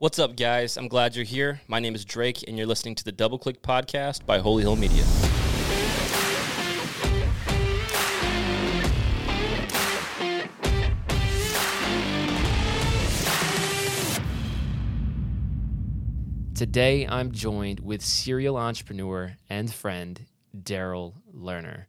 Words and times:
What's 0.00 0.20
up, 0.20 0.36
guys? 0.36 0.76
I'm 0.76 0.86
glad 0.86 1.16
you're 1.16 1.24
here. 1.24 1.60
My 1.66 1.80
name 1.80 1.96
is 1.96 2.04
Drake, 2.04 2.44
and 2.46 2.56
you're 2.56 2.68
listening 2.68 2.94
to 2.94 3.02
the 3.02 3.10
Double 3.10 3.36
Click 3.36 3.62
Podcast 3.62 4.24
by 4.24 4.38
Holy 4.38 4.62
Hill 4.62 4.76
Media. 4.76 5.02
Today, 16.54 17.04
I'm 17.08 17.32
joined 17.32 17.80
with 17.80 18.00
serial 18.00 18.56
entrepreneur 18.56 19.34
and 19.50 19.68
friend 19.68 20.26
Darrell 20.62 21.16
Lerner. 21.34 21.86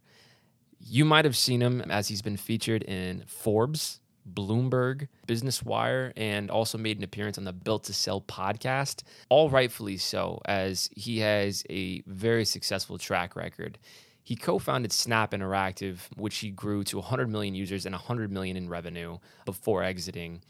You 0.80 1.04
might 1.04 1.26
have 1.26 1.36
seen 1.36 1.62
him 1.62 1.80
as 1.82 2.08
he's 2.08 2.22
been 2.22 2.36
featured 2.36 2.82
in 2.82 3.22
Forbes, 3.28 3.99
Bloomberg, 4.28 5.08
Business 5.26 5.62
Wire, 5.62 6.12
and 6.16 6.50
also 6.50 6.78
made 6.78 6.98
an 6.98 7.04
appearance 7.04 7.38
on 7.38 7.44
the 7.44 7.52
Built 7.52 7.84
to 7.84 7.92
Sell 7.92 8.20
podcast. 8.20 9.02
All 9.28 9.50
rightfully 9.50 9.96
so, 9.96 10.40
as 10.44 10.90
he 10.96 11.18
has 11.20 11.64
a 11.70 12.02
very 12.06 12.44
successful 12.44 12.98
track 12.98 13.36
record. 13.36 13.78
He 14.22 14.36
co-founded 14.36 14.92
Snap 14.92 15.32
Interactive, 15.32 16.00
which 16.16 16.38
he 16.38 16.50
grew 16.50 16.84
to 16.84 16.98
100 16.98 17.28
million 17.28 17.54
users 17.54 17.86
and 17.86 17.94
100 17.94 18.30
million 18.30 18.56
in 18.56 18.68
revenue 18.68 19.18
before 19.44 19.82
exiting. 19.82 20.42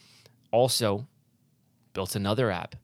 Also, 0.51 1.07
built 1.93 2.15
another 2.15 2.51
app 2.51 2.77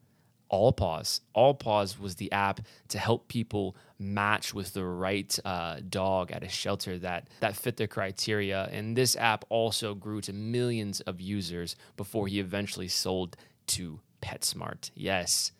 AllPaws. 0.52 1.20
All 1.32 1.54
Pause 1.54 1.98
was 1.98 2.16
the 2.16 2.30
app 2.32 2.60
to 2.88 2.98
help 2.98 3.28
people 3.28 3.76
match 3.98 4.54
with 4.54 4.72
the 4.74 4.84
right 4.84 5.38
uh, 5.44 5.80
dog 5.88 6.30
at 6.30 6.42
a 6.42 6.48
shelter 6.48 6.98
that 6.98 7.28
that 7.40 7.56
fit 7.56 7.76
their 7.76 7.86
criteria. 7.86 8.68
And 8.72 8.96
this 8.96 9.16
app 9.16 9.44
also 9.48 9.94
grew 9.94 10.20
to 10.22 10.32
millions 10.32 11.00
of 11.02 11.20
users 11.20 11.76
before 11.96 12.26
he 12.26 12.40
eventually 12.40 12.88
sold 12.88 13.36
to 13.68 14.00
PetSmart. 14.22 14.90
Yes, 14.94 15.52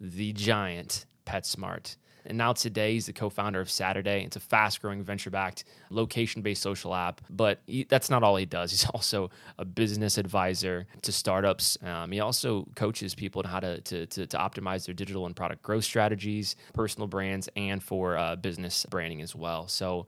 the 0.00 0.32
giant 0.32 1.06
PetSmart. 1.26 1.96
And 2.26 2.36
now 2.36 2.52
today, 2.52 2.94
he's 2.94 3.06
the 3.06 3.12
co 3.12 3.30
founder 3.30 3.60
of 3.60 3.70
Saturday. 3.70 4.24
It's 4.24 4.36
a 4.36 4.40
fast 4.40 4.82
growing 4.82 5.02
venture 5.02 5.30
backed 5.30 5.64
location 5.90 6.42
based 6.42 6.62
social 6.62 6.94
app. 6.94 7.20
But 7.30 7.60
he, 7.66 7.84
that's 7.84 8.10
not 8.10 8.22
all 8.22 8.36
he 8.36 8.46
does. 8.46 8.70
He's 8.70 8.84
also 8.94 9.30
a 9.58 9.64
business 9.64 10.18
advisor 10.18 10.86
to 11.02 11.12
startups. 11.12 11.78
Um, 11.82 12.12
he 12.12 12.20
also 12.20 12.66
coaches 12.74 13.14
people 13.14 13.42
on 13.44 13.50
how 13.50 13.60
to, 13.60 13.80
to, 13.80 14.06
to, 14.06 14.26
to, 14.26 14.36
optimize 14.36 14.86
their 14.86 14.94
digital 14.94 15.26
and 15.26 15.34
product 15.34 15.62
growth 15.62 15.84
strategies, 15.84 16.56
personal 16.74 17.06
brands, 17.06 17.48
and 17.56 17.82
for 17.82 18.16
uh, 18.16 18.36
business 18.36 18.86
branding 18.90 19.22
as 19.22 19.34
well. 19.34 19.68
So, 19.68 20.06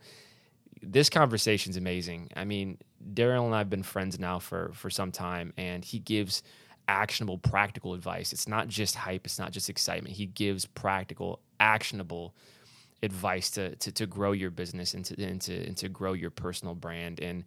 this 0.81 1.11
conversation 1.11 1.71
is 1.71 1.77
amazing. 1.77 2.31
I 2.37 2.45
mean, 2.45 2.79
Darrell 3.15 3.47
and 3.47 3.55
I 3.55 3.59
have 3.59 3.71
been 3.71 3.83
friends 3.83 4.19
now 4.19 4.39
for 4.39 4.71
for 4.75 4.91
some 4.91 5.13
time, 5.13 5.53
and 5.57 5.85
he 5.85 5.99
gives 5.99 6.43
actionable, 6.89 7.39
practical 7.39 7.95
advice. 7.95 8.33
It's 8.33 8.49
not 8.49 8.69
just 8.69 8.97
hype, 8.97 9.27
it's 9.27 9.39
not 9.39 9.53
just 9.53 9.71
excitement. 9.71 10.17
He 10.17 10.27
gives 10.27 10.65
practical, 10.67 11.41
actionable 11.61 12.35
advice 13.03 13.51
to 13.51 13.77
to, 13.77 13.93
to 13.93 14.07
grow 14.07 14.33
your 14.33 14.51
business 14.51 14.95
and 14.95 15.05
to, 15.05 15.23
and 15.23 15.41
to 15.41 15.55
and 15.67 15.77
to 15.77 15.89
grow 15.89 16.15
your 16.15 16.31
personal 16.31 16.75
brand. 16.75 17.21
And 17.21 17.45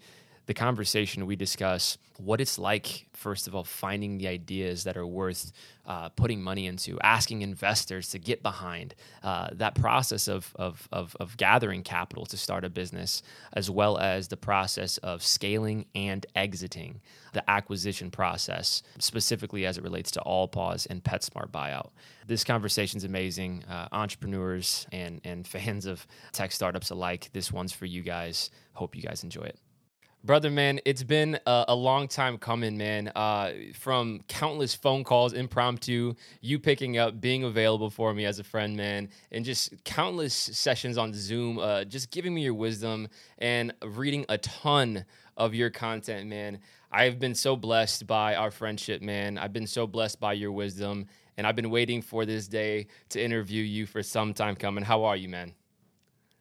the 0.52 0.56
conversation 0.56 1.26
we 1.26 1.38
discuss 1.38 1.98
what 2.18 2.42
it's 2.42 2.60
like 2.60 3.08
first 3.14 3.48
of 3.48 3.56
all 3.56 3.64
finding 3.64 4.18
the 4.18 4.28
ideas 4.28 4.84
that 4.84 4.98
are 4.98 5.08
worth 5.08 5.54
uh, 5.86 6.10
putting 6.10 6.42
money 6.42 6.68
into 6.68 7.00
asking 7.00 7.42
investors 7.42 8.10
to 8.10 8.20
get 8.20 8.44
behind 8.44 8.94
uh, 9.24 9.48
that 9.54 9.76
process 9.76 10.28
of, 10.28 10.54
of, 10.58 10.90
of, 10.92 11.16
of, 11.22 11.38
gathering 11.38 11.84
capital 11.84 12.26
to 12.26 12.36
start 12.36 12.66
a 12.66 12.70
business 12.70 13.24
as 13.54 13.72
well 13.72 13.98
as 13.98 14.28
the 14.28 14.36
process 14.36 14.98
of 14.98 15.24
scaling 15.24 15.86
and 15.96 16.26
exiting 16.36 17.00
the 17.32 17.50
acquisition 17.50 18.12
process 18.12 18.84
specifically 19.00 19.66
as 19.66 19.78
it 19.78 19.84
relates 19.86 20.12
to 20.12 20.20
AllPaws 20.20 20.86
and 20.90 21.02
petsmart 21.02 21.50
buyout. 21.50 21.92
This 22.28 22.44
conversation 22.44 22.98
is 22.98 23.06
amazing. 23.06 23.64
Uh, 23.70 23.88
entrepreneurs 23.94 24.86
and, 24.92 25.22
and 25.24 25.48
fans 25.48 25.86
of 25.86 26.06
tech 26.34 26.52
startups 26.52 26.90
alike 26.90 27.30
this 27.32 27.54
one's 27.54 27.72
for 27.72 27.86
you 27.86 28.02
guys. 28.02 28.52
Hope 28.74 28.98
you 28.98 29.02
guys 29.02 29.24
enjoy 29.24 29.44
it 29.44 29.58
Brother, 30.24 30.52
man, 30.52 30.80
it's 30.86 31.02
been 31.02 31.40
a, 31.48 31.66
a 31.70 31.76
long 31.76 32.08
time 32.08 32.38
coming, 32.38 32.78
man. 32.78 33.12
Uh, 33.16 33.54
from 33.74 34.20
countless 34.28 34.76
phone 34.76 35.04
calls, 35.04 35.34
impromptu, 35.34 36.14
you 36.42 36.60
picking 36.60 37.00
up, 37.00 37.20
being 37.20 37.44
available 37.44 37.90
for 37.90 38.14
me 38.14 38.26
as 38.26 38.38
a 38.38 38.44
friend, 38.44 38.78
man, 38.78 39.10
and 39.32 39.44
just 39.44 39.84
countless 39.84 40.36
sessions 40.36 41.00
on 41.00 41.12
Zoom, 41.12 41.58
uh, 41.58 41.86
just 41.86 42.12
giving 42.12 42.36
me 42.36 42.44
your 42.44 42.54
wisdom 42.54 43.08
and 43.40 43.74
reading 43.84 44.24
a 44.30 44.38
ton 44.38 45.06
of 45.38 45.56
your 45.56 45.72
content, 45.72 46.30
man. 46.30 46.60
I 46.92 47.06
have 47.06 47.18
been 47.18 47.34
so 47.34 47.56
blessed 47.56 48.06
by 48.06 48.36
our 48.36 48.52
friendship, 48.52 49.02
man. 49.02 49.40
I've 49.40 49.54
been 49.54 49.66
so 49.66 49.88
blessed 49.88 50.20
by 50.20 50.34
your 50.34 50.52
wisdom, 50.52 51.08
and 51.36 51.48
I've 51.48 51.56
been 51.56 51.72
waiting 51.72 52.00
for 52.00 52.28
this 52.28 52.48
day 52.48 52.86
to 53.10 53.20
interview 53.20 53.64
you 53.64 53.88
for 53.88 54.04
some 54.04 54.36
time 54.36 54.56
coming. 54.56 54.84
How 54.84 55.04
are 55.06 55.16
you, 55.16 55.30
man? 55.30 55.54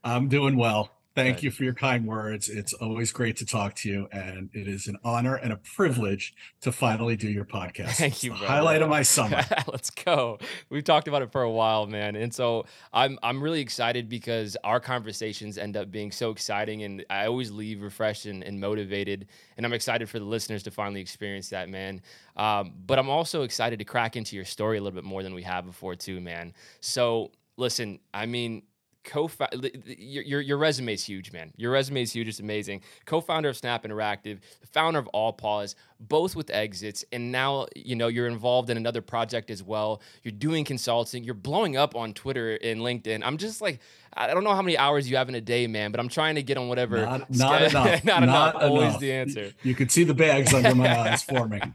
I'm 0.04 0.28
doing 0.28 0.58
well. 0.58 0.90
Thank 1.14 1.42
you 1.42 1.50
for 1.50 1.64
your 1.64 1.74
kind 1.74 2.06
words. 2.06 2.48
It's 2.48 2.72
always 2.72 3.10
great 3.10 3.36
to 3.38 3.46
talk 3.46 3.74
to 3.76 3.88
you, 3.88 4.08
and 4.12 4.48
it 4.52 4.68
is 4.68 4.86
an 4.86 4.96
honor 5.02 5.34
and 5.34 5.52
a 5.52 5.56
privilege 5.56 6.34
to 6.60 6.70
finally 6.70 7.16
do 7.16 7.28
your 7.28 7.44
podcast. 7.44 7.96
Thank 7.96 8.22
you, 8.22 8.32
highlight 8.32 8.80
of 8.80 8.88
my 8.88 9.02
summer. 9.02 9.42
Let's 9.66 9.90
go. 9.90 10.38
We've 10.68 10.84
talked 10.84 11.08
about 11.08 11.22
it 11.22 11.32
for 11.32 11.42
a 11.42 11.50
while, 11.50 11.86
man, 11.86 12.14
and 12.14 12.32
so 12.32 12.64
I'm 12.92 13.18
I'm 13.24 13.42
really 13.42 13.60
excited 13.60 14.08
because 14.08 14.56
our 14.62 14.78
conversations 14.78 15.58
end 15.58 15.76
up 15.76 15.90
being 15.90 16.12
so 16.12 16.30
exciting, 16.30 16.84
and 16.84 17.04
I 17.10 17.26
always 17.26 17.50
leave 17.50 17.82
refreshed 17.82 18.26
and, 18.26 18.44
and 18.44 18.60
motivated. 18.60 19.26
And 19.56 19.66
I'm 19.66 19.72
excited 19.72 20.08
for 20.08 20.20
the 20.20 20.24
listeners 20.24 20.62
to 20.62 20.70
finally 20.70 21.00
experience 21.00 21.50
that, 21.50 21.68
man. 21.68 22.02
Um, 22.36 22.72
but 22.86 22.98
I'm 22.98 23.10
also 23.10 23.42
excited 23.42 23.80
to 23.80 23.84
crack 23.84 24.16
into 24.16 24.36
your 24.36 24.44
story 24.44 24.78
a 24.78 24.80
little 24.80 24.94
bit 24.94 25.04
more 25.04 25.22
than 25.22 25.34
we 25.34 25.42
have 25.42 25.66
before, 25.66 25.96
too, 25.96 26.20
man. 26.20 26.54
So 26.80 27.32
listen, 27.56 28.00
I 28.12 28.26
mean 28.26 28.62
co 29.04 29.30
your, 29.52 30.22
your, 30.22 30.40
your 30.40 30.58
resume 30.58 30.92
is 30.92 31.04
huge, 31.04 31.32
man. 31.32 31.52
Your 31.56 31.72
resume 31.72 32.02
is 32.02 32.12
huge. 32.12 32.28
It's 32.28 32.40
amazing. 32.40 32.82
Co-founder 33.06 33.48
of 33.48 33.56
Snap 33.56 33.84
Interactive, 33.84 34.40
founder 34.72 34.98
of 34.98 35.08
AllPaws, 35.14 35.74
both 35.98 36.36
with 36.36 36.50
exits, 36.50 37.04
and 37.12 37.32
now 37.32 37.66
you 37.74 37.96
know 37.96 38.08
you're 38.08 38.26
involved 38.26 38.70
in 38.70 38.76
another 38.76 39.00
project 39.00 39.50
as 39.50 39.62
well. 39.62 40.02
You're 40.22 40.32
doing 40.32 40.64
consulting. 40.64 41.24
You're 41.24 41.34
blowing 41.34 41.76
up 41.76 41.94
on 41.96 42.14
Twitter 42.14 42.56
and 42.62 42.80
LinkedIn. 42.80 43.22
I'm 43.24 43.36
just 43.36 43.60
like, 43.60 43.80
I 44.12 44.32
don't 44.32 44.44
know 44.44 44.54
how 44.54 44.62
many 44.62 44.76
hours 44.76 45.10
you 45.10 45.16
have 45.16 45.28
in 45.28 45.34
a 45.34 45.40
day, 45.40 45.66
man, 45.66 45.90
but 45.90 46.00
I'm 46.00 46.08
trying 46.08 46.34
to 46.34 46.42
get 46.42 46.58
on 46.58 46.68
whatever. 46.68 46.98
Not, 46.98 47.30
not 47.30 47.62
enough. 47.70 47.74
not, 47.74 48.04
not, 48.04 48.22
enough. 48.22 48.54
Always 48.56 48.98
the 48.98 49.12
answer. 49.12 49.52
You 49.62 49.74
can 49.74 49.88
see 49.88 50.04
the 50.04 50.14
bags 50.14 50.52
under 50.52 50.74
my 50.74 50.98
eyes 50.98 51.22
forming. 51.24 51.74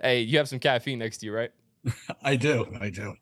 hey, 0.00 0.20
you 0.20 0.38
have 0.38 0.48
some 0.48 0.58
caffeine 0.58 0.98
next 0.98 1.18
to 1.18 1.26
you, 1.26 1.34
right? 1.34 1.50
I 2.22 2.36
do. 2.36 2.66
I 2.80 2.90
do 2.90 3.14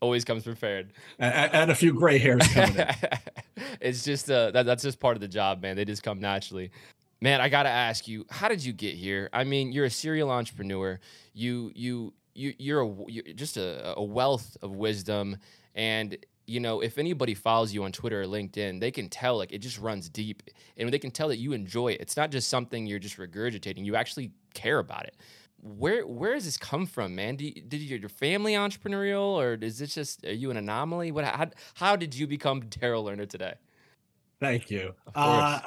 always 0.00 0.24
comes 0.24 0.44
prepared. 0.44 0.92
And, 1.18 1.54
and 1.54 1.70
a 1.70 1.74
few 1.74 1.92
gray 1.92 2.18
hairs 2.18 2.46
coming 2.48 2.76
in. 2.76 2.88
it's 3.80 4.04
just 4.04 4.30
uh, 4.30 4.50
that, 4.52 4.66
that's 4.66 4.82
just 4.82 5.00
part 5.00 5.16
of 5.16 5.20
the 5.20 5.28
job, 5.28 5.62
man. 5.62 5.76
They 5.76 5.84
just 5.84 6.02
come 6.02 6.20
naturally. 6.20 6.70
Man, 7.20 7.40
I 7.40 7.48
gotta 7.48 7.68
ask 7.68 8.06
you, 8.06 8.24
how 8.30 8.48
did 8.48 8.64
you 8.64 8.72
get 8.72 8.94
here? 8.94 9.28
I 9.32 9.44
mean, 9.44 9.72
you're 9.72 9.86
a 9.86 9.90
serial 9.90 10.30
entrepreneur. 10.30 11.00
You 11.34 11.72
you 11.74 12.14
you 12.34 12.54
you're 12.58 12.82
a 12.82 12.94
you're 13.08 13.34
just 13.34 13.56
a, 13.56 13.94
a 13.96 14.04
wealth 14.04 14.56
of 14.62 14.76
wisdom, 14.76 15.36
and 15.74 16.16
you 16.46 16.60
know 16.60 16.80
if 16.80 16.96
anybody 16.96 17.34
follows 17.34 17.74
you 17.74 17.82
on 17.82 17.90
Twitter 17.90 18.22
or 18.22 18.26
LinkedIn, 18.26 18.78
they 18.78 18.92
can 18.92 19.08
tell 19.08 19.36
like 19.36 19.52
it 19.52 19.58
just 19.58 19.78
runs 19.78 20.08
deep, 20.08 20.44
and 20.76 20.92
they 20.92 20.98
can 20.98 21.10
tell 21.10 21.26
that 21.28 21.38
you 21.38 21.54
enjoy 21.54 21.88
it. 21.88 22.00
It's 22.00 22.16
not 22.16 22.30
just 22.30 22.48
something 22.48 22.86
you're 22.86 23.00
just 23.00 23.16
regurgitating. 23.16 23.84
You 23.84 23.96
actually 23.96 24.30
care 24.54 24.78
about 24.78 25.04
it 25.06 25.16
where 25.60 26.06
where 26.06 26.34
does 26.34 26.44
this 26.44 26.56
come 26.56 26.86
from, 26.86 27.14
man? 27.14 27.36
Do 27.36 27.44
you, 27.44 27.60
did 27.60 27.80
your 27.80 28.08
family 28.08 28.52
entrepreneurial, 28.52 29.36
or 29.36 29.54
is 29.54 29.78
this 29.78 29.94
just 29.94 30.24
are 30.24 30.32
you 30.32 30.50
an 30.50 30.56
anomaly? 30.56 31.10
What 31.10 31.24
how, 31.24 31.50
how 31.74 31.96
did 31.96 32.14
you 32.14 32.26
become 32.26 32.60
Darrell 32.68 33.04
Lerner 33.04 33.28
today? 33.28 33.54
Thank 34.40 34.70
you. 34.70 34.94
Uh, 35.14 35.60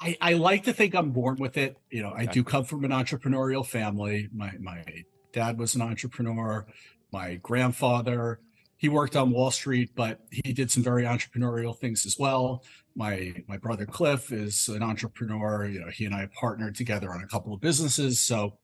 I 0.00 0.16
I 0.20 0.32
like 0.34 0.64
to 0.64 0.72
think 0.72 0.94
I'm 0.94 1.10
born 1.10 1.36
with 1.38 1.56
it. 1.56 1.76
You 1.90 2.02
know, 2.02 2.10
I 2.10 2.24
okay. 2.24 2.32
do 2.32 2.44
come 2.44 2.64
from 2.64 2.84
an 2.84 2.90
entrepreneurial 2.90 3.64
family. 3.64 4.28
My 4.32 4.52
my 4.58 4.84
dad 5.32 5.58
was 5.58 5.74
an 5.74 5.82
entrepreneur. 5.82 6.66
My 7.12 7.36
grandfather 7.36 8.40
he 8.78 8.88
worked 8.88 9.16
on 9.16 9.30
Wall 9.30 9.50
Street, 9.50 9.90
but 9.96 10.20
he 10.30 10.52
did 10.52 10.70
some 10.70 10.84
very 10.84 11.02
entrepreneurial 11.02 11.76
things 11.76 12.06
as 12.06 12.16
well. 12.18 12.64
My 12.94 13.34
my 13.48 13.56
brother 13.56 13.84
Cliff 13.84 14.32
is 14.32 14.68
an 14.68 14.82
entrepreneur. 14.82 15.66
You 15.66 15.80
know, 15.80 15.88
he 15.88 16.06
and 16.06 16.14
I 16.14 16.28
partnered 16.32 16.76
together 16.76 17.12
on 17.12 17.20
a 17.20 17.26
couple 17.26 17.52
of 17.52 17.60
businesses. 17.60 18.20
So 18.20 18.56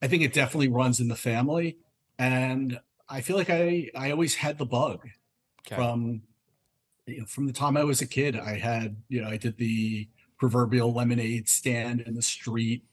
I 0.00 0.06
think 0.06 0.22
it 0.22 0.32
definitely 0.32 0.68
runs 0.68 1.00
in 1.00 1.08
the 1.08 1.16
family, 1.16 1.78
and 2.18 2.80
I 3.08 3.20
feel 3.20 3.36
like 3.36 3.50
I 3.50 3.90
I 3.96 4.10
always 4.10 4.36
had 4.36 4.58
the 4.58 4.66
bug 4.66 5.00
okay. 5.66 5.76
from 5.76 6.22
you 7.06 7.20
know, 7.20 7.26
from 7.26 7.46
the 7.46 7.52
time 7.52 7.76
I 7.76 7.84
was 7.84 8.00
a 8.00 8.06
kid. 8.06 8.36
I 8.38 8.58
had 8.58 8.96
you 9.08 9.22
know 9.22 9.28
I 9.28 9.36
did 9.36 9.56
the 9.56 10.08
proverbial 10.38 10.92
lemonade 10.92 11.48
stand 11.48 12.00
in 12.02 12.14
the 12.14 12.22
street. 12.22 12.84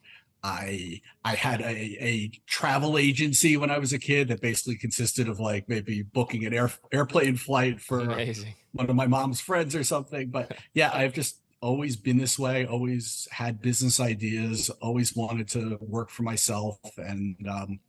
I 0.44 1.02
I 1.24 1.36
had 1.36 1.62
a, 1.62 1.98
a 2.04 2.32
travel 2.46 2.98
agency 2.98 3.58
when 3.58 3.72
I 3.72 3.80
was 3.80 3.94
a 3.94 4.00
kid 4.00 4.28
that 4.28 4.42
basically 4.42 4.76
consisted 4.76 5.28
of 5.28 5.40
like 5.40 5.68
maybe 5.68 6.04
booking 6.04 6.46
an 6.46 6.54
air, 6.54 6.72
airplane 6.92 7.36
flight 7.36 7.82
for 7.82 8.00
Amazing. 8.00 8.54
one 8.74 8.90
of 8.90 8.96
my 8.96 9.08
mom's 9.08 9.42
friends 9.42 9.76
or 9.76 9.84
something. 9.84 10.30
But 10.30 10.56
yeah, 10.74 10.92
I've 10.94 11.14
just 11.14 11.38
always 11.66 11.96
been 11.96 12.18
this 12.18 12.38
way 12.38 12.66
always 12.66 13.28
had 13.32 13.62
business 13.62 14.00
ideas 14.00 14.70
always 14.82 15.16
wanted 15.16 15.48
to 15.48 15.78
work 15.82 16.10
for 16.10 16.24
myself 16.24 16.80
and 16.98 17.36
um, 17.50 17.80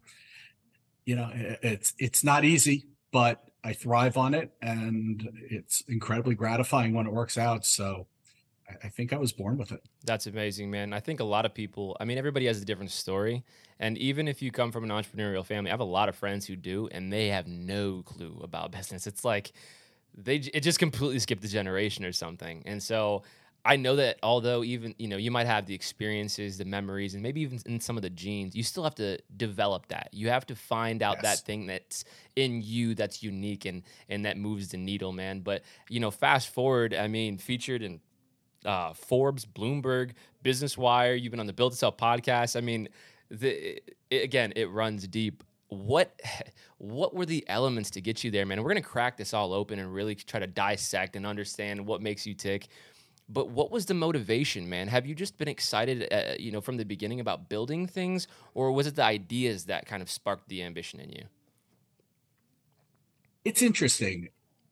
you 1.07 1.15
know, 1.15 1.31
it's 1.33 1.95
it's 1.99 2.23
not 2.23 2.45
easy, 2.45 2.89
but 3.13 3.49
I 3.65 3.73
thrive 3.73 4.17
on 4.17 4.35
it, 4.35 4.51
and 4.61 5.27
it's 5.49 5.83
incredibly 5.89 6.35
gratifying 6.35 6.93
when 6.93 7.07
it 7.07 7.13
works 7.13 7.39
out. 7.39 7.65
So 7.65 8.09
I 8.83 8.89
think 8.89 9.13
I 9.13 9.17
was 9.17 9.33
born 9.33 9.57
with 9.57 9.71
it. 9.71 9.81
That's 10.05 10.27
amazing, 10.27 10.71
man. 10.73 10.93
I 10.93 10.99
think 10.99 11.21
a 11.21 11.25
lot 11.25 11.47
of 11.47 11.55
people, 11.55 11.97
I 12.01 12.05
mean, 12.05 12.19
everybody 12.19 12.47
has 12.47 12.61
a 12.61 12.65
different 12.65 12.91
story. 12.91 13.45
And 13.79 13.97
even 13.99 14.27
if 14.27 14.43
you 14.43 14.51
come 14.51 14.73
from 14.73 14.83
an 14.83 14.91
entrepreneurial 14.91 15.45
family, 15.45 15.71
I 15.71 15.73
have 15.73 15.81
a 15.81 15.85
lot 15.85 16.09
of 16.09 16.17
friends 16.17 16.47
who 16.47 16.57
do, 16.57 16.89
and 16.91 17.13
they 17.13 17.29
have 17.29 17.47
no 17.47 18.03
clue 18.03 18.41
about 18.43 18.73
business. 18.77 19.07
It's 19.07 19.25
like 19.25 19.53
they, 20.13 20.37
it 20.37 20.61
just 20.61 20.81
completely 20.81 21.21
skipped 21.21 21.43
the 21.43 21.49
generation 21.49 22.05
or 22.05 22.13
something. 22.13 22.65
And 22.67 22.83
so 22.83 23.23
I 23.67 23.77
know 23.77 23.97
that 23.97 24.19
although 24.23 24.63
even, 24.63 24.95
you 24.97 25.09
know, 25.09 25.17
you 25.17 25.33
might 25.33 25.47
have 25.47 25.67
the 25.67 25.75
experiences, 25.75 26.57
the 26.57 26.65
memories, 26.65 27.15
and 27.15 27.23
maybe 27.23 27.41
even 27.41 27.61
in 27.67 27.81
some 27.81 27.97
of 27.97 28.03
the 28.03 28.11
genes, 28.11 28.55
you 28.55 28.63
still 28.63 28.85
have 28.85 28.95
to 28.97 29.19
develop 29.37 29.89
that. 29.89 30.09
You 30.13 30.29
have 30.29 30.47
to 30.47 30.55
find 30.55 31.03
out 31.03 31.19
yes. 31.23 31.41
that 31.41 31.47
thing 31.47 31.67
that's 31.67 32.05
in 32.37 32.63
you 32.63 32.95
that's 32.95 33.25
unique 33.25 33.65
and, 33.65 33.83
and 34.09 34.25
that 34.25 34.39
moves 34.39 34.69
the 34.69 34.77
needle, 34.77 35.13
man. 35.13 35.41
But, 35.41 35.63
you 35.89 35.99
know, 35.99 36.13
fast 36.13 36.51
forward, 36.51 36.95
I 36.95 37.09
mean, 37.09 37.39
featured 37.39 37.83
in 37.83 38.01
uh, 38.65 38.93
Forbes, 38.93 39.45
Bloomberg, 39.45 40.13
Business 40.45 40.79
Wire. 40.79 41.15
You've 41.15 41.33
been 41.33 41.41
on 41.41 41.47
the 41.47 41.53
Built 41.53 41.73
to 41.73 41.79
Sell 41.79 41.93
podcast. 41.93 42.57
I 42.57 42.61
mean, 42.61 42.89
the, 43.31 43.83
it, 44.11 44.23
again, 44.23 44.53
it 44.55 44.71
runs 44.71 45.09
deep. 45.09 45.43
What 45.69 46.21
what 46.79 47.15
were 47.15 47.27
the 47.27 47.45
elements 47.49 47.91
to 47.91 48.01
get 48.01 48.23
you 48.23 48.31
there, 48.31 48.47
man? 48.47 48.63
we're 48.63 48.69
gonna 48.69 48.83
crack 48.83 49.17
this 49.17 49.35
all 49.35 49.53
open 49.53 49.79
and 49.79 49.93
really 49.93 50.15
try 50.15 50.39
to 50.39 50.47
dissect 50.47 51.17
and 51.17 51.27
understand 51.27 51.85
what 51.85 52.01
makes 52.01 52.27
you 52.27 52.35
tick. 52.35 52.69
But 53.29 53.51
what 53.51 53.71
was 53.71 53.87
the 53.87 53.95
motivation, 53.95 54.69
man? 54.69 54.89
Have 54.89 55.05
you 55.05 55.15
just 55.15 55.37
been 55.37 55.49
excited, 55.49 56.07
uh, 56.13 56.35
you 56.39 56.53
know, 56.53 56.61
from 56.61 56.77
the 56.77 56.85
beginning 56.85 57.19
about 57.19 57.49
building 57.49 57.87
things, 57.87 58.29
or 58.55 58.71
was 58.71 58.87
it 58.87 58.95
the 58.95 59.03
ideas 59.03 59.65
that 59.65 59.87
kind 59.87 60.01
of 60.03 60.11
sparked 60.11 60.49
the 60.49 60.63
ambition 60.63 61.01
in 61.01 61.11
you? 61.11 61.25
It's 63.45 63.63
interesting, 63.63 64.29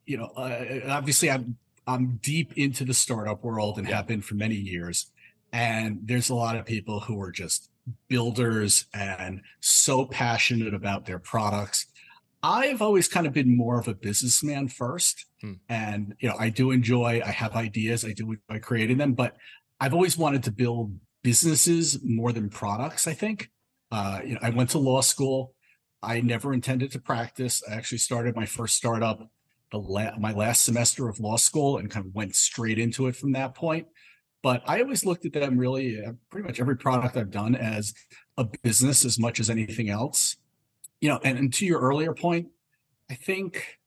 you 0.06 0.19
know. 0.19 0.27
Uh, 0.37 0.81
obviously, 0.89 1.31
I'm 1.31 1.56
I'm 1.87 2.19
deep 2.23 2.53
into 2.56 2.85
the 2.85 2.95
startup 2.95 3.45
world 3.45 3.79
and 3.79 3.87
have 3.89 4.06
been 4.06 4.23
for 4.23 4.35
many 4.35 4.55
years. 4.55 5.11
And 5.53 6.01
there's 6.03 6.31
a 6.31 6.35
lot 6.35 6.56
of 6.56 6.65
people 6.65 7.01
who 7.01 7.21
are 7.21 7.31
just 7.31 7.71
builders 8.09 8.87
and 8.95 9.43
so 9.61 10.06
passionate 10.06 10.75
about 10.75 11.06
their 11.06 11.19
products. 11.19 11.87
I've 12.44 12.82
always 12.82 13.08
kind 13.08 13.26
of 13.26 13.32
been 13.32 13.56
more 13.56 13.81
of 13.81 13.88
a 13.88 13.94
businessman 13.94 14.69
first. 14.69 15.25
Hmm. 15.41 15.52
And, 15.70 16.14
you 16.20 16.29
know, 16.29 16.37
I 16.38 16.50
do 16.50 16.73
enjoy, 16.73 17.23
I 17.25 17.31
have 17.31 17.56
ideas, 17.56 18.05
I 18.05 18.12
do 18.12 18.37
enjoy 18.50 18.61
creating 18.61 18.99
them, 18.99 19.14
but 19.14 19.37
I've 19.81 19.94
always 19.94 20.19
wanted 20.19 20.43
to 20.44 20.52
build 20.52 20.94
businesses 21.23 21.99
more 22.05 22.32
than 22.32 22.50
products, 22.50 23.06
I 23.06 23.14
think. 23.14 23.50
Uh, 23.91 24.20
you 24.23 24.35
know, 24.35 24.41
I 24.43 24.50
went 24.50 24.70
to 24.70 24.79
law 24.79 25.00
school. 25.00 25.55
I 26.02 26.20
never 26.20 26.52
intended 26.52 26.93
to 26.93 27.00
practice. 27.00 27.62
I 27.69 27.75
actually 27.75 27.99
started 27.99 28.37
my 28.37 28.44
first 28.44 28.76
startup 28.76 29.26
the 29.73 29.79
la- 29.79 30.17
my 30.19 30.32
last 30.32 30.64
semester 30.64 31.08
of 31.08 31.19
law 31.19 31.37
school 31.37 31.79
and 31.79 31.91
kind 31.91 32.06
of 32.06 32.14
went 32.14 32.37
straight 32.37 32.79
into 32.79 33.08
it 33.08 33.17
from 33.17 33.32
that 33.32 33.55
point. 33.55 33.87
But 34.43 34.62
I 34.67 34.82
always 34.82 35.06
looked 35.06 35.25
at 35.25 35.32
them 35.32 35.56
really, 35.56 36.05
uh, 36.05 36.12
pretty 36.31 36.46
much 36.46 36.61
every 36.61 36.76
product 36.76 37.17
I've 37.17 37.31
done 37.31 37.56
as 37.56 37.94
a 38.37 38.44
business 38.44 39.05
as 39.05 39.19
much 39.19 39.41
as 39.41 39.49
anything 39.49 39.88
else. 39.88 40.37
You 41.05 41.11
know, 41.11 41.21
and, 41.23 41.37
and 41.37 41.53
to 41.53 41.67
your 41.67 41.81
earlier 41.81 42.15
point, 42.15 42.49
I 43.11 43.15
think, 43.15 43.79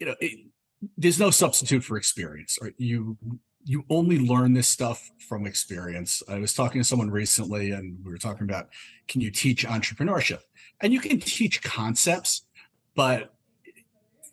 you 0.00 0.06
know, 0.06 0.14
it, 0.20 0.46
there's 0.96 1.20
no 1.20 1.28
substitute 1.28 1.84
for 1.84 1.98
experience. 1.98 2.58
Right? 2.62 2.72
You 2.78 3.18
you 3.62 3.84
only 3.90 4.18
learn 4.18 4.54
this 4.54 4.68
stuff 4.68 5.10
from 5.28 5.46
experience. 5.46 6.22
I 6.30 6.38
was 6.38 6.54
talking 6.54 6.80
to 6.80 6.88
someone 6.88 7.10
recently, 7.10 7.72
and 7.72 7.98
we 8.02 8.10
were 8.10 8.16
talking 8.16 8.44
about 8.44 8.70
can 9.06 9.20
you 9.20 9.30
teach 9.30 9.66
entrepreneurship? 9.66 10.40
And 10.80 10.94
you 10.94 11.00
can 11.00 11.20
teach 11.20 11.62
concepts, 11.62 12.46
but 12.94 13.34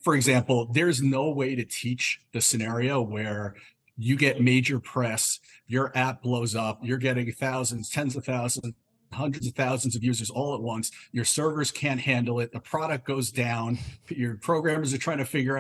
for 0.01 0.16
example, 0.16 0.69
there's 0.72 1.01
no 1.01 1.30
way 1.30 1.56
to 1.56 1.66
teach 1.66 2.22
the 2.31 2.40
scenario 2.40 3.01
where 3.01 3.56
you 3.98 4.16
get 4.16 4.40
major 4.40 4.80
press, 4.80 5.42
your 5.68 5.92
app 5.94 6.22
blows 6.22 6.56
up, 6.56 6.80
you're 6.84 6.98
getting 6.98 7.30
thousands, 7.34 7.90
tens 7.90 8.16
of 8.16 8.24
thousands, 8.24 8.74
hundreds 9.13 9.48
of 9.48 9.54
thousands 9.54 9.95
of 9.95 10.04
users 10.04 10.30
all 10.30 10.56
at 10.56 10.62
once. 10.62 10.92
Your 11.12 11.25
servers 11.25 11.71
can't 11.71 12.00
handle 12.00 12.39
it. 12.39 12.51
The 12.51 12.60
product 12.60 13.06
goes 13.06 13.31
down. 13.31 13.80
Your 14.10 14.36
programmers 14.36 14.94
are 14.94 14.98
trying 14.98 15.19
to 15.19 15.25
figure 15.25 15.57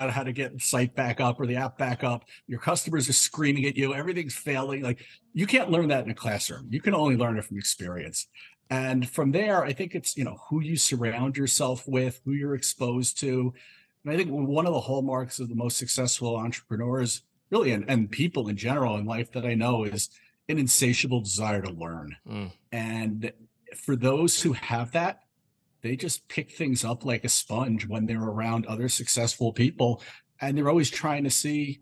out 0.00 0.10
how 0.10 0.22
to 0.22 0.32
get 0.32 0.52
the 0.52 0.60
site 0.60 0.94
back 0.94 1.20
up 1.20 1.40
or 1.40 1.46
the 1.46 1.56
app 1.56 1.76
back 1.78 2.04
up. 2.04 2.24
Your 2.46 2.60
customers 2.60 3.08
are 3.08 3.14
screaming 3.14 3.64
at 3.64 3.76
you. 3.76 3.94
Everything's 3.94 4.34
failing. 4.34 4.82
Like 4.82 5.04
you 5.34 5.46
can't 5.46 5.70
learn 5.70 5.88
that 5.88 6.04
in 6.04 6.10
a 6.10 6.14
classroom. 6.14 6.68
You 6.70 6.80
can 6.80 6.94
only 6.94 7.16
learn 7.16 7.38
it 7.38 7.44
from 7.44 7.58
experience. 7.58 8.28
And 8.70 9.08
from 9.08 9.32
there, 9.32 9.64
I 9.64 9.72
think 9.72 9.94
it's, 9.94 10.16
you 10.16 10.24
know, 10.24 10.38
who 10.48 10.60
you 10.60 10.76
surround 10.76 11.36
yourself 11.36 11.88
with, 11.88 12.20
who 12.24 12.32
you're 12.32 12.54
exposed 12.54 13.18
to, 13.20 13.54
and 14.04 14.12
I 14.12 14.16
think 14.16 14.30
one 14.30 14.66
of 14.66 14.72
the 14.72 14.80
hallmarks 14.80 15.38
of 15.38 15.48
the 15.48 15.54
most 15.54 15.76
successful 15.76 16.36
entrepreneurs, 16.36 17.22
really, 17.50 17.72
and, 17.72 17.84
and 17.88 18.10
people 18.10 18.48
in 18.48 18.56
general 18.56 18.96
in 18.96 19.04
life 19.04 19.32
that 19.32 19.44
I 19.44 19.54
know 19.54 19.84
is 19.84 20.10
an 20.48 20.58
insatiable 20.58 21.20
desire 21.20 21.62
to 21.62 21.70
learn. 21.70 22.16
Mm. 22.26 22.52
And 22.72 23.32
for 23.76 23.96
those 23.96 24.42
who 24.42 24.54
have 24.54 24.92
that, 24.92 25.20
they 25.82 25.96
just 25.96 26.28
pick 26.28 26.52
things 26.52 26.84
up 26.84 27.04
like 27.04 27.24
a 27.24 27.28
sponge 27.28 27.86
when 27.86 28.06
they're 28.06 28.22
around 28.22 28.66
other 28.66 28.88
successful 28.88 29.52
people. 29.52 30.02
And 30.40 30.56
they're 30.56 30.68
always 30.68 30.90
trying 30.90 31.24
to 31.24 31.30
see 31.30 31.80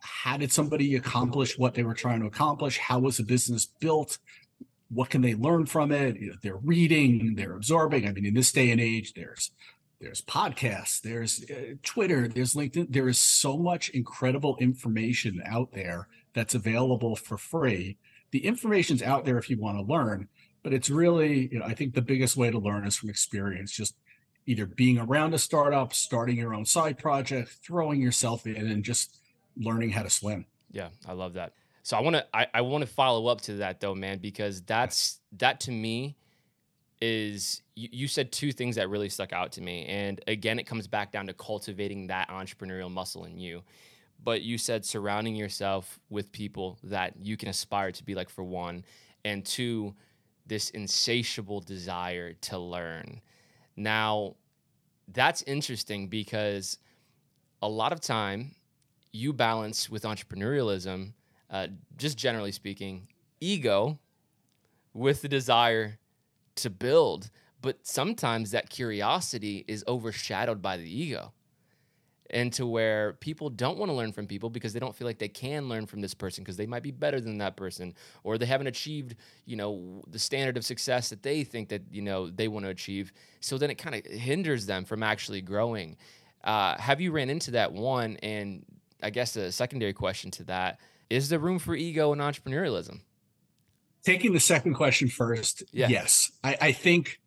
how 0.00 0.36
did 0.36 0.52
somebody 0.52 0.94
accomplish 0.94 1.58
what 1.58 1.74
they 1.74 1.82
were 1.82 1.94
trying 1.94 2.20
to 2.20 2.26
accomplish? 2.26 2.78
How 2.78 2.98
was 2.98 3.18
a 3.18 3.24
business 3.24 3.66
built? 3.66 4.18
What 4.88 5.10
can 5.10 5.22
they 5.22 5.34
learn 5.34 5.66
from 5.66 5.90
it? 5.90 6.16
You 6.20 6.30
know, 6.30 6.36
they're 6.42 6.56
reading, 6.56 7.34
they're 7.34 7.56
absorbing. 7.56 8.06
I 8.06 8.12
mean, 8.12 8.26
in 8.26 8.34
this 8.34 8.52
day 8.52 8.70
and 8.70 8.80
age, 8.80 9.14
there's 9.14 9.50
there's 10.00 10.20
podcasts, 10.22 11.00
there's 11.00 11.42
uh, 11.50 11.74
Twitter, 11.82 12.28
there's 12.28 12.54
LinkedIn. 12.54 12.92
There 12.92 13.08
is 13.08 13.18
so 13.18 13.56
much 13.56 13.88
incredible 13.88 14.56
information 14.60 15.42
out 15.46 15.72
there 15.72 16.06
that's 16.36 16.54
available 16.54 17.16
for 17.16 17.38
free. 17.38 17.96
The 18.30 18.44
information's 18.44 19.02
out 19.02 19.24
there 19.24 19.38
if 19.38 19.48
you 19.48 19.58
want 19.58 19.78
to 19.78 19.82
learn, 19.82 20.28
but 20.62 20.74
it's 20.74 20.90
really, 20.90 21.48
you 21.50 21.58
know, 21.58 21.64
I 21.64 21.72
think 21.72 21.94
the 21.94 22.02
biggest 22.02 22.36
way 22.36 22.50
to 22.50 22.58
learn 22.58 22.86
is 22.86 22.94
from 22.94 23.08
experience, 23.08 23.72
just 23.72 23.96
either 24.44 24.66
being 24.66 24.98
around 24.98 25.32
a 25.32 25.38
startup, 25.38 25.94
starting 25.94 26.36
your 26.36 26.54
own 26.54 26.66
side 26.66 26.98
project, 26.98 27.56
throwing 27.66 28.02
yourself 28.02 28.46
in 28.46 28.70
and 28.70 28.84
just 28.84 29.18
learning 29.56 29.90
how 29.90 30.02
to 30.02 30.10
swim. 30.10 30.44
Yeah, 30.70 30.90
I 31.06 31.14
love 31.14 31.32
that. 31.32 31.54
So 31.82 31.96
I 31.96 32.00
want 32.00 32.16
to 32.16 32.26
I, 32.34 32.46
I 32.52 32.60
want 32.60 32.82
to 32.82 32.86
follow 32.86 33.28
up 33.28 33.40
to 33.42 33.54
that 33.54 33.80
though, 33.80 33.94
man, 33.94 34.18
because 34.18 34.60
that's 34.60 35.20
that 35.38 35.60
to 35.60 35.70
me 35.72 36.16
is 37.00 37.62
you, 37.76 37.88
you 37.92 38.08
said 38.08 38.30
two 38.30 38.52
things 38.52 38.76
that 38.76 38.90
really 38.90 39.08
stuck 39.08 39.32
out 39.32 39.52
to 39.52 39.62
me. 39.62 39.86
And 39.86 40.20
again, 40.26 40.58
it 40.58 40.64
comes 40.64 40.86
back 40.86 41.12
down 41.12 41.28
to 41.28 41.32
cultivating 41.32 42.08
that 42.08 42.28
entrepreneurial 42.28 42.90
muscle 42.90 43.24
in 43.24 43.38
you. 43.38 43.62
But 44.22 44.42
you 44.42 44.58
said 44.58 44.84
surrounding 44.84 45.36
yourself 45.36 46.00
with 46.10 46.32
people 46.32 46.78
that 46.82 47.14
you 47.22 47.36
can 47.36 47.48
aspire 47.48 47.92
to 47.92 48.04
be 48.04 48.14
like, 48.14 48.28
for 48.28 48.42
one, 48.42 48.84
and 49.24 49.44
two, 49.44 49.94
this 50.46 50.70
insatiable 50.70 51.60
desire 51.60 52.32
to 52.32 52.58
learn. 52.58 53.20
Now, 53.76 54.36
that's 55.08 55.42
interesting 55.42 56.08
because 56.08 56.78
a 57.62 57.68
lot 57.68 57.92
of 57.92 58.00
time 58.00 58.54
you 59.12 59.32
balance 59.32 59.88
with 59.88 60.02
entrepreneurialism, 60.02 61.12
uh, 61.50 61.68
just 61.96 62.18
generally 62.18 62.52
speaking, 62.52 63.08
ego 63.40 63.98
with 64.92 65.22
the 65.22 65.28
desire 65.28 65.98
to 66.56 66.70
build. 66.70 67.30
But 67.62 67.86
sometimes 67.86 68.50
that 68.50 68.70
curiosity 68.70 69.64
is 69.68 69.84
overshadowed 69.86 70.62
by 70.62 70.76
the 70.76 70.88
ego. 70.88 71.32
And 72.30 72.52
to 72.54 72.66
where 72.66 73.14
people 73.14 73.50
don't 73.50 73.78
want 73.78 73.90
to 73.90 73.94
learn 73.94 74.12
from 74.12 74.26
people 74.26 74.50
because 74.50 74.72
they 74.72 74.80
don't 74.80 74.94
feel 74.94 75.06
like 75.06 75.18
they 75.18 75.28
can 75.28 75.68
learn 75.68 75.86
from 75.86 76.00
this 76.00 76.14
person 76.14 76.42
because 76.42 76.56
they 76.56 76.66
might 76.66 76.82
be 76.82 76.90
better 76.90 77.20
than 77.20 77.38
that 77.38 77.56
person 77.56 77.94
or 78.24 78.36
they 78.36 78.46
haven't 78.46 78.66
achieved, 78.66 79.14
you 79.44 79.56
know, 79.56 80.02
the 80.08 80.18
standard 80.18 80.56
of 80.56 80.64
success 80.64 81.08
that 81.10 81.22
they 81.22 81.44
think 81.44 81.68
that, 81.68 81.82
you 81.90 82.02
know, 82.02 82.28
they 82.28 82.48
want 82.48 82.64
to 82.64 82.70
achieve. 82.70 83.12
So 83.40 83.58
then 83.58 83.70
it 83.70 83.76
kind 83.76 83.94
of 83.94 84.04
hinders 84.06 84.66
them 84.66 84.84
from 84.84 85.02
actually 85.02 85.40
growing. 85.40 85.96
Uh, 86.42 86.76
have 86.78 87.00
you 87.00 87.12
ran 87.12 87.30
into 87.30 87.52
that 87.52 87.72
one? 87.72 88.16
And 88.22 88.64
I 89.02 89.10
guess 89.10 89.36
a 89.36 89.52
secondary 89.52 89.92
question 89.92 90.30
to 90.32 90.44
that 90.44 90.80
is 91.08 91.28
there 91.28 91.38
room 91.38 91.60
for 91.60 91.76
ego 91.76 92.12
and 92.12 92.20
entrepreneurialism? 92.20 93.00
taking 94.06 94.32
the 94.32 94.40
second 94.40 94.74
question 94.74 95.08
first, 95.08 95.64
yeah. 95.72 95.88
yes, 95.88 96.30
I, 96.44 96.56
I 96.60 96.72
think 96.72 97.20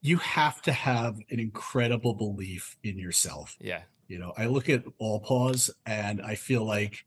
you 0.00 0.16
have 0.18 0.60
to 0.62 0.72
have 0.72 1.18
an 1.30 1.40
incredible 1.40 2.14
belief 2.14 2.76
in 2.82 2.98
yourself. 2.98 3.56
Yeah. 3.60 3.82
You 4.08 4.18
know, 4.18 4.32
I 4.36 4.46
look 4.46 4.68
at 4.68 4.84
AllPaws 5.00 5.70
and 5.84 6.20
I 6.22 6.34
feel 6.34 6.64
like 6.64 7.04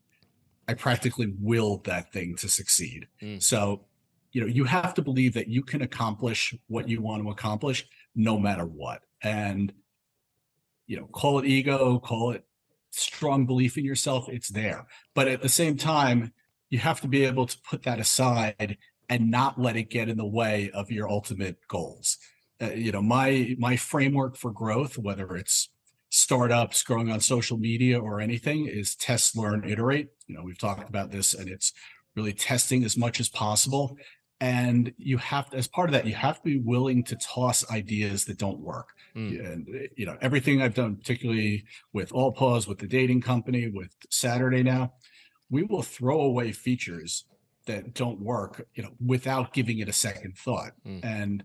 I 0.67 0.73
practically 0.73 1.33
willed 1.39 1.85
that 1.85 2.11
thing 2.13 2.35
to 2.37 2.49
succeed. 2.49 3.07
Mm. 3.21 3.41
So, 3.41 3.85
you 4.31 4.41
know, 4.41 4.47
you 4.47 4.65
have 4.65 4.93
to 4.95 5.01
believe 5.01 5.33
that 5.33 5.47
you 5.47 5.63
can 5.63 5.81
accomplish 5.81 6.53
what 6.67 6.87
you 6.87 7.01
want 7.01 7.23
to 7.23 7.31
accomplish 7.31 7.85
no 8.15 8.37
matter 8.37 8.65
what. 8.65 9.01
And, 9.23 9.73
you 10.87 10.97
know, 10.97 11.05
call 11.07 11.39
it 11.39 11.45
ego, 11.45 11.99
call 11.99 12.31
it 12.31 12.45
strong 12.91 13.45
belief 13.45 13.77
in 13.77 13.85
yourself, 13.85 14.29
it's 14.29 14.49
there. 14.49 14.87
But 15.15 15.27
at 15.27 15.41
the 15.41 15.49
same 15.49 15.77
time, 15.77 16.33
you 16.69 16.79
have 16.79 17.01
to 17.01 17.07
be 17.07 17.25
able 17.25 17.47
to 17.47 17.57
put 17.61 17.83
that 17.83 17.99
aside 17.99 18.77
and 19.09 19.31
not 19.31 19.59
let 19.59 19.75
it 19.75 19.89
get 19.89 20.09
in 20.09 20.17
the 20.17 20.25
way 20.25 20.69
of 20.71 20.91
your 20.91 21.09
ultimate 21.09 21.57
goals. 21.67 22.17
Uh, 22.61 22.71
you 22.71 22.91
know, 22.91 23.01
my 23.01 23.55
my 23.57 23.75
framework 23.75 24.35
for 24.35 24.51
growth, 24.51 24.97
whether 24.97 25.35
it's 25.35 25.69
startups 26.09 26.83
growing 26.83 27.11
on 27.11 27.19
social 27.19 27.57
media 27.57 27.99
or 27.99 28.19
anything, 28.19 28.67
is 28.67 28.95
test, 28.95 29.37
learn, 29.37 29.69
iterate. 29.69 30.09
You 30.27 30.35
know, 30.35 30.43
we've 30.43 30.57
talked 30.57 30.89
about 30.89 31.11
this, 31.11 31.33
and 31.33 31.49
it's 31.49 31.73
really 32.15 32.33
testing 32.33 32.83
as 32.83 32.97
much 32.97 33.19
as 33.19 33.29
possible. 33.29 33.97
And 34.41 34.93
you 34.97 35.17
have 35.17 35.49
to, 35.49 35.57
as 35.57 35.67
part 35.67 35.89
of 35.89 35.93
that, 35.93 36.05
you 36.05 36.15
have 36.15 36.37
to 36.37 36.43
be 36.43 36.59
willing 36.59 37.03
to 37.05 37.15
toss 37.17 37.69
ideas 37.71 38.25
that 38.25 38.37
don't 38.37 38.59
work. 38.59 38.89
Mm. 39.15 39.53
And 39.53 39.89
you 39.95 40.05
know, 40.05 40.17
everything 40.21 40.61
I've 40.61 40.75
done, 40.75 40.95
particularly 40.95 41.65
with 41.93 42.11
AllPaws, 42.11 42.67
with 42.67 42.79
the 42.79 42.87
dating 42.87 43.21
company, 43.21 43.69
with 43.69 43.95
Saturday 44.09 44.63
now, 44.63 44.93
we 45.49 45.63
will 45.63 45.81
throw 45.81 46.21
away 46.21 46.51
features 46.51 47.25
that 47.65 47.93
don't 47.93 48.19
work, 48.19 48.65
you 48.73 48.83
know, 48.83 48.91
without 49.05 49.53
giving 49.53 49.79
it 49.79 49.89
a 49.89 49.93
second 49.93 50.37
thought. 50.37 50.71
Mm. 50.85 51.03
And 51.03 51.43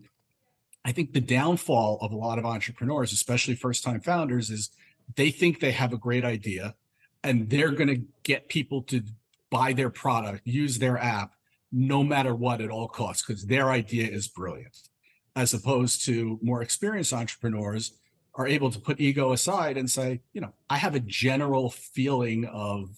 I 0.84 0.92
think 0.92 1.12
the 1.12 1.20
downfall 1.20 1.98
of 2.00 2.12
a 2.12 2.16
lot 2.16 2.38
of 2.38 2.44
entrepreneurs, 2.44 3.12
especially 3.12 3.54
first 3.54 3.82
time 3.82 4.00
founders, 4.00 4.50
is 4.50 4.70
they 5.16 5.30
think 5.30 5.60
they 5.60 5.72
have 5.72 5.92
a 5.92 5.98
great 5.98 6.24
idea 6.24 6.74
and 7.22 7.48
they're 7.48 7.70
going 7.70 7.88
to 7.88 8.02
get 8.22 8.48
people 8.48 8.82
to 8.82 9.02
buy 9.50 9.72
their 9.72 9.90
product, 9.90 10.46
use 10.46 10.78
their 10.78 10.98
app, 10.98 11.32
no 11.72 12.04
matter 12.04 12.34
what 12.34 12.60
at 12.60 12.70
all 12.70 12.88
costs, 12.88 13.24
because 13.26 13.46
their 13.46 13.70
idea 13.70 14.06
is 14.06 14.28
brilliant. 14.28 14.76
As 15.34 15.54
opposed 15.54 16.04
to 16.04 16.38
more 16.42 16.62
experienced 16.62 17.12
entrepreneurs 17.12 17.94
are 18.34 18.46
able 18.46 18.70
to 18.70 18.78
put 18.78 19.00
ego 19.00 19.32
aside 19.32 19.76
and 19.76 19.90
say, 19.90 20.20
you 20.32 20.40
know, 20.40 20.52
I 20.68 20.76
have 20.76 20.94
a 20.94 21.00
general 21.00 21.70
feeling 21.70 22.44
of 22.46 22.90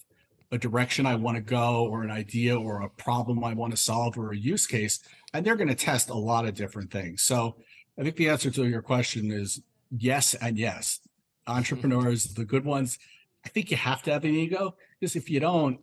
a 0.51 0.59
direction 0.59 1.07
I 1.07 1.17
want 1.17 1.37
to 1.37 1.43
go 1.43 1.87
or 1.87 2.03
an 2.03 2.11
idea 2.11 2.59
or 2.59 2.83
a 2.83 2.89
problem 2.89 3.45
I 3.45 3.55
want 3.55 3.73
to 3.73 3.77
solve 3.77 4.17
or 4.19 4.33
a 4.33 4.37
use 4.37 4.67
case. 4.67 5.01
And 5.35 5.45
they're 5.45 5.57
going 5.57 5.69
to 5.69 5.75
test 5.75 6.09
a 6.09 6.15
lot 6.15 6.47
of 6.47 6.55
different 6.55 6.91
things. 6.91 7.23
So 7.23 7.57
I 7.99 8.03
think 8.03 8.17
the 8.17 8.29
answer 8.29 8.51
to 8.51 8.67
your 8.67 8.83
question 8.83 9.31
is 9.31 9.63
yes 9.91 10.35
and 10.35 10.59
yes. 10.59 11.01
Entrepreneurs, 11.47 12.25
the 12.35 12.45
good 12.45 12.65
ones, 12.65 12.99
I 13.45 13.49
think 13.49 13.71
you 13.71 13.77
have 13.77 14.03
to 14.03 14.13
have 14.13 14.25
an 14.25 14.35
ego 14.35 14.75
because 14.99 15.17
if 15.17 15.31
you 15.31 15.41
don't, 15.41 15.81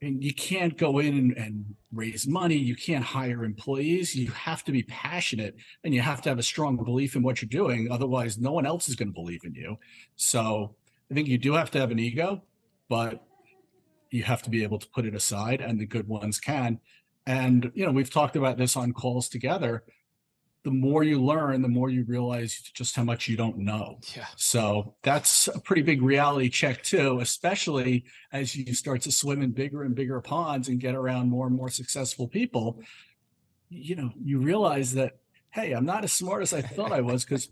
and 0.00 0.22
you 0.22 0.32
can't 0.32 0.78
go 0.78 1.00
in 1.00 1.18
and, 1.18 1.36
and, 1.36 1.74
raise 1.90 2.28
money, 2.28 2.54
you 2.54 2.76
can't 2.76 3.02
hire 3.02 3.44
employees. 3.44 4.14
You 4.14 4.30
have 4.30 4.62
to 4.64 4.72
be 4.72 4.82
passionate 4.82 5.56
and 5.82 5.94
you 5.94 6.02
have 6.02 6.20
to 6.22 6.28
have 6.28 6.38
a 6.38 6.42
strong 6.42 6.76
belief 6.76 7.16
in 7.16 7.22
what 7.22 7.40
you're 7.40 7.48
doing. 7.48 7.90
Otherwise, 7.90 8.36
no 8.36 8.52
one 8.52 8.66
else 8.66 8.90
is 8.90 8.94
going 8.94 9.08
to 9.08 9.14
believe 9.14 9.40
in 9.44 9.54
you. 9.54 9.78
So 10.16 10.76
I 11.10 11.14
think 11.14 11.28
you 11.28 11.38
do 11.38 11.54
have 11.54 11.70
to 11.70 11.80
have 11.80 11.90
an 11.90 11.98
ego, 11.98 12.42
but 12.90 13.24
you 14.10 14.22
have 14.22 14.42
to 14.42 14.50
be 14.50 14.62
able 14.62 14.78
to 14.78 14.86
put 14.88 15.06
it 15.06 15.14
aside, 15.14 15.62
and 15.62 15.80
the 15.80 15.86
good 15.86 16.06
ones 16.06 16.38
can. 16.38 16.78
And 17.26 17.72
you 17.74 17.86
know, 17.86 17.92
we've 17.92 18.10
talked 18.10 18.36
about 18.36 18.58
this 18.58 18.76
on 18.76 18.92
calls 18.92 19.28
together 19.28 19.84
the 20.68 20.74
more 20.74 21.02
you 21.02 21.18
learn, 21.18 21.62
the 21.62 21.68
more 21.68 21.88
you 21.88 22.04
realize 22.04 22.60
just 22.74 22.94
how 22.94 23.02
much 23.02 23.26
you 23.26 23.38
don't 23.38 23.56
know. 23.56 23.98
Yeah. 24.14 24.26
So 24.36 24.94
that's 25.02 25.48
a 25.48 25.58
pretty 25.58 25.80
big 25.80 26.02
reality 26.02 26.50
check 26.50 26.82
too, 26.82 27.20
especially 27.20 28.04
as 28.32 28.54
you 28.54 28.74
start 28.74 29.00
to 29.02 29.10
swim 29.10 29.40
in 29.40 29.52
bigger 29.52 29.84
and 29.84 29.94
bigger 29.94 30.20
ponds 30.20 30.68
and 30.68 30.78
get 30.78 30.94
around 30.94 31.30
more 31.30 31.46
and 31.46 31.56
more 31.56 31.70
successful 31.70 32.28
people. 32.28 32.82
You 33.70 33.96
know, 33.96 34.12
you 34.22 34.40
realize 34.40 34.92
that, 34.92 35.16
hey, 35.52 35.72
I'm 35.72 35.86
not 35.86 36.04
as 36.04 36.12
smart 36.12 36.42
as 36.42 36.52
I 36.52 36.60
thought 36.60 36.92
I 36.92 37.00
was 37.00 37.24
because 37.24 37.48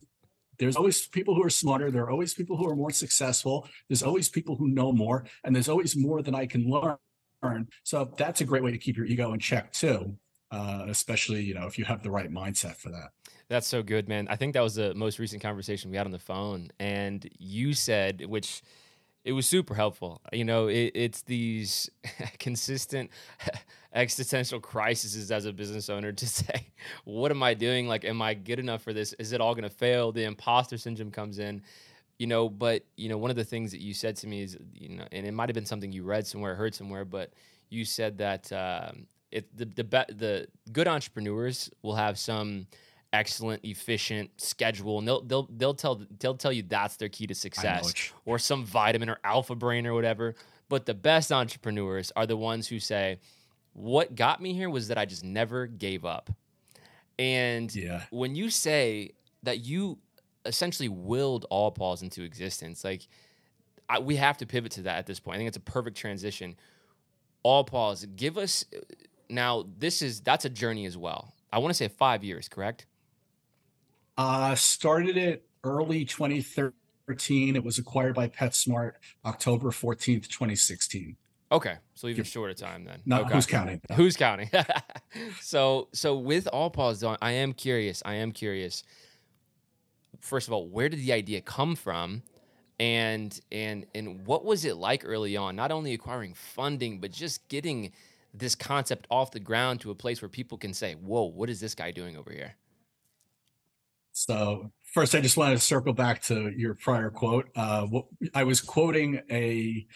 there's 0.58 0.76
always 0.76 1.06
people 1.06 1.34
who 1.34 1.42
are 1.42 1.48
smarter. 1.48 1.90
There 1.90 2.02
are 2.02 2.10
always 2.10 2.34
people 2.34 2.58
who 2.58 2.68
are 2.68 2.76
more 2.76 2.90
successful. 2.90 3.66
There's 3.88 4.02
always 4.02 4.28
people 4.28 4.56
who 4.56 4.68
know 4.68 4.92
more, 4.92 5.24
and 5.42 5.56
there's 5.56 5.70
always 5.70 5.96
more 5.96 6.20
than 6.20 6.34
I 6.34 6.44
can 6.44 6.68
learn. 6.68 7.68
So 7.82 8.12
that's 8.18 8.42
a 8.42 8.44
great 8.44 8.62
way 8.62 8.72
to 8.72 8.78
keep 8.78 8.98
your 8.98 9.06
ego 9.06 9.32
in 9.32 9.40
check 9.40 9.72
too 9.72 10.18
uh, 10.56 10.86
especially 10.88 11.42
you 11.42 11.54
know 11.54 11.66
if 11.66 11.78
you 11.78 11.84
have 11.84 12.02
the 12.02 12.10
right 12.10 12.32
mindset 12.32 12.76
for 12.76 12.90
that. 12.90 13.10
That's 13.48 13.66
so 13.66 13.82
good, 13.82 14.08
man. 14.08 14.26
I 14.28 14.36
think 14.36 14.54
that 14.54 14.62
was 14.62 14.74
the 14.74 14.94
most 14.94 15.18
recent 15.18 15.42
conversation 15.42 15.90
we 15.90 15.96
had 15.96 16.06
on 16.06 16.12
the 16.12 16.18
phone, 16.18 16.70
and 16.80 17.28
you 17.38 17.74
said, 17.74 18.24
which 18.26 18.62
it 19.24 19.32
was 19.32 19.46
super 19.46 19.74
helpful. 19.74 20.20
You 20.32 20.44
know, 20.44 20.68
it, 20.68 20.92
it's 20.94 21.22
these 21.22 21.90
consistent 22.38 23.10
existential 23.92 24.60
crises 24.60 25.30
as 25.30 25.46
a 25.46 25.52
business 25.52 25.90
owner 25.90 26.12
to 26.12 26.26
say, 26.38 26.68
what 27.04 27.30
am 27.30 27.42
I 27.42 27.54
doing? 27.54 27.88
Like, 27.88 28.04
am 28.04 28.22
I 28.22 28.34
good 28.34 28.58
enough 28.58 28.82
for 28.82 28.92
this? 28.92 29.12
Is 29.14 29.32
it 29.32 29.40
all 29.40 29.54
going 29.54 29.68
to 29.68 29.76
fail? 29.76 30.12
The 30.12 30.24
imposter 30.24 30.78
syndrome 30.78 31.10
comes 31.10 31.38
in. 31.38 31.62
You 32.18 32.28
know, 32.28 32.48
but 32.48 32.82
you 32.96 33.10
know, 33.10 33.18
one 33.18 33.30
of 33.30 33.36
the 33.36 33.44
things 33.44 33.72
that 33.72 33.82
you 33.82 33.92
said 33.92 34.16
to 34.16 34.26
me 34.26 34.42
is, 34.42 34.56
you 34.72 34.96
know, 34.96 35.04
and 35.12 35.26
it 35.26 35.32
might 35.32 35.50
have 35.50 35.54
been 35.54 35.66
something 35.66 35.92
you 35.92 36.02
read 36.02 36.26
somewhere, 36.26 36.54
heard 36.54 36.74
somewhere, 36.74 37.04
but 37.04 37.34
you 37.68 37.84
said 37.84 38.16
that 38.18 38.50
um, 38.52 39.06
it, 39.30 39.56
the 39.56 39.64
the 39.64 40.06
the 40.08 40.48
good 40.72 40.88
entrepreneurs 40.88 41.70
will 41.82 41.96
have 41.96 42.18
some 42.18 42.66
excellent, 43.12 43.64
efficient 43.64 44.30
schedule, 44.36 44.98
and 44.98 45.08
they'll 45.08 45.22
they'll 45.22 45.48
they'll 45.56 45.74
tell 45.74 46.02
they'll 46.18 46.36
tell 46.36 46.52
you 46.52 46.62
that's 46.62 46.96
their 46.96 47.08
key 47.08 47.26
to 47.26 47.34
success, 47.34 48.12
or 48.24 48.38
some 48.38 48.64
vitamin 48.64 49.08
or 49.08 49.18
alpha 49.24 49.54
brain 49.54 49.86
or 49.86 49.94
whatever. 49.94 50.34
But 50.68 50.86
the 50.86 50.94
best 50.94 51.32
entrepreneurs 51.32 52.12
are 52.16 52.26
the 52.26 52.36
ones 52.36 52.68
who 52.68 52.78
say, 52.78 53.20
"What 53.72 54.14
got 54.14 54.40
me 54.40 54.52
here 54.52 54.70
was 54.70 54.88
that 54.88 54.98
I 54.98 55.04
just 55.04 55.24
never 55.24 55.66
gave 55.66 56.04
up." 56.04 56.30
And 57.18 57.74
yeah. 57.74 58.02
when 58.10 58.34
you 58.34 58.50
say 58.50 59.12
that 59.42 59.64
you 59.64 59.98
essentially 60.44 60.88
willed 60.88 61.46
AllPaws 61.50 62.02
into 62.02 62.22
existence, 62.22 62.84
like 62.84 63.08
I, 63.88 64.00
we 64.00 64.16
have 64.16 64.36
to 64.38 64.46
pivot 64.46 64.72
to 64.72 64.82
that 64.82 64.98
at 64.98 65.06
this 65.06 65.20
point. 65.20 65.36
I 65.36 65.38
think 65.38 65.48
it's 65.48 65.56
a 65.56 65.60
perfect 65.60 65.96
transition. 65.96 66.56
AllPaws. 67.44 68.16
Give 68.16 68.36
us 68.36 68.64
now, 69.28 69.64
this 69.78 70.02
is 70.02 70.20
that's 70.20 70.44
a 70.44 70.50
journey 70.50 70.86
as 70.86 70.96
well. 70.96 71.34
I 71.52 71.58
want 71.58 71.70
to 71.70 71.74
say 71.74 71.88
five 71.88 72.24
years, 72.24 72.48
correct? 72.48 72.86
Uh 74.16 74.54
started 74.54 75.16
it 75.16 75.46
early 75.64 76.04
2013. 76.04 77.56
It 77.56 77.64
was 77.64 77.78
acquired 77.78 78.14
by 78.14 78.28
PetSmart 78.28 78.92
October 79.24 79.70
14th, 79.70 80.28
2016. 80.28 81.16
Okay, 81.52 81.76
so 81.94 82.08
even 82.08 82.24
shorter 82.24 82.54
time 82.54 82.84
then. 82.84 83.00
No, 83.06 83.20
okay. 83.20 83.34
who's 83.34 83.46
counting? 83.46 83.80
Who's 83.92 84.16
counting? 84.16 84.50
so, 85.40 85.88
so 85.92 86.16
with 86.16 86.48
AllPaws 86.52 87.08
on, 87.08 87.18
I 87.22 87.32
am 87.32 87.52
curious. 87.52 88.02
I 88.04 88.14
am 88.14 88.32
curious. 88.32 88.82
First 90.20 90.48
of 90.48 90.54
all, 90.54 90.68
where 90.68 90.88
did 90.88 90.98
the 90.98 91.12
idea 91.12 91.40
come 91.40 91.76
from, 91.76 92.22
and 92.80 93.38
and 93.52 93.86
and 93.94 94.26
what 94.26 94.44
was 94.44 94.64
it 94.64 94.76
like 94.76 95.02
early 95.04 95.36
on? 95.36 95.54
Not 95.54 95.70
only 95.70 95.94
acquiring 95.94 96.34
funding, 96.34 96.98
but 97.00 97.12
just 97.12 97.46
getting 97.48 97.92
this 98.38 98.54
concept 98.54 99.06
off 99.10 99.30
the 99.30 99.40
ground 99.40 99.80
to 99.80 99.90
a 99.90 99.94
place 99.94 100.20
where 100.22 100.28
people 100.28 100.58
can 100.58 100.74
say, 100.74 100.94
"Whoa, 100.94 101.24
what 101.24 101.50
is 101.50 101.60
this 101.60 101.74
guy 101.74 101.90
doing 101.90 102.16
over 102.16 102.32
here?" 102.32 102.56
So 104.12 104.72
first, 104.94 105.14
I 105.14 105.20
just 105.20 105.36
wanted 105.36 105.56
to 105.56 105.60
circle 105.60 105.92
back 105.92 106.22
to 106.22 106.50
your 106.56 106.74
prior 106.74 107.10
quote. 107.10 107.50
Uh, 107.54 107.82
what, 107.82 108.06
I 108.34 108.44
was 108.44 108.60
quoting 108.60 109.20
a 109.30 109.86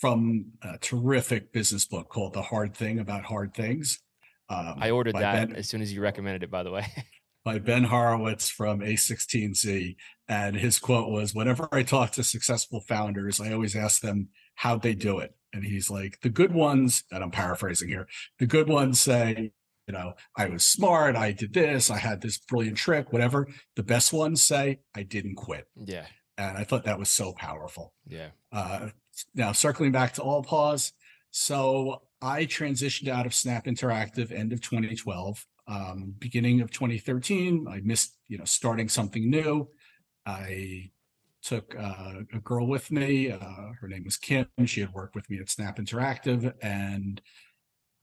from 0.00 0.46
a 0.62 0.78
terrific 0.78 1.52
business 1.52 1.84
book 1.86 2.08
called 2.08 2.32
"The 2.34 2.42
Hard 2.42 2.74
Thing 2.74 2.98
About 2.98 3.24
Hard 3.24 3.54
Things." 3.54 4.00
Um, 4.48 4.74
I 4.78 4.90
ordered 4.90 5.14
that 5.14 5.48
ben, 5.48 5.56
as 5.56 5.68
soon 5.68 5.82
as 5.82 5.92
you 5.92 6.00
recommended 6.00 6.42
it. 6.42 6.50
By 6.50 6.64
the 6.64 6.72
way, 6.72 6.86
by 7.44 7.60
Ben 7.60 7.84
Horowitz 7.84 8.50
from 8.50 8.80
A16Z, 8.80 9.96
and 10.28 10.56
his 10.56 10.78
quote 10.78 11.10
was, 11.10 11.34
"Whenever 11.34 11.68
I 11.70 11.84
talk 11.84 12.10
to 12.12 12.24
successful 12.24 12.80
founders, 12.80 13.40
I 13.40 13.52
always 13.52 13.76
ask 13.76 14.00
them 14.02 14.30
how 14.56 14.78
they 14.78 14.94
do 14.94 15.20
it." 15.20 15.34
And 15.52 15.64
he's 15.64 15.90
like, 15.90 16.20
the 16.22 16.28
good 16.28 16.52
ones, 16.52 17.04
and 17.10 17.24
I'm 17.24 17.30
paraphrasing 17.30 17.88
here, 17.88 18.06
the 18.38 18.46
good 18.46 18.68
ones 18.68 19.00
say, 19.00 19.52
you 19.86 19.92
know, 19.92 20.14
I 20.36 20.46
was 20.46 20.64
smart, 20.64 21.16
I 21.16 21.32
did 21.32 21.52
this, 21.52 21.90
I 21.90 21.98
had 21.98 22.20
this 22.20 22.38
brilliant 22.38 22.76
trick, 22.76 23.12
whatever. 23.12 23.48
The 23.74 23.82
best 23.82 24.12
ones 24.12 24.42
say, 24.42 24.80
I 24.94 25.02
didn't 25.02 25.34
quit. 25.34 25.66
Yeah. 25.74 26.06
And 26.38 26.56
I 26.56 26.64
thought 26.64 26.84
that 26.84 26.98
was 26.98 27.08
so 27.08 27.32
powerful. 27.32 27.92
Yeah. 28.06 28.28
Uh, 28.52 28.90
now, 29.34 29.52
circling 29.52 29.92
back 29.92 30.14
to 30.14 30.20
AllPaws. 30.20 30.92
So 31.30 32.02
I 32.22 32.44
transitioned 32.46 33.08
out 33.08 33.26
of 33.26 33.34
Snap 33.34 33.66
Interactive 33.66 34.32
end 34.32 34.52
of 34.52 34.60
2012. 34.60 35.46
Um, 35.66 36.14
beginning 36.18 36.60
of 36.60 36.70
2013, 36.70 37.66
I 37.68 37.80
missed, 37.80 38.16
you 38.28 38.38
know, 38.38 38.44
starting 38.44 38.88
something 38.88 39.28
new. 39.28 39.68
I 40.26 40.90
took 41.42 41.74
uh, 41.78 42.20
a 42.32 42.38
girl 42.40 42.66
with 42.66 42.90
me. 42.90 43.30
Uh, 43.30 43.72
her 43.80 43.88
name 43.88 44.04
was 44.04 44.16
Kim. 44.16 44.46
She 44.66 44.80
had 44.80 44.92
worked 44.92 45.14
with 45.14 45.28
me 45.30 45.38
at 45.38 45.50
Snap 45.50 45.78
Interactive 45.78 46.52
and 46.62 47.20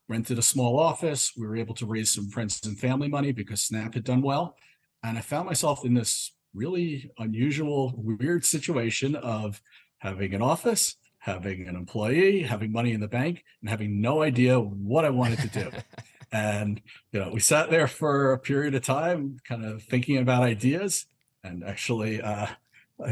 rented 0.10 0.40
a 0.40 0.44
small 0.44 0.80
office. 0.80 1.34
We 1.38 1.46
were 1.46 1.58
able 1.58 1.76
to 1.76 1.86
raise 1.86 2.12
some 2.12 2.30
friends 2.30 2.66
and 2.66 2.80
family 2.80 3.08
money 3.08 3.32
because 3.32 3.62
Snap 3.62 3.94
had 3.94 4.04
done 4.04 4.22
well. 4.22 4.56
And 5.04 5.18
I 5.18 5.22
found 5.22 5.46
myself 5.46 5.86
in 5.86 5.94
this 5.94 6.34
really 6.54 7.12
unusual, 7.18 7.94
weird 7.98 8.46
situation 8.46 9.16
of 9.16 9.62
having 10.00 10.34
an 10.34 10.42
office, 10.42 10.96
having 11.20 11.68
an 11.68 11.76
employee, 11.76 12.42
having 12.42 12.72
money 12.72 12.94
in 12.94 13.02
the 13.02 13.08
bank, 13.08 13.44
and 13.62 13.70
having 13.70 14.02
no 14.02 14.22
idea 14.24 14.60
what 14.60 15.06
I 15.06 15.10
wanted 15.10 15.40
to 15.40 15.48
do. 15.48 15.72
and 16.32 16.82
you 17.12 17.20
know, 17.20 17.30
we 17.32 17.40
sat 17.40 17.70
there 17.70 17.88
for 17.88 18.34
a 18.34 18.40
period 18.40 18.76
of 18.76 18.84
time, 18.84 19.38
kind 19.48 19.66
of 19.66 19.84
thinking 19.84 20.18
about 20.18 20.44
ideas. 20.44 21.06
And 21.44 21.64
actually, 21.64 22.22
uh, 22.22 22.48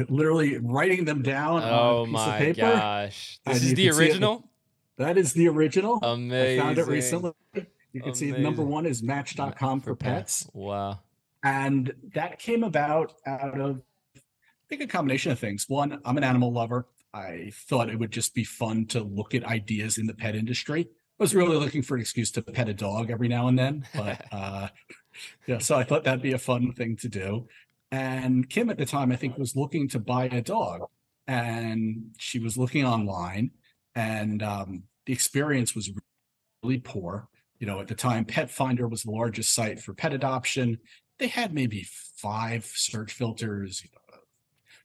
literally 0.10 0.58
writing 0.58 1.06
them 1.06 1.22
down 1.22 1.64
oh 1.64 2.02
on 2.02 2.02
a 2.02 2.06
piece 2.06 2.14
my 2.14 2.38
of 2.38 2.40
paper. 2.40 2.68
Oh 2.68 2.76
gosh. 2.76 3.40
This 3.46 3.64
is 3.64 3.74
the 3.74 3.90
original? 3.92 4.50
That 4.98 5.18
is 5.18 5.34
the 5.34 5.48
original. 5.48 6.00
Amazing. 6.02 6.60
I 6.60 6.64
found 6.64 6.78
it 6.78 6.88
recently. 6.88 7.32
You 7.54 8.02
can 8.02 8.10
Amazing. 8.10 8.36
see 8.36 8.42
number 8.42 8.64
one 8.64 8.86
is 8.86 9.04
Match.com 9.04 9.82
for, 9.82 9.92
for 9.92 9.96
pets. 9.96 10.44
pets. 10.44 10.52
Wow. 10.54 11.00
And 11.44 11.94
that 12.14 12.40
came 12.40 12.64
about 12.64 13.14
out 13.26 13.60
of 13.60 13.82
I 14.16 14.68
think 14.70 14.82
a 14.82 14.88
combination 14.88 15.32
of 15.32 15.40
things. 15.40 15.66
One, 15.70 16.02
I'm 16.04 16.18
an 16.18 16.24
animal 16.24 16.52
lover. 16.52 16.88
I 17.14 17.52
thought 17.54 17.90
it 17.90 18.00
would 18.00 18.12
just 18.12 18.34
be 18.34 18.44
fun 18.44 18.88
to 18.88 19.02
look 19.02 19.36
at 19.36 19.46
ideas 19.46 19.98
in 19.98 20.08
the 20.08 20.14
pet 20.14 20.36
industry. 20.36 20.90
I 21.20 21.24
was 21.24 21.36
really 21.36 21.56
looking 21.56 21.82
for 21.82 21.96
an 21.96 22.02
excuse 22.02 22.32
to 22.32 22.42
pet 22.42 22.68
a 22.68 22.74
dog 22.74 23.10
every 23.10 23.28
now 23.28 23.48
and 23.48 23.58
then, 23.58 23.88
but 23.96 24.26
uh, 24.34 24.68
yeah, 25.48 25.60
so 25.60 25.78
I 25.78 25.84
thought 25.84 26.04
that'd 26.04 26.22
be 26.22 26.34
a 26.34 26.38
fun 26.38 26.74
thing 26.74 26.98
to 26.98 27.08
do. 27.08 27.48
And 27.96 28.50
Kim 28.50 28.70
at 28.70 28.78
the 28.78 28.86
time, 28.86 29.10
I 29.14 29.16
think, 29.16 29.38
was 29.38 29.56
looking 29.56 29.88
to 29.90 30.00
buy 30.00 30.26
a 30.26 30.42
dog, 30.42 30.82
and 31.28 32.12
she 32.18 32.40
was 32.40 32.58
looking 32.58 32.84
online, 32.84 33.52
and 33.96 34.44
um, 34.44 34.84
the 35.06 35.14
experience 35.14 35.74
was 35.74 35.94
really 36.62 36.80
poor. 36.80 37.30
You 37.58 37.68
know, 37.68 37.80
at 37.80 37.88
the 37.88 37.96
time, 37.96 38.26
Pet 38.26 38.52
Finder 38.52 38.90
was 38.90 39.04
the 39.04 39.12
largest 39.12 39.54
site 39.54 39.80
for 39.80 39.94
pet 39.94 40.12
adoption. 40.12 40.80
They 41.20 41.28
had 41.28 41.54
maybe 41.54 41.88
five 42.18 42.66
search 42.66 43.14
filters, 43.14 43.82
you 43.82 43.90
know, 43.94 44.20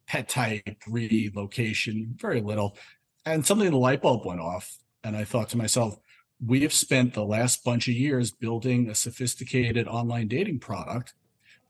pet 0.06 0.28
type, 0.28 0.84
breed, 0.86 1.34
location, 1.34 2.14
very 2.16 2.40
little. 2.40 2.76
And 3.26 3.44
suddenly 3.44 3.70
the 3.70 3.76
light 3.76 4.02
bulb 4.02 4.24
went 4.24 4.40
off. 4.40 4.76
And 5.02 5.16
I 5.16 5.24
thought 5.24 5.48
to 5.48 5.58
myself, 5.58 5.96
we 6.44 6.60
have 6.60 6.72
spent 6.72 7.14
the 7.14 7.24
last 7.24 7.64
bunch 7.64 7.88
of 7.88 7.94
years 7.94 8.30
building 8.30 8.88
a 8.88 8.94
sophisticated 8.94 9.88
online 9.88 10.28
dating 10.28 10.60
product. 10.60 11.14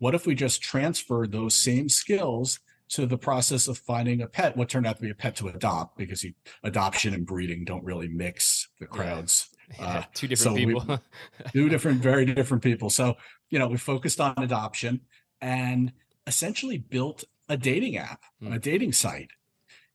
What 0.01 0.15
if 0.15 0.27
we 0.27 0.35
just 0.35 0.63
transferred 0.63 1.31
those 1.31 1.55
same 1.55 1.89
skills 1.89 2.59
to 2.89 3.07
the 3.07 3.19
process 3.19 3.69
of 3.69 3.79
finding 3.79 4.23
a 4.23 4.27
pet? 4.27 4.57
What 4.57 4.71
turned 4.71 4.87
out 4.87 4.97
to 4.97 5.03
be 5.03 5.11
a 5.11 5.15
pet 5.15 5.37
to 5.37 5.49
adopt 5.49 5.99
because 5.99 6.25
you, 6.25 6.33
adoption 6.65 7.15
and 7.15 7.27
breeding 7.27 7.65
don't 7.65 7.85
really 7.85 8.09
mix 8.09 8.69
the 8.81 8.87
crowds. 8.87 9.49
Yeah. 9.79 9.87
Uh, 9.87 10.03
two 10.15 10.27
different 10.27 10.59
so 10.59 10.67
people. 10.67 10.85
we, 10.89 10.97
two 11.53 11.69
different, 11.69 12.03
very 12.03 12.25
different 12.25 12.61
people. 12.61 12.91
So, 12.91 13.15
you 13.51 13.61
know, 13.61 13.69
we 13.69 13.77
focused 13.77 14.21
on 14.21 14.35
adoption 14.39 15.03
and 15.41 15.93
essentially 16.27 16.77
built 16.77 17.23
a 17.49 17.57
dating 17.57 17.97
app, 17.97 18.21
mm. 18.43 18.53
a 18.53 18.59
dating 18.59 18.95
site. 18.95 19.31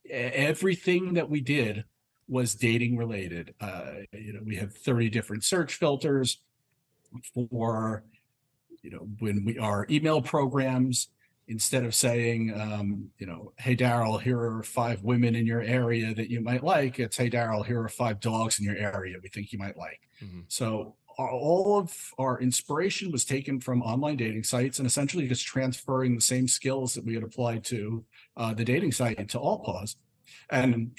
Everything 0.10 1.16
that 1.16 1.30
we 1.30 1.42
did 1.42 1.84
was 2.30 2.56
dating 2.56 2.96
related. 2.96 3.54
Uh, 3.60 3.96
you 4.14 4.32
know, 4.32 4.40
we 4.46 4.56
have 4.56 4.74
30 4.74 5.10
different 5.10 5.44
search 5.44 5.76
filters 5.76 6.42
for, 7.34 8.06
you 8.86 8.92
know, 8.92 9.08
when 9.20 9.44
we 9.44 9.58
our 9.58 9.88
email 9.89 10.22
programs, 10.22 11.10
instead 11.48 11.84
of 11.84 11.94
saying, 11.94 12.54
um, 12.60 13.10
you 13.20 13.27
know, 13.27 13.51
hey, 13.58 13.75
Darrell, 13.75 14.18
here 14.18 14.39
are 14.39 14.63
five 14.63 15.04
women 15.04 15.36
in 15.36 15.46
your 15.46 15.62
area 15.62 16.13
that 16.13 16.30
you 16.30 16.42
might 16.42 16.63
like, 16.63 17.00
it's, 17.00 17.18
hey, 17.18 17.30
Darrell, 17.30 17.63
here 17.63 17.82
are 17.82 17.89
five 17.89 18.20
dogs 18.20 18.60
in 18.60 18.65
your 18.65 18.77
area 18.77 19.18
we 19.22 19.30
think 19.30 19.51
you 19.51 19.60
might 19.60 19.77
like. 19.77 20.01
Mm-hmm. 20.24 20.42
So 20.48 20.96
all 21.18 21.80
of 21.80 21.94
our 22.18 22.39
inspiration 22.42 23.12
was 23.12 23.24
taken 23.25 23.60
from 23.60 23.82
online 23.82 24.18
dating 24.18 24.44
sites 24.44 24.80
and 24.80 24.88
essentially 24.88 25.27
just 25.27 25.46
transferring 25.46 26.15
the 26.15 26.22
same 26.22 26.48
skills 26.48 26.94
that 26.94 27.06
we 27.06 27.13
had 27.13 27.24
applied 27.24 27.63
to 27.65 28.04
uh, 28.38 28.54
the 28.54 28.65
dating 28.65 28.92
site 28.92 29.30
to 29.30 29.39
Allpaws. 29.39 29.96
And 30.50 30.92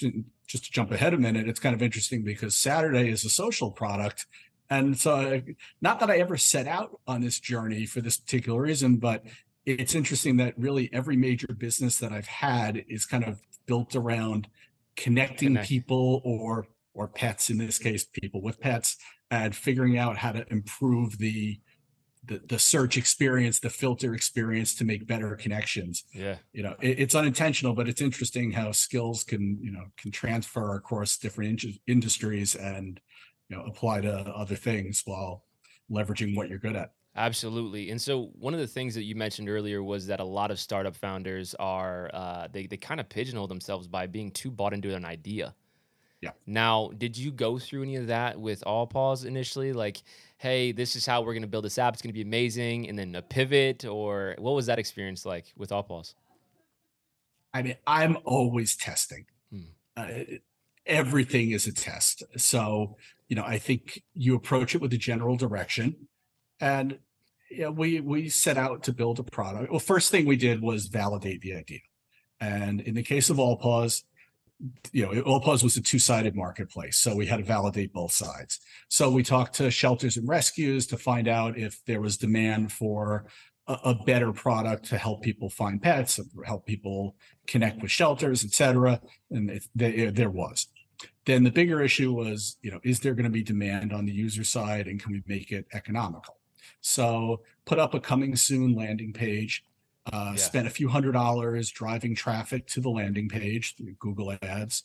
just 0.47 0.65
to 0.65 0.71
jump 0.71 0.93
ahead 0.93 1.13
a 1.13 1.19
minute, 1.19 1.49
it's 1.49 1.61
kind 1.61 1.75
of 1.75 1.83
interesting 1.83 2.23
because 2.23 2.55
Saturday 2.55 3.11
is 3.11 3.25
a 3.25 3.31
social 3.31 3.71
product. 3.71 4.27
And 4.71 4.99
so, 4.99 5.41
not 5.81 6.01
that 6.01 6.11
I 6.11 6.19
ever 6.19 6.37
set 6.37 6.67
out 6.67 6.99
on 7.07 7.21
this 7.21 7.39
journey 7.41 7.87
for 7.87 8.01
this 8.01 8.17
particular 8.17 8.61
reason, 8.61 8.97
but 8.97 9.25
it's 9.65 9.95
interesting 9.95 10.37
that 10.39 10.59
really 10.59 10.91
every 10.93 11.17
major 11.17 11.49
business 11.49 11.99
that 11.99 12.13
I've 12.13 12.27
had 12.27 12.85
is 12.89 13.05
kind 13.05 13.25
of 13.25 13.41
built 13.67 13.97
around 13.97 14.49
connecting 14.97 15.49
Connect. 15.49 15.69
people 15.69 16.23
or 16.25 16.67
or 16.95 17.09
pets 17.09 17.51
in 17.51 17.59
this 17.59 17.79
case 17.79 18.05
people 18.05 18.41
with 18.41 18.59
pets 18.59 18.97
and 19.31 19.55
figuring 19.55 19.99
out 19.99 20.17
how 20.17 20.33
to 20.33 20.51
improve 20.51 21.19
the 21.19 21.61
the, 22.27 22.41
the 22.49 22.59
search 22.59 22.97
experience, 22.97 23.61
the 23.61 23.71
filter 23.71 24.15
experience 24.15 24.75
to 24.75 24.85
make 24.85 25.07
better 25.07 25.37
connections. 25.37 26.05
Yeah. 26.13 26.37
You 26.53 26.65
know, 26.65 26.75
it, 26.81 26.99
it's 26.99 27.15
unintentional, 27.15 27.75
but 27.75 27.89
it's 27.89 28.01
interesting 28.01 28.51
how 28.51 28.73
skills 28.73 29.23
can, 29.23 29.59
you 29.61 29.71
know, 29.71 29.85
can 29.97 30.11
transfer 30.11 30.75
across 30.75 31.19
different 31.19 31.63
in- 31.63 31.79
industries 31.87 32.55
and, 32.55 33.01
you 33.49 33.57
know, 33.57 33.65
apply 33.65 34.01
to 34.03 34.13
other 34.13 34.57
things 34.57 35.03
while 35.05 35.45
leveraging 35.91 36.37
what 36.37 36.49
you're 36.49 36.59
good 36.59 36.77
at. 36.77 36.93
Absolutely. 37.17 37.91
And 37.91 38.01
so 38.01 38.31
one 38.39 38.53
of 38.53 38.61
the 38.61 38.67
things 38.67 38.95
that 38.95 39.05
you 39.05 39.15
mentioned 39.15 39.49
earlier 39.49 39.83
was 39.83 40.07
that 40.09 40.21
a 40.21 40.25
lot 40.25 40.51
of 40.51 40.61
startup 40.61 40.95
founders 40.95 41.55
are 41.55 42.11
uh, 42.13 42.49
they 42.53 42.67
they 42.67 42.77
kind 42.77 43.01
of 43.01 43.09
pigeonhole 43.09 43.47
themselves 43.47 43.89
by 43.89 44.07
being 44.07 44.31
too 44.31 44.51
bought 44.51 44.75
into 44.75 44.95
an 44.95 45.05
idea. 45.05 45.55
Yeah. 46.21 46.31
Now, 46.47 46.91
did 46.97 47.17
you 47.17 47.31
go 47.31 47.59
through 47.59 47.83
any 47.83 47.97
of 47.97 48.07
that 48.09 48.39
with 48.39 48.63
Allpaws 48.67 49.27
initially? 49.27 49.73
Like, 49.73 50.03
hey, 50.39 50.73
this 50.73 50.97
is 50.97 51.07
how 51.07 51.23
we're 51.23 51.35
going 51.35 51.43
to 51.43 51.49
build 51.49 51.65
this 51.65 51.79
app. 51.79 51.95
It's 51.95 52.03
going 52.03 52.11
to 52.11 52.15
be 52.15 52.23
amazing, 52.23 52.89
and 52.89 52.99
then 52.99 53.15
a 53.15 53.23
pivot, 53.23 53.85
or 53.85 54.35
what 54.39 54.55
was 54.55 54.67
that 54.67 54.79
experience 54.79 55.27
like 55.27 55.53
with 55.57 55.71
Allpaws? 55.71 56.15
I 57.55 57.63
mean, 57.63 57.77
I'm 57.87 58.19
always 58.25 58.77
testing. 58.77 59.27
Hmm. 59.51 59.61
Uh, 59.97 60.09
everything 60.87 61.51
is 61.51 61.67
a 61.67 61.73
test. 61.73 62.23
So, 62.37 62.97
you 63.29 63.37
know, 63.37 63.45
I 63.45 63.59
think 63.59 64.03
you 64.15 64.35
approach 64.35 64.75
it 64.75 64.81
with 64.81 64.93
a 64.93 64.99
general 64.99 65.37
direction, 65.37 66.09
and 66.61 66.99
yeah, 67.51 67.69
we 67.69 68.01
we 68.01 68.29
set 68.29 68.57
out 68.57 68.83
to 68.85 68.93
build 68.93 69.19
a 69.19 69.25
product. 69.25 69.71
Well, 69.71 69.81
first 69.81 70.11
thing 70.11 70.27
we 70.27 70.37
did 70.37 70.63
was 70.63 70.87
validate 70.87 71.41
the 71.41 71.55
idea, 71.55 71.81
and 72.41 72.81
in 72.81 72.95
the 72.95 73.03
case 73.03 73.31
of 73.31 73.39
All 73.39 73.59
Allpaws, 73.59 74.05
you 74.93 75.05
know, 75.05 75.21
All 75.23 75.41
Allpaws 75.41 75.63
was 75.63 75.77
a 75.77 75.83
two-sided 75.83 76.35
marketplace, 76.35 76.99
so 76.99 77.15
we 77.15 77.27
had 77.27 77.39
to 77.39 77.45
validate 77.45 77.93
both 77.93 78.13
sides. 78.13 78.61
So 78.89 79.11
we 79.11 79.23
talked 79.23 79.55
to 79.57 79.71
shelters 79.71 80.17
and 80.17 80.29
rescues 80.29 80.87
to 80.89 80.97
find 80.97 81.29
out 81.29 81.59
if 81.59 81.85
there 81.85 82.01
was 82.01 82.17
demand 82.17 82.73
for 82.73 83.27
a, 83.67 83.79
a 83.85 83.95
better 83.95 84.33
product 84.33 84.85
to 84.87 84.99
help 84.99 85.23
people 85.23 85.51
find 85.51 85.83
pets, 85.83 86.21
help 86.45 86.67
people 86.67 87.17
connect 87.47 87.83
with 87.83 87.91
shelters, 87.91 88.45
et 88.45 88.53
cetera. 88.53 89.01
And 89.31 89.51
it, 89.51 89.65
there, 89.75 90.11
there 90.11 90.31
was. 90.31 90.69
Then 91.27 91.45
the 91.45 91.51
bigger 91.51 91.83
issue 91.83 92.13
was, 92.13 92.57
you 92.63 92.71
know, 92.71 92.81
is 92.83 93.01
there 93.01 93.15
going 93.15 93.25
to 93.25 93.31
be 93.31 93.43
demand 93.43 93.93
on 93.93 94.07
the 94.07 94.13
user 94.13 94.45
side, 94.45 94.87
and 94.87 95.01
can 95.01 95.13
we 95.13 95.23
make 95.27 95.53
it 95.53 95.67
economical? 95.75 96.39
So 96.81 97.43
put 97.65 97.79
up 97.79 97.95
a 97.95 98.01
coming 98.01 98.37
soon 98.37 98.75
landing 98.75 99.13
page 99.13 99.65
uh, 100.13 100.33
yeah. 100.33 100.37
Spent 100.37 100.67
a 100.67 100.71
few 100.71 100.89
hundred 100.89 101.13
dollars 101.13 101.71
driving 101.71 102.15
traffic 102.15 102.67
to 102.69 102.81
the 102.81 102.89
landing 102.89 103.29
page 103.29 103.75
through 103.77 103.95
Google 103.99 104.37
Ads, 104.41 104.85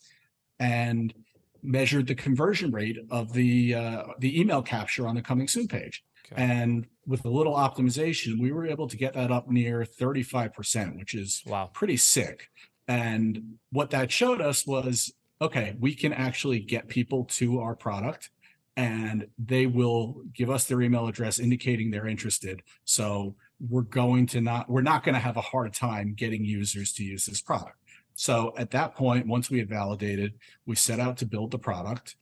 and 0.60 1.14
measured 1.62 2.08
the 2.08 2.16
conversion 2.16 2.72
rate 2.72 2.98
of 3.12 3.34
the 3.34 3.76
uh, 3.76 4.04
the 4.18 4.40
email 4.40 4.64
capture 4.64 5.08
on 5.08 5.16
the 5.16 5.22
coming 5.22 5.48
soon 5.48 5.68
page. 5.68 6.04
Okay. 6.32 6.42
And 6.42 6.88
with 7.06 7.24
a 7.26 7.30
little 7.30 7.54
optimization, 7.54 8.40
we 8.40 8.52
were 8.52 8.66
able 8.66 8.88
to 8.88 8.98
get 8.98 9.14
that 9.14 9.32
up 9.32 9.50
near 9.50 9.84
35%, 9.84 10.98
which 10.98 11.14
is 11.14 11.44
wow. 11.46 11.70
pretty 11.74 11.98
sick. 11.98 12.48
And 12.88 13.58
what 13.72 13.90
that 13.90 14.12
showed 14.12 14.40
us 14.40 14.66
was 14.66 15.14
okay, 15.42 15.76
we 15.80 15.96
can 15.96 16.14
actually 16.14 16.60
get 16.60 16.88
people 16.88 17.26
to 17.26 17.60
our 17.60 17.76
product 17.76 18.30
and 18.78 19.28
they 19.38 19.66
will 19.66 20.22
give 20.34 20.50
us 20.50 20.66
their 20.66 20.82
email 20.82 21.08
address 21.08 21.40
indicating 21.40 21.92
they're 21.92 22.08
interested. 22.08 22.62
So 22.86 23.36
we're 23.70 23.82
going 23.82 24.26
to 24.26 24.42
not 24.42 24.70
we're 24.70 24.82
not 24.82 25.04
going 25.04 25.14
to 25.14 25.20
have 25.20 25.38
a 25.38 25.42
hard 25.42 25.74
time 25.74 26.14
getting 26.16 26.44
users 26.44 26.94
to 26.94 27.04
use 27.04 27.26
this 27.26 27.42
product 27.42 27.78
so 28.16 28.54
at 28.58 28.72
that 28.72 28.96
point 28.96 29.28
once 29.28 29.50
we 29.50 29.60
had 29.60 29.70
validated 29.70 30.34
we 30.66 30.76
set 30.76 31.00
out 31.00 31.18
to 31.18 31.26
build 31.26 31.52
the 31.52 31.60
product 31.60 32.16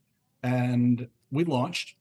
and 0.44 1.08
we 1.32 1.44
launched 1.46 1.96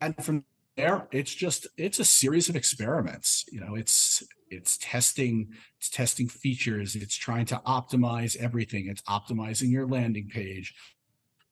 and 0.00 0.16
from 0.24 0.44
there 0.76 1.06
it's 1.12 1.34
just 1.34 1.66
it's 1.76 1.98
a 1.98 2.04
series 2.04 2.48
of 2.48 2.56
experiments 2.56 3.44
you 3.52 3.60
know 3.60 3.74
it's 3.74 4.22
it's 4.50 4.78
testing 4.78 5.54
it's 5.78 5.88
testing 5.88 6.28
features. 6.28 6.96
It's 6.96 7.16
trying 7.16 7.46
to 7.46 7.62
optimize 7.66 8.36
everything. 8.36 8.88
It's 8.88 9.02
optimizing 9.02 9.70
your 9.70 9.86
landing 9.86 10.28
page. 10.28 10.74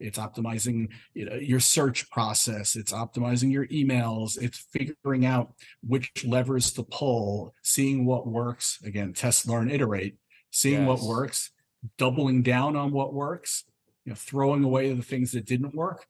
It's 0.00 0.18
optimizing 0.18 0.88
you 1.14 1.24
know, 1.24 1.36
your 1.36 1.60
search 1.60 2.10
process. 2.10 2.76
It's 2.76 2.92
optimizing 2.92 3.50
your 3.50 3.66
emails. 3.68 4.40
It's 4.40 4.58
figuring 4.72 5.24
out 5.24 5.54
which 5.86 6.24
levers 6.24 6.72
to 6.72 6.82
pull 6.82 7.54
seeing 7.62 8.04
what 8.04 8.26
works. 8.26 8.78
Again 8.84 9.12
test 9.12 9.48
learn 9.48 9.70
iterate. 9.70 10.16
Seeing 10.50 10.86
yes. 10.86 10.88
what 10.88 11.02
works. 11.02 11.50
Doubling 11.96 12.42
down 12.42 12.76
on 12.76 12.92
what 12.92 13.14
works. 13.14 13.64
You 14.04 14.10
know 14.10 14.16
throwing 14.16 14.64
away 14.64 14.92
the 14.92 15.02
things 15.02 15.32
that 15.32 15.46
didn't 15.46 15.74
work. 15.74 16.06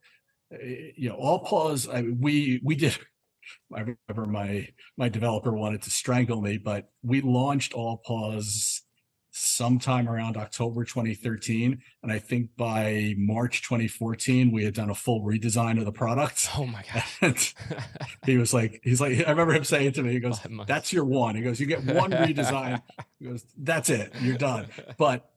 Eh, 0.51 0.91
you 0.95 1.09
know 1.09 1.17
Allpaws 1.17 1.93
I 1.93 2.01
mean, 2.01 2.19
we 2.19 2.59
we 2.63 2.75
did 2.75 2.97
I 3.73 3.95
remember 4.07 4.31
my 4.31 4.67
my 4.97 5.09
developer 5.09 5.51
wanted 5.51 5.81
to 5.83 5.91
strangle 5.91 6.41
me, 6.41 6.57
but 6.57 6.89
we 7.03 7.21
launched 7.21 7.73
Allpaws 7.73 8.81
sometime 9.31 10.09
around 10.09 10.37
October 10.37 10.83
2013. 10.83 11.81
And 12.03 12.11
I 12.11 12.19
think 12.19 12.49
by 12.57 13.13
March 13.17 13.61
2014, 13.61 14.51
we 14.51 14.63
had 14.63 14.73
done 14.73 14.89
a 14.89 14.95
full 14.95 15.21
redesign 15.23 15.79
of 15.79 15.85
the 15.85 15.91
product. 15.91 16.49
Oh 16.57 16.65
my 16.65 16.83
God. 16.93 17.37
He 18.25 18.37
was 18.37 18.53
like, 18.53 18.81
he's 18.83 18.99
like, 18.99 19.25
I 19.25 19.29
remember 19.29 19.53
him 19.53 19.63
saying 19.63 19.93
to 19.93 20.03
me, 20.03 20.11
he 20.11 20.19
goes, 20.19 20.39
that's 20.67 20.91
your 20.91 21.05
one. 21.05 21.35
He 21.35 21.41
goes, 21.41 21.59
you 21.59 21.65
get 21.65 21.83
one 21.83 22.11
redesign. 22.11 22.81
he 23.17 23.25
goes, 23.25 23.45
that's 23.57 23.89
it. 23.89 24.13
You're 24.21 24.37
done. 24.37 24.67
But 24.97 25.29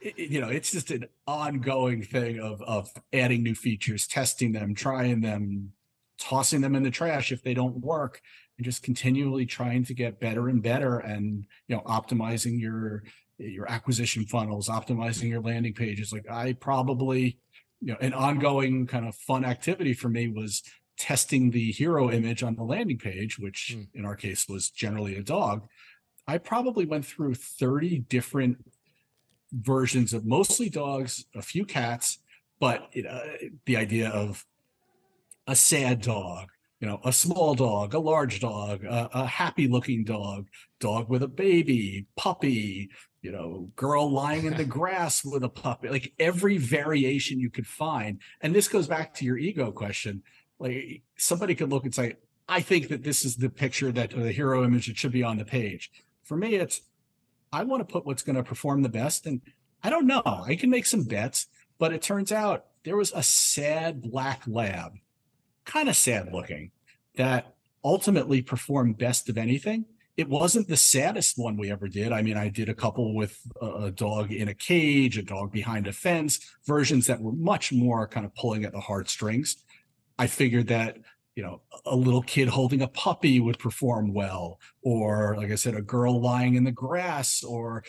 you 0.00 0.40
know, 0.40 0.48
it's 0.48 0.70
just 0.70 0.90
an 0.90 1.06
ongoing 1.26 2.02
thing 2.02 2.38
of, 2.38 2.62
of 2.62 2.90
adding 3.12 3.42
new 3.42 3.54
features, 3.54 4.06
testing 4.06 4.52
them, 4.52 4.74
trying 4.74 5.20
them, 5.20 5.72
tossing 6.18 6.60
them 6.60 6.74
in 6.74 6.82
the 6.82 6.90
trash 6.90 7.32
if 7.32 7.42
they 7.42 7.54
don't 7.54 7.80
work 7.80 8.20
and 8.56 8.64
just 8.64 8.82
continually 8.82 9.46
trying 9.46 9.84
to 9.84 9.94
get 9.94 10.20
better 10.20 10.48
and 10.48 10.62
better 10.62 10.98
and 10.98 11.44
you 11.66 11.76
know 11.76 11.82
optimizing 11.82 12.60
your 12.60 13.02
your 13.38 13.70
acquisition 13.70 14.26
funnels 14.26 14.68
optimizing 14.68 15.28
your 15.28 15.40
landing 15.40 15.72
pages 15.74 16.12
like 16.12 16.28
i 16.30 16.52
probably 16.54 17.38
you 17.80 17.92
know 17.92 17.96
an 18.00 18.12
ongoing 18.12 18.86
kind 18.86 19.06
of 19.06 19.14
fun 19.14 19.44
activity 19.44 19.94
for 19.94 20.08
me 20.08 20.28
was 20.28 20.62
testing 20.96 21.50
the 21.50 21.70
hero 21.70 22.10
image 22.10 22.42
on 22.42 22.56
the 22.56 22.64
landing 22.64 22.98
page 22.98 23.38
which 23.38 23.76
mm. 23.76 23.86
in 23.94 24.04
our 24.04 24.16
case 24.16 24.48
was 24.48 24.70
generally 24.70 25.16
a 25.16 25.22
dog 25.22 25.66
i 26.26 26.36
probably 26.36 26.84
went 26.84 27.06
through 27.06 27.34
30 27.34 28.00
different 28.08 28.58
versions 29.52 30.12
of 30.12 30.26
mostly 30.26 30.68
dogs 30.68 31.24
a 31.36 31.42
few 31.42 31.64
cats 31.64 32.18
but 32.60 32.88
you 32.92 33.04
know, 33.04 33.20
the 33.66 33.76
idea 33.76 34.10
of 34.10 34.44
a 35.48 35.56
sad 35.56 36.00
dog 36.00 36.48
you 36.80 36.86
know, 36.86 37.00
a 37.04 37.12
small 37.12 37.54
dog, 37.54 37.94
a 37.94 37.98
large 37.98 38.40
dog, 38.40 38.84
a, 38.84 39.10
a 39.12 39.26
happy 39.26 39.66
looking 39.66 40.04
dog, 40.04 40.46
dog 40.78 41.08
with 41.08 41.22
a 41.22 41.28
baby, 41.28 42.06
puppy, 42.16 42.90
you 43.20 43.32
know, 43.32 43.70
girl 43.74 44.10
lying 44.10 44.44
in 44.44 44.56
the 44.56 44.64
grass 44.78 45.24
with 45.24 45.42
a 45.42 45.48
puppy, 45.48 45.88
like 45.88 46.12
every 46.18 46.56
variation 46.56 47.40
you 47.40 47.50
could 47.50 47.66
find. 47.66 48.20
And 48.40 48.54
this 48.54 48.68
goes 48.68 48.86
back 48.86 49.12
to 49.14 49.24
your 49.24 49.38
ego 49.38 49.72
question. 49.72 50.22
Like 50.60 51.02
somebody 51.16 51.54
could 51.54 51.70
look 51.70 51.84
and 51.84 51.94
say, 51.94 52.16
I 52.48 52.60
think 52.60 52.88
that 52.88 53.02
this 53.02 53.24
is 53.24 53.36
the 53.36 53.50
picture 53.50 53.90
that 53.92 54.10
the 54.10 54.32
hero 54.32 54.64
image 54.64 54.86
that 54.86 54.96
should 54.96 55.12
be 55.12 55.24
on 55.24 55.36
the 55.36 55.44
page. 55.44 55.90
For 56.22 56.36
me, 56.36 56.54
it's 56.54 56.82
I 57.52 57.64
want 57.64 57.80
to 57.80 57.92
put 57.92 58.06
what's 58.06 58.22
going 58.22 58.36
to 58.36 58.42
perform 58.42 58.82
the 58.82 58.88
best. 58.88 59.26
And 59.26 59.40
I 59.82 59.90
don't 59.90 60.06
know. 60.06 60.22
I 60.24 60.54
can 60.54 60.70
make 60.70 60.86
some 60.86 61.04
bets, 61.04 61.46
but 61.78 61.92
it 61.92 62.02
turns 62.02 62.30
out 62.30 62.66
there 62.84 62.96
was 62.96 63.12
a 63.14 63.22
sad 63.22 64.00
black 64.00 64.42
lab 64.46 64.92
kind 65.68 65.88
of 65.88 65.96
sad 65.96 66.32
looking 66.32 66.72
that 67.16 67.54
ultimately 67.84 68.42
performed 68.42 68.98
best 68.98 69.28
of 69.28 69.38
anything. 69.38 69.84
It 70.16 70.28
wasn't 70.28 70.66
the 70.66 70.76
saddest 70.76 71.38
one 71.38 71.56
we 71.56 71.70
ever 71.70 71.86
did. 71.86 72.10
I 72.10 72.22
mean, 72.22 72.36
I 72.36 72.48
did 72.48 72.68
a 72.68 72.74
couple 72.74 73.14
with 73.14 73.38
a 73.62 73.92
dog 73.92 74.32
in 74.32 74.48
a 74.48 74.54
cage, 74.54 75.16
a 75.16 75.22
dog 75.22 75.52
behind 75.52 75.86
a 75.86 75.92
fence, 75.92 76.40
versions 76.66 77.06
that 77.06 77.20
were 77.20 77.32
much 77.32 77.72
more 77.72 78.08
kind 78.08 78.26
of 78.26 78.34
pulling 78.34 78.64
at 78.64 78.72
the 78.72 78.80
heartstrings. 78.80 79.62
I 80.18 80.26
figured 80.26 80.66
that 80.68 80.96
you 81.36 81.44
know 81.44 81.60
a 81.86 81.94
little 81.94 82.22
kid 82.22 82.48
holding 82.48 82.82
a 82.82 82.88
puppy 82.88 83.38
would 83.38 83.60
perform 83.60 84.12
well 84.12 84.58
or 84.82 85.36
like 85.36 85.52
i 85.52 85.54
said 85.54 85.76
a 85.76 85.80
girl 85.80 86.20
lying 86.20 86.56
in 86.56 86.64
the 86.64 86.72
grass 86.72 87.44
or 87.44 87.84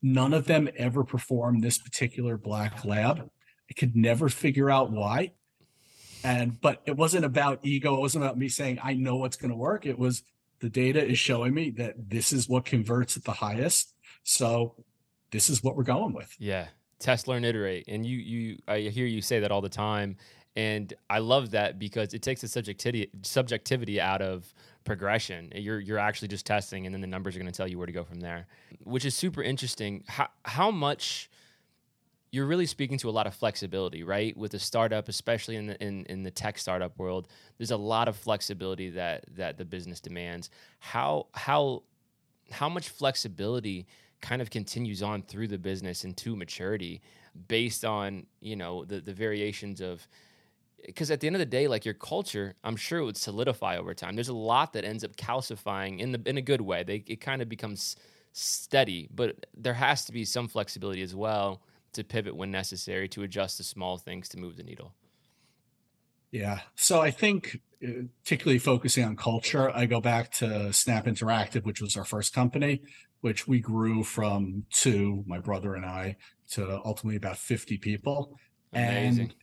none 0.00 0.32
of 0.32 0.44
them 0.44 0.68
ever 0.76 1.02
performed 1.02 1.60
this 1.60 1.76
particular 1.76 2.38
black 2.38 2.84
lab 2.84 3.28
i 3.68 3.72
could 3.76 3.96
never 3.96 4.28
figure 4.28 4.70
out 4.70 4.92
why 4.92 5.32
and 6.24 6.60
but 6.60 6.82
it 6.86 6.96
wasn't 6.96 7.24
about 7.24 7.60
ego. 7.62 7.94
It 7.94 8.00
wasn't 8.00 8.24
about 8.24 8.38
me 8.38 8.48
saying 8.48 8.80
i 8.82 8.94
know 8.94 9.16
what's 9.16 9.36
going 9.36 9.50
to 9.50 9.56
work. 9.56 9.86
It 9.86 9.98
was 9.98 10.22
the 10.60 10.70
data 10.70 11.04
is 11.04 11.18
showing 11.18 11.54
me 11.54 11.70
that 11.70 11.94
this 12.08 12.32
is 12.32 12.48
what 12.48 12.64
converts 12.64 13.16
at 13.16 13.24
the 13.24 13.32
highest. 13.32 13.94
So 14.22 14.74
this 15.30 15.50
is 15.50 15.62
what 15.62 15.76
we're 15.76 15.82
going 15.84 16.14
with. 16.14 16.34
Yeah. 16.38 16.68
Test 16.98 17.28
learn 17.28 17.44
iterate. 17.44 17.84
And 17.86 18.04
you 18.04 18.16
you 18.16 18.58
i 18.66 18.80
hear 18.80 19.06
you 19.06 19.20
say 19.20 19.40
that 19.40 19.52
all 19.52 19.60
the 19.60 19.68
time. 19.68 20.16
And 20.56 20.92
i 21.10 21.18
love 21.18 21.50
that 21.50 21.78
because 21.78 22.14
it 22.14 22.22
takes 22.22 22.40
the 22.40 22.48
subjectivity 22.48 23.10
subjectivity 23.22 24.00
out 24.00 24.22
of 24.22 24.52
progression. 24.84 25.52
You're 25.54 25.80
you're 25.80 25.98
actually 25.98 26.28
just 26.28 26.46
testing 26.46 26.86
and 26.86 26.94
then 26.94 27.00
the 27.00 27.06
numbers 27.06 27.36
are 27.36 27.38
going 27.38 27.52
to 27.52 27.56
tell 27.56 27.68
you 27.68 27.78
where 27.78 27.86
to 27.86 27.92
go 27.92 28.04
from 28.04 28.20
there 28.20 28.46
which 28.84 29.04
is 29.04 29.14
super 29.14 29.42
interesting. 29.42 30.04
How 30.06 30.28
how 30.44 30.70
much 30.70 31.30
you're 32.34 32.46
really 32.46 32.66
speaking 32.66 32.98
to 32.98 33.08
a 33.08 33.12
lot 33.12 33.28
of 33.28 33.34
flexibility, 33.34 34.02
right? 34.02 34.36
With 34.36 34.54
a 34.54 34.58
startup, 34.58 35.08
especially 35.08 35.54
in 35.54 35.68
the 35.68 35.80
in, 35.80 36.04
in 36.06 36.24
the 36.24 36.32
tech 36.32 36.58
startup 36.58 36.98
world, 36.98 37.28
there's 37.58 37.70
a 37.70 37.76
lot 37.76 38.08
of 38.08 38.16
flexibility 38.16 38.90
that 38.90 39.24
that 39.36 39.56
the 39.56 39.64
business 39.64 40.00
demands. 40.00 40.50
How 40.80 41.28
how 41.32 41.84
how 42.50 42.68
much 42.68 42.88
flexibility 42.88 43.86
kind 44.20 44.42
of 44.42 44.50
continues 44.50 45.00
on 45.00 45.22
through 45.22 45.46
the 45.46 45.58
business 45.58 46.04
into 46.04 46.34
maturity 46.34 47.02
based 47.46 47.84
on, 47.84 48.26
you 48.40 48.56
know, 48.56 48.84
the 48.84 49.00
the 49.00 49.12
variations 49.12 49.80
of 49.80 50.08
because 50.84 51.12
at 51.12 51.20
the 51.20 51.28
end 51.28 51.36
of 51.36 51.40
the 51.40 51.46
day, 51.46 51.68
like 51.68 51.84
your 51.84 51.94
culture, 51.94 52.56
I'm 52.64 52.76
sure 52.76 52.98
it 52.98 53.04
would 53.04 53.16
solidify 53.16 53.76
over 53.76 53.94
time. 53.94 54.16
There's 54.16 54.28
a 54.28 54.34
lot 54.34 54.72
that 54.72 54.84
ends 54.84 55.04
up 55.04 55.14
calcifying 55.14 56.00
in 56.00 56.10
the 56.10 56.20
in 56.26 56.36
a 56.36 56.42
good 56.42 56.60
way. 56.60 56.82
They 56.82 57.04
it 57.06 57.20
kind 57.20 57.42
of 57.42 57.48
becomes 57.48 57.94
steady, 58.32 59.08
but 59.14 59.46
there 59.56 59.74
has 59.74 60.04
to 60.06 60.12
be 60.12 60.24
some 60.24 60.48
flexibility 60.48 61.02
as 61.02 61.14
well 61.14 61.62
to 61.94 62.04
pivot 62.04 62.36
when 62.36 62.50
necessary 62.50 63.08
to 63.08 63.22
adjust 63.22 63.58
the 63.58 63.64
small 63.64 63.98
things 63.98 64.28
to 64.30 64.38
move 64.38 64.56
the 64.56 64.62
needle. 64.62 64.94
Yeah. 66.30 66.60
So 66.74 67.00
I 67.00 67.12
think, 67.12 67.60
uh, 67.86 68.06
particularly 68.24 68.58
focusing 68.58 69.04
on 69.04 69.14
culture, 69.16 69.70
I 69.70 69.86
go 69.86 70.00
back 70.00 70.32
to 70.32 70.72
Snap 70.72 71.06
Interactive, 71.06 71.64
which 71.64 71.80
was 71.80 71.96
our 71.96 72.04
first 72.04 72.34
company, 72.34 72.82
which 73.20 73.46
we 73.46 73.60
grew 73.60 74.02
from 74.02 74.64
two, 74.70 75.22
my 75.28 75.38
brother 75.38 75.76
and 75.76 75.86
I, 75.86 76.16
to 76.50 76.80
ultimately 76.84 77.16
about 77.16 77.38
50 77.38 77.78
people. 77.78 78.36
Amazing. 78.72 79.20
And 79.20 79.34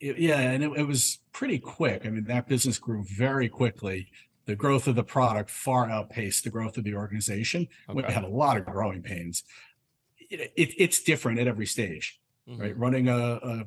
it, 0.00 0.18
yeah, 0.18 0.40
and 0.40 0.64
it, 0.64 0.72
it 0.74 0.86
was 0.86 1.18
pretty 1.32 1.58
quick. 1.58 2.06
I 2.06 2.08
mean, 2.08 2.24
that 2.24 2.48
business 2.48 2.78
grew 2.78 3.04
very 3.04 3.50
quickly. 3.50 4.08
The 4.46 4.56
growth 4.56 4.88
of 4.88 4.96
the 4.96 5.04
product 5.04 5.50
far 5.50 5.88
outpaced 5.88 6.44
the 6.44 6.50
growth 6.50 6.78
of 6.78 6.84
the 6.84 6.94
organization. 6.94 7.68
Okay. 7.88 8.06
We 8.06 8.12
had 8.12 8.24
a 8.24 8.28
lot 8.28 8.56
of 8.56 8.64
growing 8.64 9.02
pains 9.02 9.44
it, 10.40 10.74
it's 10.78 11.02
different 11.02 11.38
at 11.38 11.46
every 11.46 11.66
stage, 11.66 12.20
mm-hmm. 12.48 12.60
right? 12.60 12.76
Running 12.76 13.08
a, 13.08 13.16
a 13.16 13.64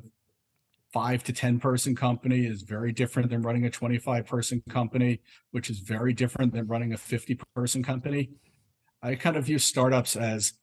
five 0.92 1.22
to 1.24 1.32
10 1.32 1.60
person 1.60 1.94
company 1.94 2.46
is 2.46 2.62
very 2.62 2.92
different 2.92 3.30
than 3.30 3.42
running 3.42 3.66
a 3.66 3.70
25 3.70 4.26
person 4.26 4.62
company, 4.68 5.20
which 5.50 5.70
is 5.70 5.78
very 5.78 6.12
different 6.12 6.52
than 6.52 6.66
running 6.66 6.92
a 6.92 6.96
50 6.96 7.38
person 7.54 7.82
company. 7.82 8.30
I 9.02 9.14
kind 9.14 9.36
of 9.36 9.44
view 9.44 9.58
startups 9.58 10.16
as 10.16 10.54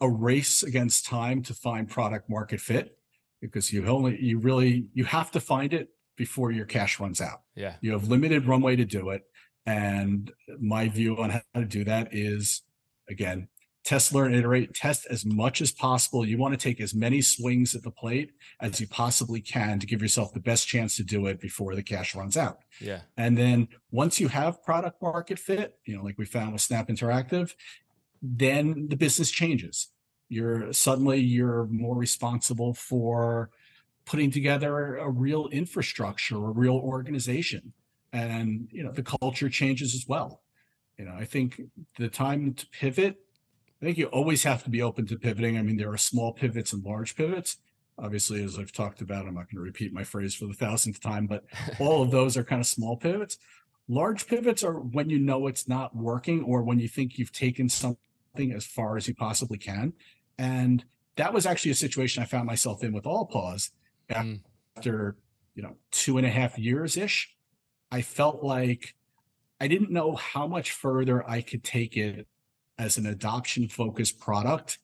a 0.00 0.08
race 0.08 0.62
against 0.62 1.06
time 1.06 1.42
to 1.42 1.54
find 1.54 1.88
product 1.88 2.28
market 2.28 2.60
fit 2.60 2.96
because 3.40 3.72
you 3.72 3.86
only, 3.86 4.20
you 4.20 4.38
really, 4.38 4.86
you 4.94 5.04
have 5.04 5.30
to 5.32 5.40
find 5.40 5.72
it 5.72 5.88
before 6.16 6.50
your 6.50 6.64
cash 6.64 6.98
runs 6.98 7.20
out. 7.20 7.42
Yeah. 7.54 7.74
You 7.80 7.92
have 7.92 8.08
limited 8.08 8.46
runway 8.46 8.76
to 8.76 8.84
do 8.84 9.10
it. 9.10 9.22
And 9.66 10.30
my 10.60 10.88
view 10.88 11.18
on 11.18 11.30
how 11.30 11.42
to 11.54 11.64
do 11.64 11.84
that 11.84 12.08
is 12.12 12.62
again, 13.08 13.48
test, 13.84 14.14
learn, 14.14 14.32
iterate, 14.32 14.74
test 14.74 15.06
as 15.10 15.24
much 15.24 15.60
as 15.60 15.72
possible. 15.72 16.24
You 16.26 16.38
want 16.38 16.54
to 16.54 16.58
take 16.58 16.80
as 16.80 16.94
many 16.94 17.20
swings 17.20 17.74
at 17.74 17.82
the 17.82 17.90
plate 17.90 18.32
as 18.60 18.80
you 18.80 18.86
possibly 18.86 19.40
can 19.40 19.78
to 19.80 19.86
give 19.86 20.00
yourself 20.00 20.32
the 20.32 20.40
best 20.40 20.68
chance 20.68 20.96
to 20.96 21.02
do 21.02 21.26
it 21.26 21.40
before 21.40 21.74
the 21.74 21.82
cash 21.82 22.14
runs 22.14 22.36
out. 22.36 22.58
Yeah. 22.80 23.00
And 23.16 23.36
then 23.36 23.68
once 23.90 24.20
you 24.20 24.28
have 24.28 24.62
product 24.62 25.02
market 25.02 25.38
fit, 25.38 25.78
you 25.84 25.96
know, 25.96 26.04
like 26.04 26.16
we 26.16 26.26
found 26.26 26.52
with 26.52 26.62
Snap 26.62 26.88
Interactive, 26.88 27.54
then 28.22 28.86
the 28.88 28.96
business 28.96 29.30
changes. 29.30 29.88
You're 30.28 30.72
suddenly 30.72 31.18
you're 31.18 31.66
more 31.66 31.96
responsible 31.96 32.74
for 32.74 33.50
putting 34.04 34.30
together 34.30 34.96
a 34.96 35.10
real 35.10 35.48
infrastructure, 35.48 36.36
a 36.36 36.50
real 36.50 36.76
organization. 36.76 37.72
And 38.12 38.68
you 38.70 38.84
know, 38.84 38.92
the 38.92 39.02
culture 39.02 39.48
changes 39.48 39.94
as 39.94 40.06
well. 40.06 40.42
You 40.98 41.06
know, 41.06 41.14
I 41.14 41.24
think 41.24 41.60
the 41.98 42.08
time 42.08 42.54
to 42.54 42.66
pivot 42.68 43.16
I 43.82 43.84
think 43.84 43.98
you 43.98 44.06
always 44.06 44.44
have 44.44 44.62
to 44.62 44.70
be 44.70 44.80
open 44.80 45.06
to 45.06 45.18
pivoting. 45.18 45.58
I 45.58 45.62
mean, 45.62 45.76
there 45.76 45.92
are 45.92 45.98
small 45.98 46.32
pivots 46.32 46.72
and 46.72 46.84
large 46.84 47.16
pivots. 47.16 47.56
Obviously, 47.98 48.42
as 48.44 48.56
I've 48.56 48.70
talked 48.70 49.00
about, 49.00 49.26
I'm 49.26 49.34
not 49.34 49.50
going 49.50 49.56
to 49.56 49.60
repeat 49.60 49.92
my 49.92 50.04
phrase 50.04 50.36
for 50.36 50.46
the 50.46 50.54
thousandth 50.54 51.00
time, 51.00 51.26
but 51.26 51.44
all 51.80 52.00
of 52.00 52.12
those 52.12 52.36
are 52.36 52.44
kind 52.44 52.60
of 52.60 52.66
small 52.66 52.96
pivots. 52.96 53.38
Large 53.88 54.28
pivots 54.28 54.62
are 54.62 54.74
when 54.74 55.10
you 55.10 55.18
know 55.18 55.48
it's 55.48 55.66
not 55.66 55.96
working 55.96 56.44
or 56.44 56.62
when 56.62 56.78
you 56.78 56.86
think 56.86 57.18
you've 57.18 57.32
taken 57.32 57.68
something 57.68 58.52
as 58.54 58.64
far 58.64 58.96
as 58.96 59.08
you 59.08 59.16
possibly 59.16 59.58
can. 59.58 59.94
And 60.38 60.84
that 61.16 61.34
was 61.34 61.44
actually 61.44 61.72
a 61.72 61.74
situation 61.74 62.22
I 62.22 62.26
found 62.26 62.46
myself 62.46 62.84
in 62.84 62.92
with 62.92 63.02
AllPaws 63.02 63.70
mm. 64.08 64.40
after, 64.76 65.16
you 65.56 65.62
know, 65.64 65.76
two 65.90 66.18
and 66.18 66.26
a 66.26 66.30
half 66.30 66.56
years 66.56 66.96
ish. 66.96 67.34
I 67.90 68.02
felt 68.02 68.44
like 68.44 68.94
I 69.60 69.66
didn't 69.66 69.90
know 69.90 70.14
how 70.14 70.46
much 70.46 70.70
further 70.70 71.28
I 71.28 71.40
could 71.40 71.64
take 71.64 71.96
it 71.96 72.28
as 72.82 72.98
an 72.98 73.06
adoption 73.06 73.68
focused 73.68 74.18
product 74.18 74.78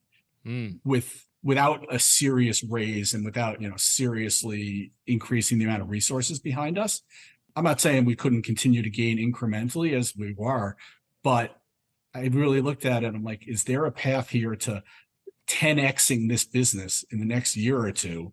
mm. 0.46 0.78
with 0.84 1.26
without 1.42 1.86
a 1.92 1.98
serious 1.98 2.64
raise 2.64 3.14
and 3.14 3.24
without 3.24 3.60
you 3.60 3.68
know 3.68 3.76
seriously 3.76 4.92
increasing 5.06 5.58
the 5.58 5.64
amount 5.64 5.82
of 5.82 5.90
resources 5.90 6.38
behind 6.38 6.78
us 6.78 7.02
i'm 7.56 7.64
not 7.64 7.80
saying 7.80 8.04
we 8.04 8.16
couldn't 8.16 8.42
continue 8.42 8.82
to 8.82 8.90
gain 8.90 9.18
incrementally 9.18 9.96
as 9.96 10.14
we 10.16 10.34
were 10.36 10.76
but 11.22 11.56
i 12.14 12.26
really 12.26 12.60
looked 12.60 12.84
at 12.84 13.04
it 13.04 13.14
i'm 13.14 13.24
like 13.24 13.46
is 13.46 13.64
there 13.64 13.84
a 13.84 13.92
path 13.92 14.30
here 14.30 14.56
to 14.56 14.82
10xing 15.48 16.28
this 16.28 16.44
business 16.44 17.04
in 17.10 17.18
the 17.18 17.24
next 17.24 17.56
year 17.56 17.78
or 17.78 17.92
two 17.92 18.32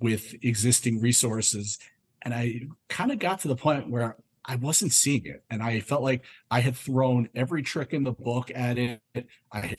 with 0.00 0.34
existing 0.42 1.00
resources 1.00 1.78
and 2.22 2.34
i 2.34 2.60
kind 2.88 3.12
of 3.12 3.18
got 3.18 3.40
to 3.40 3.48
the 3.48 3.56
point 3.56 3.90
where 3.90 4.16
I 4.44 4.56
wasn't 4.56 4.92
seeing 4.92 5.26
it. 5.26 5.44
And 5.50 5.62
I 5.62 5.80
felt 5.80 6.02
like 6.02 6.24
I 6.50 6.60
had 6.60 6.76
thrown 6.76 7.28
every 7.34 7.62
trick 7.62 7.92
in 7.92 8.04
the 8.04 8.12
book 8.12 8.50
at 8.54 8.78
it. 8.78 9.00
I 9.52 9.60
had 9.60 9.78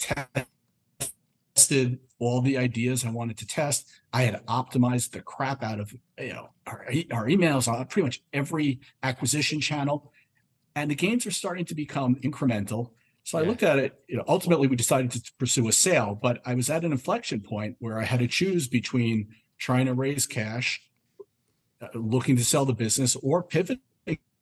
tested 1.55 1.99
all 2.19 2.41
the 2.41 2.57
ideas 2.57 3.05
I 3.05 3.09
wanted 3.09 3.37
to 3.39 3.47
test. 3.47 3.89
I 4.13 4.23
had 4.23 4.45
optimized 4.45 5.11
the 5.11 5.21
crap 5.21 5.63
out 5.63 5.79
of 5.79 5.93
you 6.17 6.33
know 6.33 6.49
our, 6.65 6.85
our 7.11 7.27
emails 7.27 7.67
on 7.67 7.85
pretty 7.87 8.05
much 8.05 8.21
every 8.31 8.79
acquisition 9.01 9.59
channel, 9.59 10.11
and 10.75 10.89
the 10.89 10.95
gains 10.95 11.25
are 11.25 11.31
starting 11.31 11.65
to 11.65 11.75
become 11.75 12.15
incremental. 12.23 12.91
So 13.23 13.37
yeah. 13.37 13.45
I 13.45 13.47
looked 13.47 13.63
at 13.63 13.79
it. 13.79 13.99
You 14.07 14.17
know, 14.17 14.23
ultimately 14.27 14.67
we 14.67 14.75
decided 14.75 15.11
to 15.11 15.31
pursue 15.37 15.67
a 15.67 15.71
sale, 15.71 16.17
but 16.21 16.41
I 16.45 16.55
was 16.55 16.69
at 16.69 16.85
an 16.85 16.91
inflection 16.91 17.41
point 17.41 17.75
where 17.79 17.99
I 17.99 18.03
had 18.03 18.19
to 18.19 18.27
choose 18.27 18.67
between 18.67 19.29
trying 19.57 19.85
to 19.85 19.93
raise 19.93 20.25
cash, 20.25 20.81
uh, 21.81 21.87
looking 21.93 22.35
to 22.37 22.43
sell 22.43 22.65
the 22.65 22.73
business, 22.73 23.15
or 23.17 23.43
pivoting 23.43 23.79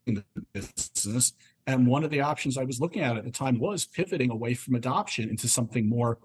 the 0.06 0.24
business. 0.54 1.34
And 1.68 1.88
one 1.88 2.04
of 2.04 2.10
the 2.10 2.22
options 2.22 2.58
I 2.58 2.64
was 2.64 2.82
looking 2.82 3.02
at 3.02 3.18
at 3.18 3.24
the 3.24 3.32
time 3.32 3.60
was 3.60 3.86
pivoting 3.86 4.32
away 4.32 4.54
from 4.54 4.76
adoption 4.76 5.30
into 5.30 5.48
something 5.48 5.88
more 5.88 6.18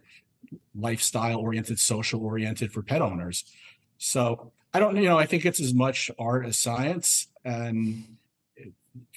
lifestyle 0.75 1.39
oriented, 1.39 1.79
social 1.79 2.25
oriented 2.25 2.73
for 2.73 2.83
pet 2.83 3.03
owners. 3.03 3.45
So 3.99 4.53
I 4.73 4.81
don't, 4.81 4.97
you 4.97 5.05
know, 5.05 5.19
I 5.19 5.27
think 5.27 5.45
it's 5.45 5.61
as 5.61 5.75
much 5.75 6.11
art 6.19 6.47
as 6.47 6.59
science, 6.59 7.29
and 7.45 8.05
you 8.57 8.73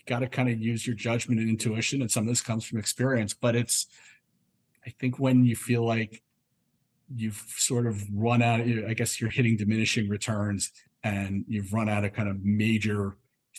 got 0.05 0.19
to 0.19 0.27
kind 0.27 0.49
of 0.49 0.59
use 0.59 0.85
your 0.85 0.95
judgment 0.95 1.39
and 1.39 1.49
intuition. 1.49 2.01
And 2.01 2.11
some 2.11 2.23
of 2.23 2.29
this 2.29 2.41
comes 2.41 2.65
from 2.65 2.79
experience, 2.79 3.33
but 3.33 3.55
it's, 3.55 3.87
I 4.85 4.89
think 4.99 5.19
when 5.19 5.45
you 5.45 5.55
feel 5.55 5.85
like 5.85 6.23
you've 7.13 7.43
sort 7.57 7.87
of 7.87 8.03
run 8.13 8.41
out, 8.41 8.61
I 8.61 8.93
guess 8.93 9.19
you're 9.19 9.29
hitting 9.29 9.57
diminishing 9.57 10.09
returns 10.09 10.71
and 11.03 11.45
you've 11.47 11.73
run 11.73 11.89
out 11.89 12.05
of 12.05 12.13
kind 12.13 12.29
of 12.29 12.43
major 12.43 13.17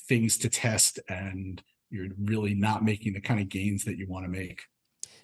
things 0.09 0.37
to 0.39 0.49
test 0.49 0.99
and 1.09 1.63
you're 1.91 2.09
really 2.23 2.55
not 2.55 2.85
making 2.85 3.13
the 3.13 3.21
kind 3.21 3.41
of 3.41 3.49
gains 3.49 3.85
that 3.85 3.97
you 3.97 4.07
want 4.07 4.25
to 4.25 4.31
make. 4.31 4.63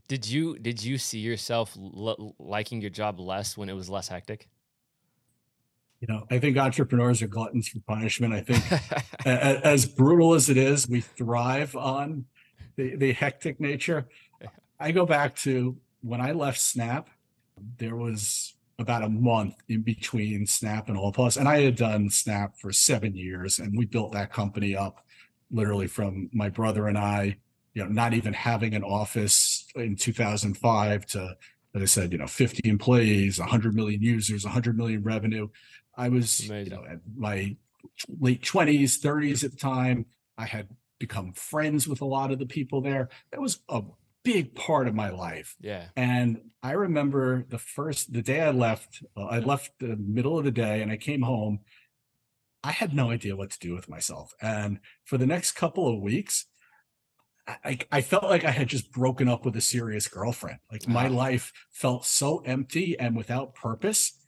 Did 0.09 0.29
you 0.29 0.59
did 0.59 0.83
you 0.83 0.99
see 0.99 1.19
yourself 1.19 1.77
l- 1.77 2.35
liking 2.39 2.81
your 2.81 2.91
job 2.91 3.19
less 3.19 3.57
when 3.57 3.69
it 3.69 3.75
was 3.75 3.91
less 3.91 4.09
hectic? 4.09 4.49
You 6.01 6.09
know, 6.09 6.27
I 6.31 6.39
think 6.39 6.59
entrepreneurs 6.59 7.23
are 7.23 7.27
gluttons 7.27 7.69
for 7.69 7.81
punishment. 7.81 8.35
I 8.35 8.41
think 8.43 9.27
as 9.27 9.87
brutal 9.87 10.35
as 10.35 10.51
it 10.51 10.57
is, 10.57 10.89
we 10.89 11.01
thrive 11.01 11.75
on 11.75 12.27
the, 12.77 12.97
the 12.97 13.13
hectic 13.13 13.59
nature. 13.61 14.07
I 14.79 14.93
go 14.93 15.07
back 15.07 15.35
to 15.37 15.77
when 16.03 16.21
I 16.21 16.33
left 16.33 16.61
Snap, 16.61 17.09
there 17.79 17.97
was 17.97 18.56
about 18.79 19.03
a 19.03 19.09
month 19.09 19.55
in 19.69 19.83
between 19.83 20.47
Snap 20.47 20.89
and 20.89 20.99
Allpaws. 20.99 21.39
And 21.39 21.49
I 21.49 21.63
had 21.63 21.77
done 21.77 22.11
Snap 22.11 22.59
for 22.59 22.73
seven 22.73 23.17
years 23.17 23.59
and 23.59 23.77
we 23.77 23.87
built 23.87 24.13
that 24.13 24.33
company 24.33 24.77
up 24.77 25.05
literally 25.51 25.87
from 25.87 26.29
my 26.33 26.49
brother 26.51 26.89
and 26.89 26.99
I, 26.99 27.39
you 27.75 27.83
know, 27.83 27.89
not 27.89 28.13
even 28.13 28.33
having 28.33 28.75
an 28.75 28.83
office 28.83 29.67
in 29.75 29.97
2005 29.97 31.07
to, 31.07 31.37
as 31.75 31.83
I 31.83 31.85
said, 31.87 32.13
you 32.13 32.19
know, 32.19 32.27
50 32.27 32.69
employees, 32.69 33.39
100 33.39 33.75
million 33.75 34.03
users, 34.03 34.45
100 34.45 34.77
million 34.77 35.03
revenue. 35.03 35.49
I 35.97 36.09
was, 36.09 36.41
Amazing. 36.41 36.73
you 36.73 36.77
know, 36.77 36.85
at 36.85 36.99
my 37.17 37.57
late 38.21 38.43
20s, 38.43 39.01
30s 39.01 39.45
at 39.45 39.53
the 39.53 39.57
time. 39.57 40.07
I 40.39 40.45
had 40.45 40.69
become 40.99 41.33
friends 41.33 41.89
with 41.89 42.01
a 42.01 42.07
lot 42.07 42.31
of 42.31 42.39
the 42.39 42.47
people 42.47 42.81
there. 42.81 43.09
That 43.31 43.41
was 43.41 43.61
a 43.69 43.83
big 44.33 44.55
part 44.55 44.89
of 44.89 44.95
my 44.95 45.11
life. 45.11 45.57
Yeah. 45.61 45.87
And 45.97 46.41
I 46.63 46.73
remember 46.73 47.47
the 47.49 47.59
first, 47.59 48.13
the 48.13 48.23
day 48.23 48.41
I 48.41 48.51
left, 48.51 49.03
uh, 49.17 49.25
I 49.25 49.39
left 49.39 49.79
the 49.79 49.97
middle 49.97 50.39
of 50.39 50.45
the 50.45 50.51
day 50.51 50.83
and 50.83 50.93
I 50.93 50.97
came 50.97 51.23
home 51.23 51.61
I 52.67 52.73
had 52.73 52.93
no 52.93 53.13
idea 53.13 53.37
what 53.37 53.51
to 53.51 53.59
do 53.61 53.77
with 53.77 53.89
myself. 53.89 54.35
And 54.43 54.81
for 55.05 55.19
the 55.19 55.27
next 55.27 55.53
couple 55.53 55.87
of 55.87 56.01
weeks, 56.01 56.47
I, 57.47 57.79
I 57.93 58.01
felt 58.01 58.25
like 58.25 58.45
I 58.45 58.51
had 58.51 58.67
just 58.67 58.91
broken 58.91 59.29
up 59.29 59.45
with 59.45 59.55
a 59.55 59.61
serious 59.61 60.09
girlfriend. 60.09 60.59
Like 60.73 60.89
my 60.89 61.07
life 61.07 61.53
felt 61.71 62.05
so 62.05 62.43
empty 62.45 62.99
and 62.99 63.17
without 63.17 63.55
purpose. 63.55 64.19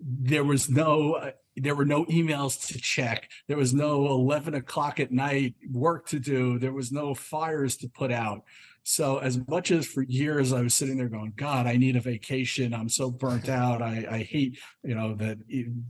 There 0.00 0.42
was 0.42 0.70
no, 0.70 1.32
there 1.54 1.74
were 1.74 1.84
no 1.84 2.06
emails 2.06 2.66
to 2.68 2.80
check. 2.80 3.28
There 3.46 3.58
was 3.58 3.74
no 3.74 4.06
11 4.06 4.54
o'clock 4.54 4.98
at 4.98 5.12
night 5.12 5.56
work 5.70 6.08
to 6.08 6.18
do. 6.18 6.58
There 6.58 6.72
was 6.72 6.90
no 6.90 7.14
fires 7.14 7.76
to 7.78 7.88
put 7.90 8.10
out. 8.10 8.44
So 8.88 9.18
as 9.18 9.44
much 9.48 9.72
as 9.72 9.84
for 9.84 10.02
years 10.02 10.52
I 10.52 10.62
was 10.62 10.72
sitting 10.72 10.96
there 10.96 11.08
going, 11.08 11.32
God, 11.34 11.66
I 11.66 11.76
need 11.76 11.96
a 11.96 12.00
vacation. 12.00 12.72
I'm 12.72 12.88
so 12.88 13.10
burnt 13.10 13.48
out. 13.48 13.82
I, 13.82 14.06
I 14.08 14.18
hate, 14.18 14.60
you 14.84 14.94
know, 14.94 15.16
that 15.16 15.38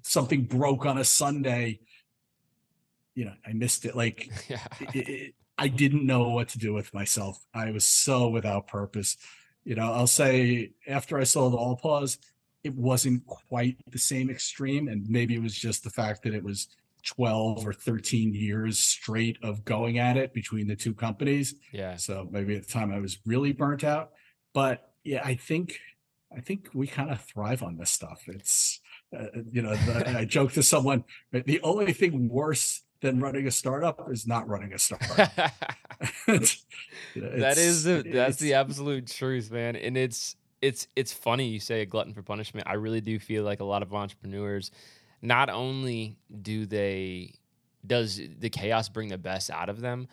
something 0.02 0.44
broke 0.44 0.86
on 0.86 0.96
a 0.96 1.04
Sunday. 1.04 1.80
You 3.14 3.26
know, 3.26 3.34
I 3.46 3.52
missed 3.52 3.84
it. 3.84 3.96
Like 3.96 4.30
yeah. 4.48 4.66
it, 4.94 5.08
it, 5.08 5.34
I 5.58 5.68
didn't 5.68 6.06
know 6.06 6.30
what 6.30 6.48
to 6.48 6.58
do 6.58 6.72
with 6.72 6.94
myself. 6.94 7.38
I 7.52 7.70
was 7.70 7.84
so 7.84 8.28
without 8.30 8.66
purpose. 8.66 9.18
You 9.66 9.74
know, 9.74 9.92
I'll 9.92 10.06
say 10.06 10.70
after 10.88 11.18
I 11.18 11.24
saw 11.24 11.50
the 11.50 11.58
AllPaws, 11.58 12.16
it 12.64 12.74
wasn't 12.74 13.26
quite 13.26 13.76
the 13.90 13.98
same 13.98 14.30
extreme. 14.30 14.88
And 14.88 15.06
maybe 15.06 15.34
it 15.34 15.42
was 15.42 15.54
just 15.54 15.84
the 15.84 15.90
fact 15.90 16.22
that 16.22 16.32
it 16.32 16.42
was 16.42 16.68
12 17.06 17.66
or 17.66 17.72
13 17.72 18.34
years 18.34 18.78
straight 18.78 19.38
of 19.42 19.64
going 19.64 19.98
at 19.98 20.16
it 20.16 20.34
between 20.34 20.66
the 20.66 20.76
two 20.76 20.92
companies. 20.92 21.54
Yeah. 21.72 21.96
So 21.96 22.28
maybe 22.30 22.56
at 22.56 22.66
the 22.66 22.72
time 22.72 22.92
I 22.92 22.98
was 22.98 23.18
really 23.24 23.52
burnt 23.52 23.84
out. 23.84 24.10
But 24.52 24.92
yeah, 25.04 25.22
I 25.24 25.34
think 25.34 25.78
I 26.36 26.40
think 26.40 26.68
we 26.74 26.86
kind 26.86 27.10
of 27.10 27.20
thrive 27.20 27.62
on 27.62 27.76
this 27.76 27.90
stuff. 27.90 28.24
It's 28.26 28.80
uh, 29.16 29.26
you 29.50 29.62
know, 29.62 29.74
the, 29.74 30.18
I 30.18 30.24
joke 30.26 30.52
to 30.52 30.62
someone, 30.62 31.04
the 31.32 31.60
only 31.62 31.92
thing 31.92 32.28
worse 32.28 32.82
than 33.00 33.20
running 33.20 33.46
a 33.46 33.50
startup 33.50 34.10
is 34.10 34.26
not 34.26 34.48
running 34.48 34.72
a 34.72 34.78
startup. 34.78 35.16
that 36.26 37.54
is 37.56 37.84
the, 37.84 38.02
that's 38.04 38.38
the 38.38 38.54
absolute 38.54 39.06
truth, 39.06 39.50
man. 39.50 39.76
And 39.76 39.96
it's 39.96 40.36
it's 40.62 40.88
it's 40.96 41.12
funny 41.12 41.48
you 41.48 41.60
say 41.60 41.82
a 41.82 41.86
glutton 41.86 42.14
for 42.14 42.22
punishment. 42.22 42.66
I 42.66 42.74
really 42.74 43.00
do 43.00 43.18
feel 43.18 43.44
like 43.44 43.60
a 43.60 43.64
lot 43.64 43.82
of 43.82 43.94
entrepreneurs 43.94 44.70
not 45.22 45.50
only 45.50 46.18
do 46.42 46.66
they 46.66 47.34
does 47.86 48.20
the 48.38 48.50
chaos 48.50 48.88
bring 48.88 49.08
the 49.08 49.18
best 49.18 49.50
out 49.50 49.68
of 49.68 49.80
them, 49.80 50.08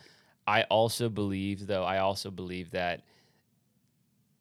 I 0.46 0.62
also 0.64 1.08
believe 1.08 1.66
though 1.66 1.84
I 1.84 1.98
also 1.98 2.30
believe 2.30 2.70
that 2.72 3.02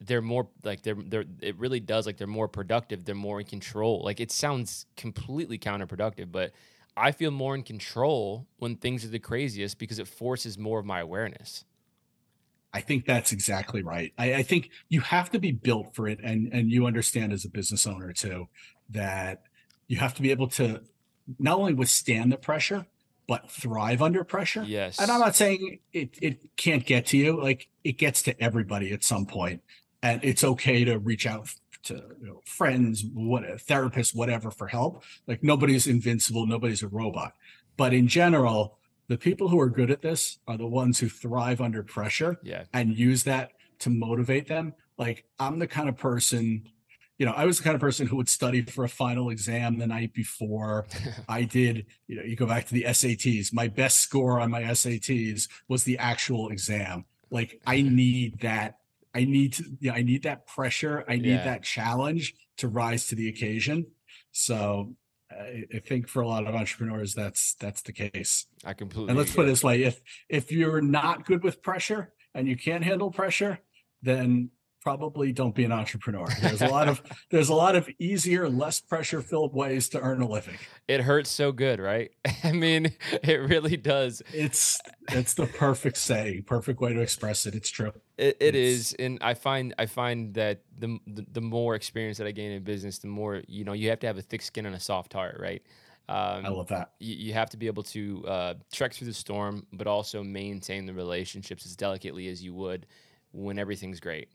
they're 0.02 0.22
more 0.22 0.48
like 0.64 0.84
they're 0.84 0.96
they're 0.96 1.26
it 1.42 1.58
really 1.58 1.80
does 1.80 2.06
like 2.06 2.18
they're 2.18 2.28
more 2.28 2.48
productive, 2.48 3.06
they're 3.06 3.16
more 3.16 3.40
in 3.40 3.46
control. 3.46 4.02
Like 4.04 4.20
it 4.20 4.32
sounds 4.32 4.86
completely 4.98 5.58
counterproductive, 5.58 6.32
but 6.32 6.52
I 6.96 7.12
feel 7.12 7.32
more 7.32 7.56
in 7.56 7.64
control 7.64 8.46
when 8.58 8.76
things 8.76 9.04
are 9.04 9.10
the 9.10 9.20
craziest 9.20 9.80
because 9.80 10.00
it 10.00 10.08
forces 10.08 10.58
more 10.58 10.80
of 10.80 10.86
my 10.86 11.00
awareness. 11.00 11.66
I 12.74 12.82
think 12.82 13.06
that's 13.06 13.32
exactly 13.32 13.84
right. 13.84 14.14
I, 14.18 14.34
I, 14.36 14.44
think 14.44 14.72
you 14.90 15.02
have 15.02 15.30
to 15.32 15.40
be 15.40 15.52
built 15.52 15.94
for 15.96 16.08
it, 16.08 16.20
and 16.24 16.52
and 16.52 16.72
you 16.72 16.88
understand 16.88 17.32
as 17.32 17.46
a 17.46 17.50
business 17.50 17.86
owner 17.86 18.12
too 18.14 18.48
that 18.90 19.44
you 19.94 20.00
have 20.00 20.16
to 20.16 20.24
be 20.24 20.32
able 20.32 20.48
to 20.48 20.82
not 21.38 21.60
only 21.60 21.74
withstand 21.74 22.32
the 22.32 22.38
pressure 22.38 22.88
but 23.28 23.50
thrive 23.50 24.02
under 24.02 24.24
pressure. 24.24 24.64
Yes. 24.64 25.00
And 25.00 25.10
I'm 25.10 25.20
not 25.20 25.36
saying 25.36 25.80
it 25.94 26.18
it 26.20 26.58
can't 26.58 26.86
get 26.86 27.06
to 27.08 27.18
you. 27.18 27.42
Like 27.42 27.70
it 27.84 27.98
gets 27.98 28.24
to 28.24 28.44
everybody 28.44 28.92
at 28.92 29.04
some 29.04 29.26
point, 29.26 29.62
and 30.02 30.20
it's 30.24 30.44
okay 30.44 30.84
to 30.84 30.98
reach 30.98 31.26
out 31.28 31.54
to 31.84 31.94
you 32.20 32.28
know, 32.28 32.42
friends, 32.46 33.06
what 33.14 33.44
therapists, 33.44 34.16
whatever 34.16 34.52
for 34.52 34.68
help. 34.68 35.04
Like 35.28 35.44
nobody's 35.44 35.86
invincible, 35.86 36.48
nobody's 36.48 36.84
a 36.84 36.88
robot. 36.88 37.34
But 37.78 37.94
in 37.94 38.08
general, 38.08 38.78
the 39.08 39.18
people 39.18 39.48
who 39.48 39.60
are 39.60 39.70
good 39.70 39.92
at 39.92 40.02
this 40.02 40.40
are 40.48 40.58
the 40.58 40.68
ones 40.68 41.00
who 41.00 41.08
thrive 41.08 41.62
under 41.62 41.84
pressure 41.84 42.40
yeah. 42.42 42.64
and 42.74 42.98
use 42.98 43.24
that 43.24 43.52
to 43.80 43.90
motivate 43.90 44.48
them. 44.48 44.74
Like 44.98 45.26
I'm 45.40 45.60
the 45.60 45.68
kind 45.68 45.88
of 45.88 45.98
person 45.98 46.70
you 47.24 47.30
know, 47.30 47.36
I 47.38 47.46
was 47.46 47.60
the 47.60 47.64
kind 47.64 47.74
of 47.74 47.80
person 47.80 48.06
who 48.06 48.18
would 48.18 48.28
study 48.28 48.64
for 48.64 48.84
a 48.84 48.90
final 48.90 49.30
exam 49.30 49.78
the 49.78 49.88
night 49.88 50.14
before. 50.14 50.88
I 51.30 51.44
did, 51.44 51.86
you 52.06 52.18
know, 52.18 52.24
you 52.24 52.36
go 52.36 52.46
back 52.46 52.68
to 52.68 52.74
the 52.74 52.84
SATs. 52.84 53.54
My 53.54 53.70
best 53.70 54.00
score 54.00 54.42
on 54.42 54.52
my 54.52 54.64
SATs 54.64 55.48
was 55.70 55.86
the 55.86 55.98
actual 56.00 56.50
exam. 56.50 57.06
Like 57.32 57.62
I 57.66 57.82
need 57.82 58.42
that. 58.42 58.80
I 59.16 59.24
need 59.24 59.54
to, 59.54 59.64
you 59.80 59.90
know, 59.90 59.96
I 59.96 60.02
need 60.02 60.24
that 60.24 60.48
pressure. 60.48 61.06
I 61.08 61.16
need 61.16 61.28
yeah. 61.28 61.46
that 61.46 61.64
challenge 61.64 62.34
to 62.58 62.68
rise 62.68 63.08
to 63.08 63.16
the 63.16 63.30
occasion. 63.30 63.86
So 64.34 64.94
I, 65.32 65.64
I, 65.74 65.80
think 65.80 66.10
for 66.10 66.24
a 66.24 66.28
lot 66.28 66.46
of 66.46 66.54
entrepreneurs, 66.56 67.14
that's 67.14 67.54
that's 67.54 67.84
the 67.84 67.94
case. 67.94 68.48
I 68.66 68.74
completely. 68.74 69.12
And 69.12 69.18
let's 69.18 69.34
put 69.34 69.46
it 69.46 69.48
this 69.48 69.64
way: 69.64 69.84
if 69.84 70.02
if 70.28 70.52
you're 70.52 70.82
not 70.82 71.26
good 71.26 71.42
with 71.42 71.62
pressure 71.62 72.12
and 72.36 72.50
you 72.50 72.58
can't 72.58 72.84
handle 72.84 73.12
pressure, 73.12 73.60
then 74.02 74.50
probably 74.84 75.32
don't 75.32 75.56
be 75.56 75.64
an 75.64 75.72
entrepreneur. 75.72 76.28
There's 76.42 76.62
a 76.62 76.68
lot 76.68 76.88
of 76.88 77.02
there's 77.32 77.50
a 77.50 77.54
lot 77.54 77.76
of 77.76 77.90
easier, 78.00 78.50
less 78.50 78.82
pressure 78.82 79.22
filled 79.22 79.54
ways 79.54 79.90
to 79.90 80.00
earn 80.00 80.22
a 80.22 80.28
living. 80.28 80.58
It 80.88 81.02
hurts 81.02 81.30
so 81.30 81.52
good, 81.52 81.80
right? 81.80 82.12
I 82.44 82.52
mean, 82.52 82.92
it 83.24 83.42
really 83.42 83.78
does. 83.78 84.22
It's 84.34 84.80
it's 85.10 85.34
the 85.34 85.48
perfect 85.48 85.98
saying, 85.98 86.44
perfect 86.44 86.82
way 86.82 86.94
to 86.94 87.00
express 87.00 87.46
it. 87.46 87.56
It's 87.56 87.70
true. 87.70 87.94
It, 88.18 88.38
it 88.40 88.56
is, 88.56 88.94
and 89.00 89.18
I 89.22 89.34
find 89.34 89.74
I 89.80 89.86
find 89.86 90.34
that 90.36 90.62
the, 90.78 91.00
the, 91.08 91.26
the 91.32 91.42
more 91.42 91.76
experience 91.76 92.18
that 92.18 92.28
I 92.28 92.32
gain 92.32 92.52
in 92.52 92.64
business, 92.64 93.00
the 93.00 93.08
more 93.08 93.42
you 93.48 93.64
know. 93.64 93.74
You 93.74 93.90
have 93.90 94.00
to 94.00 94.08
have 94.08 94.18
a 94.18 94.22
thick 94.22 94.42
skin 94.42 94.66
and 94.66 94.76
a 94.76 94.80
soft 94.80 95.14
heart, 95.14 95.40
right? 95.40 95.64
Um, 96.10 96.46
I 96.46 96.50
love 96.50 96.68
that. 96.68 96.92
You, 97.00 97.16
you, 97.16 97.34
have 97.34 97.50
to 97.52 97.58
be 97.58 97.68
able 97.68 97.84
to 97.84 98.28
uh, 98.28 98.54
trek 98.74 98.94
through 98.94 99.08
the 99.08 99.14
storm, 99.14 99.66
but 99.72 99.88
also 99.88 100.22
maintain 100.22 100.86
the 100.86 100.94
relationships 100.94 101.66
as 101.66 101.78
delicately 101.78 102.28
as 102.28 102.44
you 102.44 102.54
would 102.54 102.86
when 103.32 103.58
everything's 103.58 104.02
great 104.02 104.28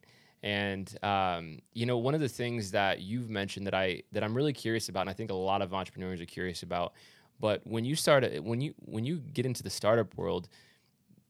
And 0.42 0.96
um, 1.02 1.58
you 1.72 1.86
know, 1.86 1.98
one 1.98 2.14
of 2.14 2.20
the 2.20 2.28
things 2.28 2.70
that 2.70 3.00
you've 3.00 3.28
mentioned 3.28 3.66
that 3.66 3.74
I 3.74 4.02
that 4.12 4.22
I'm 4.22 4.34
really 4.34 4.52
curious 4.52 4.88
about, 4.88 5.02
and 5.02 5.10
I 5.10 5.12
think 5.12 5.30
a 5.30 5.34
lot 5.34 5.62
of 5.62 5.74
entrepreneurs 5.74 6.20
are 6.20 6.26
curious 6.26 6.62
about, 6.62 6.92
but 7.40 7.60
when 7.64 7.84
you 7.84 7.96
start 7.96 8.24
when 8.42 8.60
you 8.60 8.74
when 8.78 9.04
you 9.04 9.18
get 9.18 9.46
into 9.46 9.62
the 9.62 9.70
startup 9.70 10.16
world, 10.16 10.48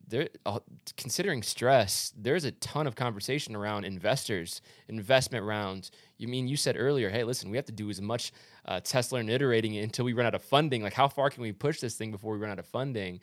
there 0.06 0.28
uh, 0.46 0.58
considering 0.96 1.42
stress, 1.42 2.12
there's 2.16 2.44
a 2.44 2.52
ton 2.52 2.86
of 2.86 2.96
conversation 2.96 3.54
around 3.54 3.84
investors, 3.84 4.60
investment 4.88 5.44
rounds. 5.44 5.90
You 6.16 6.28
mean 6.28 6.48
you 6.48 6.56
said 6.56 6.76
earlier, 6.78 7.10
hey, 7.10 7.24
listen, 7.24 7.50
we 7.50 7.56
have 7.56 7.66
to 7.66 7.72
do 7.72 7.90
as 7.90 8.00
much 8.00 8.32
uh, 8.64 8.80
Tesla 8.80 9.20
and 9.20 9.30
iterating 9.30 9.76
until 9.78 10.04
we 10.04 10.12
run 10.12 10.26
out 10.26 10.34
of 10.34 10.42
funding. 10.42 10.82
Like, 10.82 10.94
how 10.94 11.08
far 11.08 11.30
can 11.30 11.42
we 11.42 11.52
push 11.52 11.80
this 11.80 11.94
thing 11.94 12.10
before 12.10 12.32
we 12.32 12.38
run 12.38 12.50
out 12.50 12.58
of 12.58 12.66
funding? 12.66 13.20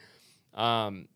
Um, 0.54 1.08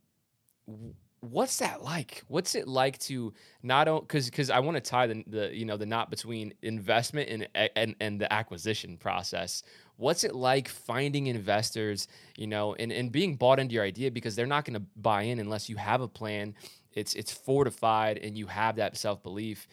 what's 1.22 1.58
that 1.58 1.84
like? 1.84 2.24
What's 2.28 2.56
it 2.56 2.68
like 2.68 2.98
to 3.00 3.34
not 3.64 3.86
because 3.86 4.30
because 4.30 4.50
i 4.50 4.60
want 4.60 4.76
to 4.76 4.82
tie 4.82 5.08
the, 5.08 5.24
the 5.28 5.56
you 5.56 5.66
know 5.66 5.78
the 5.78 5.86
knot 5.86 6.10
between 6.10 6.54
investment 6.62 7.30
and, 7.30 7.70
and 7.76 7.96
and 8.00 8.20
the 8.20 8.32
acquisition 8.32 8.98
process. 8.98 9.64
What's 9.98 10.24
it 10.24 10.36
like 10.36 10.68
finding 10.68 11.28
investors 11.28 12.08
you 12.38 12.48
know 12.48 12.76
and, 12.76 12.92
and 12.92 13.12
being 13.12 13.36
bought 13.36 13.60
into 13.60 13.76
your 13.76 13.84
idea 13.84 14.12
because 14.12 14.36
they're 14.36 14.48
not 14.48 14.66
going 14.66 14.76
to 14.76 14.86
buy 14.96 15.24
in 15.24 15.40
unless 15.40 15.70
you 15.70 15.76
have 15.78 16.02
a 16.02 16.08
plan. 16.08 16.56
It's 16.94 17.14
it's 17.14 17.32
fortified 17.32 18.18
and 18.18 18.38
you 18.38 18.48
have 18.48 18.78
that 18.78 18.98
self-belief 18.98 19.68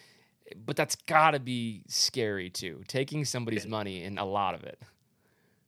but 0.65 0.77
that's 0.77 0.95
got 0.95 1.33
to 1.33 1.41
be 1.41 1.83
scary 1.89 2.49
too 2.51 2.83
taking 2.87 3.25
somebody's 3.25 3.67
money 3.67 4.05
and 4.05 4.19
a 4.19 4.25
lot 4.25 4.55
of 4.55 4.63
it 4.63 4.81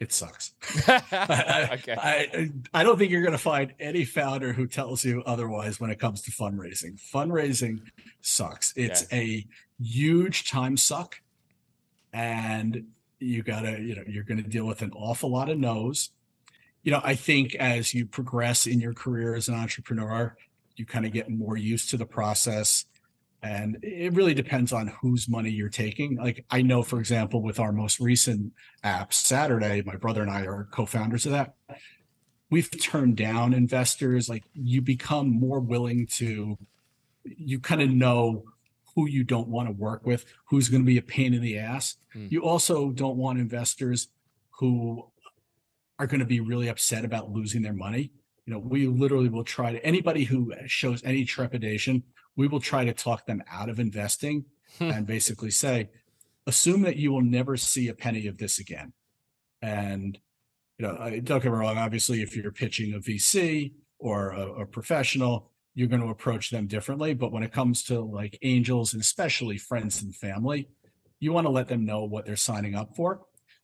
it 0.01 0.13
sucks. 0.13 0.53
I, 0.89 1.71
okay. 1.73 1.97
I, 1.99 2.51
I 2.73 2.85
don't 2.85 2.99
think 2.99 3.11
you're 3.11 3.23
going 3.23 3.33
to 3.33 3.39
find 3.39 3.75
any 3.81 4.05
founder 4.05 4.53
who 4.53 4.67
tells 4.67 5.05
you 5.05 5.23
otherwise 5.27 5.81
when 5.81 5.91
it 5.91 5.99
comes 5.99 6.23
to 6.23 6.31
fundraising. 6.31 7.01
Fundraising 7.01 7.81
sucks. 8.21 8.73
It's 8.77 9.07
yeah. 9.11 9.19
a 9.19 9.47
huge 9.81 10.49
time 10.49 10.77
suck. 10.77 11.21
And 12.13 12.87
you 13.19 13.43
got 13.43 13.63
to, 13.63 13.81
you 13.81 13.97
know, 13.97 14.05
you're 14.07 14.25
going 14.25 14.43
to 14.43 14.49
deal 14.49 14.67
with 14.67 14.83
an 14.83 14.93
awful 14.95 15.31
lot 15.31 15.49
of 15.49 15.59
no's. 15.59 16.11
You 16.85 16.93
know, 16.93 17.01
I 17.03 17.17
think 17.17 17.57
as 17.57 17.93
you 17.93 18.07
progress 18.07 18.67
in 18.67 18.81
your 18.81 18.95
career 18.95 19.35
as 19.35 19.49
an 19.49 19.57
entrepreneur, 19.57 20.37
you 20.77 20.87
kind 20.87 21.07
of 21.07 21.13
get 21.13 21.29
more 21.29 21.57
used 21.57 21.91
to 21.91 21.97
the 21.97 22.07
process 22.07 22.85
and 23.43 23.79
it 23.83 24.13
really 24.15 24.35
depends 24.35 24.73
on 24.73 24.89
whose 25.01 25.29
money 25.29 25.51
you're 25.51 25.69
taking. 25.69 26.17
Like 26.17 26.45
i 26.51 26.63
know 26.63 26.83
for 26.83 26.99
example 26.99 27.43
with 27.43 27.61
our 27.61 27.73
most 27.73 28.01
recent 28.01 28.53
app 28.83 29.13
saturday 29.13 29.83
my 29.85 29.97
brother 29.97 30.23
and 30.23 30.31
i 30.31 30.43
are 30.43 30.69
co-founders 30.71 31.27
of 31.27 31.33
that 31.33 31.55
we've 32.51 32.71
turned 32.81 33.17
down 33.17 33.55
investors. 33.55 34.29
Like 34.29 34.45
you 34.55 34.81
become 34.81 35.29
more 35.31 35.61
willing 35.61 36.07
to 36.17 36.59
you 37.25 37.61
kind 37.61 37.83
of 37.83 37.91
know 37.91 38.45
who 38.95 39.07
you 39.07 39.23
don't 39.23 39.49
want 39.49 39.69
to 39.69 39.73
work 39.73 40.07
with 40.07 40.25
who's 40.49 40.69
going 40.69 40.83
to 40.83 40.87
be 40.87 40.97
a 40.97 41.03
pain 41.03 41.35
in 41.35 41.43
the 41.43 41.59
ass. 41.59 41.97
Mm. 42.17 42.31
you 42.31 42.43
also 42.43 42.91
don't 42.91 43.17
want 43.17 43.39
investors 43.39 44.09
who 44.59 45.05
are 45.99 46.07
going 46.07 46.21
to 46.21 46.27
be 46.27 46.41
really 46.41 46.69
upset 46.69 47.05
about 47.05 47.31
losing 47.31 47.63
their 47.63 47.75
money. 47.75 48.13
You 48.47 48.55
know 48.55 48.59
we 48.61 48.87
literally 48.87 49.29
will 49.29 49.45
try 49.45 49.73
to 49.73 49.85
anybody 49.85 50.25
who 50.25 50.55
shows 50.67 51.03
any 51.05 51.25
trepidation 51.25 52.03
we 52.39 52.47
will 52.47 52.61
try 52.61 52.85
to 52.85 52.95
talk 52.95 53.27
them 53.27 53.43
out 53.51 53.69
of 53.69 53.81
investing 53.81 54.45
hmm. 54.79 54.85
and 54.85 55.07
basically 55.07 55.51
say, 55.51 55.91
assume 56.47 56.83
that 56.83 56.97
you 56.97 57.13
will 57.13 57.21
never 57.21 57.57
see 57.57 57.89
a 57.89 57.95
penny 57.95 58.29
of 58.29 58.39
this 58.39 58.61
again. 58.61 58.93
And, 59.61 60.17
you 60.79 60.87
know, 60.87 60.95
don't 61.25 61.43
get 61.43 61.51
me 61.51 61.59
wrong, 61.59 61.77
obviously, 61.77 62.23
if 62.23 62.37
you're 62.37 62.53
pitching 62.53 62.95
a 62.95 63.01
VC 63.01 63.73
or 63.99 64.31
a, 64.31 64.63
a 64.63 64.67
professional, 64.67 65.51
you're 65.75 65.89
going 65.89 66.01
to 66.01 66.11
approach 66.11 66.51
them 66.51 66.69
differently. 66.69 67.13
But 67.13 67.33
when 67.33 67.43
it 67.43 67.53
comes 67.53 67.83
to 67.85 68.01
like 68.01 68.39
angels 68.43 68.93
and 68.93 69.03
especially 69.03 69.59
friends 69.59 70.01
and 70.01 70.15
family, 70.15 70.69
you 71.19 71.33
want 71.33 71.47
to 71.49 71.51
let 71.51 71.67
them 71.67 71.85
know 71.85 72.05
what 72.05 72.25
they're 72.25 72.37
signing 72.37 72.77
up 72.77 72.95
for, 72.95 73.21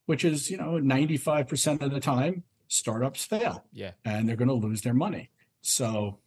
which 0.07 0.25
is, 0.25 0.51
you 0.51 0.57
know, 0.57 0.81
95% 0.81 1.81
of 1.81 1.93
the 1.93 2.01
time, 2.01 2.43
startups 2.67 3.25
fail. 3.25 3.65
Yeah. 3.73 3.93
And 4.05 4.29
they're 4.29 4.35
going 4.35 4.49
to 4.49 4.55
lose 4.55 4.83
their 4.83 4.95
money. 4.95 5.31
So 5.63 6.19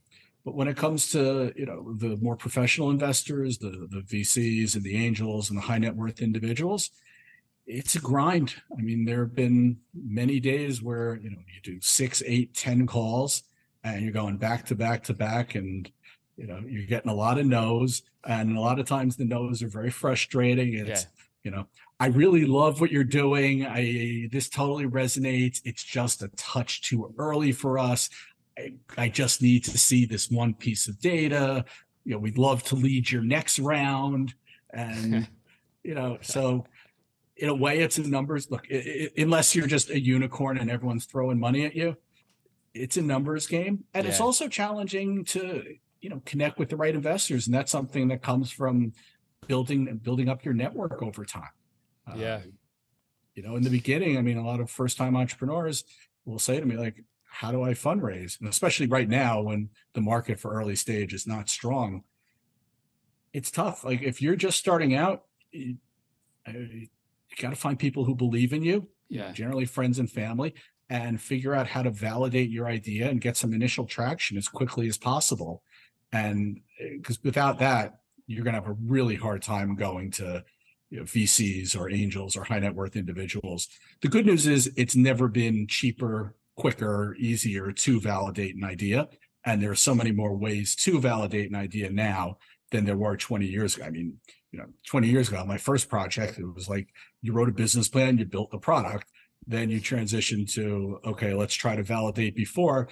but 0.48 0.56
when 0.56 0.70
it 0.70 0.78
comes 0.78 1.12
to 1.12 1.52
you 1.58 1.66
know 1.66 1.94
the 1.98 2.16
more 2.22 2.38
professional 2.38 2.90
investors, 2.90 3.58
the 3.58 3.86
the 3.92 4.00
VCs 4.00 4.76
and 4.76 4.84
the 4.86 4.96
angels 4.96 5.50
and 5.50 5.58
the 5.58 5.62
high 5.62 5.78
net 5.78 5.94
worth 5.94 6.22
individuals, 6.22 6.90
it's 7.66 7.96
a 7.96 8.00
grind. 8.00 8.56
I 8.72 8.82
mean, 8.82 9.04
there 9.04 9.20
have 9.26 9.36
been 9.36 9.80
many 9.94 10.40
days 10.40 10.82
where 10.82 11.18
you 11.18 11.32
know 11.32 11.40
you 11.54 11.62
do 11.62 11.82
six, 11.82 12.24
eight, 12.26 12.54
ten 12.54 12.88
calls, 12.88 13.44
and 13.84 14.02
you're 14.02 14.14
going 14.14 14.38
back 14.38 14.66
to 14.68 14.76
back 14.76 15.04
to 15.04 15.14
back, 15.14 15.56
and 15.56 15.92
you 16.38 16.48
know 16.48 16.64
you're 16.66 16.86
getting 16.86 17.12
a 17.12 17.14
lot 17.14 17.38
of 17.38 17.46
no's, 17.46 18.04
and 18.24 18.58
a 18.58 18.62
lot 18.62 18.80
of 18.80 18.88
times 18.88 19.18
the 19.18 19.26
no's 19.26 19.62
are 19.62 19.68
very 19.68 19.92
frustrating. 19.92 20.76
It's 20.76 21.02
yeah. 21.02 21.10
you 21.44 21.52
know 21.52 21.68
I 22.00 22.08
really 22.08 22.46
love 22.46 22.80
what 22.80 22.90
you're 22.90 23.04
doing. 23.04 23.66
I 23.66 24.30
this 24.32 24.48
totally 24.48 24.86
resonates. 24.86 25.60
It's 25.66 25.84
just 25.84 26.24
a 26.24 26.30
touch 26.38 26.84
too 26.84 27.14
early 27.18 27.52
for 27.52 27.78
us. 27.78 28.10
I, 28.98 29.10
just 29.10 29.42
need 29.42 29.64
to 29.66 29.78
see 29.78 30.06
this 30.06 30.30
one 30.30 30.54
piece 30.54 30.88
of 30.88 31.00
data. 31.00 31.66
You 32.04 32.14
know, 32.14 32.20
we'd 32.20 32.38
love 32.38 32.64
to 32.64 32.76
lead 32.76 33.12
your 33.12 33.22
next 33.22 33.60
round. 33.60 34.34
And, 34.72 35.28
you 35.84 35.94
know, 35.94 36.18
so 36.22 36.66
in 37.36 37.50
a 37.50 37.56
way, 37.56 37.80
it's 37.80 37.98
a 37.98 38.08
numbers. 38.08 38.50
Look, 38.50 38.68
it, 38.70 38.86
it, 38.86 39.14
unless 39.22 39.56
you're 39.56 39.68
just 39.68 39.90
a 39.90 40.00
unicorn 40.00 40.58
and 40.58 40.72
everyone's 40.72 41.06
throwing 41.06 41.40
money 41.40 41.66
at 41.66 41.76
you, 41.76 41.98
it's 42.74 42.98
a 42.98 43.02
numbers 43.02 43.48
game. 43.48 43.84
And 43.94 44.06
yeah. 44.06 44.12
it's 44.12 44.22
also 44.22 44.48
challenging 44.48 45.26
to, 45.26 45.64
you 46.02 46.10
know, 46.10 46.22
connect 46.26 46.60
with 46.60 46.70
the 46.70 46.78
right 46.78 46.94
investors. 46.94 47.48
And 47.48 47.56
that's 47.56 47.72
something 47.72 48.08
that 48.10 48.22
comes 48.22 48.52
from 48.52 48.94
building 49.48 49.88
and 49.88 50.02
building 50.02 50.30
up 50.30 50.44
your 50.44 50.54
network 50.54 51.02
over 51.02 51.26
time. 51.26 51.50
Yeah. 52.16 52.36
Uh, 52.36 52.42
you 53.36 53.44
know, 53.44 53.56
in 53.56 53.62
the 53.62 53.70
beginning, 53.70 54.18
I 54.18 54.22
mean, 54.22 54.38
a 54.38 54.46
lot 54.46 54.60
of 54.60 54.72
first 54.72 54.98
time 54.98 55.16
entrepreneurs 55.16 55.84
will 56.26 56.40
say 56.40 56.60
to 56.60 56.66
me, 56.66 56.76
like, 56.76 57.04
how 57.38 57.52
do 57.52 57.62
I 57.62 57.74
fundraise? 57.74 58.40
And 58.40 58.50
especially 58.50 58.88
right 58.88 59.08
now 59.08 59.44
when 59.44 59.70
the 59.94 60.02
market 60.02 60.40
for 60.40 60.54
early 60.56 60.76
stage 60.76 61.14
is 61.14 61.28
not 61.28 61.50
strong, 61.50 62.02
it's 63.32 63.52
tough. 63.52 63.84
Like 63.84 64.02
if 64.02 64.24
you're 64.24 64.36
just 64.36 64.58
starting 64.58 64.96
out, 64.96 65.26
uh, 65.54 65.60
you, 65.60 65.78
you 66.48 66.88
got 67.40 67.52
to 67.52 67.56
find 67.56 67.78
people 67.78 68.06
who 68.06 68.16
believe 68.16 68.54
in 68.54 68.64
you, 68.64 68.88
yeah. 69.08 69.32
generally 69.34 69.66
friends 69.66 70.00
and 70.00 70.10
family, 70.10 70.56
and 70.90 71.22
figure 71.22 71.54
out 71.54 71.68
how 71.68 71.84
to 71.84 71.92
validate 71.92 72.50
your 72.50 72.66
idea 72.66 73.08
and 73.08 73.22
get 73.22 73.38
some 73.38 73.54
initial 73.54 73.86
traction 73.86 74.36
as 74.36 74.48
quickly 74.48 74.88
as 74.88 74.98
possible. 74.98 75.62
And 76.12 76.62
uh, 76.82 76.86
because 76.98 77.24
without 77.24 77.60
that, 77.60 78.00
you're 78.26 78.46
going 78.46 78.56
to 78.56 78.62
have 78.62 78.70
a 78.70 78.78
really 78.88 79.16
hard 79.16 79.44
time 79.44 79.76
going 79.76 80.10
to 80.14 80.44
you 80.90 80.98
know, 80.98 81.04
VCs 81.04 81.80
or 81.80 81.88
angels 81.92 82.36
or 82.36 82.46
high 82.46 82.58
net 82.58 82.74
worth 82.74 82.96
individuals. 82.96 83.68
The 84.02 84.08
good 84.08 84.26
news 84.26 84.48
is 84.48 84.72
it's 84.76 84.96
never 84.96 85.28
been 85.28 85.68
cheaper 85.68 86.34
quicker, 86.58 87.16
easier 87.20 87.72
to 87.72 88.02
validate 88.02 88.56
an 88.56 88.64
idea. 88.64 89.08
And 89.46 89.62
there 89.62 89.72
are 89.72 89.76
so 89.76 89.96
many 89.96 90.12
more 90.12 90.36
ways 90.36 90.76
to 90.78 91.00
validate 91.00 91.50
an 91.50 91.56
idea 91.56 91.90
now 91.90 92.38
than 92.72 92.84
there 92.84 92.98
were 92.98 93.16
20 93.16 93.46
years 93.46 93.76
ago. 93.76 93.86
I 93.86 93.92
mean, 93.92 94.18
you 94.52 94.60
know, 94.60 94.66
20 94.88 95.08
years 95.08 95.30
ago, 95.30 95.46
my 95.46 95.58
first 95.58 95.90
project, 95.90 96.40
it 96.40 96.54
was 96.54 96.68
like 96.68 96.90
you 97.22 97.32
wrote 97.32 97.50
a 97.50 97.54
business 97.54 97.88
plan, 97.88 98.18
you 98.18 98.26
built 98.26 98.52
the 98.52 98.58
product, 98.58 99.08
then 99.46 99.70
you 99.70 99.80
transition 99.80 100.46
to, 100.48 101.00
okay, 101.06 101.34
let's 101.34 101.56
try 101.56 101.76
to 101.76 101.84
validate 101.84 102.36
before. 102.36 102.90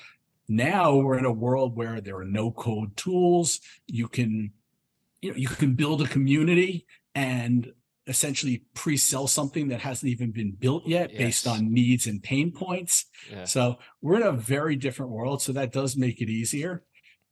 Now 0.48 0.96
we're 0.96 1.18
in 1.18 1.26
a 1.26 1.32
world 1.32 1.76
where 1.76 2.00
there 2.00 2.18
are 2.18 2.26
no 2.26 2.52
code 2.52 2.96
tools. 2.96 3.60
You 3.88 4.08
can, 4.08 4.52
you 5.22 5.32
know, 5.32 5.38
you 5.38 5.48
can 5.48 5.74
build 5.74 6.02
a 6.02 6.08
community 6.08 6.86
and 7.16 7.72
essentially 8.08 8.64
pre-sell 8.74 9.28
something 9.28 9.68
that 9.70 9.82
hasn't 9.82 10.12
even 10.12 10.32
been 10.32 10.52
built 10.52 10.86
yet 10.86 11.12
yes. 11.12 11.18
based 11.18 11.48
on 11.48 11.74
needs 11.74 12.06
and 12.06 12.22
pain 12.22 12.52
points. 12.52 13.06
Yeah. 13.32 13.46
So 13.46 13.80
we're 14.02 14.18
in 14.18 14.24
a 14.24 14.32
very 14.32 14.76
different 14.76 15.12
world. 15.12 15.42
So 15.42 15.54
that 15.54 15.72
does 15.72 15.98
make 15.98 16.22
it 16.22 16.30
easier. 16.30 16.84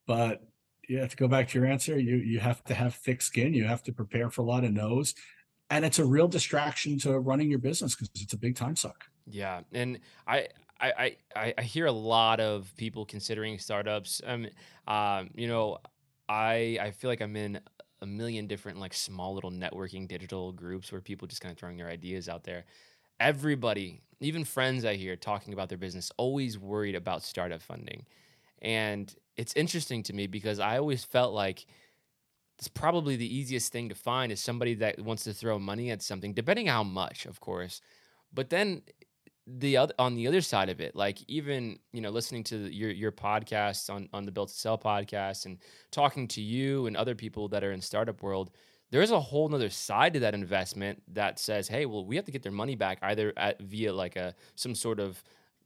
But 0.08 0.42
yeah, 0.90 1.08
to 1.08 1.16
go 1.16 1.28
back 1.28 1.50
to 1.50 1.60
your 1.60 1.68
answer, 1.68 1.98
you 1.98 2.18
you 2.18 2.40
have 2.40 2.64
to 2.66 2.74
have 2.74 2.96
thick 2.96 3.22
skin. 3.22 3.54
You 3.54 3.66
have 3.66 3.84
to 3.84 3.94
prepare 3.94 4.30
for 4.30 4.42
a 4.42 4.46
lot 4.46 4.64
of 4.64 4.72
no's. 4.72 5.14
And 5.70 5.86
it's 5.86 6.00
a 6.00 6.06
real 6.06 6.28
distraction 6.28 7.00
to 7.00 7.20
running 7.20 7.50
your 7.50 7.60
business 7.60 7.96
because 7.96 8.10
it's 8.16 8.34
a 8.34 8.38
big 8.38 8.56
time 8.56 8.76
suck. 8.76 9.06
Yeah. 9.28 9.62
And 9.72 10.00
I 10.28 10.48
I, 10.82 11.16
I, 11.36 11.54
I 11.58 11.62
hear 11.62 11.86
a 11.86 11.92
lot 11.92 12.42
of 12.42 12.74
people 12.76 13.06
considering 13.06 13.58
startups. 13.58 14.22
Um, 14.26 14.48
um, 14.86 15.30
you 15.34 15.48
know, 15.48 15.78
I 16.28 16.78
I 16.82 16.92
feel 16.92 17.10
like 17.10 17.22
I'm 17.22 17.36
in 17.36 17.60
a 18.04 18.06
million 18.06 18.48
different 18.48 18.80
like 18.80 18.94
small 18.94 19.34
little 19.34 19.50
networking 19.50 20.08
digital 20.08 20.52
groups 20.52 20.92
where 20.92 21.02
people 21.02 21.28
just 21.28 21.42
kind 21.42 21.52
of 21.54 21.58
throwing 21.58 21.78
their 21.78 21.90
ideas 21.90 22.28
out 22.28 22.44
there. 22.44 22.66
Everybody, 23.20 24.02
even 24.20 24.44
friends 24.44 24.84
I 24.84 24.96
hear 24.96 25.16
talking 25.16 25.54
about 25.54 25.70
their 25.70 25.78
business, 25.78 26.12
always 26.18 26.60
worried 26.60 26.96
about 26.96 27.24
startup 27.24 27.62
funding. 27.62 28.06
And 28.62 29.14
it's 29.38 29.54
interesting 29.56 30.04
to 30.04 30.14
me 30.14 30.28
because 30.28 30.60
I 30.60 30.78
always 30.78 31.06
felt 31.06 31.34
like 31.34 31.66
it's 32.60 32.68
probably 32.68 33.16
the 33.16 33.36
easiest 33.36 33.72
thing 33.72 33.88
to 33.90 33.96
find 33.96 34.32
is 34.32 34.42
somebody 34.42 34.76
that 34.76 35.00
wants 35.00 35.24
to 35.24 35.34
throw 35.34 35.58
money 35.58 35.90
at 35.90 36.02
something, 36.02 36.34
depending 36.34 36.68
how 36.68 36.84
much, 36.84 37.26
of 37.26 37.40
course. 37.40 37.82
But 38.34 38.50
then 38.50 38.82
the 39.46 39.76
other 39.76 39.94
on 40.00 40.16
the 40.16 40.26
other 40.26 40.40
side 40.40 40.70
of 40.70 40.80
it 40.80 40.96
like 40.96 41.20
even 41.28 41.78
you 41.92 42.00
know 42.00 42.10
listening 42.10 42.44
to 42.44 42.74
your 42.74 42.90
your 42.90 43.12
podcasts 43.12 43.90
on 43.90 44.08
on 44.14 44.24
the 44.26 44.32
built 44.32 44.48
to 44.48 44.56
sell 44.56 44.78
podcast 44.78 45.46
and 45.46 45.58
talking 45.92 46.28
to 46.30 46.42
you 46.42 46.88
and 46.88 46.96
other 46.96 47.14
people 47.14 47.50
that 47.50 47.62
are 47.62 47.74
in 47.74 47.82
startup 47.82 48.24
world 48.24 48.52
there's 48.94 49.10
a 49.10 49.20
whole 49.20 49.50
nother 49.50 49.72
side 49.72 50.14
to 50.14 50.20
that 50.20 50.36
investment 50.36 51.02
that 51.16 51.40
says, 51.40 51.68
hey, 51.68 51.88
well, 51.88 52.06
we 52.06 52.16
have 52.16 52.26
to 52.26 52.32
get 52.32 52.44
their 52.44 52.52
money 52.52 52.76
back 52.76 53.00
either 53.02 53.34
at, 53.36 53.60
via 53.60 53.92
like 53.92 54.16
a 54.16 54.36
some 54.54 54.76
sort 54.76 55.00
of 55.00 55.24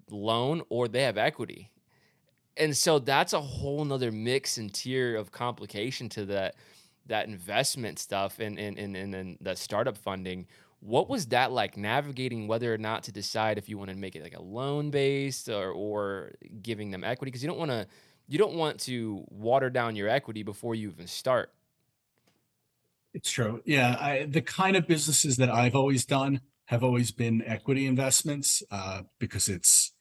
loan 0.09 0.61
or 0.69 0.87
they 0.87 1.03
have 1.03 1.17
equity. 1.17 1.69
And 2.55 2.75
so 2.75 2.99
that's 2.99 3.33
a 3.33 3.41
whole 3.41 3.83
nother 3.83 4.13
mix 4.13 4.57
and 4.57 4.73
tier 4.73 5.17
of 5.17 5.33
complication 5.33 6.07
to 6.09 6.25
that 6.27 6.55
that 7.07 7.27
investment 7.27 7.99
stuff 7.99 8.39
and 8.39 8.57
and 8.57 8.77
and, 8.79 8.95
and, 8.95 9.37
that 9.41 9.57
startup 9.57 9.97
funding. 9.97 10.47
What 10.79 11.09
was 11.09 11.27
that 11.27 11.51
like 11.51 11.75
navigating 11.75 12.47
whether 12.47 12.73
or 12.73 12.77
not 12.77 13.03
to 13.03 13.11
decide 13.11 13.57
if 13.57 13.67
you 13.67 13.77
want 13.77 13.89
to 13.89 13.95
make 13.95 14.15
it 14.15 14.23
like 14.23 14.35
a 14.35 14.41
loan 14.41 14.91
based 14.91 15.49
or 15.49 15.71
or 15.71 16.33
giving 16.61 16.91
them 16.91 17.03
equity? 17.03 17.31
Because 17.31 17.41
you 17.41 17.49
don't 17.49 17.59
want 17.59 17.71
to 17.71 17.87
you 18.27 18.37
don't 18.37 18.55
want 18.55 18.79
to 18.81 19.23
water 19.29 19.69
down 19.69 19.95
your 19.95 20.09
equity 20.09 20.43
before 20.43 20.75
you 20.75 20.89
even 20.89 21.07
start. 21.07 21.51
It's 23.13 23.31
true. 23.31 23.61
Yeah. 23.65 23.97
I, 23.99 24.27
the 24.29 24.41
kind 24.41 24.75
of 24.75 24.85
businesses 24.85 25.37
that 25.37 25.49
I've 25.49 25.75
always 25.75 26.05
done 26.05 26.41
have 26.65 26.83
always 26.83 27.11
been 27.11 27.41
equity 27.45 27.85
investments 27.87 28.61
uh, 28.69 29.03
because 29.19 29.47
it's, 29.47 29.93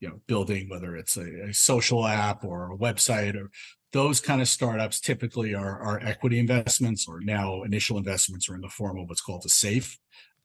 you 0.00 0.08
know, 0.08 0.20
building, 0.26 0.68
whether 0.68 0.96
it's 0.96 1.16
a, 1.16 1.48
a, 1.48 1.54
social 1.54 2.06
app 2.06 2.44
or 2.44 2.72
a 2.72 2.76
website 2.76 3.34
or 3.36 3.50
those 3.92 4.20
kind 4.20 4.40
of 4.40 4.48
startups 4.48 5.00
typically 5.00 5.54
are, 5.54 5.80
are 5.80 6.00
equity 6.02 6.38
investments 6.38 7.06
or 7.08 7.20
now 7.20 7.62
initial 7.62 7.98
investments 7.98 8.48
are 8.48 8.54
in 8.54 8.60
the 8.60 8.68
form 8.68 8.98
of 8.98 9.08
what's 9.08 9.20
called 9.20 9.44
a 9.44 9.48
SAFE. 9.48 9.98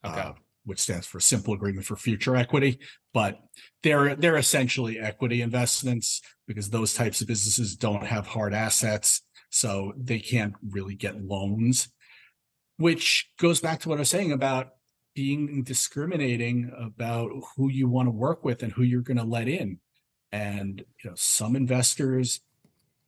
Okay. 0.06 0.20
Uh, 0.20 0.34
which 0.64 0.80
stands 0.80 1.08
for 1.08 1.20
simple 1.20 1.56
agreement 1.56 1.84
for 1.84 1.96
future 1.96 2.36
equity 2.36 2.78
but 3.16 3.40
they're 3.82 4.16
they're 4.16 4.38
essentially 4.38 5.00
equity 5.00 5.42
investments 5.42 6.22
because 6.48 6.70
those 6.70 6.94
types 6.94 7.20
of 7.20 7.28
businesses 7.28 7.76
don't 7.76 8.06
have 8.06 8.28
hard 8.28 8.54
assets 8.54 9.24
so 9.50 9.92
they 9.98 10.20
can't 10.20 10.54
really 10.70 10.94
get 10.94 11.24
loans 11.24 11.90
which 12.82 13.30
goes 13.40 13.60
back 13.60 13.80
to 13.80 13.90
what 13.90 13.98
I 13.98 14.02
was 14.02 14.10
saying 14.10 14.32
about 14.32 14.70
being 15.14 15.64
discriminating 15.64 16.72
about 16.78 17.30
who 17.56 17.70
you 17.70 17.88
want 17.88 18.08
to 18.08 18.12
work 18.12 18.44
with 18.44 18.64
and 18.64 18.72
who 18.72 18.84
you're 18.84 19.02
going 19.02 19.18
to 19.18 19.24
let 19.24 19.48
in. 19.48 19.80
And 20.32 20.84
you 21.04 21.10
know, 21.10 21.16
some 21.16 21.56
investors 21.56 22.42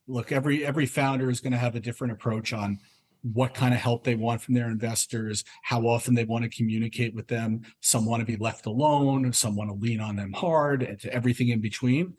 look 0.07 0.31
every 0.31 0.65
every 0.65 0.85
founder 0.85 1.29
is 1.29 1.39
going 1.39 1.53
to 1.53 1.57
have 1.57 1.75
a 1.75 1.79
different 1.79 2.13
approach 2.13 2.53
on 2.53 2.79
what 3.21 3.53
kind 3.53 3.73
of 3.73 3.79
help 3.79 4.03
they 4.03 4.15
want 4.15 4.41
from 4.41 4.53
their 4.53 4.67
investors, 4.67 5.45
how 5.61 5.87
often 5.87 6.13
they 6.13 6.25
want 6.25 6.43
to 6.43 6.49
communicate 6.49 7.15
with 7.15 7.27
them. 7.27 7.61
Some 7.79 8.05
want 8.05 8.19
to 8.19 8.25
be 8.25 8.35
left 8.35 8.65
alone, 8.65 9.31
some 9.31 9.55
want 9.55 9.69
to 9.69 9.75
lean 9.75 10.01
on 10.01 10.17
them 10.17 10.33
hard, 10.33 10.83
and 10.83 11.03
everything 11.05 11.47
in 11.47 11.61
between. 11.61 12.15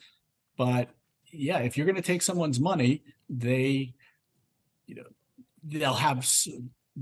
But 0.57 0.89
yeah, 1.31 1.59
if 1.59 1.77
you're 1.77 1.87
going 1.87 1.97
to 1.97 2.03
take 2.03 2.23
someone's 2.23 2.59
money, 2.59 3.03
they, 3.29 3.93
you 4.87 4.95
know, 4.95 5.05
they'll 5.63 5.93
have 5.93 6.27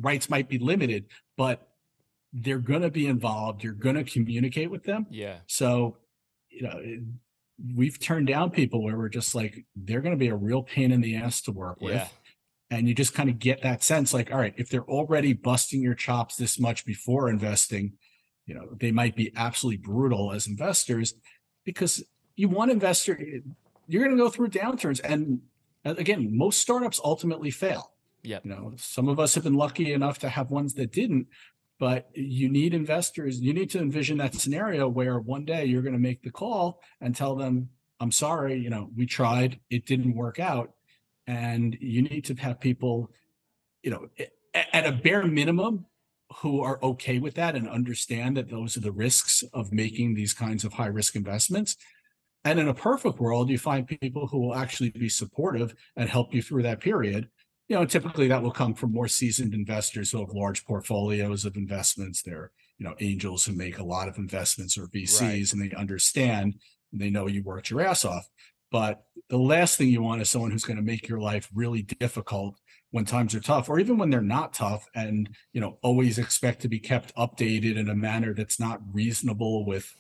rights 0.01 0.29
might 0.29 0.49
be 0.49 0.59
limited, 0.59 1.07
but 1.37 1.69
they're 2.33 2.59
going 2.59 2.83
to 2.83 2.91
be 2.91 3.07
involved. 3.07 3.63
You're 3.63 3.73
going 3.73 3.97
to 3.97 4.05
communicate 4.05 4.71
with 4.71 4.85
them. 4.85 5.07
Yeah. 5.11 5.39
So, 5.47 5.99
you 6.49 6.63
know, 6.63 6.81
we've 7.75 7.99
turned 7.99 8.27
down 8.27 8.51
people 8.51 8.83
where 8.83 8.97
we're 8.97 9.09
just 9.09 9.35
like, 9.35 9.65
they're 9.77 10.01
going 10.01 10.15
to 10.15 10.19
be 10.19 10.29
a 10.29 10.35
real 10.35 10.63
pain 10.63 10.91
in 10.93 11.01
the 11.01 11.17
ass 11.17 11.41
to 11.43 11.53
work 11.53 11.81
with. 11.81 11.95
Yeah. 11.95 12.09
And 12.71 12.89
you 12.89 12.95
just 12.95 13.15
kind 13.15 13.29
of 13.29 13.39
get 13.39 13.63
that 13.63 13.83
sense 13.83 14.15
like, 14.15 14.33
all 14.33 14.39
right, 14.39 14.55
if 14.57 14.69
they're 14.69 14.89
already 14.89 15.33
busting 15.35 15.83
your 15.83 15.95
chops 15.95 16.37
this 16.37 16.59
much 16.59 16.87
before 16.87 17.29
investing, 17.29 17.93
you 18.47 18.55
know, 18.55 18.69
they 18.81 18.91
might 18.91 19.15
be 19.15 19.33
absolutely 19.37 19.77
brutal 19.77 20.33
as 20.33 20.47
investors 20.47 21.15
because 21.65 22.03
you 22.35 22.49
want 22.49 22.71
investor, 22.71 23.19
you're 23.87 24.03
going 24.03 24.17
to 24.17 24.23
go 24.23 24.31
through 24.31 24.49
downturns. 24.49 25.01
And 25.05 25.43
uh, 25.85 25.95
again, 25.99 26.37
most 26.37 26.61
startups 26.61 27.01
ultimately 27.05 27.51
fail. 27.51 27.93
Yeah. 28.23 28.39
You 28.43 28.51
know, 28.51 28.73
some 28.77 29.09
of 29.09 29.21
us 29.21 29.35
have 29.35 29.45
been 29.45 29.55
lucky 29.55 29.93
enough 29.93 30.19
to 30.21 30.29
have 30.29 30.51
ones 30.51 30.75
that 30.75 30.93
didn't, 30.93 31.27
but 31.83 32.07
you 32.15 32.49
need 32.49 32.75
investors. 32.75 33.41
You 33.41 33.53
need 33.53 33.69
to 33.71 33.81
envision 33.81 34.19
that 34.19 34.37
scenario 34.37 34.87
where 34.87 35.19
one 35.19 35.45
day 35.45 35.65
you're 35.65 35.83
going 35.83 35.95
to 35.95 35.99
make 35.99 36.23
the 36.23 36.31
call 36.31 36.81
and 37.01 37.13
tell 37.13 37.35
them, 37.35 37.71
I'm 37.99 38.13
sorry, 38.13 38.57
you 38.57 38.71
know, 38.71 38.89
we 38.97 39.05
tried, 39.05 39.59
it 39.69 39.85
didn't 39.85 40.15
work 40.15 40.39
out. 40.39 40.75
And 41.27 41.77
you 41.81 42.03
need 42.03 42.25
to 42.27 42.35
have 42.35 42.61
people, 42.61 43.11
you 43.83 43.91
know, 43.91 44.07
at 44.55 44.87
a 44.87 44.93
bare 44.93 45.27
minimum, 45.27 45.87
who 46.37 46.61
are 46.61 46.79
okay 46.85 47.19
with 47.19 47.35
that 47.35 47.57
and 47.57 47.69
understand 47.69 48.37
that 48.37 48.49
those 48.49 48.77
are 48.77 48.81
the 48.81 48.93
risks 48.93 49.43
of 49.53 49.73
making 49.73 50.15
these 50.15 50.33
kinds 50.33 50.63
of 50.63 50.73
high 50.75 50.87
risk 50.87 51.17
investments. 51.17 51.77
And 52.45 52.61
in 52.61 52.69
a 52.69 52.75
perfect 52.75 53.19
world, 53.19 53.51
you 53.51 53.59
find 53.59 53.89
people 53.89 54.29
who 54.29 54.39
will 54.39 54.55
actually 54.55 54.91
be 54.91 55.09
supportive 55.09 55.75
and 55.97 56.09
help 56.09 56.33
you 56.33 56.43
through 56.43 56.63
that 56.63 56.79
period 56.79 57.29
you 57.69 57.77
know, 57.77 57.85
typically 57.85 58.29
that 58.29 58.43
will 58.43 58.51
come 58.51 58.75
from 58.75 58.93
more 58.93 59.09
seasoned 59.09 59.55
investors 59.55 60.11
who 60.11 60.21
have 60.21 60.35
large 60.35 60.65
portfolios 60.65 61.45
of 61.45 61.57
investments. 61.57 62.23
They're, 62.23 62.51
you 62.79 62.87
know, 62.87 62.95
angels 63.01 63.45
who 63.45 63.53
make 63.53 63.79
a 63.79 63.85
lot 63.85 64.09
of 64.09 64.19
investments 64.19 64.77
or 64.77 64.89
VCs 64.89 65.21
right. 65.21 65.53
and 65.53 65.63
they 65.63 65.75
understand 65.77 66.55
and 66.93 67.01
they 67.01 67.11
know 67.11 67.27
you 67.27 67.43
worked 67.43 67.71
your 67.71 67.81
ass 67.81 68.05
off. 68.05 68.29
But 68.71 69.03
the 69.29 69.39
last 69.39 69.77
thing 69.77 69.89
you 69.89 70.03
want 70.03 70.23
is 70.23 70.31
someone 70.31 70.51
who's 70.51 70.65
going 70.65 70.79
to 70.79 70.83
make 70.83 71.09
your 71.09 71.21
life 71.21 71.49
really 71.55 71.83
difficult 71.83 72.59
when 72.91 73.05
times 73.05 73.35
are 73.35 73.41
tough 73.41 73.69
or 73.69 73.79
even 73.79 73.99
when 73.99 74.11
they're 74.11 74.21
not 74.21 74.53
tough 74.53 74.87
and, 74.95 75.29
you 75.53 75.61
know, 75.61 75.79
always 75.83 76.19
expect 76.19 76.61
to 76.63 76.69
be 76.69 76.79
kept 76.79 77.15
updated 77.17 77.77
in 77.77 77.89
a 77.89 77.95
manner 77.95 78.35
that's 78.35 78.59
not 78.59 78.81
reasonable 78.93 79.65
with, 79.65 79.95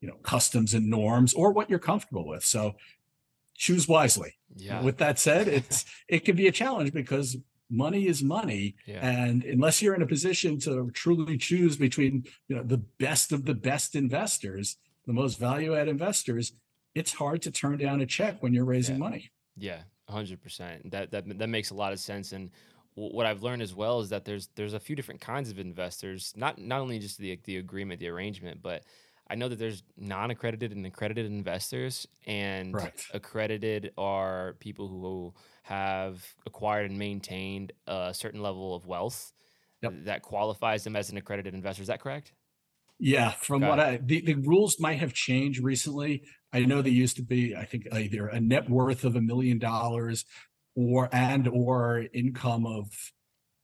you 0.00 0.08
know, 0.08 0.16
customs 0.22 0.74
and 0.74 0.88
norms 0.88 1.34
or 1.34 1.52
what 1.52 1.68
you're 1.68 1.78
comfortable 1.78 2.26
with. 2.26 2.44
So 2.44 2.74
choose 3.54 3.88
wisely. 3.88 4.34
Yeah. 4.56 4.82
With 4.82 4.98
that 4.98 5.18
said, 5.18 5.48
it's 5.58 5.84
it 6.08 6.24
can 6.24 6.36
be 6.36 6.48
a 6.48 6.52
challenge 6.52 6.92
because 6.92 7.36
money 7.72 8.06
is 8.06 8.22
money 8.22 8.76
yeah. 8.86 9.00
and 9.00 9.44
unless 9.44 9.80
you're 9.80 9.94
in 9.94 10.02
a 10.02 10.06
position 10.06 10.58
to 10.60 10.90
truly 10.92 11.38
choose 11.38 11.74
between 11.74 12.22
you 12.46 12.54
know 12.54 12.62
the 12.62 12.76
best 12.76 13.32
of 13.32 13.46
the 13.46 13.54
best 13.54 13.96
investors 13.96 14.76
the 15.06 15.12
most 15.12 15.38
value 15.38 15.74
add 15.74 15.88
investors 15.88 16.52
it's 16.94 17.14
hard 17.14 17.40
to 17.40 17.50
turn 17.50 17.78
down 17.78 18.02
a 18.02 18.06
check 18.06 18.42
when 18.42 18.52
you're 18.52 18.66
raising 18.66 18.96
yeah. 18.96 19.00
money 19.00 19.30
yeah 19.56 19.78
100% 20.10 20.90
that, 20.90 21.10
that 21.10 21.38
that 21.38 21.48
makes 21.48 21.70
a 21.70 21.74
lot 21.74 21.94
of 21.94 21.98
sense 21.98 22.32
and 22.32 22.50
what 22.94 23.24
I've 23.24 23.42
learned 23.42 23.62
as 23.62 23.74
well 23.74 24.00
is 24.00 24.10
that 24.10 24.26
there's 24.26 24.48
there's 24.54 24.74
a 24.74 24.80
few 24.80 24.94
different 24.94 25.22
kinds 25.22 25.50
of 25.50 25.58
investors 25.58 26.34
not 26.36 26.58
not 26.58 26.80
only 26.80 26.98
just 26.98 27.16
the 27.16 27.40
the 27.44 27.56
agreement 27.56 28.00
the 28.00 28.08
arrangement 28.08 28.60
but 28.62 28.82
I 29.32 29.34
know 29.34 29.48
that 29.48 29.58
there's 29.58 29.82
non-accredited 29.96 30.72
and 30.72 30.84
accredited 30.84 31.24
investors, 31.24 32.06
and 32.26 32.74
right. 32.74 33.02
accredited 33.14 33.92
are 33.96 34.56
people 34.60 34.88
who 34.88 35.32
have 35.62 36.22
acquired 36.44 36.90
and 36.90 36.98
maintained 36.98 37.72
a 37.86 38.12
certain 38.12 38.42
level 38.42 38.74
of 38.74 38.86
wealth 38.86 39.32
yep. 39.80 39.94
that 40.04 40.20
qualifies 40.20 40.84
them 40.84 40.96
as 40.96 41.08
an 41.08 41.16
accredited 41.16 41.54
investor. 41.54 41.80
Is 41.80 41.88
that 41.88 42.02
correct? 42.02 42.32
Yeah, 42.98 43.30
from 43.30 43.62
Got 43.62 43.70
what 43.70 43.78
it. 43.78 43.82
I 43.82 44.00
the, 44.04 44.20
the 44.20 44.34
rules 44.34 44.78
might 44.78 44.98
have 44.98 45.14
changed 45.14 45.64
recently. 45.64 46.24
I 46.52 46.60
know 46.60 46.82
they 46.82 46.90
used 46.90 47.16
to 47.16 47.22
be, 47.22 47.56
I 47.56 47.64
think, 47.64 47.88
either 47.90 48.26
a 48.26 48.38
net 48.38 48.68
worth 48.68 49.02
of 49.02 49.16
a 49.16 49.22
million 49.22 49.58
dollars 49.58 50.26
or 50.76 51.08
and 51.10 51.48
or 51.48 52.04
income 52.12 52.66
of 52.66 52.88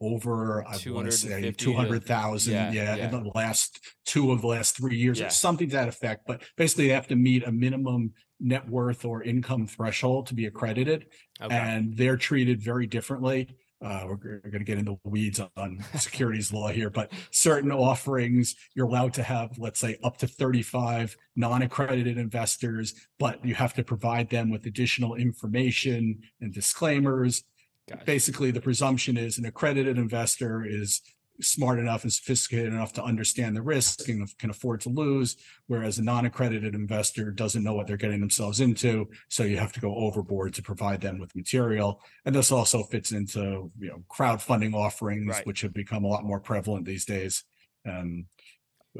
over 0.00 0.64
I 0.66 0.78
want 0.90 1.06
to 1.06 1.12
say 1.12 1.50
two 1.52 1.72
hundred 1.72 2.04
thousand. 2.04 2.54
Yeah, 2.54 2.72
yeah, 2.72 2.96
yeah, 2.96 3.04
in 3.06 3.10
the 3.10 3.30
last 3.34 3.80
two 4.04 4.32
of 4.32 4.40
the 4.40 4.46
last 4.46 4.76
three 4.76 4.96
years, 4.96 5.18
yeah. 5.18 5.28
something 5.28 5.68
to 5.70 5.76
that 5.76 5.88
effect. 5.88 6.24
But 6.26 6.42
basically, 6.56 6.88
they 6.88 6.94
have 6.94 7.08
to 7.08 7.16
meet 7.16 7.46
a 7.46 7.52
minimum 7.52 8.12
net 8.40 8.68
worth 8.68 9.04
or 9.04 9.22
income 9.22 9.66
threshold 9.66 10.28
to 10.28 10.34
be 10.34 10.46
accredited, 10.46 11.06
okay. 11.40 11.54
and 11.54 11.96
they're 11.96 12.16
treated 12.16 12.62
very 12.62 12.86
differently. 12.86 13.48
Uh, 13.80 14.02
we're, 14.06 14.40
we're 14.44 14.50
going 14.50 14.58
to 14.58 14.64
get 14.64 14.76
into 14.76 14.98
the 15.04 15.08
weeds 15.08 15.40
on 15.56 15.84
securities 15.98 16.52
law 16.52 16.68
here, 16.68 16.90
but 16.90 17.12
certain 17.30 17.70
offerings 17.70 18.56
you're 18.74 18.88
allowed 18.88 19.14
to 19.14 19.22
have, 19.22 19.56
let's 19.56 19.78
say, 19.78 19.96
up 20.02 20.16
to 20.16 20.26
35 20.26 21.16
non-accredited 21.36 22.18
investors, 22.18 22.94
but 23.20 23.44
you 23.44 23.54
have 23.54 23.74
to 23.74 23.84
provide 23.84 24.30
them 24.30 24.50
with 24.50 24.66
additional 24.66 25.14
information 25.14 26.18
and 26.40 26.52
disclaimers 26.52 27.44
Gotcha. 27.88 28.04
Basically, 28.04 28.50
the 28.50 28.60
presumption 28.60 29.16
is 29.16 29.38
an 29.38 29.46
accredited 29.46 29.98
investor 29.98 30.64
is 30.66 31.00
smart 31.40 31.78
enough 31.78 32.02
and 32.02 32.12
sophisticated 32.12 32.72
enough 32.72 32.92
to 32.92 33.02
understand 33.02 33.56
the 33.56 33.62
risk 33.62 34.08
and 34.08 34.28
can 34.38 34.50
afford 34.50 34.80
to 34.80 34.88
lose, 34.88 35.36
whereas 35.66 35.98
a 35.98 36.02
non-accredited 36.02 36.74
investor 36.74 37.30
doesn't 37.30 37.62
know 37.62 37.74
what 37.74 37.86
they're 37.86 37.96
getting 37.96 38.20
themselves 38.20 38.60
into. 38.60 39.08
So 39.28 39.44
you 39.44 39.56
have 39.56 39.72
to 39.74 39.80
go 39.80 39.94
overboard 39.94 40.54
to 40.54 40.62
provide 40.62 41.00
them 41.00 41.18
with 41.18 41.34
material. 41.36 42.02
And 42.24 42.34
this 42.34 42.50
also 42.50 42.82
fits 42.82 43.12
into 43.12 43.70
you 43.78 43.88
know 43.88 44.02
crowdfunding 44.10 44.74
offerings, 44.74 45.28
right. 45.28 45.46
which 45.46 45.60
have 45.62 45.72
become 45.72 46.04
a 46.04 46.08
lot 46.08 46.24
more 46.24 46.40
prevalent 46.40 46.84
these 46.84 47.04
days. 47.04 47.44
Um, 47.88 48.26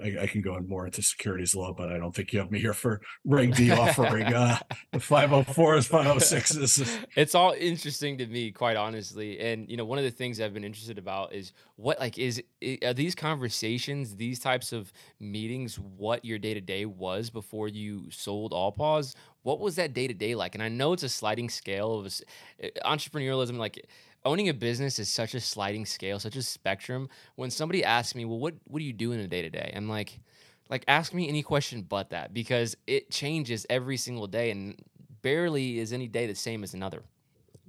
I, 0.02 0.22
I, 0.22 0.26
can 0.26 0.40
go 0.40 0.56
in 0.56 0.68
more 0.68 0.86
into 0.86 1.02
securities 1.02 1.54
law, 1.54 1.72
but 1.72 1.90
I 1.90 1.98
don't 1.98 2.14
think 2.14 2.32
you 2.32 2.38
have 2.38 2.50
me 2.50 2.60
here 2.60 2.74
for 2.74 3.00
Reg 3.24 3.54
D 3.54 3.70
offering 3.70 4.32
uh, 4.34 4.58
the 4.92 4.98
504s, 4.98 5.88
506s. 5.88 7.04
It's 7.16 7.34
all 7.34 7.54
interesting 7.58 8.18
to 8.18 8.26
me, 8.26 8.50
quite 8.50 8.76
honestly. 8.76 9.40
And 9.40 9.68
you 9.68 9.76
know, 9.76 9.84
one 9.84 9.98
of 9.98 10.04
the 10.04 10.10
things 10.10 10.40
I've 10.40 10.54
been 10.54 10.64
interested 10.64 10.98
about 10.98 11.32
is 11.32 11.52
what 11.76 11.98
like 12.00 12.18
is 12.18 12.42
are 12.84 12.94
these 12.94 13.14
conversations, 13.14 14.16
these 14.16 14.38
types 14.38 14.72
of 14.72 14.92
meetings, 15.20 15.78
what 15.78 16.24
your 16.24 16.38
day 16.38 16.54
to 16.54 16.60
day 16.60 16.84
was 16.84 17.30
before 17.30 17.68
you 17.68 18.10
sold 18.10 18.52
AllPaws? 18.52 19.14
What 19.42 19.60
was 19.60 19.76
that 19.76 19.94
day 19.94 20.06
to 20.06 20.14
day 20.14 20.34
like? 20.34 20.54
And 20.54 20.62
I 20.62 20.68
know 20.68 20.92
it's 20.92 21.04
a 21.04 21.08
sliding 21.08 21.48
scale 21.48 22.00
of 22.00 22.06
uh, 22.06 22.66
entrepreneurialism, 22.84 23.56
like 23.56 23.86
owning 24.24 24.48
a 24.48 24.54
business 24.54 24.98
is 24.98 25.08
such 25.08 25.34
a 25.34 25.40
sliding 25.40 25.86
scale, 25.86 26.18
such 26.18 26.36
a 26.36 26.42
spectrum. 26.42 27.08
When 27.36 27.50
somebody 27.50 27.84
asks 27.84 28.14
me, 28.14 28.24
"Well, 28.24 28.38
what 28.38 28.54
what 28.64 28.78
do 28.78 28.84
you 28.84 28.92
do 28.92 29.12
in 29.12 29.20
a 29.20 29.28
day 29.28 29.42
to 29.42 29.50
day?" 29.50 29.72
I'm 29.74 29.88
like, 29.88 30.20
like 30.68 30.84
ask 30.88 31.14
me 31.14 31.28
any 31.28 31.42
question 31.42 31.82
but 31.82 32.10
that 32.10 32.34
because 32.34 32.76
it 32.86 33.10
changes 33.10 33.66
every 33.70 33.96
single 33.96 34.26
day, 34.26 34.50
and 34.50 34.76
barely 35.22 35.78
is 35.78 35.92
any 35.92 36.08
day 36.08 36.26
the 36.26 36.34
same 36.34 36.62
as 36.62 36.74
another. 36.74 37.02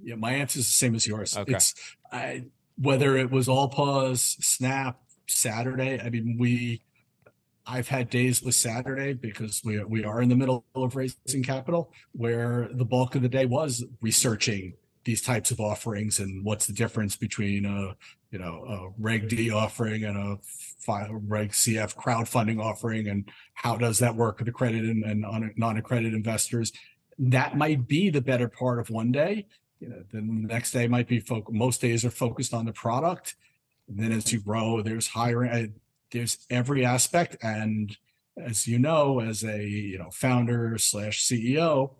Yeah, 0.02 0.14
my 0.14 0.32
answer 0.32 0.58
is 0.58 0.66
the 0.66 0.72
same 0.72 0.94
as 0.94 1.06
yours. 1.06 1.36
Okay. 1.36 1.54
It's 1.54 1.74
I, 2.12 2.44
whether 2.78 3.16
it 3.16 3.30
was 3.30 3.48
AllPaws, 3.48 4.42
Snap, 4.42 5.00
Saturday. 5.26 6.00
I 6.00 6.08
mean, 6.10 6.36
we 6.38 6.82
I've 7.66 7.88
had 7.88 8.10
days 8.10 8.42
with 8.42 8.54
Saturday 8.54 9.12
because 9.12 9.62
we 9.64 9.82
we 9.84 10.04
are 10.04 10.22
in 10.22 10.28
the 10.28 10.36
middle 10.36 10.64
of 10.74 10.96
raising 10.96 11.42
capital 11.42 11.92
where 12.12 12.68
the 12.72 12.84
bulk 12.84 13.14
of 13.14 13.22
the 13.22 13.28
day 13.28 13.46
was 13.46 13.84
researching 14.00 14.74
these 15.10 15.20
types 15.20 15.50
of 15.50 15.58
offerings 15.58 16.20
and 16.20 16.44
what's 16.44 16.66
the 16.66 16.72
difference 16.72 17.16
between 17.16 17.64
a 17.64 17.96
you 18.30 18.38
know 18.38 18.64
a 18.64 19.02
Reg 19.02 19.28
D 19.28 19.50
offering 19.50 20.04
and 20.04 20.16
a 20.16 20.38
Reg 20.88 21.50
CF 21.50 21.96
crowdfunding 21.96 22.62
offering 22.62 23.08
and 23.08 23.28
how 23.54 23.76
does 23.76 23.98
that 23.98 24.14
work 24.14 24.38
with 24.38 24.46
accredited 24.46 24.96
and 24.96 25.24
non-accredited 25.56 26.14
investors. 26.14 26.72
That 27.18 27.56
might 27.56 27.88
be 27.88 28.08
the 28.08 28.20
better 28.20 28.48
part 28.48 28.78
of 28.78 28.88
one 28.88 29.10
day. 29.10 29.46
You 29.80 29.88
know, 29.88 30.02
the 30.12 30.20
next 30.22 30.70
day 30.70 30.86
might 30.86 31.08
be 31.08 31.18
focused. 31.18 31.52
Most 31.52 31.80
days 31.80 32.04
are 32.04 32.10
focused 32.10 32.54
on 32.54 32.66
the 32.66 32.72
product. 32.72 33.34
And 33.88 33.98
then 33.98 34.12
as 34.12 34.32
you 34.32 34.40
grow, 34.40 34.80
there's 34.80 35.08
hiring 35.08 35.50
uh, 35.50 35.66
there's 36.12 36.38
every 36.50 36.84
aspect 36.84 37.36
and 37.42 37.96
as 38.38 38.66
you 38.66 38.78
know 38.78 39.20
as 39.20 39.42
a 39.42 39.62
you 39.64 39.98
know 39.98 40.10
founder 40.12 40.78
slash 40.78 41.26
ceo 41.26 41.96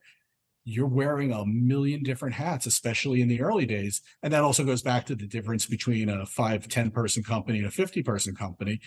you're 0.65 0.87
wearing 0.87 1.33
a 1.33 1.45
million 1.47 2.03
different 2.03 2.35
hats 2.35 2.67
especially 2.67 3.23
in 3.23 3.29
the 3.29 3.41
early 3.41 3.67
days. 3.67 4.03
And 4.23 4.33
that 4.33 4.45
also 4.45 4.65
goes 4.65 4.83
back 4.83 5.07
to 5.07 5.15
the 5.15 5.27
difference 5.27 5.67
between 5.67 6.09
a 6.09 6.27
5 6.27 6.69
10 6.69 6.91
person 6.91 7.23
company 7.23 7.59
and 7.59 7.67
a 7.67 7.71
50 7.71 8.03
person 8.03 8.35
company. 8.35 8.81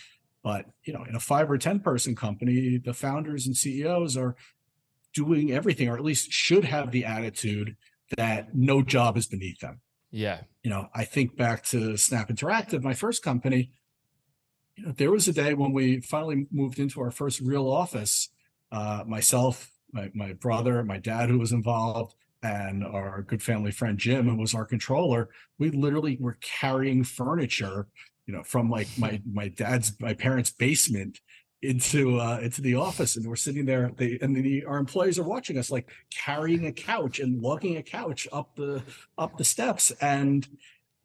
But 0.44 0.66
you 0.84 0.94
know 0.94 1.04
in 1.04 1.16
a 1.16 1.20
5 1.20 1.52
or 1.52 1.58
10 1.58 1.80
person 1.80 2.16
company 2.16 2.78
the 2.78 2.94
founders 2.94 3.48
and 3.48 3.56
ceos 3.56 4.18
are 4.18 4.36
doing 5.14 5.52
everything 5.52 5.90
or 5.90 5.96
at 5.96 6.04
least 6.04 6.32
should 6.32 6.66
have 6.66 6.92
the 6.92 7.06
attitude 7.06 7.76
that 8.18 8.54
no 8.54 8.82
job 8.82 9.18
is 9.18 9.28
beneath 9.28 9.60
them. 9.60 9.82
Yeah. 10.12 10.42
You 10.64 10.70
know 10.70 10.90
i 10.94 11.04
think 11.04 11.36
back 11.36 11.64
to 11.66 11.98
snap 11.98 12.30
interactive 12.30 12.84
my 12.84 12.94
first 12.94 13.24
company 13.24 13.72
you 14.76 14.86
know, 14.86 14.92
there 14.92 15.12
was 15.12 15.28
a 15.28 15.34
day 15.34 15.54
when 15.54 15.72
we 15.72 16.02
finally 16.02 16.48
moved 16.52 16.80
into 16.80 17.02
our 17.02 17.12
first 17.12 17.40
real 17.40 17.70
office. 17.70 18.30
Uh, 18.72 19.04
myself, 19.06 19.70
my, 19.94 20.12
my 20.14 20.34
brother, 20.34 20.84
my 20.84 20.98
dad, 20.98 21.30
who 21.30 21.40
was 21.40 21.52
involved, 21.52 22.16
and 22.44 22.84
our 22.84 23.22
good 23.22 23.42
family 23.42 23.72
friend 23.72 23.98
Jim, 23.98 24.28
who 24.28 24.36
was 24.36 24.54
our 24.54 24.66
controller. 24.66 25.30
We 25.58 25.70
literally 25.70 26.18
were 26.20 26.38
carrying 26.42 27.04
furniture, 27.04 27.88
you 28.26 28.34
know, 28.34 28.44
from 28.44 28.70
like 28.70 28.88
my 28.98 29.22
my 29.32 29.48
dad's 29.48 29.94
my 30.00 30.14
parents' 30.14 30.52
basement 30.52 31.22
into 31.62 32.20
uh 32.20 32.40
into 32.42 32.62
the 32.62 32.76
office. 32.76 33.16
And 33.16 33.26
we're 33.26 33.38
sitting 33.38 33.66
there 33.66 33.92
they 33.96 34.20
and 34.22 34.36
the 34.36 34.66
our 34.66 34.78
employees 34.78 35.18
are 35.18 35.24
watching 35.24 35.58
us 35.58 35.72
like 35.72 35.90
carrying 36.10 36.68
a 36.68 36.74
couch 36.74 37.20
and 37.20 37.42
lugging 37.42 37.78
a 37.78 37.84
couch 37.84 38.28
up 38.34 38.56
the 38.56 38.84
up 39.18 39.38
the 39.38 39.46
steps. 39.46 39.92
And 40.02 40.46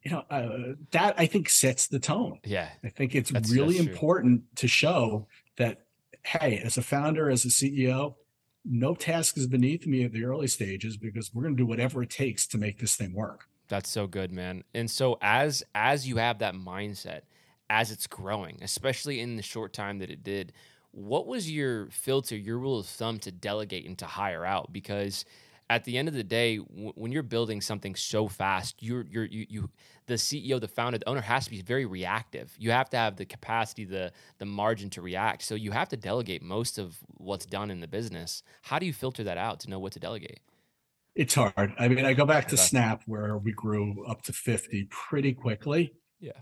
you 0.03 0.12
know 0.12 0.24
uh, 0.30 0.74
that 0.93 1.14
i 1.18 1.26
think 1.26 1.51
sets 1.51 1.86
the 1.89 1.99
tone. 1.99 2.39
Yeah. 2.45 2.68
I 2.84 2.89
think 2.89 3.14
it's 3.14 3.30
that's, 3.30 3.51
really 3.51 3.78
that's 3.78 3.89
important 3.89 4.43
to 4.57 4.68
show 4.68 5.28
that 5.57 5.84
hey 6.24 6.61
as 6.64 6.76
a 6.76 6.82
founder 6.82 7.30
as 7.30 7.45
a 7.45 7.49
ceo 7.49 8.14
no 8.70 8.94
task 8.94 9.36
is 9.36 9.46
beneath 9.46 9.86
me 9.86 10.04
at 10.04 10.12
the 10.12 10.24
early 10.24 10.46
stages 10.46 10.96
because 10.96 11.32
we're 11.34 11.42
going 11.42 11.56
to 11.56 11.62
do 11.62 11.66
whatever 11.66 12.02
it 12.02 12.10
takes 12.10 12.46
to 12.48 12.58
make 12.58 12.78
this 12.78 12.96
thing 12.96 13.12
work. 13.12 13.48
That's 13.68 13.90
so 13.90 14.06
good 14.06 14.32
man. 14.32 14.64
And 14.74 14.90
so 14.90 15.18
as 15.20 15.62
as 15.74 16.06
you 16.06 16.16
have 16.16 16.38
that 16.38 16.54
mindset 16.54 17.22
as 17.70 17.90
it's 17.90 18.06
growing 18.06 18.58
especially 18.62 19.20
in 19.20 19.36
the 19.36 19.42
short 19.42 19.74
time 19.74 19.98
that 19.98 20.08
it 20.08 20.24
did 20.24 20.54
what 20.92 21.26
was 21.26 21.50
your 21.50 21.86
filter 21.90 22.36
your 22.36 22.58
rule 22.58 22.78
of 22.78 22.86
thumb 22.86 23.18
to 23.20 23.30
delegate 23.30 23.86
and 23.86 23.98
to 23.98 24.06
hire 24.06 24.44
out? 24.44 24.72
Because 24.72 25.24
at 25.70 25.84
the 25.84 25.98
end 25.98 26.08
of 26.08 26.14
the 26.14 26.24
day, 26.24 26.56
w- 26.58 26.92
when 26.94 27.12
you're 27.12 27.22
building 27.22 27.60
something 27.60 27.94
so 27.94 28.28
fast, 28.28 28.82
you're 28.82 29.04
you're 29.10 29.26
you, 29.26 29.46
you 29.48 29.70
the 30.06 30.14
CEO, 30.14 30.58
the 30.60 30.68
founder, 30.68 30.98
the 30.98 31.08
owner 31.08 31.20
has 31.20 31.44
to 31.44 31.50
be 31.50 31.60
very 31.60 31.84
reactive. 31.84 32.54
You 32.58 32.70
have 32.70 32.88
to 32.90 32.96
have 32.96 33.16
the 33.16 33.26
capacity, 33.26 33.84
the 33.84 34.12
the 34.38 34.46
margin 34.46 34.90
to 34.90 35.02
react. 35.02 35.42
So 35.42 35.54
you 35.54 35.72
have 35.72 35.88
to 35.90 35.96
delegate 35.96 36.42
most 36.42 36.78
of 36.78 36.98
what's 37.16 37.44
done 37.46 37.70
in 37.70 37.80
the 37.80 37.88
business. 37.88 38.42
How 38.62 38.78
do 38.78 38.86
you 38.86 38.92
filter 38.92 39.24
that 39.24 39.38
out 39.38 39.60
to 39.60 39.70
know 39.70 39.78
what 39.78 39.92
to 39.92 40.00
delegate? 40.00 40.40
It's 41.14 41.34
hard. 41.34 41.74
I 41.78 41.88
mean, 41.88 42.04
I 42.04 42.14
go 42.14 42.24
back 42.24 42.48
to 42.48 42.56
Snap 42.56 43.02
where 43.06 43.36
we 43.36 43.52
grew 43.52 44.06
up 44.06 44.22
to 44.22 44.32
50 44.32 44.86
pretty 44.88 45.32
quickly. 45.32 45.92
Yeah. 46.20 46.32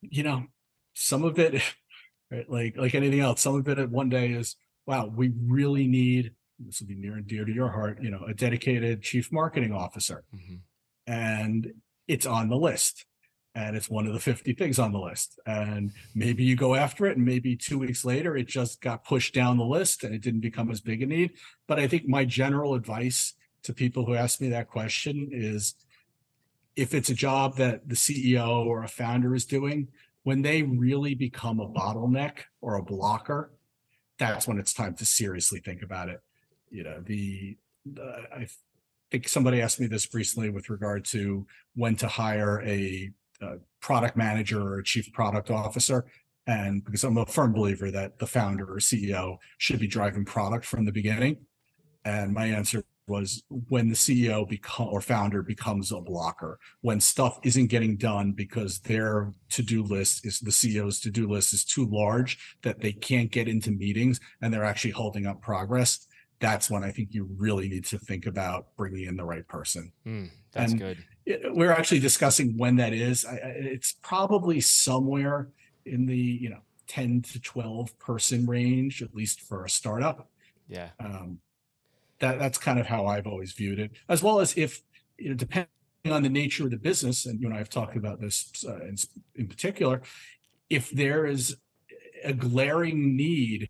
You 0.00 0.22
know, 0.22 0.44
some 0.94 1.24
of 1.24 1.38
it 1.38 1.62
right, 2.30 2.48
like 2.50 2.76
like 2.76 2.94
anything 2.94 3.20
else, 3.20 3.40
some 3.40 3.54
of 3.54 3.68
it 3.68 3.78
at 3.78 3.90
one 3.90 4.08
day 4.08 4.30
is 4.30 4.56
wow, 4.86 5.06
we 5.06 5.30
really 5.46 5.86
need 5.86 6.32
this 6.66 6.80
will 6.80 6.88
be 6.88 6.94
near 6.94 7.14
and 7.14 7.26
dear 7.26 7.44
to 7.44 7.52
your 7.52 7.70
heart, 7.70 8.02
you 8.02 8.10
know, 8.10 8.24
a 8.26 8.34
dedicated 8.34 9.02
chief 9.02 9.32
marketing 9.32 9.72
officer. 9.72 10.24
Mm-hmm. 10.34 10.56
And 11.06 11.72
it's 12.06 12.26
on 12.26 12.48
the 12.48 12.56
list. 12.56 13.06
And 13.54 13.76
it's 13.76 13.90
one 13.90 14.06
of 14.06 14.12
the 14.12 14.20
50 14.20 14.52
things 14.52 14.78
on 14.78 14.92
the 14.92 15.00
list. 15.00 15.40
And 15.44 15.90
maybe 16.14 16.44
you 16.44 16.54
go 16.54 16.76
after 16.76 17.06
it, 17.06 17.16
and 17.16 17.26
maybe 17.26 17.56
two 17.56 17.78
weeks 17.78 18.04
later 18.04 18.36
it 18.36 18.46
just 18.46 18.80
got 18.80 19.04
pushed 19.04 19.34
down 19.34 19.56
the 19.56 19.64
list 19.64 20.04
and 20.04 20.14
it 20.14 20.22
didn't 20.22 20.40
become 20.40 20.70
as 20.70 20.80
big 20.80 21.02
a 21.02 21.06
need. 21.06 21.32
But 21.66 21.80
I 21.80 21.88
think 21.88 22.06
my 22.06 22.24
general 22.24 22.74
advice 22.74 23.34
to 23.64 23.72
people 23.72 24.04
who 24.04 24.14
ask 24.14 24.40
me 24.40 24.50
that 24.50 24.68
question 24.68 25.30
is 25.32 25.74
if 26.76 26.94
it's 26.94 27.10
a 27.10 27.14
job 27.14 27.56
that 27.56 27.88
the 27.88 27.96
CEO 27.96 28.64
or 28.64 28.84
a 28.84 28.88
founder 28.88 29.34
is 29.34 29.46
doing, 29.46 29.88
when 30.22 30.42
they 30.42 30.62
really 30.62 31.14
become 31.14 31.58
a 31.58 31.68
bottleneck 31.68 32.42
or 32.60 32.76
a 32.76 32.82
blocker, 32.82 33.50
that's 34.18 34.46
when 34.46 34.58
it's 34.58 34.72
time 34.72 34.94
to 34.94 35.04
seriously 35.04 35.60
think 35.60 35.82
about 35.82 36.08
it 36.08 36.20
you 36.70 36.84
know 36.84 37.00
the, 37.04 37.56
the 37.84 38.22
I 38.34 38.46
think 39.10 39.28
somebody 39.28 39.60
asked 39.60 39.80
me 39.80 39.86
this 39.86 40.12
recently 40.14 40.50
with 40.50 40.70
regard 40.70 41.04
to 41.06 41.46
when 41.74 41.96
to 41.96 42.08
hire 42.08 42.62
a, 42.62 43.10
a 43.42 43.56
product 43.80 44.16
manager 44.16 44.60
or 44.62 44.78
a 44.78 44.84
chief 44.84 45.12
product 45.12 45.50
officer 45.50 46.06
and 46.46 46.84
because 46.84 47.04
I'm 47.04 47.16
a 47.16 47.26
firm 47.26 47.52
believer 47.52 47.90
that 47.90 48.18
the 48.18 48.26
founder 48.26 48.64
or 48.64 48.78
CEO 48.78 49.36
should 49.58 49.78
be 49.78 49.86
driving 49.86 50.24
product 50.24 50.64
from 50.64 50.84
the 50.84 50.92
beginning. 50.92 51.36
And 52.04 52.32
my 52.32 52.46
answer 52.46 52.82
was 53.06 53.42
when 53.68 53.88
the 53.88 53.94
CEO 53.94 54.48
become 54.48 54.88
or 54.88 55.00
founder 55.00 55.42
becomes 55.42 55.92
a 55.92 56.00
blocker, 56.00 56.58
when 56.80 57.00
stuff 57.00 57.38
isn't 57.44 57.66
getting 57.66 57.96
done 57.96 58.32
because 58.32 58.80
their 58.80 59.32
to-do 59.50 59.82
list 59.82 60.26
is 60.26 60.40
the 60.40 60.50
CEO's 60.50 61.00
to-do 61.00 61.28
list 61.28 61.52
is 61.52 61.64
too 61.64 61.86
large 61.90 62.56
that 62.62 62.80
they 62.80 62.92
can't 62.92 63.30
get 63.30 63.48
into 63.48 63.70
meetings 63.70 64.20
and 64.40 64.52
they're 64.52 64.64
actually 64.64 64.92
holding 64.92 65.26
up 65.26 65.42
progress 65.42 66.06
that's 66.40 66.70
when 66.70 66.82
I 66.82 66.90
think 66.90 67.10
you 67.12 67.28
really 67.36 67.68
need 67.68 67.84
to 67.86 67.98
think 67.98 68.26
about 68.26 68.74
bringing 68.76 69.04
in 69.04 69.16
the 69.16 69.24
right 69.24 69.46
person. 69.46 69.92
Mm, 70.06 70.30
that's 70.52 70.72
and 70.72 70.80
good. 70.80 70.98
It, 71.26 71.54
we're 71.54 71.72
actually 71.72 72.00
discussing 72.00 72.56
when 72.56 72.76
that 72.76 72.92
is. 72.92 73.24
I, 73.24 73.34
it's 73.34 73.92
probably 74.02 74.60
somewhere 74.60 75.48
in 75.84 76.06
the 76.06 76.16
you 76.16 76.50
know 76.50 76.60
10 76.88 77.22
to 77.22 77.40
12 77.40 77.98
person 77.98 78.46
range, 78.46 79.02
at 79.02 79.14
least 79.14 79.42
for 79.42 79.64
a 79.64 79.70
startup. 79.70 80.28
Yeah. 80.68 80.88
Um, 80.98 81.38
that 82.18 82.38
that's 82.38 82.58
kind 82.58 82.78
of 82.78 82.86
how 82.86 83.06
I've 83.06 83.26
always 83.26 83.52
viewed 83.52 83.78
it, 83.78 83.92
as 84.08 84.22
well 84.22 84.40
as 84.40 84.56
if 84.56 84.82
you 85.18 85.30
know, 85.30 85.34
depending 85.34 85.68
on 86.10 86.22
the 86.22 86.28
nature 86.28 86.64
of 86.64 86.70
the 86.70 86.78
business, 86.78 87.26
and 87.26 87.40
you 87.40 87.46
and 87.46 87.54
I 87.54 87.58
have 87.58 87.70
talked 87.70 87.96
about 87.96 88.20
this 88.20 88.64
uh, 88.66 88.80
in, 88.80 88.96
in 89.34 89.46
particular, 89.46 90.02
if 90.68 90.90
there 90.90 91.26
is 91.26 91.56
a 92.24 92.32
glaring 92.32 93.16
need 93.16 93.68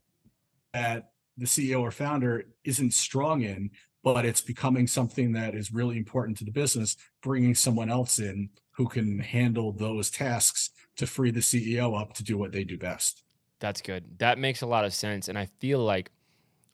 at 0.75 1.10
the 1.41 1.47
CEO 1.47 1.80
or 1.80 1.91
founder 1.91 2.45
isn't 2.64 2.93
strong 2.93 3.41
in, 3.41 3.70
but 4.05 4.26
it's 4.26 4.43
becoming 4.43 4.86
something 4.86 5.32
that 5.32 5.55
is 5.55 5.72
really 5.72 5.97
important 5.97 6.36
to 6.38 6.45
the 6.45 6.51
business, 6.51 6.97
bringing 7.22 7.55
someone 7.55 7.91
else 7.91 8.18
in 8.18 8.51
who 8.72 8.86
can 8.86 9.18
handle 9.18 9.72
those 9.72 10.11
tasks 10.11 10.70
to 10.97 11.07
free 11.07 11.30
the 11.30 11.41
CEO 11.41 11.99
up 11.99 12.12
to 12.14 12.22
do 12.22 12.36
what 12.36 12.53
they 12.53 12.62
do 12.62 12.76
best. 12.78 13.24
That's 13.59 13.80
good. 13.80 14.18
That 14.18 14.38
makes 14.38 14.61
a 14.61 14.66
lot 14.66 14.84
of 14.84 14.93
sense. 14.95 15.28
And 15.28 15.38
I 15.38 15.47
feel 15.61 15.80
like 15.80 16.11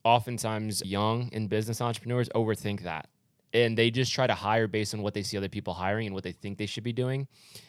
oftentimes 0.04 0.84
young 0.84 1.30
and 1.32 1.48
business 1.48 1.80
entrepreneurs 1.80 2.28
overthink 2.30 2.82
that. 2.82 3.08
And 3.52 3.78
they 3.78 3.90
just 3.90 4.12
try 4.12 4.26
to 4.26 4.34
hire 4.34 4.66
based 4.66 4.94
on 4.94 5.02
what 5.02 5.14
they 5.14 5.22
see 5.22 5.36
other 5.36 5.48
people 5.48 5.74
hiring 5.74 6.06
and 6.06 6.14
what 6.14 6.24
they 6.24 6.32
think 6.32 6.58
they 6.58 6.66
should 6.66 6.84
be 6.84 6.92
doing. 6.92 7.26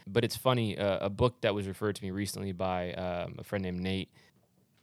But 0.08 0.24
it's 0.24 0.36
funny, 0.36 0.78
uh, 0.78 1.06
a 1.06 1.10
book 1.10 1.42
that 1.42 1.54
was 1.54 1.68
referred 1.68 1.96
to 1.96 2.04
me 2.04 2.12
recently 2.12 2.52
by 2.52 2.94
um, 2.94 3.36
a 3.38 3.44
friend 3.44 3.64
named 3.64 3.80
Nate 3.80 4.10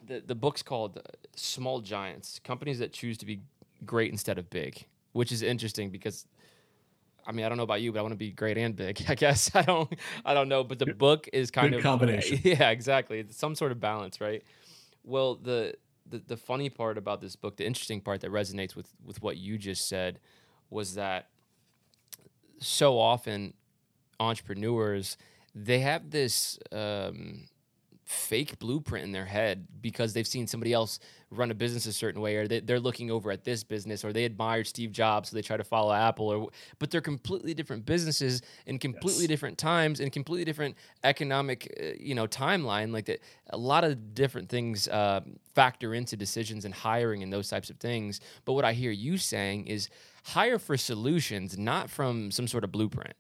the 0.07 0.23
the 0.25 0.35
book's 0.35 0.63
called 0.63 1.01
Small 1.37 1.81
Giants: 1.81 2.41
Companies 2.43 2.79
that 2.79 2.93
choose 2.93 3.19
to 3.19 3.27
be 3.27 3.41
great 3.85 4.11
instead 4.11 4.39
of 4.39 4.51
big, 4.51 4.87
which 5.13 5.33
is 5.33 5.43
interesting 5.43 5.91
because 5.91 6.27
I 7.27 7.33
mean, 7.33 7.45
I 7.45 7.49
don't 7.49 7.57
know 7.57 7.65
about 7.65 7.81
you, 7.81 7.93
but 7.93 7.99
I 7.99 8.03
want 8.03 8.13
to 8.13 8.17
be 8.19 8.31
great 8.31 8.59
and 8.59 8.77
big. 8.77 9.03
I 9.09 9.15
guess 9.15 9.51
I 9.55 9.63
don't, 9.63 9.93
I 10.25 10.35
don't 10.35 10.49
know. 10.49 10.65
But 10.65 10.79
the 10.79 10.93
book 10.95 11.29
is 11.33 11.51
kind 11.51 11.71
Good 11.71 11.79
of 11.79 11.83
combination. 11.83 12.41
Yeah, 12.45 12.71
exactly. 12.71 13.21
It's 13.21 13.37
some 13.37 13.55
sort 13.55 13.73
of 13.73 13.81
balance, 13.81 14.21
right? 14.21 14.43
Well, 15.05 15.37
the, 15.37 15.75
the 16.09 16.19
the 16.27 16.37
funny 16.37 16.69
part 16.71 16.99
about 16.99 17.21
this 17.21 17.37
book, 17.37 17.57
the 17.57 17.67
interesting 17.67 18.01
part 18.01 18.21
that 18.23 18.31
resonates 18.31 18.77
with 18.77 18.93
with 19.05 19.23
what 19.23 19.37
you 19.37 19.59
just 19.59 19.89
said, 19.89 20.19
was 20.71 20.95
that 20.95 21.29
so 22.59 22.99
often 22.99 23.55
entrepreneurs, 24.21 25.17
they 25.55 25.81
have 25.81 26.11
this 26.11 26.59
um, 26.73 27.49
fake 28.05 28.59
blueprint 28.59 29.05
in 29.05 29.13
their 29.13 29.25
head 29.25 29.67
because 29.81 30.13
they've 30.13 30.27
seen 30.27 30.47
somebody 30.47 30.73
else 30.73 30.99
run 31.31 31.51
a 31.51 31.55
business 31.55 31.87
a 31.87 31.93
certain 31.93 32.21
way 32.21 32.37
or 32.37 32.47
they, 32.47 32.73
are 32.73 32.79
looking 32.79 33.11
over 33.11 33.31
at 33.31 33.45
this 33.45 33.65
business 33.65 34.05
or 34.05 34.13
they 34.13 34.25
admired 34.25 34.67
steve 34.67 34.93
jobs 34.93 35.31
so 35.31 35.37
they 35.37 35.43
try 35.43 35.57
to 35.57 35.65
follow 35.65 35.93
apple 35.93 36.29
or 36.29 36.49
but 36.79 36.91
they're 36.91 37.01
completely 37.01 37.55
different 37.55 37.85
businesses 37.87 38.43
in 38.67 38.79
completely 38.79 39.23
yes. 39.23 39.29
different 39.29 39.57
times 39.57 40.01
and 40.01 40.13
completely 40.13 40.45
different 40.45 40.77
economic 41.03 41.75
uh, 41.81 41.97
you 41.99 42.15
know 42.15 42.27
timeline 42.27 42.93
like 42.93 43.07
that 43.07 43.21
a 43.51 43.57
lot 43.57 43.85
of 43.85 44.15
different 44.15 44.49
things 44.49 44.87
uh, 44.89 45.21
factor 45.55 45.95
into 45.95 46.17
decisions 46.17 46.65
and 46.65 46.75
hiring 46.75 47.23
and 47.23 47.33
those 47.33 47.49
types 47.49 47.71
of 47.71 47.79
things 47.79 48.21
but 48.45 48.53
what 48.53 48.65
i 48.65 48.73
hear 48.75 48.91
you 48.91 49.17
saying 49.17 49.67
is 49.67 49.89
hire 50.25 50.59
for 50.59 50.77
solutions 50.77 51.57
not 51.57 51.89
from 51.89 52.31
some 52.31 52.47
sort 52.47 52.65
of 52.65 52.71
blueprint 52.71 53.15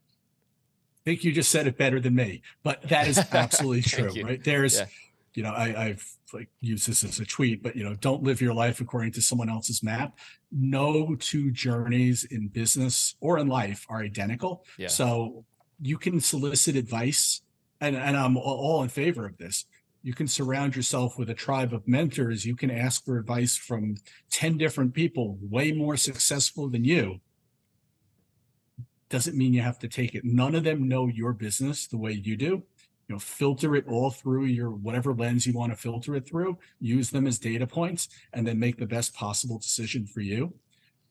I 1.05 1.11
think 1.11 1.25
you 1.25 1.33
just 1.33 1.51
said 1.51 1.67
it 1.67 1.77
better 1.77 2.01
than 2.01 2.15
me, 2.15 2.41
but 2.63 2.83
that 2.89 3.07
is 3.07 3.19
absolutely 3.33 3.83
true, 3.83 4.11
right? 4.23 4.43
There's, 4.43 4.79
yeah. 4.79 4.87
you 5.35 5.43
know, 5.43 5.51
I, 5.51 5.85
I've 5.85 6.17
like 6.33 6.49
used 6.63 6.89
this 6.89 7.05
as 7.05 7.21
a 7.21 7.27
tweet, 7.27 7.63
but 7.63 7.77
you 7.77 7.85
know, 7.85 7.95
don't 7.95 8.23
live 8.23 8.41
your 8.41 8.55
life 8.55 8.81
according 8.81 9.13
to 9.13 9.23
someone 9.23 9.51
else's 9.51 9.83
map. 9.83 10.19
No 10.51 11.15
two 11.17 11.51
journeys 11.51 12.25
in 12.25 12.49
business 12.49 13.17
or 13.21 13.39
in 13.39 13.49
life 13.49 13.85
are 13.91 14.01
identical. 14.01 14.65
Yeah. 14.79 14.89
So 14.89 15.45
you 15.79 15.99
can 15.99 16.21
solicit 16.21 16.75
advice, 16.75 17.43
and 17.83 17.97
and 17.97 18.17
I'm 18.17 18.39
all 18.39 18.83
in 18.83 18.89
favor 18.89 19.27
of 19.27 19.37
this. 19.37 19.67
You 20.03 20.15
can 20.15 20.27
surround 20.27 20.75
yourself 20.75 21.19
with 21.19 21.29
a 21.29 21.35
tribe 21.35 21.75
of 21.75 21.87
mentors. 21.87 22.47
You 22.47 22.57
can 22.57 22.71
ask 22.71 23.05
for 23.05 23.19
advice 23.19 23.57
from 23.57 23.97
10 24.31 24.59
different 24.59 24.95
people, 24.95 25.39
way 25.41 25.73
more 25.73 25.97
successful 25.97 26.69
than 26.69 26.85
you 26.85 27.21
doesn't 29.09 29.37
mean 29.37 29.53
you 29.53 29.63
have 29.63 29.79
to 29.81 29.89
take 29.89 30.15
it. 30.15 30.25
None 30.25 30.55
of 30.55 30.65
them 30.65 30.89
know 30.89 31.07
your 31.07 31.33
business 31.33 31.87
the 31.87 31.99
way 31.99 32.13
you 32.13 32.37
do. 32.37 32.63
You 33.07 33.17
know, 33.17 33.19
filter 33.19 33.77
it 33.77 33.87
all 33.87 34.11
through 34.11 34.47
your 34.47 34.71
whatever 34.71 35.13
lens 35.13 35.47
you 35.47 35.53
want 35.53 35.73
to 35.73 35.77
filter 35.77 36.15
it 36.17 36.27
through, 36.27 36.59
use 36.81 37.11
them 37.11 37.27
as 37.27 37.39
data 37.39 37.67
points, 37.67 38.09
and 38.33 38.47
then 38.47 38.59
make 38.59 38.79
the 38.79 38.87
best 38.87 39.15
possible 39.15 39.59
decision 39.59 40.07
for 40.07 40.21
you. 40.21 40.55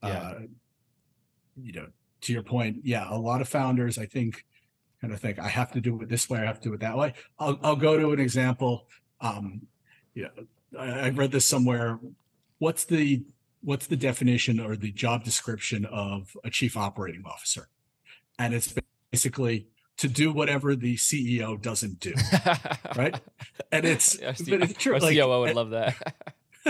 Yeah. 0.01 0.09
Uh, 0.09 0.39
you 1.61 1.73
know, 1.73 1.87
to 2.21 2.33
your 2.33 2.41
point, 2.41 2.77
yeah, 2.83 3.05
a 3.09 3.17
lot 3.17 3.41
of 3.41 3.47
founders, 3.47 3.99
I 3.99 4.07
think, 4.07 4.43
kind 5.01 5.13
of 5.13 5.19
think 5.19 5.37
I 5.37 5.49
have 5.49 5.71
to 5.73 5.81
do 5.81 6.01
it 6.01 6.09
this 6.09 6.29
way, 6.29 6.39
I 6.39 6.45
have 6.45 6.59
to 6.61 6.69
do 6.69 6.73
it 6.73 6.79
that 6.79 6.97
way. 6.97 7.13
I'll, 7.37 7.59
I'll 7.61 7.75
go 7.75 7.99
to 7.99 8.11
an 8.11 8.19
example. 8.19 8.87
Um, 9.21 9.67
yeah, 10.15 10.29
I, 10.77 10.85
I 10.85 11.09
read 11.09 11.31
this 11.31 11.45
somewhere. 11.45 11.99
What's 12.57 12.85
the 12.85 13.23
what's 13.61 13.87
the 13.87 13.95
definition 13.95 14.59
or 14.59 14.75
the 14.75 14.91
job 14.91 15.23
description 15.23 15.85
of 15.85 16.35
a 16.43 16.49
chief 16.49 16.75
operating 16.75 17.23
officer? 17.25 17.69
And 18.39 18.53
it's 18.53 18.73
basically 19.11 19.67
to 19.97 20.07
do 20.07 20.31
whatever 20.31 20.75
the 20.75 20.95
CEO 20.95 21.61
doesn't 21.61 21.99
do, 21.99 22.13
right? 22.95 23.19
And 23.71 23.85
it's, 23.85 24.17
but 24.17 24.63
it's 24.63 24.73
true. 24.73 24.95
Our 24.95 24.99
like, 24.99 25.17
COO 25.17 25.41
would 25.41 25.55
love 25.55 25.69
that. 25.71 26.15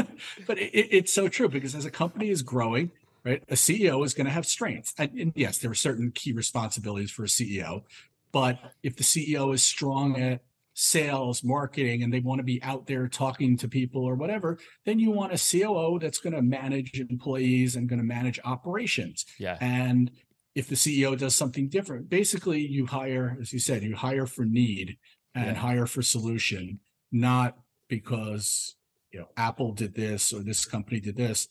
but 0.47 0.59
it, 0.59 0.71
it's 0.73 1.13
so 1.13 1.27
true 1.27 1.47
because 1.47 1.75
as 1.75 1.85
a 1.85 1.91
company 1.91 2.29
is 2.29 2.41
growing, 2.41 2.91
right, 3.23 3.43
a 3.49 3.55
CEO 3.55 4.05
is 4.05 4.13
going 4.13 4.25
to 4.25 4.31
have 4.31 4.45
strengths, 4.45 4.93
and, 4.97 5.11
and 5.13 5.33
yes, 5.35 5.57
there 5.59 5.71
are 5.71 5.75
certain 5.75 6.11
key 6.11 6.31
responsibilities 6.31 7.11
for 7.11 7.23
a 7.23 7.27
CEO. 7.27 7.83
But 8.31 8.59
if 8.81 8.95
the 8.95 9.03
CEO 9.03 9.53
is 9.53 9.63
strong 9.63 10.19
at 10.19 10.41
sales, 10.73 11.43
marketing, 11.43 12.01
and 12.03 12.11
they 12.11 12.19
want 12.19 12.39
to 12.39 12.43
be 12.43 12.61
out 12.63 12.87
there 12.87 13.07
talking 13.07 13.55
to 13.57 13.67
people 13.67 14.03
or 14.03 14.15
whatever, 14.15 14.57
then 14.85 14.99
you 14.99 15.11
want 15.11 15.33
a 15.33 15.37
COO 15.37 15.99
that's 15.99 16.17
going 16.17 16.33
to 16.33 16.41
manage 16.41 16.99
employees 16.99 17.75
and 17.75 17.87
going 17.87 17.99
to 17.99 18.05
manage 18.05 18.39
operations. 18.43 19.25
Yeah. 19.37 19.57
And 19.61 20.11
if 20.55 20.67
the 20.67 20.75
CEO 20.75 21.17
does 21.17 21.35
something 21.35 21.67
different. 21.67 22.09
Basically, 22.09 22.61
you 22.61 22.85
hire, 22.85 23.37
as 23.41 23.53
you 23.53 23.59
said, 23.59 23.83
you 23.83 23.95
hire 23.95 24.25
for 24.25 24.45
need 24.45 24.97
and 25.35 25.47
yeah. 25.47 25.53
hire 25.53 25.85
for 25.85 26.01
solution, 26.01 26.79
not 27.11 27.57
because 27.87 28.75
you 29.11 29.19
know 29.19 29.29
Apple 29.37 29.73
did 29.73 29.95
this 29.95 30.31
or 30.31 30.41
this 30.41 30.65
company 30.65 30.99
did 30.99 31.17
this. 31.17 31.47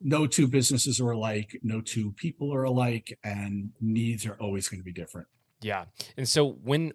No 0.00 0.26
two 0.26 0.46
businesses 0.46 1.00
are 1.00 1.10
alike, 1.10 1.58
no 1.62 1.80
two 1.80 2.12
people 2.12 2.54
are 2.54 2.64
alike, 2.64 3.18
and 3.24 3.70
needs 3.80 4.26
are 4.26 4.36
always 4.40 4.68
going 4.68 4.80
to 4.80 4.84
be 4.84 4.92
different. 4.92 5.26
Yeah. 5.60 5.86
And 6.16 6.28
so 6.28 6.52
when 6.62 6.92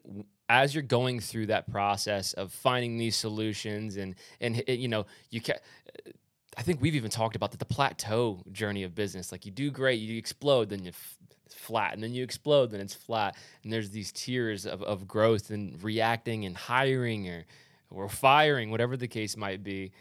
as 0.50 0.76
you're 0.76 0.84
going 0.84 1.20
through 1.20 1.48
that 1.48 1.70
process 1.70 2.34
of 2.34 2.52
finding 2.52 2.98
these 2.98 3.16
solutions 3.16 3.98
and 3.98 4.16
and 4.40 4.64
you 4.68 4.88
know, 4.88 5.06
you 5.32 5.42
can 5.42 5.56
I 6.58 6.62
think 6.62 6.82
we've 6.82 6.96
even 6.96 7.10
talked 7.10 7.36
about 7.36 7.52
the, 7.52 7.58
the 7.58 7.66
plateau 7.66 8.44
journey 8.52 8.84
of 8.84 8.96
business. 8.96 9.32
Like 9.32 9.46
you 9.46 9.52
do 9.52 9.72
great, 9.72 10.00
you 10.00 10.18
explode, 10.18 10.70
then 10.70 10.84
you 10.84 10.90
f- 10.90 11.18
flat, 11.50 11.94
and 11.94 12.04
then 12.04 12.14
you 12.14 12.24
explode, 12.24 12.72
then 12.72 12.82
it's 12.82 12.94
flat. 12.94 13.36
And 13.64 13.72
there's 13.72 13.90
these 13.90 14.12
tiers 14.12 14.66
of, 14.66 14.84
of 14.84 15.08
growth 15.08 15.50
and 15.50 15.82
reacting 15.84 16.46
and 16.46 16.56
hiring 16.56 17.30
or 17.30 17.46
or 17.90 18.10
firing, 18.10 18.72
whatever 18.72 18.98
the 18.98 19.08
case 19.08 19.38
might 19.38 19.64
be. 19.64 19.92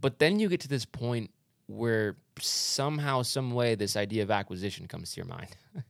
But 0.00 0.20
then 0.20 0.38
you 0.38 0.48
get 0.48 0.60
to 0.60 0.68
this 0.68 0.84
point 0.84 1.30
where 1.66 2.16
somehow, 2.40 3.22
some 3.22 3.50
way, 3.50 3.74
this 3.74 3.96
idea 3.96 4.22
of 4.22 4.30
acquisition 4.30 4.86
comes 4.86 5.12
to 5.12 5.16
your 5.16 5.26
mind. 5.26 5.56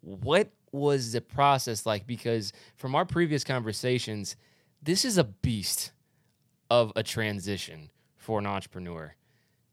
what 0.00 0.50
was 0.72 1.12
the 1.12 1.20
process 1.20 1.86
like? 1.86 2.06
Because 2.06 2.52
from 2.76 2.96
our 2.96 3.04
previous 3.04 3.44
conversations, 3.44 4.34
this 4.82 5.04
is 5.04 5.18
a 5.18 5.24
beast 5.24 5.92
of 6.68 6.92
a 6.96 7.02
transition 7.02 7.90
for 8.20 8.38
an 8.38 8.46
entrepreneur. 8.46 9.16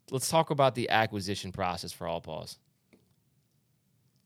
Let's 0.09 0.29
talk 0.29 0.49
about 0.49 0.73
the 0.73 0.89
acquisition 0.89 1.51
process 1.51 1.91
for 1.91 2.07
AllPaws. 2.07 2.57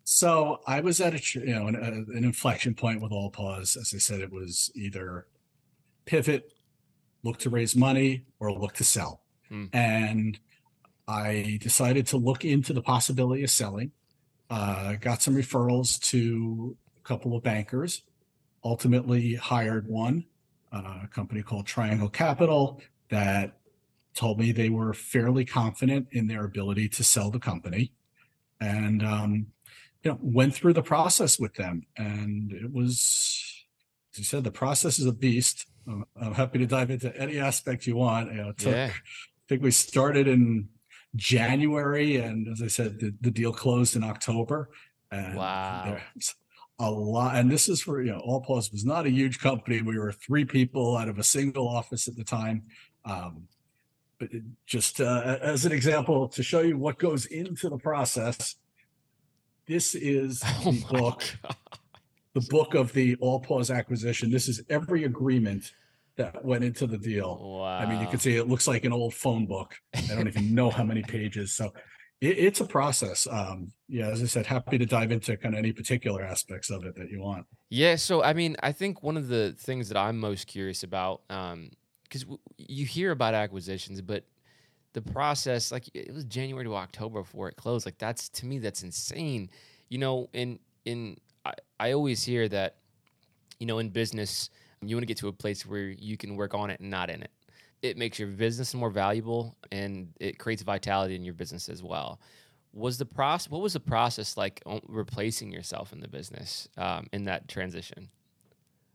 So 0.04 0.62
I 0.68 0.80
was 0.82 1.02
at 1.02 1.14
a 1.14 1.40
you 1.40 1.56
know 1.56 1.68
an, 1.68 1.76
an, 1.76 2.24
inflection 2.24 2.76
point 2.76 3.02
with 3.02 3.12
AllPaws. 3.12 3.78
As 3.78 3.92
I 3.96 3.98
said, 3.98 4.22
it 4.22 4.32
was 4.32 4.72
either 4.76 5.28
pivot, 6.06 6.54
look 7.24 7.40
to 7.40 7.50
raise 7.50 7.76
money, 7.76 8.26
or 8.40 8.52
look 8.52 8.74
to 8.74 8.84
sell. 8.84 9.22
Hmm. 9.50 9.66
And 9.74 10.40
I 11.08 11.58
decided 11.62 12.08
to 12.08 12.18
look 12.18 12.46
into 12.46 12.74
the 12.74 12.82
possibility 12.82 13.44
of 13.44 13.50
selling. 13.50 13.92
Uh, 14.50 14.94
got 14.94 15.22
some 15.22 15.36
referrals 15.36 16.00
to 16.10 16.76
a 16.98 17.08
couple 17.08 17.36
of 17.36 17.44
bankers. 17.44 18.04
Ultimately, 18.64 19.36
hired 19.36 19.88
one, 19.88 20.26
uh, 20.72 21.00
a 21.04 21.08
company 21.08 21.42
called 21.42 21.66
Triangle 21.66 22.10
Capital 22.10 22.82
that 23.10 23.61
told 24.14 24.40
me 24.40 24.52
they 24.52 24.70
were 24.70 24.94
fairly 24.94 25.46
confident 25.46 26.08
in 26.12 26.28
their 26.28 26.44
ability 26.44 26.90
to 26.90 27.04
sell 27.04 27.32
the 27.32 27.40
company. 27.40 27.94
And 28.60 29.04
um, 29.04 29.48
you 30.04 30.12
know 30.12 30.20
went 30.22 30.54
through 30.54 30.74
the 30.74 30.84
process 30.84 31.40
with 31.40 31.54
them. 31.56 31.86
And 31.98 32.52
it 32.52 32.72
was 32.72 33.66
as 34.14 34.20
you 34.20 34.26
said 34.26 34.44
the 34.44 34.52
process 34.52 35.00
is 35.00 35.06
a 35.06 35.14
beast. 35.14 35.68
I'm 35.88 36.34
happy 36.34 36.60
to 36.60 36.68
dive 36.68 36.92
into 36.92 37.16
any 37.18 37.40
aspect 37.40 37.88
you 37.88 37.96
want. 37.96 38.32
You 38.32 38.38
know, 38.38 38.52
took, 38.52 38.74
yeah. 38.74 38.92
i 38.94 39.44
think 39.50 39.64
we 39.64 39.72
started 39.72 40.28
in 40.28 40.70
january 41.16 42.16
and 42.18 42.48
as 42.48 42.62
i 42.62 42.68
said 42.68 43.00
the, 43.00 43.14
the 43.22 43.32
deal 43.32 43.54
closed 43.54 43.96
in 43.96 44.04
october. 44.04 44.70
And 45.12 45.36
wow. 45.36 45.98
a 46.80 46.90
lot 46.90 47.36
and 47.36 47.52
this 47.52 47.68
is 47.68 47.82
for 47.82 48.02
you 48.02 48.12
know 48.12 48.22
AllPaws 48.22 48.72
was 48.72 48.86
not 48.86 49.06
a 49.06 49.12
huge 49.12 49.40
company. 49.40 49.82
We 49.82 50.00
were 50.00 50.14
three 50.14 50.46
people 50.46 50.98
out 50.98 51.10
of 51.10 51.20
a 51.20 51.24
single 51.24 51.68
office 51.68 52.08
at 52.08 52.16
the 52.16 52.24
time. 52.24 52.64
Um, 53.04 53.48
just 54.66 55.02
uh, 55.02 55.38
as 55.42 55.66
an 55.66 55.72
example 55.72 56.28
to 56.30 56.44
show 56.44 56.62
you 56.62 56.78
what 56.78 56.98
goes 56.98 57.26
into 57.26 57.70
the 57.70 57.78
process, 57.78 58.56
this 59.68 59.96
is 59.96 60.42
oh 60.66 60.72
the 60.72 60.86
book, 60.92 61.24
God. 61.44 61.56
the 62.34 62.48
book 62.50 62.74
of 62.74 62.94
the 62.94 63.16
AllPaws 63.18 63.76
acquisition. 63.76 64.32
This 64.32 64.48
is 64.48 64.62
every 64.70 65.04
agreement 65.04 65.72
that 66.18 66.44
went 66.44 66.64
into 66.64 66.88
the 66.88 66.98
deal. 66.98 67.60
Wow. 67.60 67.78
I 67.78 67.86
mean, 67.86 68.02
you 68.02 68.08
can 68.08 68.20
see 68.20 68.36
it 68.36 68.48
looks 68.48 68.68
like 68.68 68.86
an 68.86 68.94
old 68.94 69.14
phone 69.14 69.46
book. 69.46 69.76
I 69.94 70.16
don't 70.16 70.28
even 70.28 70.54
know 70.54 70.70
how 70.70 70.84
many 70.84 71.02
pages. 71.02 71.54
So 71.54 71.74
it, 72.20 72.38
it's 72.38 72.60
a 72.62 72.66
process. 72.66 73.28
Um, 73.30 73.72
yeah, 73.88 74.08
as 74.08 74.22
I 74.22 74.26
said, 74.26 74.46
happy 74.46 74.78
to 74.78 74.86
dive 74.86 75.12
into 75.12 75.36
kind 75.38 75.56
of 75.56 75.60
any 75.60 75.72
particular 75.72 76.24
aspects 76.24 76.70
of 76.70 76.86
it 76.86 76.96
that 76.96 77.10
you 77.10 77.22
want. 77.22 77.46
Yeah. 77.70 77.96
So, 77.96 78.24
I 78.24 78.34
mean, 78.34 78.56
I 78.62 78.72
think 78.72 79.04
one 79.04 79.18
of 79.18 79.28
the 79.28 79.56
things 79.58 79.90
that 79.90 79.98
I'm 79.98 80.18
most 80.18 80.48
curious 80.48 80.84
about, 80.84 81.22
um, 81.30 81.72
because 82.12 82.24
w- 82.24 82.40
you 82.58 82.86
hear 82.86 83.12
about 83.12 83.34
acquisitions, 83.34 84.02
but 84.02 84.26
the 84.92 85.02
process, 85.02 85.72
like 85.72 85.90
it 85.94 86.14
was 86.14 86.26
January 86.26 86.66
to 86.66 86.76
October 86.76 87.22
before 87.22 87.48
it 87.48 87.56
closed. 87.56 87.86
Like 87.86 87.98
that's 87.98 88.28
to 88.30 88.46
me, 88.46 88.60
that's 88.60 88.84
insane. 88.84 89.50
You 89.88 89.98
know, 89.98 90.30
in 90.34 90.60
in 90.84 91.18
I, 91.46 91.54
I 91.80 91.92
always 91.94 92.24
hear 92.24 92.50
that, 92.50 92.76
you 93.60 93.66
know, 93.66 93.80
in 93.80 93.90
business, 93.90 94.50
you 94.82 94.94
want 94.94 95.04
to 95.04 95.08
get 95.08 95.18
to 95.18 95.30
a 95.30 95.34
place 95.34 95.66
where 95.66 95.88
you 95.88 96.18
can 96.18 96.36
work 96.36 96.54
on 96.54 96.70
it 96.70 96.82
and 96.82 96.90
not 96.90 97.10
in 97.10 97.24
it. 97.24 97.32
It 97.82 97.98
makes 97.98 98.20
your 98.20 98.28
business 98.28 98.74
more 98.74 98.90
valuable 98.90 99.56
and 99.72 100.10
it 100.20 100.38
creates 100.38 100.62
vitality 100.64 101.16
in 101.16 101.24
your 101.24 101.34
business 101.34 101.70
as 101.70 101.82
well. 101.82 102.20
Was 102.74 102.98
the 102.98 103.06
process? 103.06 103.50
What 103.50 103.62
was 103.62 103.74
the 103.74 103.80
process 103.80 104.36
like 104.36 104.62
replacing 104.88 105.52
yourself 105.52 105.94
in 105.94 106.02
the 106.02 106.08
business 106.10 106.68
um, 106.78 107.08
in 107.14 107.24
that 107.26 107.48
transition, 107.48 108.10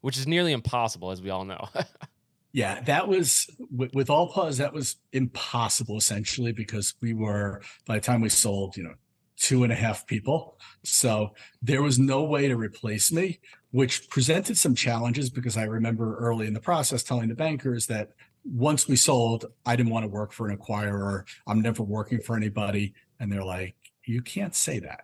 which 0.03 0.19
is 0.19 0.27
nearly 0.27 0.53
impossible, 0.53 1.11
as 1.11 1.23
we 1.23 1.31
all 1.31 1.45
know. 1.45 1.69
yeah, 2.57 2.81
that 2.85 3.07
was 3.07 3.51
with, 3.71 3.95
with 3.95 4.09
AllPaws. 4.09 4.57
That 4.57 4.73
was 4.73 4.97
impossible 5.13 5.99
essentially 5.99 6.53
because 6.53 6.95
we 7.03 7.13
were 7.13 7.61
by 7.85 7.97
the 7.97 8.01
time 8.01 8.23
we 8.23 8.31
sold, 8.31 8.79
you 8.79 8.83
know, 8.83 8.95
two 9.37 9.63
and 9.63 9.71
a 9.71 9.77
half 9.77 10.07
people. 10.07 10.59
So 10.83 11.35
there 11.61 11.83
was 11.83 11.99
no 11.99 12.25
way 12.25 12.49
to 12.49 12.57
replace 12.57 13.13
me, 13.13 13.41
which 13.73 14.09
presented 14.09 14.57
some 14.57 14.75
challenges 14.75 15.29
because 15.29 15.59
I 15.59 15.65
remember 15.65 16.17
early 16.17 16.47
in 16.47 16.55
the 16.55 16.61
process 16.61 17.03
telling 17.03 17.29
the 17.29 17.35
bankers 17.35 17.89
that 17.89 18.13
once 18.43 18.89
we 18.89 18.97
sold, 18.97 19.45
I 19.67 19.77
didn't 19.77 19.93
want 19.93 20.05
to 20.05 20.09
work 20.09 20.33
for 20.33 20.49
an 20.49 20.57
acquirer. 20.57 21.25
I'm 21.47 21.61
never 21.61 21.83
working 21.83 22.23
for 22.23 22.37
anybody. 22.37 22.95
And 23.21 23.31
they're 23.31 23.45
like, 23.45 23.77
you 24.07 24.23
can't 24.23 24.55
say 24.55 24.79
that. 24.79 25.03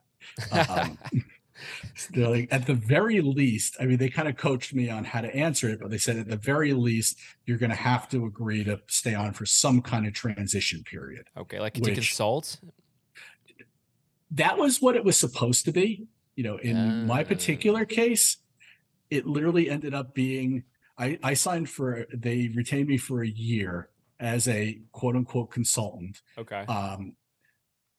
Um, 0.68 0.96
they're 2.10 2.28
like, 2.28 2.48
at 2.50 2.66
the 2.66 2.74
very 2.74 3.20
least, 3.20 3.76
I 3.80 3.86
mean, 3.86 3.98
they 3.98 4.08
kind 4.08 4.28
of 4.28 4.36
coached 4.36 4.74
me 4.74 4.88
on 4.90 5.04
how 5.04 5.20
to 5.20 5.34
answer 5.34 5.68
it, 5.68 5.80
but 5.80 5.90
they 5.90 5.98
said 5.98 6.16
at 6.16 6.28
the 6.28 6.36
very 6.36 6.72
least, 6.72 7.18
you're 7.46 7.58
going 7.58 7.70
to 7.70 7.76
have 7.76 8.08
to 8.10 8.26
agree 8.26 8.64
to 8.64 8.80
stay 8.88 9.14
on 9.14 9.32
for 9.32 9.46
some 9.46 9.80
kind 9.82 10.06
of 10.06 10.12
transition 10.12 10.82
period. 10.84 11.26
Okay, 11.36 11.60
like 11.60 11.74
to 11.74 11.94
consult. 11.94 12.58
That 14.30 14.56
was 14.56 14.80
what 14.80 14.96
it 14.96 15.04
was 15.04 15.18
supposed 15.18 15.64
to 15.66 15.72
be. 15.72 16.06
You 16.36 16.44
know, 16.44 16.56
in 16.56 16.76
uh, 16.76 17.04
my 17.06 17.24
particular 17.24 17.84
case, 17.84 18.38
it 19.10 19.26
literally 19.26 19.68
ended 19.68 19.92
up 19.92 20.14
being 20.14 20.64
I, 20.98 21.18
I 21.22 21.34
signed 21.34 21.68
for 21.68 22.06
they 22.14 22.50
retained 22.54 22.88
me 22.88 22.96
for 22.96 23.22
a 23.22 23.28
year 23.28 23.88
as 24.20 24.46
a 24.48 24.78
quote 24.92 25.16
unquote 25.16 25.50
consultant. 25.50 26.22
Okay. 26.38 26.60
Um, 26.66 27.14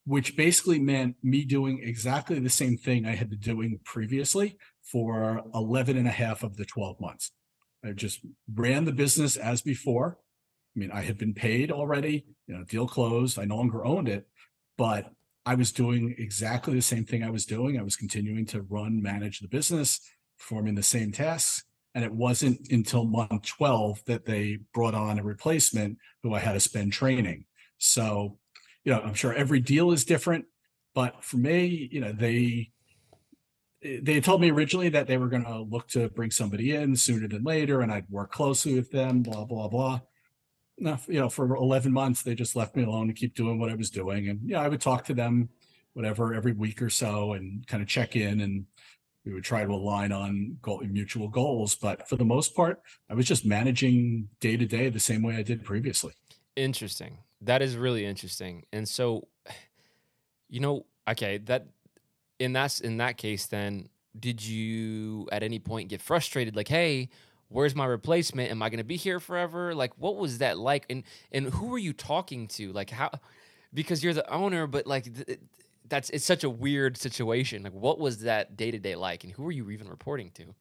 which 0.06 0.36
basically 0.36 0.80
meant 0.80 1.16
me 1.24 1.46
doing 1.46 1.80
exactly 1.82 2.40
the 2.40 2.50
same 2.50 2.78
thing 2.78 3.06
I 3.06 3.16
had 3.16 3.30
been 3.30 3.40
doing 3.40 3.80
previously 3.86 4.58
for 4.82 5.42
11 5.54 5.98
and 5.98 6.08
a 6.08 6.12
half 6.12 6.44
of 6.44 6.58
the 6.58 6.66
12 6.66 7.00
months. 7.00 7.32
I 7.86 7.92
just 7.92 8.20
ran 8.54 8.86
the 8.86 8.92
business 8.92 9.36
as 9.38 9.62
before. 9.62 10.18
I 10.76 10.80
mean, 10.80 10.92
I 10.92 11.02
had 11.02 11.18
been 11.18 11.34
paid 11.34 11.72
already, 11.72 12.26
you 12.48 12.56
know, 12.56 12.64
deal 12.64 12.88
closed. 12.88 13.38
I 13.38 13.46
no 13.46 13.58
longer 13.58 13.86
owned 13.86 14.10
it, 14.10 14.28
but 14.78 15.12
I 15.46 15.56
was 15.56 15.72
doing 15.72 16.16
exactly 16.18 16.74
the 16.74 16.82
same 16.82 17.06
thing 17.06 17.24
I 17.24 17.30
was 17.30 17.46
doing. 17.46 17.78
I 17.78 17.84
was 17.84 17.96
continuing 17.96 18.46
to 18.48 18.62
run, 18.62 19.02
manage 19.02 19.40
the 19.40 19.48
business, 19.48 20.00
performing 20.38 20.76
the 20.76 20.84
same 20.84 21.12
tasks. 21.12 21.64
And 21.96 22.04
it 22.04 22.12
wasn't 22.12 22.72
until 22.72 23.06
month 23.06 23.46
12 23.46 24.04
that 24.06 24.26
they 24.26 24.60
brought 24.74 24.96
on 24.96 25.20
a 25.20 25.24
replacement 25.24 26.00
who 26.24 26.34
I 26.34 26.40
had 26.40 26.54
to 26.54 26.60
spend 26.60 26.92
training. 26.92 27.46
So 27.78 28.40
you 28.84 28.94
know, 28.94 29.02
I'm 29.02 29.14
sure 29.14 29.34
every 29.34 29.60
deal 29.60 29.92
is 29.92 30.06
different, 30.06 30.46
but 30.94 31.24
for 31.24 31.38
me, 31.38 31.90
you 31.92 32.02
know, 32.02 32.12
they 32.12 32.72
they 33.82 34.22
told 34.22 34.40
me 34.40 34.50
originally 34.50 34.90
that 34.90 35.08
they 35.08 35.18
were 35.18 35.28
going 35.28 35.44
to 35.44 35.60
look 35.60 35.90
to 35.90 36.08
bring 36.10 36.32
somebody 36.32 36.74
in 36.74 36.96
sooner 36.96 37.28
than 37.28 37.44
later, 37.44 37.82
and 37.82 37.92
I'd 37.92 38.10
work 38.10 38.32
closely 38.32 38.76
with 38.76 38.92
them. 38.92 39.24
Blah 39.24 39.46
blah 39.46 39.68
blah. 39.68 40.00
Now, 40.78 41.00
you 41.08 41.20
know, 41.20 41.30
for 41.30 41.56
11 41.56 41.92
months, 41.92 42.24
they 42.24 42.34
just 42.34 42.56
left 42.56 42.76
me 42.76 42.84
alone 42.84 43.08
to 43.08 43.14
keep 43.14 43.36
doing 43.36 43.60
what 43.60 43.70
I 43.70 43.76
was 43.76 43.90
doing, 43.90 44.30
and 44.30 44.40
yeah, 44.44 44.62
I 44.62 44.68
would 44.68 44.82
talk 44.82 45.06
to 45.06 45.14
them, 45.14 45.50
whatever, 45.94 46.34
every 46.34 46.54
week 46.54 46.82
or 46.82 46.90
so, 46.90 47.34
and 47.34 47.66
kind 47.68 47.84
of 47.84 47.90
check 47.90 48.16
in, 48.16 48.42
and 48.42 48.66
we 49.26 49.34
would 49.34 49.44
try 49.44 49.64
to 49.64 49.72
align 49.72 50.12
on 50.12 50.58
goal, 50.62 50.82
mutual 50.84 51.28
goals. 51.28 51.76
But 51.76 52.08
for 52.10 52.16
the 52.16 52.26
most 52.26 52.56
part, 52.56 52.82
I 53.10 53.14
was 53.14 53.26
just 53.26 53.46
managing 53.46 54.30
day 54.40 54.58
to 54.58 54.66
day 54.66 54.90
the 54.90 55.00
same 55.00 55.22
way 55.22 55.36
I 55.36 55.44
did 55.44 55.64
previously. 55.64 56.14
Interesting. 56.56 57.18
That 57.44 57.62
is 57.62 57.76
really 57.76 58.06
interesting. 58.06 58.64
And 58.72 58.88
so, 58.88 59.28
you 60.50 60.60
know, 60.60 60.86
okay, 61.10 61.38
that 61.40 61.68
in 62.40 62.54
that 62.54 62.80
in 62.82 62.98
that 62.98 63.18
case, 63.18 63.48
then 63.48 63.90
did 64.18 64.46
you 64.46 65.28
at 65.32 65.44
any 65.44 65.60
point 65.60 65.90
get 65.90 66.02
frustrated? 66.02 66.56
Like, 66.56 66.68
hey, 66.68 67.10
where's 67.50 67.76
my 67.76 67.86
replacement? 67.86 68.52
Am 68.52 68.62
I 68.62 68.70
going 68.70 68.78
to 68.78 68.84
be 68.84 68.98
here 68.98 69.20
forever? 69.20 69.74
Like, 69.76 69.92
what 69.98 70.18
was 70.18 70.40
that 70.40 70.58
like? 70.58 70.86
And 70.90 71.04
and 71.32 71.48
who 71.48 71.68
were 71.68 71.78
you 71.78 71.94
talking 71.94 72.48
to? 72.50 72.72
Like, 72.72 72.90
how? 72.90 73.12
Because 73.74 74.04
you're 74.04 74.14
the 74.14 74.30
owner, 74.32 74.68
but 74.68 74.88
like. 74.88 75.08
that's 75.90 76.10
it's 76.12 76.26
such 76.26 76.44
a 76.44 76.50
weird 76.50 76.98
situation. 76.98 77.64
Like, 77.64 77.74
what 77.74 78.00
was 78.00 78.20
that 78.20 78.56
day 78.56 78.72
to 78.72 78.80
day 78.80 78.96
like, 78.96 79.24
and 79.24 79.34
who 79.34 79.44
were 79.44 79.52
you 79.52 79.70
even 79.70 79.90
reporting 79.90 80.32
to? 80.36 80.56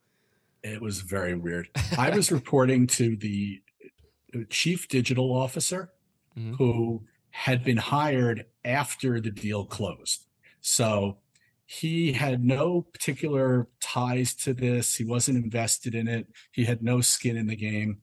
It 0.62 0.80
was 0.80 1.00
very 1.00 1.34
weird. 1.34 1.68
I 1.98 2.10
was 2.10 2.30
reporting 2.30 2.86
to 2.88 3.16
the 3.16 3.62
uh, 4.34 4.40
chief 4.50 4.88
digital 4.88 5.32
officer 5.32 5.90
mm-hmm. 6.36 6.54
who 6.54 7.04
had 7.30 7.64
been 7.64 7.78
hired 7.78 8.46
after 8.64 9.20
the 9.20 9.30
deal 9.30 9.64
closed. 9.64 10.26
So 10.60 11.18
he 11.64 12.12
had 12.12 12.44
no 12.44 12.82
particular 12.82 13.68
ties 13.80 14.34
to 14.34 14.52
this. 14.52 14.96
He 14.96 15.04
wasn't 15.04 15.42
invested 15.42 15.94
in 15.94 16.08
it. 16.08 16.26
He 16.50 16.64
had 16.64 16.82
no 16.82 17.00
skin 17.00 17.36
in 17.36 17.46
the 17.46 17.56
game, 17.56 18.02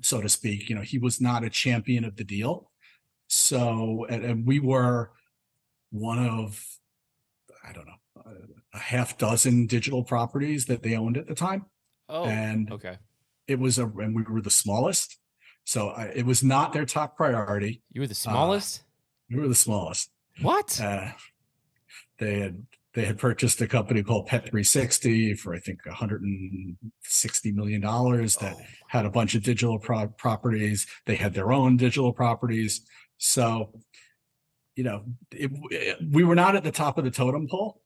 so 0.00 0.20
to 0.20 0.28
speak. 0.28 0.68
You 0.68 0.76
know, 0.76 0.82
he 0.82 0.98
was 0.98 1.20
not 1.20 1.44
a 1.44 1.50
champion 1.50 2.04
of 2.04 2.16
the 2.16 2.24
deal. 2.24 2.70
So, 3.26 4.06
and, 4.08 4.24
and 4.24 4.46
we 4.46 4.60
were 4.60 5.10
one 5.90 6.24
of, 6.24 6.64
I 7.68 7.72
don't 7.72 7.86
know, 7.86 8.32
a 8.72 8.78
half 8.78 9.18
dozen 9.18 9.66
digital 9.66 10.04
properties 10.04 10.66
that 10.66 10.82
they 10.82 10.96
owned 10.96 11.16
at 11.16 11.26
the 11.26 11.34
time. 11.34 11.66
Oh, 12.08 12.24
and 12.24 12.70
okay. 12.70 12.98
It 13.46 13.58
was 13.58 13.78
a, 13.78 13.86
and 13.86 14.14
we 14.14 14.22
were 14.22 14.40
the 14.40 14.50
smallest. 14.50 15.18
So 15.64 15.88
I, 15.88 16.04
it 16.14 16.26
was 16.26 16.42
not 16.42 16.72
their 16.72 16.84
top 16.84 17.16
priority. 17.16 17.82
You 17.92 18.02
were 18.02 18.06
the 18.06 18.14
smallest. 18.14 18.80
Uh, 18.80 18.84
we 19.30 19.40
were 19.40 19.48
the 19.48 19.54
smallest. 19.54 20.10
What? 20.42 20.80
Uh, 20.80 21.08
they 22.18 22.40
had 22.40 22.66
they 22.94 23.04
had 23.04 23.18
purchased 23.18 23.60
a 23.60 23.66
company 23.66 24.02
called 24.02 24.26
Pet 24.26 24.42
360 24.42 25.34
for 25.34 25.54
I 25.54 25.58
think 25.58 25.84
160 25.84 27.52
million 27.52 27.80
dollars 27.80 28.36
that 28.36 28.54
oh. 28.56 28.62
had 28.88 29.04
a 29.04 29.10
bunch 29.10 29.34
of 29.34 29.42
digital 29.42 29.78
pro- 29.78 30.08
properties. 30.08 30.86
They 31.06 31.16
had 31.16 31.34
their 31.34 31.52
own 31.52 31.76
digital 31.76 32.12
properties. 32.12 32.82
So, 33.18 33.72
you 34.76 34.84
know, 34.84 35.04
it, 35.32 35.50
it, 35.70 35.98
we 36.10 36.24
were 36.24 36.36
not 36.36 36.54
at 36.54 36.62
the 36.62 36.70
top 36.70 36.96
of 36.98 37.04
the 37.04 37.10
totem 37.10 37.48
pole. 37.48 37.80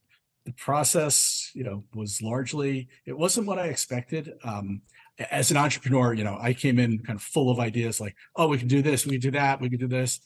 The 0.44 0.52
process, 0.52 1.50
you 1.54 1.64
know, 1.64 1.84
was 1.94 2.20
largely 2.20 2.88
it 3.06 3.16
wasn't 3.16 3.46
what 3.46 3.58
I 3.58 3.66
expected. 3.66 4.34
Um, 4.44 4.82
as 5.18 5.50
an 5.50 5.56
entrepreneur, 5.56 6.12
you 6.14 6.24
know, 6.24 6.38
I 6.40 6.52
came 6.52 6.78
in 6.78 6.98
kind 7.00 7.16
of 7.16 7.22
full 7.22 7.50
of 7.50 7.58
ideas 7.58 8.00
like, 8.00 8.14
oh, 8.36 8.48
we 8.48 8.58
can 8.58 8.68
do 8.68 8.82
this, 8.82 9.04
we 9.04 9.12
can 9.12 9.20
do 9.20 9.30
that, 9.32 9.60
we 9.60 9.68
can 9.68 9.78
do 9.78 9.88
this. 9.88 10.20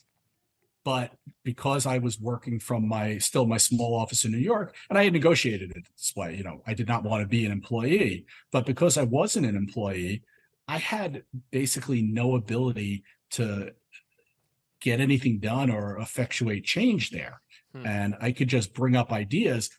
But 0.84 1.12
because 1.44 1.86
I 1.86 1.98
was 1.98 2.18
working 2.18 2.58
from 2.58 2.88
my 2.88 3.18
still 3.18 3.46
my 3.46 3.56
small 3.56 3.94
office 3.94 4.24
in 4.24 4.32
New 4.32 4.38
York, 4.38 4.74
and 4.90 4.98
I 4.98 5.04
had 5.04 5.12
negotiated 5.12 5.70
it 5.70 5.86
this 5.96 6.12
way, 6.16 6.36
you 6.36 6.42
know, 6.42 6.62
I 6.66 6.74
did 6.74 6.88
not 6.88 7.04
want 7.04 7.22
to 7.22 7.28
be 7.28 7.46
an 7.46 7.52
employee. 7.52 8.26
But 8.50 8.66
because 8.66 8.98
I 8.98 9.04
wasn't 9.04 9.46
an 9.46 9.56
employee, 9.56 10.22
I 10.66 10.78
had 10.78 11.22
basically 11.50 12.02
no 12.02 12.34
ability 12.34 13.04
to 13.30 13.72
get 14.80 15.00
anything 15.00 15.38
done 15.38 15.70
or 15.70 15.98
effectuate 15.98 16.64
change 16.64 17.10
there. 17.10 17.40
Hmm. 17.72 17.86
And 17.86 18.16
I 18.20 18.32
could 18.32 18.48
just 18.48 18.74
bring 18.74 18.96
up 18.96 19.12
ideas, 19.12 19.70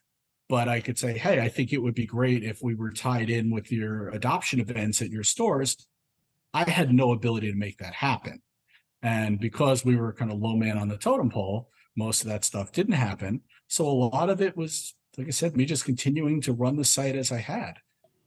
but 0.49 0.67
I 0.67 0.81
could 0.81 0.97
say, 0.97 1.17
hey, 1.17 1.39
I 1.39 1.49
think 1.49 1.73
it 1.73 1.81
would 1.81 1.95
be 1.95 2.05
great 2.05 2.43
if 2.43 2.61
we 2.61 2.75
were 2.75 2.91
tied 2.91 3.29
in 3.29 3.49
with 3.49 3.71
your 3.71 4.09
adoption 4.09 4.59
events 4.59 5.01
at 5.01 5.09
your 5.09 5.23
stores. 5.23 5.87
I 6.53 6.69
had 6.69 6.93
no 6.93 7.11
ability 7.11 7.51
to 7.51 7.57
make 7.57 7.77
that 7.79 7.93
happen. 7.93 8.41
And 9.01 9.39
because 9.39 9.83
we 9.83 9.95
were 9.95 10.13
kind 10.13 10.31
of 10.31 10.39
low 10.39 10.55
man 10.55 10.77
on 10.77 10.87
the 10.87 10.97
totem 10.97 11.29
pole, 11.29 11.69
most 11.95 12.21
of 12.21 12.27
that 12.27 12.45
stuff 12.45 12.71
didn't 12.71 12.93
happen. 12.93 13.41
So 13.67 13.87
a 13.87 13.89
lot 13.89 14.29
of 14.29 14.41
it 14.41 14.55
was, 14.55 14.95
like 15.17 15.27
I 15.27 15.31
said, 15.31 15.57
me 15.57 15.65
just 15.65 15.85
continuing 15.85 16.41
to 16.41 16.53
run 16.53 16.75
the 16.75 16.85
site 16.85 17.15
as 17.15 17.31
I 17.31 17.39
had. 17.39 17.73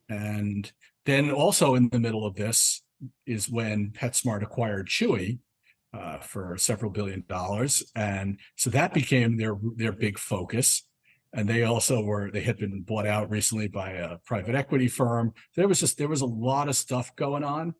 And 0.08 0.70
then 1.04 1.30
also 1.30 1.74
in 1.74 1.88
the 1.88 1.98
middle 1.98 2.26
of 2.26 2.34
this 2.34 2.82
is 3.26 3.48
when 3.48 3.90
PetSmart 3.90 4.42
acquired 4.42 4.88
Chewy 4.88 5.38
uh, 5.92 6.18
for 6.18 6.56
several 6.58 6.90
billion 6.90 7.24
dollars. 7.28 7.84
And 7.94 8.38
so 8.56 8.70
that 8.70 8.92
became 8.92 9.36
their 9.36 9.56
their 9.76 9.92
big 9.92 10.18
focus 10.18 10.82
and 11.36 11.46
they 11.46 11.64
also 11.64 12.00
were 12.00 12.30
they 12.30 12.40
had 12.40 12.56
been 12.56 12.80
bought 12.80 13.06
out 13.06 13.30
recently 13.30 13.68
by 13.68 13.90
a 13.90 14.16
private 14.24 14.54
equity 14.54 14.88
firm. 14.88 15.34
There 15.54 15.68
was 15.68 15.80
just 15.80 15.98
there 15.98 16.08
was 16.08 16.22
a 16.22 16.26
lot 16.26 16.68
of 16.68 16.76
stuff 16.76 17.14
going 17.14 17.44
on. 17.44 17.74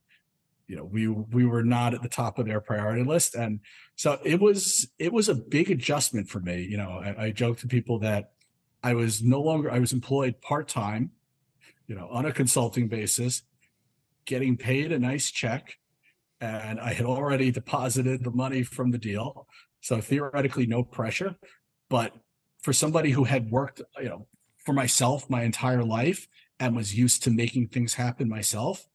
You 0.69 0.77
know 0.77 0.85
we 0.85 1.09
we 1.09 1.47
were 1.47 1.65
not 1.65 1.95
at 1.95 2.03
the 2.03 2.09
top 2.09 2.39
of 2.39 2.47
their 2.47 2.61
priority 2.61 3.03
list. 3.03 3.35
And 3.35 3.61
so 3.97 4.21
it 4.23 4.41
was 4.41 4.87
it 4.99 5.11
was 5.11 5.31
a 5.31 5.35
big 5.35 5.71
adjustment 5.71 6.29
for 6.29 6.41
me. 6.41 6.63
You 6.63 6.77
know 6.77 7.01
i, 7.03 7.25
I 7.25 7.31
joke 7.31 7.59
to 7.61 7.67
people 7.67 7.99
that 8.01 8.33
i 8.83 8.93
was 8.93 9.23
no 9.23 9.41
longer 9.41 9.71
i 9.71 9.79
was 9.79 9.93
employed 9.95 10.41
part-time 10.43 11.11
you 11.87 11.95
know 11.95 12.09
on 12.11 12.27
a 12.27 12.33
consulting 12.33 12.89
basis 12.89 13.43
getting 14.27 14.57
paid 14.57 14.93
a 14.93 14.99
nice 14.99 15.31
check 15.31 15.79
and 16.43 16.79
i 16.79 16.93
had 16.93 17.07
already 17.07 17.51
deposited 17.51 18.23
the 18.23 18.31
money 18.31 18.63
from 18.63 18.91
the 18.91 18.99
deal. 18.99 19.49
So 19.81 20.01
theoretically 20.01 20.67
no 20.67 20.83
pressure 20.83 21.37
but 21.89 22.13
for 22.67 22.73
somebody 22.73 23.13
who 23.13 23.23
had 23.23 23.49
worked, 23.49 23.81
you 24.03 24.09
know, 24.09 24.27
for 24.65 24.73
myself 24.73 25.31
my 25.31 25.45
entire 25.45 25.85
life 25.85 26.27
and 26.59 26.75
was 26.75 26.99
used 26.99 27.23
to 27.23 27.31
making 27.31 27.69
things 27.69 27.95
happen 27.95 28.29
myself, 28.29 28.89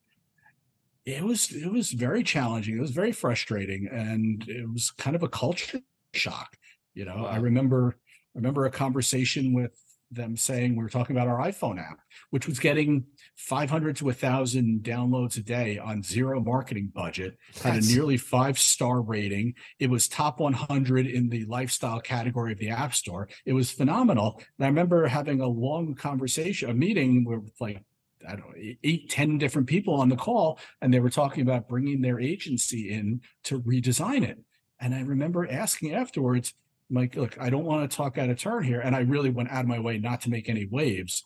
it 1.05 1.24
was 1.24 1.49
it 1.53 1.72
was 1.72 1.91
very 1.91 2.22
challenging. 2.22 2.78
It 2.78 2.82
was 2.82 2.91
very 2.91 3.13
frustrating, 3.13 3.88
and 3.88 4.43
it 4.49 4.69
was 4.69 4.91
kind 4.91 5.15
of 5.15 5.24
a 5.24 5.30
culture 5.30 5.80
shock. 6.13 6.57
You 6.95 7.05
know, 7.05 7.24
wow. 7.24 7.28
I 7.28 7.38
remember 7.38 7.95
I 8.36 8.39
remember 8.39 8.65
a 8.65 8.72
conversation 8.72 9.53
with 9.53 9.72
them 10.12 10.36
saying 10.36 10.76
we 10.76 10.84
were 10.84 10.89
talking 10.89 11.16
about 11.16 11.28
our 11.28 11.39
iPhone 11.39 11.80
app, 11.80 11.99
which 12.30 12.47
was 12.47 12.59
getting 12.59 13.05
500 13.36 13.95
to 13.97 14.05
1,000 14.05 14.84
downloads 14.84 15.38
a 15.38 15.41
day 15.41 15.78
on 15.78 16.03
zero 16.03 16.39
marketing 16.39 16.91
budget, 16.93 17.38
had 17.62 17.82
a 17.82 17.86
nearly 17.86 18.18
five 18.18 18.59
star 18.59 19.01
rating. 19.01 19.55
It 19.80 19.89
was 19.89 20.07
top 20.07 20.39
100 20.39 21.07
in 21.07 21.30
the 21.30 21.45
lifestyle 21.45 21.99
category 21.99 22.53
of 22.53 22.59
the 22.59 22.70
App 22.70 22.93
Store. 22.93 23.30
It 23.45 23.53
was 23.53 23.72
phenomenal. 23.72 24.41
And 24.57 24.66
I 24.66 24.70
remember 24.70 25.07
having 25.07 25.41
a 25.41 25.47
long 25.47 25.95
conversation, 25.95 26.70
a 26.70 26.74
meeting 26.74 27.24
with 27.24 27.51
like 27.59 27.84
I 28.28 28.36
don't 28.36 28.49
know, 28.49 28.74
eight, 28.84 29.09
ten 29.09 29.39
different 29.39 29.68
people 29.68 29.95
on 29.95 30.09
the 30.09 30.16
call, 30.16 30.59
and 30.82 30.93
they 30.93 30.99
were 30.99 31.09
talking 31.09 31.41
about 31.41 31.68
bringing 31.68 32.01
their 32.01 32.20
agency 32.20 32.91
in 32.91 33.22
to 33.45 33.59
redesign 33.62 34.24
it. 34.24 34.38
And 34.80 34.93
I 34.93 35.01
remember 35.01 35.49
asking 35.49 35.93
afterwards, 35.93 36.53
like, 36.92 37.16
look, 37.16 37.39
I 37.39 37.50
don't 37.50 37.64
want 37.64 37.89
to 37.89 37.96
talk 37.96 38.18
out 38.18 38.30
of 38.30 38.38
turn 38.38 38.64
here. 38.64 38.82
And 38.82 38.96
I 38.96 39.00
really 39.00 39.30
went 39.30 39.50
out 39.50 39.62
of 39.62 39.68
my 39.68 39.80
way 39.80 39.98
not 39.98 40.22
to 40.22 40.30
make 40.30 40.50
any 40.50 40.66
waves. 40.66 41.24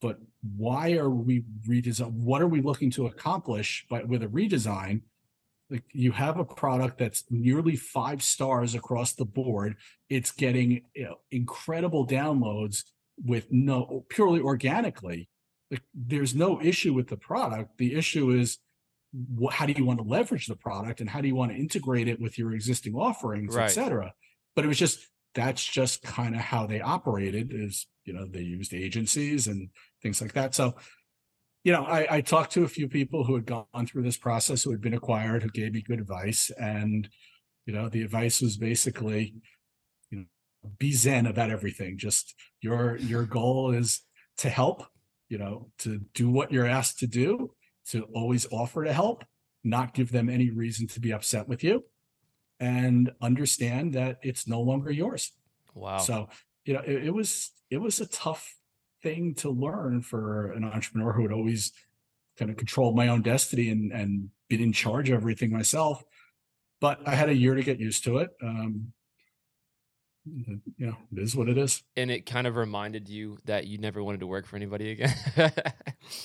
But 0.00 0.18
why 0.56 0.92
are 0.92 1.10
we 1.10 1.44
redesign? 1.68 2.12
What 2.12 2.42
are 2.42 2.48
we 2.48 2.60
looking 2.60 2.90
to 2.92 3.06
accomplish 3.06 3.86
by, 3.90 4.04
with 4.04 4.22
a 4.22 4.28
redesign? 4.28 5.02
Like 5.70 5.84
you 5.92 6.12
have 6.12 6.38
a 6.38 6.44
product 6.44 6.98
that's 6.98 7.24
nearly 7.30 7.76
five 7.76 8.22
stars 8.22 8.74
across 8.74 9.12
the 9.12 9.24
board. 9.24 9.76
It's 10.08 10.30
getting 10.30 10.82
you 10.94 11.04
know, 11.04 11.18
incredible 11.30 12.06
downloads 12.06 12.84
with 13.24 13.46
no 13.50 14.04
purely 14.08 14.40
organically. 14.40 15.28
Like 15.70 15.82
there's 15.94 16.34
no 16.34 16.60
issue 16.60 16.92
with 16.92 17.08
the 17.08 17.16
product. 17.16 17.78
The 17.78 17.94
issue 17.94 18.30
is 18.30 18.58
how 19.50 19.66
do 19.66 19.72
you 19.72 19.84
want 19.84 19.98
to 19.98 20.04
leverage 20.04 20.46
the 20.46 20.56
product 20.56 21.00
and 21.00 21.08
how 21.08 21.20
do 21.20 21.28
you 21.28 21.34
want 21.34 21.52
to 21.52 21.58
integrate 21.58 22.08
it 22.08 22.20
with 22.20 22.38
your 22.38 22.52
existing 22.52 22.94
offerings, 22.94 23.54
right. 23.54 23.64
et 23.64 23.68
cetera 23.68 24.12
but 24.54 24.64
it 24.64 24.68
was 24.68 24.78
just 24.78 25.00
that's 25.34 25.64
just 25.64 26.02
kind 26.02 26.34
of 26.34 26.40
how 26.40 26.66
they 26.66 26.80
operated 26.80 27.52
is 27.52 27.86
you 28.04 28.12
know 28.12 28.26
they 28.26 28.40
used 28.40 28.74
agencies 28.74 29.46
and 29.46 29.70
things 30.02 30.20
like 30.20 30.32
that. 30.34 30.54
So 30.54 30.74
you 31.64 31.72
know 31.72 31.84
I, 31.84 32.16
I 32.16 32.20
talked 32.20 32.52
to 32.52 32.64
a 32.64 32.68
few 32.68 32.88
people 32.88 33.24
who 33.24 33.34
had 33.34 33.46
gone 33.46 33.86
through 33.86 34.02
this 34.02 34.16
process 34.16 34.62
who 34.62 34.70
had 34.70 34.80
been 34.80 34.94
acquired 34.94 35.42
who 35.42 35.50
gave 35.50 35.72
me 35.72 35.82
good 35.82 36.00
advice. 36.00 36.50
And 36.58 37.08
you 37.66 37.72
know 37.72 37.88
the 37.88 38.02
advice 38.02 38.40
was 38.40 38.56
basically 38.56 39.34
you 40.10 40.18
know 40.18 40.70
be 40.78 40.92
zen 40.92 41.26
about 41.26 41.50
everything. 41.50 41.98
Just 41.98 42.34
your 42.60 42.96
your 42.96 43.24
goal 43.24 43.70
is 43.70 44.02
to 44.38 44.50
help 44.50 44.86
you 45.28 45.38
know 45.38 45.70
to 45.78 46.00
do 46.14 46.28
what 46.28 46.52
you're 46.52 46.66
asked 46.66 46.98
to 46.98 47.06
do 47.06 47.54
to 47.88 48.02
always 48.14 48.46
offer 48.52 48.84
to 48.84 48.92
help 48.92 49.24
not 49.64 49.94
give 49.94 50.12
them 50.12 50.28
any 50.28 50.50
reason 50.50 50.86
to 50.88 51.00
be 51.00 51.12
upset 51.12 51.48
with 51.48 51.64
you 51.64 51.84
and 52.62 53.10
understand 53.20 53.92
that 53.94 54.20
it's 54.22 54.46
no 54.46 54.60
longer 54.60 54.92
yours. 54.92 55.32
Wow. 55.74 55.98
So, 55.98 56.28
you 56.64 56.74
know, 56.74 56.80
it, 56.86 57.06
it 57.06 57.10
was 57.10 57.50
it 57.70 57.78
was 57.78 58.00
a 58.00 58.06
tough 58.06 58.54
thing 59.02 59.34
to 59.34 59.50
learn 59.50 60.00
for 60.00 60.52
an 60.52 60.62
entrepreneur 60.62 61.12
who 61.12 61.22
had 61.22 61.32
always 61.32 61.72
kind 62.38 62.52
of 62.52 62.56
controlled 62.56 62.94
my 62.94 63.08
own 63.08 63.20
destiny 63.20 63.68
and 63.70 63.90
and 63.90 64.30
been 64.48 64.60
in 64.60 64.72
charge 64.72 65.10
of 65.10 65.16
everything 65.16 65.50
myself. 65.50 66.04
But 66.80 67.00
I 67.04 67.16
had 67.16 67.30
a 67.30 67.34
year 67.34 67.56
to 67.56 67.62
get 67.64 67.80
used 67.80 68.04
to 68.04 68.18
it. 68.18 68.30
Um, 68.40 68.92
you 70.24 70.60
know, 70.78 70.96
it 71.12 71.18
is 71.18 71.34
what 71.34 71.48
it 71.48 71.58
is. 71.58 71.82
And 71.96 72.10
it 72.10 72.26
kind 72.26 72.46
of 72.46 72.56
reminded 72.56 73.08
you 73.08 73.38
that 73.44 73.66
you 73.66 73.78
never 73.78 74.02
wanted 74.02 74.20
to 74.20 74.26
work 74.26 74.46
for 74.46 74.56
anybody 74.56 74.92
again. 74.92 75.14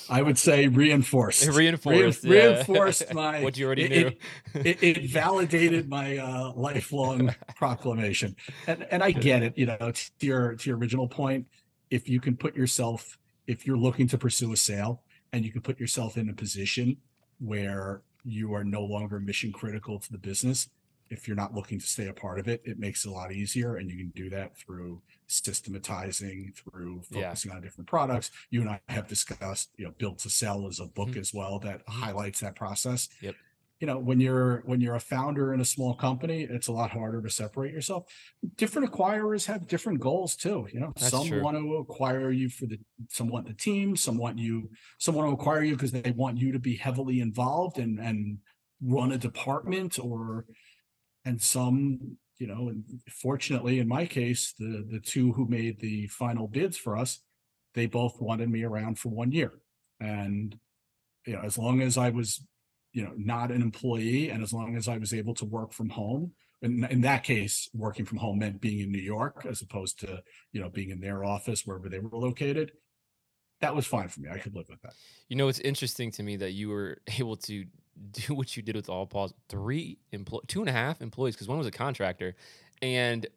I 0.10 0.22
would 0.22 0.38
say 0.38 0.68
reinforced. 0.68 1.44
It 1.44 1.52
reinforced. 1.52 2.24
Re- 2.24 2.38
yeah. 2.38 2.46
Reinforced 2.46 3.14
my 3.14 3.44
what 3.44 3.58
you 3.58 3.66
already 3.66 3.84
it, 3.86 3.90
knew. 3.90 4.62
It, 4.62 4.84
it, 4.84 4.98
it 4.98 5.04
validated 5.10 5.90
my 5.90 6.18
uh, 6.18 6.52
lifelong 6.56 7.34
proclamation. 7.56 8.36
And 8.68 8.86
and 8.92 9.04
I 9.04 9.12
get 9.12 9.42
it, 9.42 9.58
you 9.58 9.66
know, 9.66 9.92
to 9.92 10.12
your 10.26 10.56
to 10.56 10.70
your 10.70 10.78
original 10.78 11.08
point, 11.08 11.48
if 11.90 12.08
you 12.08 12.20
can 12.20 12.38
put 12.38 12.56
yourself, 12.56 13.18
if 13.48 13.66
you're 13.66 13.78
looking 13.78 14.08
to 14.10 14.18
pursue 14.18 14.54
a 14.54 14.58
sale 14.58 15.02
and 15.34 15.44
you 15.44 15.52
can 15.52 15.62
put 15.62 15.80
yourself 15.80 16.18
in 16.18 16.30
a 16.30 16.34
position 16.34 16.98
where 17.40 18.02
you 18.24 18.54
are 18.54 18.64
no 18.64 18.84
longer 18.84 19.20
mission 19.20 19.52
critical 19.52 20.00
to 20.00 20.12
the 20.12 20.18
business, 20.18 20.70
if 21.10 21.28
you're 21.28 21.38
not 21.38 21.54
looking 21.54 21.80
to 21.80 21.86
stay 21.86 22.08
a 22.08 22.14
part 22.14 22.40
of 22.40 22.48
it, 22.48 22.62
it 22.66 22.80
makes 22.80 23.06
it 23.06 23.10
a 23.10 23.12
lot 23.12 23.32
easier. 23.32 23.78
And 23.78 23.90
you 23.90 23.98
can 23.98 24.12
do 24.16 24.30
that 24.32 24.58
through 24.58 25.02
systematizing, 25.28 26.54
through 26.56 27.02
focusing 27.12 27.52
yeah. 27.52 27.58
on 27.58 27.62
different 27.62 27.90
products. 27.90 28.32
You 28.50 28.62
and 28.62 28.70
I 28.70 28.80
have 28.90 29.08
discussed, 29.08 29.70
you 29.78 29.86
know, 29.86 29.94
built 29.98 30.20
to 30.20 30.30
sell 30.30 30.68
as 30.68 30.80
a 30.80 30.86
book 30.86 31.10
mm-hmm. 31.10 31.20
as 31.20 31.34
well 31.34 31.60
that 31.60 31.80
mm-hmm. 31.80 32.02
highlights 32.02 32.40
that 32.42 32.56
process. 32.56 33.10
Yep. 33.22 33.36
You 33.80 33.86
know, 33.86 34.00
when 34.00 34.20
you're 34.20 34.64
when 34.66 34.82
you're 34.82 34.96
a 34.96 35.00
founder 35.00 35.54
in 35.54 35.62
a 35.62 35.66
small 35.66 35.94
company, 35.94 36.48
it's 36.50 36.68
a 36.68 36.72
lot 36.72 36.90
harder 36.90 37.22
to 37.22 37.30
separate 37.30 37.72
yourself. 37.72 38.06
Different 38.56 38.92
acquirers 38.92 39.46
have 39.46 39.68
different 39.68 40.00
goals 40.00 40.36
too. 40.36 40.68
You 40.74 40.80
know, 40.80 40.94
That's 40.96 41.12
some 41.12 41.28
true. 41.28 41.44
want 41.44 41.58
to 41.58 41.76
acquire 41.76 42.32
you 42.32 42.50
for 42.50 42.66
the 42.66 42.80
some 43.10 43.28
want 43.28 43.46
the 43.46 43.54
team, 43.54 43.96
some 43.96 44.18
want 44.18 44.40
you, 44.40 44.72
some 44.98 45.14
want 45.14 45.30
to 45.30 45.34
acquire 45.34 45.62
you 45.62 45.76
because 45.76 45.92
they 45.92 46.10
want 46.10 46.40
you 46.40 46.52
to 46.54 46.60
be 46.60 46.76
heavily 46.76 47.20
involved 47.20 47.78
and 47.78 48.00
and 48.00 48.40
run 48.82 49.12
a 49.12 49.18
department 49.18 50.00
or 50.00 50.46
and 51.28 51.42
some 51.42 52.18
you 52.38 52.48
know 52.48 52.70
and 52.70 52.84
fortunately 53.10 53.80
in 53.80 53.88
my 53.88 54.06
case 54.06 54.54
the 54.58 54.86
the 54.90 55.00
two 55.00 55.34
who 55.34 55.48
made 55.48 55.80
the 55.80 56.08
final 56.08 56.48
bids 56.48 56.78
for 56.78 56.98
us 56.98 57.20
they 57.74 57.86
both 57.86 58.20
wanted 58.22 58.50
me 58.50 58.64
around 58.64 58.98
for 58.98 59.10
one 59.10 59.32
year. 59.32 59.52
And 60.00 60.58
you 61.26 61.34
know 61.34 61.42
as 61.44 61.58
long 61.58 61.82
as 61.82 61.98
i 61.98 62.10
was 62.10 62.42
you 62.94 63.04
know 63.04 63.14
not 63.18 63.52
an 63.52 63.62
employee 63.62 64.30
and 64.30 64.42
as 64.42 64.54
long 64.54 64.78
as 64.78 64.88
i 64.88 64.98
was 64.98 65.14
able 65.14 65.34
to 65.36 65.46
work 65.46 65.74
from 65.74 65.90
home 65.90 66.32
and 66.62 66.86
in 66.86 67.02
that 67.02 67.24
case 67.24 67.70
working 67.74 68.06
from 68.06 68.20
home 68.20 68.40
meant 68.40 68.62
being 68.62 68.80
in 68.80 68.92
new 68.92 69.08
york 69.16 69.46
as 69.50 69.62
opposed 69.62 70.00
to 70.00 70.22
you 70.54 70.62
know 70.62 70.70
being 70.70 70.90
in 70.90 71.02
their 71.02 71.26
office 71.26 71.64
wherever 71.66 71.90
they 71.90 72.00
were 72.00 72.18
located 72.18 72.72
that 73.62 73.76
was 73.76 73.88
fine 73.88 74.08
for 74.08 74.22
me. 74.22 74.30
I 74.32 74.38
could 74.38 74.56
live 74.56 74.68
with 74.70 74.82
that. 74.82 74.94
You 75.30 75.36
know 75.36 75.48
it's 75.48 75.60
interesting 75.60 76.12
to 76.12 76.24
me 76.24 76.38
that 76.38 76.52
you 76.52 76.70
were 76.70 77.00
able 77.20 77.38
to 77.38 77.66
do 78.12 78.34
what 78.34 78.56
you 78.56 78.64
did 78.64 78.76
with 78.76 78.88
AllPaws 78.88 79.34
three 79.50 79.98
employ 80.12 80.40
two 80.48 80.62
and 80.62 80.70
a 80.70 80.74
half 80.74 81.02
employees 81.02 81.36
because 81.36 81.48
one 81.48 81.58
was 81.58 81.68
a 81.68 81.72
contractor, 81.72 82.36
and 82.82 83.28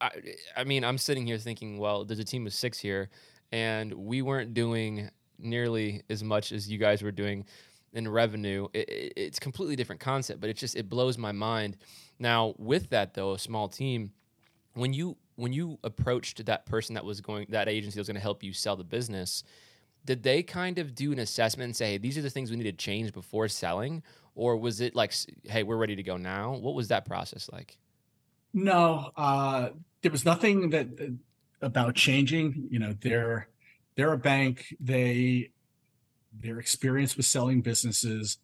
I, 0.00 0.10
I 0.56 0.64
mean 0.64 0.84
I'm 0.84 0.98
sitting 0.98 1.26
here 1.26 1.38
thinking, 1.38 1.78
well, 1.78 2.04
there's 2.04 2.18
a 2.18 2.24
team 2.24 2.46
of 2.46 2.54
six 2.54 2.78
here, 2.78 3.10
and 3.52 3.92
we 3.92 4.22
weren't 4.22 4.54
doing 4.54 5.10
nearly 5.38 6.02
as 6.08 6.22
much 6.22 6.52
as 6.52 6.70
you 6.70 6.78
guys 6.78 7.02
were 7.02 7.12
doing 7.12 7.44
in 7.92 8.08
revenue. 8.08 8.68
It, 8.72 8.88
it, 8.88 9.12
it's 9.16 9.38
completely 9.38 9.76
different 9.76 10.00
concept, 10.00 10.40
but 10.40 10.50
it 10.50 10.56
just 10.56 10.76
it 10.76 10.88
blows 10.88 11.18
my 11.18 11.32
mind. 11.32 11.76
Now 12.18 12.54
with 12.58 12.90
that 12.90 13.14
though, 13.14 13.32
a 13.32 13.38
small 13.38 13.68
team, 13.68 14.12
when 14.74 14.92
you 14.92 15.16
when 15.36 15.52
you 15.52 15.78
approached 15.82 16.44
that 16.46 16.66
person 16.66 16.94
that 16.94 17.04
was 17.04 17.20
going 17.20 17.46
that 17.50 17.68
agency 17.68 17.96
that 17.96 18.00
was 18.00 18.08
going 18.08 18.14
to 18.16 18.20
help 18.20 18.42
you 18.42 18.52
sell 18.52 18.76
the 18.76 18.84
business 18.84 19.42
did 20.04 20.22
they 20.22 20.42
kind 20.42 20.78
of 20.78 20.94
do 20.94 21.12
an 21.12 21.18
assessment 21.18 21.66
and 21.66 21.76
say, 21.76 21.92
hey, 21.92 21.98
these 21.98 22.18
are 22.18 22.22
the 22.22 22.30
things 22.30 22.50
we 22.50 22.56
need 22.56 22.64
to 22.64 22.72
change 22.72 23.12
before 23.12 23.48
selling? 23.48 24.02
Or 24.34 24.56
was 24.56 24.80
it 24.80 24.94
like, 24.94 25.14
hey, 25.44 25.62
we're 25.62 25.76
ready 25.76 25.96
to 25.96 26.02
go 26.02 26.16
now? 26.16 26.54
What 26.54 26.74
was 26.74 26.88
that 26.88 27.04
process 27.04 27.48
like? 27.52 27.78
No, 28.52 29.10
uh, 29.16 29.70
there 30.02 30.12
was 30.12 30.24
nothing 30.24 30.70
that 30.70 30.88
uh, 31.00 31.66
about 31.66 31.94
changing. 31.94 32.68
You 32.70 32.78
know, 32.78 32.94
they're 33.00 33.48
they're 33.96 34.12
a 34.12 34.18
bank. 34.18 34.74
They 34.80 35.50
their 36.40 36.58
experience 36.58 37.16
with 37.16 37.26
selling 37.26 37.62
businesses, 37.62 38.38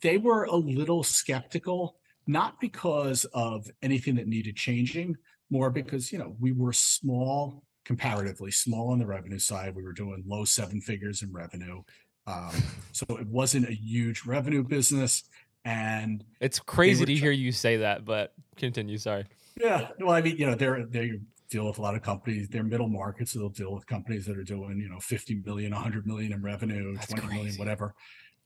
they 0.00 0.18
were 0.18 0.44
a 0.44 0.54
little 0.54 1.02
skeptical, 1.02 1.96
not 2.26 2.60
because 2.60 3.24
of 3.26 3.68
anything 3.82 4.14
that 4.16 4.28
needed 4.28 4.56
changing, 4.56 5.16
more 5.50 5.70
because 5.70 6.12
you 6.12 6.18
know 6.18 6.36
we 6.38 6.52
were 6.52 6.72
small 6.72 7.62
comparatively 7.88 8.50
small 8.50 8.90
on 8.90 8.98
the 8.98 9.06
revenue 9.06 9.38
side. 9.38 9.74
We 9.74 9.82
were 9.82 9.94
doing 9.94 10.22
low 10.26 10.44
seven 10.44 10.78
figures 10.82 11.22
in 11.22 11.32
revenue. 11.32 11.82
Um, 12.26 12.50
so 12.92 13.06
it 13.16 13.26
wasn't 13.26 13.66
a 13.66 13.72
huge 13.72 14.24
revenue 14.26 14.62
business. 14.62 15.24
And 15.64 16.22
it's 16.38 16.60
crazy 16.60 17.06
to 17.06 17.14
hear 17.14 17.32
you 17.32 17.50
say 17.50 17.78
that, 17.78 18.04
but 18.04 18.34
continue. 18.56 18.98
Sorry. 18.98 19.24
Yeah. 19.58 19.88
Well, 19.98 20.14
I 20.14 20.20
mean, 20.20 20.36
you 20.36 20.46
know, 20.46 20.54
they're, 20.54 20.84
they 20.84 21.18
deal 21.50 21.66
with 21.66 21.78
a 21.78 21.82
lot 21.82 21.94
of 21.94 22.02
companies. 22.02 22.48
They're 22.50 22.62
middle 22.62 22.88
markets. 22.88 23.32
So 23.32 23.38
they'll 23.38 23.48
deal 23.48 23.74
with 23.74 23.86
companies 23.86 24.26
that 24.26 24.36
are 24.36 24.44
doing, 24.44 24.78
you 24.78 24.90
know, 24.90 25.00
50 25.00 25.42
million, 25.46 25.72
100 25.72 26.06
million 26.06 26.34
in 26.34 26.42
revenue, 26.42 26.94
That's 26.94 27.06
20 27.06 27.22
crazy. 27.22 27.36
million, 27.36 27.58
whatever. 27.58 27.94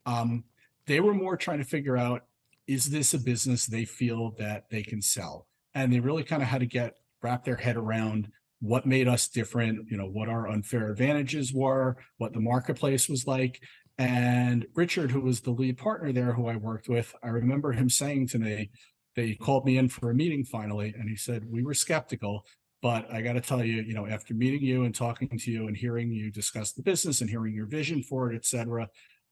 Um, 0.07 0.45
they 0.87 1.01
were 1.01 1.15
more 1.15 1.37
trying 1.37 1.59
to 1.59 1.65
figure 1.65 1.97
out 1.97 2.27
is 2.69 2.87
this 2.91 3.13
a 3.13 3.19
business 3.19 3.67
they 3.67 3.85
feel 3.85 4.37
that 4.39 4.71
they 4.71 4.85
can 4.85 5.03
sell? 5.03 5.49
And 5.75 5.93
they 5.93 5.99
really 5.99 6.23
kind 6.23 6.43
of 6.43 6.49
had 6.49 6.61
to 6.61 6.67
get 6.67 6.95
wrap 7.23 7.45
their 7.45 7.57
head 7.57 7.77
around 7.77 8.31
what 8.63 8.87
made 8.87 9.09
us 9.09 9.27
different, 9.27 9.91
you 9.91 9.97
know, 9.97 10.07
what 10.07 10.29
our 10.29 10.49
unfair 10.49 10.89
advantages 10.89 11.53
were, 11.53 11.97
what 12.19 12.33
the 12.33 12.41
marketplace 12.41 13.09
was 13.09 13.27
like. 13.27 13.61
And 13.99 14.67
Richard, 14.77 15.11
who 15.11 15.21
was 15.21 15.41
the 15.41 15.51
lead 15.51 15.77
partner 15.77 16.13
there, 16.13 16.33
who 16.33 16.47
I 16.47 16.55
worked 16.55 16.89
with, 16.89 17.13
I 17.25 17.29
remember 17.29 17.73
him 17.73 17.91
saying 17.91 18.29
to 18.29 18.39
me, 18.39 18.71
they 19.17 19.35
called 19.35 19.67
me 19.67 19.79
in 19.79 19.89
for 19.89 20.11
a 20.11 20.15
meeting 20.15 20.45
finally, 20.45 20.95
and 20.97 21.09
he 21.09 21.17
said, 21.17 21.45
We 21.51 21.65
were 21.65 21.75
skeptical, 21.75 22.47
but 22.81 23.13
I 23.13 23.21
got 23.21 23.33
to 23.33 23.41
tell 23.41 23.65
you, 23.65 23.83
you 23.83 23.95
know, 23.95 24.07
after 24.07 24.33
meeting 24.33 24.63
you 24.63 24.85
and 24.85 24.95
talking 24.95 25.29
to 25.37 25.51
you 25.51 25.67
and 25.67 25.77
hearing 25.77 26.13
you 26.13 26.31
discuss 26.31 26.73
the 26.73 26.83
business 26.83 27.21
and 27.21 27.29
hearing 27.29 27.55
your 27.55 27.67
vision 27.67 28.03
for 28.03 28.33
it, 28.33 28.37
et 28.37 28.47
cetera, 28.47 28.89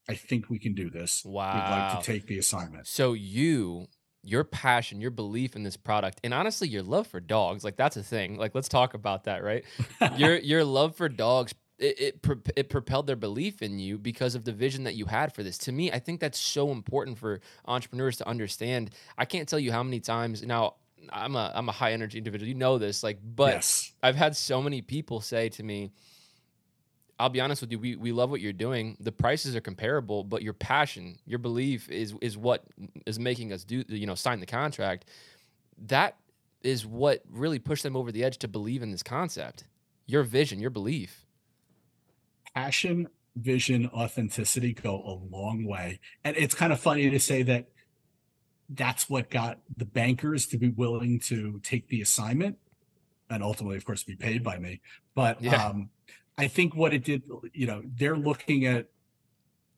I 0.08 0.14
think 0.14 0.50
we 0.50 0.58
can 0.58 0.74
do 0.74 0.90
this. 0.90 1.22
Wow. 1.24 1.54
We'd 1.54 1.70
like 1.70 2.00
to 2.00 2.12
take 2.12 2.26
the 2.26 2.38
assignment. 2.38 2.88
So 2.88 3.12
you 3.12 3.86
your 4.22 4.44
passion, 4.44 5.00
your 5.00 5.10
belief 5.10 5.56
in 5.56 5.62
this 5.62 5.76
product, 5.76 6.20
and 6.22 6.34
honestly, 6.34 6.68
your 6.68 6.82
love 6.82 7.06
for 7.06 7.20
dogs. 7.20 7.64
Like 7.64 7.76
that's 7.76 7.96
a 7.96 8.02
thing. 8.02 8.36
Like 8.36 8.54
let's 8.54 8.68
talk 8.68 8.94
about 8.94 9.24
that, 9.24 9.42
right? 9.42 9.64
your 10.16 10.36
your 10.38 10.64
love 10.64 10.96
for 10.96 11.08
dogs. 11.08 11.54
It, 11.78 11.98
it 11.98 12.52
it 12.56 12.68
propelled 12.68 13.06
their 13.06 13.16
belief 13.16 13.62
in 13.62 13.78
you 13.78 13.96
because 13.96 14.34
of 14.34 14.44
the 14.44 14.52
vision 14.52 14.84
that 14.84 14.94
you 14.94 15.06
had 15.06 15.34
for 15.34 15.42
this. 15.42 15.56
To 15.58 15.72
me, 15.72 15.90
I 15.90 15.98
think 15.98 16.20
that's 16.20 16.38
so 16.38 16.70
important 16.70 17.18
for 17.18 17.40
entrepreneurs 17.64 18.18
to 18.18 18.28
understand. 18.28 18.90
I 19.16 19.24
can't 19.24 19.48
tell 19.48 19.58
you 19.58 19.72
how 19.72 19.82
many 19.82 20.00
times 20.00 20.42
now. 20.42 20.74
I'm 21.10 21.34
a 21.34 21.50
I'm 21.54 21.66
a 21.70 21.72
high 21.72 21.92
energy 21.92 22.18
individual. 22.18 22.46
You 22.46 22.54
know 22.54 22.76
this, 22.76 23.02
like, 23.02 23.18
but 23.24 23.54
yes. 23.54 23.92
I've 24.02 24.16
had 24.16 24.36
so 24.36 24.60
many 24.60 24.82
people 24.82 25.22
say 25.22 25.48
to 25.48 25.62
me, 25.62 25.92
I'll 27.20 27.28
be 27.28 27.40
honest 27.40 27.60
with 27.60 27.70
you, 27.70 27.78
we, 27.78 27.96
we 27.96 28.12
love 28.12 28.30
what 28.30 28.40
you're 28.40 28.52
doing. 28.52 28.96
The 28.98 29.12
prices 29.12 29.54
are 29.54 29.60
comparable, 29.60 30.24
but 30.24 30.42
your 30.42 30.54
passion, 30.54 31.18
your 31.26 31.38
belief 31.38 31.88
is 31.90 32.14
is 32.22 32.36
what 32.36 32.64
is 33.06 33.18
making 33.18 33.52
us 33.52 33.62
do 33.62 33.84
you 33.88 34.06
know 34.06 34.14
sign 34.14 34.40
the 34.40 34.46
contract. 34.46 35.04
That 35.86 36.16
is 36.62 36.86
what 36.86 37.22
really 37.30 37.58
pushed 37.58 37.82
them 37.82 37.96
over 37.96 38.10
the 38.10 38.24
edge 38.24 38.38
to 38.38 38.48
believe 38.48 38.82
in 38.82 38.90
this 38.90 39.02
concept. 39.02 39.64
Your 40.06 40.22
vision, 40.22 40.60
your 40.60 40.70
belief. 40.70 41.26
Passion, 42.54 43.08
vision, 43.36 43.88
authenticity 43.92 44.72
go 44.72 44.96
a 44.96 45.14
long 45.34 45.64
way. 45.66 46.00
And 46.24 46.36
it's 46.36 46.54
kind 46.54 46.72
of 46.72 46.80
funny 46.80 47.10
to 47.10 47.20
say 47.20 47.42
that 47.44 47.68
that's 48.68 49.10
what 49.10 49.30
got 49.30 49.58
the 49.76 49.84
bankers 49.84 50.46
to 50.46 50.58
be 50.58 50.70
willing 50.70 51.20
to 51.20 51.60
take 51.62 51.88
the 51.88 52.00
assignment 52.00 52.56
and 53.28 53.42
ultimately 53.42 53.76
of 53.76 53.84
course 53.84 54.04
be 54.04 54.16
paid 54.16 54.42
by 54.42 54.58
me. 54.58 54.80
But 55.14 55.42
yeah. 55.42 55.66
um 55.66 55.90
I 56.38 56.48
think 56.48 56.74
what 56.74 56.94
it 56.94 57.04
did, 57.04 57.22
you 57.52 57.66
know, 57.66 57.82
they're 57.84 58.16
looking 58.16 58.64
at 58.66 58.88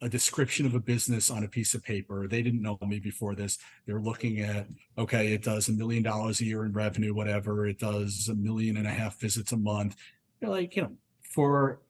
a 0.02 0.08
description 0.08 0.66
of 0.66 0.74
a 0.74 0.80
business 0.80 1.30
on 1.30 1.44
a 1.44 1.48
piece 1.48 1.74
of 1.74 1.82
paper. 1.84 2.26
They 2.26 2.42
didn't 2.42 2.60
know 2.60 2.76
me 2.84 2.98
before 2.98 3.36
this. 3.36 3.58
They're 3.86 4.00
looking 4.00 4.40
at, 4.40 4.66
okay, 4.98 5.32
it 5.32 5.44
does 5.44 5.68
a 5.68 5.72
million 5.72 6.02
dollars 6.02 6.40
a 6.40 6.44
year 6.44 6.64
in 6.64 6.72
revenue, 6.72 7.14
whatever. 7.14 7.66
It 7.66 7.78
does 7.78 8.28
a 8.28 8.34
million 8.34 8.76
and 8.76 8.86
a 8.86 8.90
half 8.90 9.20
visits 9.20 9.52
a 9.52 9.56
month. 9.56 9.94
They're 10.40 10.50
like, 10.50 10.74
you 10.74 10.82
know, 10.82 10.92
for 11.22 11.80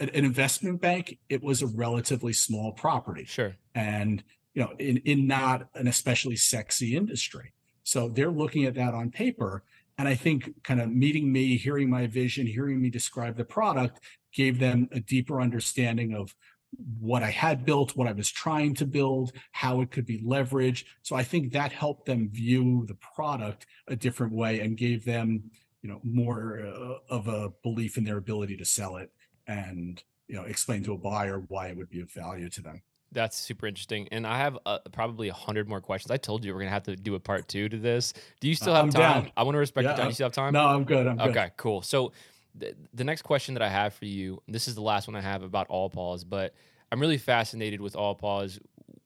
an, 0.00 0.08
investment 0.08 0.80
bank, 0.80 1.18
it 1.28 1.40
was 1.40 1.62
a 1.62 1.68
relatively 1.68 2.32
small 2.32 2.72
property. 2.72 3.24
Sure. 3.24 3.54
And, 3.76 4.24
you 4.54 4.62
know, 4.62 4.72
in, 4.80 4.96
in 4.98 5.28
not 5.28 5.68
an 5.74 5.86
especially 5.86 6.36
sexy 6.36 6.96
industry. 6.96 7.52
So 7.84 8.08
they're 8.08 8.30
looking 8.30 8.64
at 8.64 8.74
that 8.74 8.92
on 8.92 9.10
paper 9.10 9.62
and 9.98 10.08
I 10.08 10.14
think 10.14 10.50
kind 10.64 10.80
of 10.80 10.90
meeting 10.90 11.30
me, 11.32 11.56
hearing 11.56 11.90
my 11.90 12.06
vision, 12.06 12.46
hearing 12.46 12.80
me 12.80 12.90
describe 12.90 13.36
the 13.36 13.44
product 13.44 14.00
gave 14.32 14.58
them 14.58 14.88
a 14.92 15.00
deeper 15.00 15.40
understanding 15.40 16.14
of 16.14 16.34
what 16.98 17.22
I 17.22 17.30
had 17.30 17.64
built, 17.64 17.96
what 17.96 18.08
I 18.08 18.12
was 18.12 18.30
trying 18.30 18.74
to 18.76 18.86
build, 18.86 19.32
how 19.52 19.82
it 19.82 19.90
could 19.90 20.06
be 20.06 20.22
leveraged. 20.22 20.84
So 21.02 21.16
I 21.16 21.22
think 21.22 21.52
that 21.52 21.72
helped 21.72 22.06
them 22.06 22.30
view 22.30 22.86
the 22.86 22.96
product 23.14 23.66
a 23.88 23.96
different 23.96 24.32
way 24.32 24.60
and 24.60 24.76
gave 24.76 25.04
them, 25.04 25.50
you 25.82 25.90
know, 25.90 26.00
more 26.02 26.60
uh, 26.66 27.14
of 27.14 27.28
a 27.28 27.50
belief 27.62 27.98
in 27.98 28.04
their 28.04 28.16
ability 28.16 28.56
to 28.56 28.64
sell 28.64 28.96
it 28.96 29.10
and, 29.46 30.02
you 30.28 30.34
know, 30.34 30.44
explain 30.44 30.82
to 30.84 30.94
a 30.94 30.98
buyer 30.98 31.44
why 31.48 31.68
it 31.68 31.76
would 31.76 31.90
be 31.90 32.00
of 32.00 32.10
value 32.10 32.48
to 32.48 32.62
them. 32.62 32.80
That's 33.12 33.36
super 33.36 33.66
interesting, 33.66 34.08
and 34.10 34.26
I 34.26 34.38
have 34.38 34.58
uh, 34.64 34.78
probably 34.90 35.28
a 35.28 35.34
hundred 35.34 35.68
more 35.68 35.80
questions. 35.80 36.10
I 36.10 36.16
told 36.16 36.44
you 36.44 36.52
we're 36.52 36.60
gonna 36.60 36.70
have 36.70 36.84
to 36.84 36.96
do 36.96 37.14
a 37.14 37.20
part 37.20 37.46
two 37.46 37.68
to 37.68 37.76
this. 37.76 38.14
Do 38.40 38.48
you 38.48 38.54
still 38.54 38.74
have 38.74 38.84
I'm 38.84 38.90
time? 38.90 39.24
Down. 39.24 39.32
I 39.36 39.42
want 39.42 39.54
to 39.54 39.58
respect 39.58 39.84
yeah, 39.84 39.90
your 39.90 39.96
time. 39.98 40.06
You 40.08 40.14
still 40.14 40.26
have 40.26 40.32
time? 40.32 40.52
No, 40.54 40.66
I'm 40.66 40.84
good. 40.84 41.06
I'm 41.06 41.20
okay, 41.20 41.32
good. 41.32 41.52
cool. 41.56 41.82
So 41.82 42.12
the, 42.54 42.74
the 42.94 43.04
next 43.04 43.22
question 43.22 43.54
that 43.54 43.62
I 43.62 43.68
have 43.68 43.94
for 43.94 44.06
you, 44.06 44.42
this 44.48 44.68
is 44.68 44.74
the 44.74 44.82
last 44.82 45.08
one 45.08 45.16
I 45.16 45.20
have 45.20 45.42
about 45.42 45.68
AllPaws, 45.68 46.24
but 46.28 46.54
I'm 46.90 47.00
really 47.00 47.18
fascinated 47.18 47.80
with 47.80 47.94
AllPaws, 47.94 48.58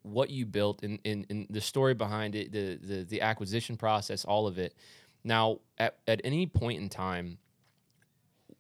what 0.03 0.31
you 0.31 0.47
built 0.47 0.83
and 0.83 0.99
in, 1.05 1.25
in, 1.31 1.41
in, 1.41 1.47
the 1.51 1.61
story 1.61 1.95
behind 1.95 2.35
it, 2.35 2.53
the, 2.53 2.77
the 2.77 3.05
the 3.05 3.21
acquisition 3.23 3.77
process, 3.77 4.25
all 4.25 4.47
of 4.47 4.59
it. 4.59 4.75
Now, 5.25 5.59
at, 5.79 5.99
at 6.07 6.21
any 6.23 6.47
point 6.47 6.81
in 6.81 6.89
time, 6.89 7.39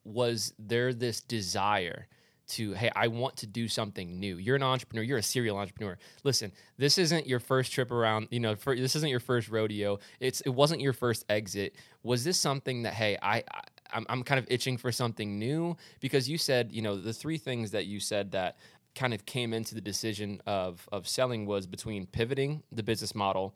was 0.04 0.52
there 0.58 0.92
this 0.92 1.20
desire? 1.20 2.06
To 2.46 2.72
hey 2.74 2.90
i 2.94 3.08
want 3.08 3.36
to 3.36 3.46
do 3.46 3.68
something 3.68 4.20
new. 4.20 4.36
You're 4.36 4.56
an 4.56 4.62
entrepreneur. 4.62 5.02
You're 5.02 5.18
a 5.18 5.22
serial 5.22 5.58
entrepreneur. 5.58 5.98
Listen 6.24 6.52
this 6.78 6.98
isn't 6.98 7.26
your 7.26 7.40
first 7.40 7.72
trip 7.72 7.90
around 7.90 8.28
you 8.30 8.40
know 8.40 8.54
for, 8.54 8.74
this 8.76 8.96
isn't 8.96 9.08
your 9.08 9.20
first 9.20 9.48
rodeo. 9.48 9.98
It's 10.20 10.40
it 10.42 10.50
wasn't 10.50 10.80
your 10.80 10.92
first 10.92 11.24
exit. 11.28 11.74
Was 12.02 12.24
this 12.24 12.38
something 12.38 12.82
that 12.82 12.94
hey 12.94 13.18
i, 13.22 13.38
I 13.38 13.62
I'm, 14.08 14.24
kind 14.24 14.38
of 14.38 14.46
itching 14.50 14.76
for 14.76 14.90
something 14.92 15.38
new? 15.38 15.76
Because 16.00 16.28
you 16.28 16.38
said 16.38 16.72
you 16.72 16.82
know 16.82 16.96
the 16.96 17.12
three 17.12 17.38
things 17.38 17.70
that 17.72 17.86
you 17.86 18.00
said 18.00 18.32
that 18.32 18.58
kind 18.94 19.14
of 19.14 19.26
came 19.26 19.52
into 19.52 19.74
the 19.74 19.80
decision 19.80 20.40
of 20.46 20.88
of 20.90 21.06
selling 21.06 21.46
was 21.46 21.66
between 21.66 22.06
pivoting 22.06 22.62
the 22.72 22.82
business 22.82 23.14
model 23.14 23.54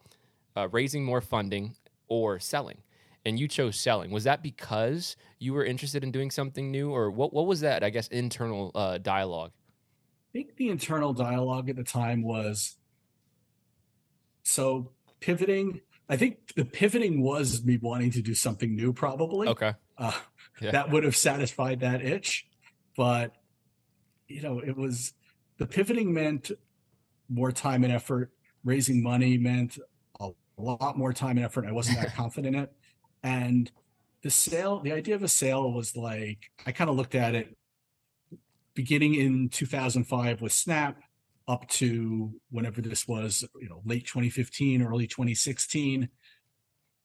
uh, 0.56 0.68
raising 0.70 1.04
more 1.04 1.20
funding 1.20 1.74
or 2.08 2.38
selling 2.38 2.82
and 3.24 3.38
you 3.38 3.48
chose 3.48 3.78
selling. 3.78 4.10
Was 4.10 4.24
that 4.24 4.42
because 4.42 5.16
you 5.38 5.52
were 5.52 5.64
interested 5.64 6.02
in 6.02 6.10
doing 6.10 6.30
something 6.30 6.70
new, 6.70 6.90
or 6.90 7.10
what? 7.10 7.32
What 7.32 7.46
was 7.46 7.60
that? 7.60 7.82
I 7.82 7.90
guess 7.90 8.08
internal 8.08 8.70
uh, 8.74 8.98
dialogue. 8.98 9.52
I 10.30 10.32
think 10.32 10.56
the 10.56 10.68
internal 10.68 11.12
dialogue 11.12 11.68
at 11.68 11.76
the 11.76 11.84
time 11.84 12.22
was 12.22 12.76
so 14.42 14.90
pivoting. 15.20 15.80
I 16.08 16.16
think 16.16 16.54
the 16.54 16.64
pivoting 16.64 17.22
was 17.22 17.64
me 17.64 17.78
wanting 17.80 18.10
to 18.12 18.22
do 18.22 18.34
something 18.34 18.74
new, 18.74 18.92
probably. 18.92 19.48
Okay. 19.48 19.74
Uh, 19.98 20.12
yeah. 20.60 20.72
That 20.72 20.90
would 20.90 21.04
have 21.04 21.16
satisfied 21.16 21.80
that 21.80 22.02
itch, 22.02 22.46
but 22.96 23.32
you 24.28 24.42
know, 24.42 24.60
it 24.60 24.76
was 24.76 25.12
the 25.58 25.66
pivoting 25.66 26.12
meant 26.12 26.50
more 27.28 27.52
time 27.52 27.84
and 27.84 27.92
effort. 27.92 28.32
Raising 28.62 29.02
money 29.02 29.38
meant 29.38 29.78
a 30.20 30.30
lot 30.58 30.98
more 30.98 31.12
time 31.12 31.36
and 31.38 31.46
effort. 31.46 31.64
I 31.66 31.72
wasn't 31.72 31.98
that 31.98 32.14
confident 32.14 32.54
in 32.54 32.62
it. 32.62 32.72
And 33.22 33.70
the 34.22 34.30
sale, 34.30 34.80
the 34.80 34.92
idea 34.92 35.14
of 35.14 35.22
a 35.22 35.28
sale 35.28 35.72
was 35.72 35.96
like, 35.96 36.50
I 36.66 36.72
kind 36.72 36.90
of 36.90 36.96
looked 36.96 37.14
at 37.14 37.34
it 37.34 37.56
beginning 38.74 39.14
in 39.14 39.48
2005 39.48 40.40
with 40.40 40.52
Snap 40.52 41.02
up 41.48 41.66
to 41.68 42.32
whenever 42.50 42.80
this 42.80 43.08
was, 43.08 43.44
you 43.60 43.68
know, 43.68 43.82
late 43.84 44.06
2015, 44.06 44.82
early 44.82 45.06
2016. 45.06 46.08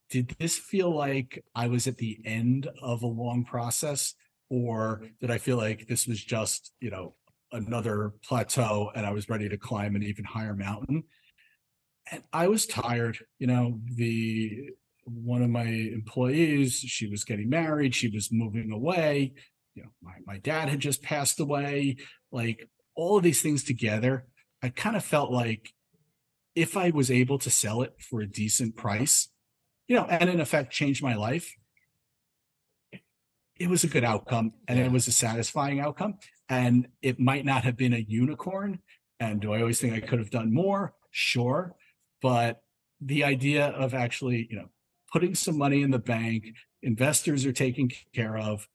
Did 0.10 0.36
this 0.40 0.58
feel 0.58 0.96
like 0.96 1.44
I 1.56 1.68
was 1.68 1.88
at 1.88 1.98
the 1.98 2.20
end 2.26 2.70
of 2.82 3.02
a 3.02 3.08
long 3.08 3.44
process? 3.44 4.14
Or 4.50 5.02
did 5.20 5.32
I 5.32 5.40
feel 5.40 5.58
like 5.58 5.88
this 5.88 6.06
was 6.08 6.24
just, 6.24 6.74
you 6.80 6.92
know, 6.92 7.16
another 7.52 8.14
plateau 8.24 8.92
and 8.94 9.06
I 9.06 9.12
was 9.12 9.30
ready 9.30 9.50
to 9.50 9.58
climb 9.58 9.96
an 9.96 10.04
even 10.04 10.26
higher 10.26 10.56
mountain? 10.56 11.06
And 12.12 12.22
I 12.32 12.48
was 12.48 12.68
tired, 12.68 13.18
you 13.40 13.48
know, 13.48 13.80
the 13.96 14.70
one 15.06 15.42
of 15.42 15.50
my 15.50 15.66
employees, 15.66 16.74
she 16.76 17.08
was 17.08 17.24
getting 17.24 17.50
married, 17.50 17.96
she 17.96 18.10
was 18.10 18.32
moving 18.32 18.72
away. 18.72 19.34
You 19.76 19.84
know, 19.84 19.90
my, 20.02 20.14
my 20.26 20.38
dad 20.40 20.70
had 20.70 20.80
just 20.80 21.04
passed 21.04 21.40
away. 21.40 21.98
Like 22.32 22.68
all 22.96 23.18
of 23.18 23.24
these 23.24 23.42
things 23.42 23.64
together, 23.64 24.26
I 24.64 24.70
kind 24.70 24.96
of 24.96 25.04
felt 25.04 25.32
like 25.32 25.74
if 26.56 26.78
I 26.78 26.90
was 26.90 27.12
able 27.12 27.38
to 27.40 27.50
sell 27.50 27.82
it 27.82 27.94
for 28.00 28.22
a 28.22 28.28
decent 28.28 28.76
price, 28.76 29.30
you 29.88 29.96
know, 29.96 30.06
and 30.06 30.30
in 30.30 30.40
effect 30.40 30.72
change 30.72 31.04
my 31.04 31.16
life, 31.16 31.54
it 33.58 33.70
was 33.70 33.84
a 33.84 33.88
good 33.88 34.04
outcome 34.04 34.54
and 34.68 34.80
it 34.80 34.92
was 34.92 35.08
a 35.08 35.12
satisfying 35.12 35.80
outcome. 35.80 36.16
And 36.50 36.88
it 37.02 37.20
might 37.20 37.46
not 37.46 37.64
have 37.64 37.78
been 37.78 37.94
a 37.94 38.06
unicorn. 38.08 38.80
And 39.20 39.40
do 39.40 39.54
I 39.54 39.62
always 39.62 39.80
think 39.80 39.94
I 39.94 40.06
could 40.06 40.20
have 40.20 40.30
done 40.30 40.54
more? 40.54 40.94
Sure. 41.12 41.76
But 42.22 42.62
the 43.02 43.24
idea 43.24 43.68
of 43.68 43.94
actually, 43.94 44.48
you 44.50 44.58
know, 44.58 44.70
putting 45.16 45.34
some 45.34 45.58
money 45.58 45.82
in 45.82 45.92
the 45.92 45.98
bank, 45.98 46.44
investors 46.84 47.46
are 47.46 47.54
taken 47.54 47.90
care 48.14 48.38
of, 48.38 48.68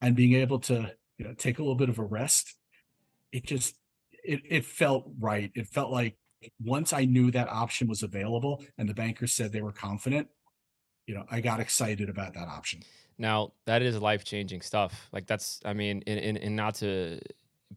and 0.00 0.14
being 0.14 0.34
able 0.34 0.60
to 0.60 0.92
you 1.18 1.24
know 1.26 1.34
take 1.34 1.58
a 1.58 1.60
little 1.60 1.74
bit 1.74 1.88
of 1.88 1.98
a 1.98 2.04
rest, 2.04 2.54
it 3.32 3.44
just 3.44 3.74
it 4.22 4.40
it 4.48 4.64
felt 4.64 5.10
right. 5.18 5.50
It 5.56 5.66
felt 5.66 5.90
like 5.90 6.16
once 6.64 6.92
I 6.92 7.04
knew 7.04 7.32
that 7.32 7.48
option 7.48 7.88
was 7.88 8.04
available 8.04 8.64
and 8.78 8.88
the 8.88 8.94
bankers 8.94 9.32
said 9.32 9.50
they 9.50 9.60
were 9.60 9.72
confident, 9.72 10.28
you 11.08 11.16
know, 11.16 11.24
I 11.32 11.40
got 11.40 11.58
excited 11.58 12.08
about 12.08 12.34
that 12.34 12.46
option. 12.46 12.84
Now 13.18 13.54
that 13.64 13.82
is 13.82 14.00
life 14.00 14.22
changing 14.22 14.60
stuff. 14.60 15.08
Like 15.12 15.26
that's, 15.26 15.60
I 15.64 15.72
mean, 15.72 16.04
and, 16.06 16.38
and 16.38 16.54
not 16.54 16.76
to 16.76 17.18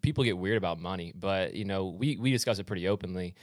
people 0.01 0.23
get 0.23 0.37
weird 0.37 0.57
about 0.57 0.79
money, 0.79 1.11
but 1.15 1.55
you 1.55 1.65
know, 1.65 1.87
we 1.87 2.17
we 2.17 2.31
discuss 2.31 2.59
it 2.59 2.67
pretty 2.67 2.87
openly 2.87 3.33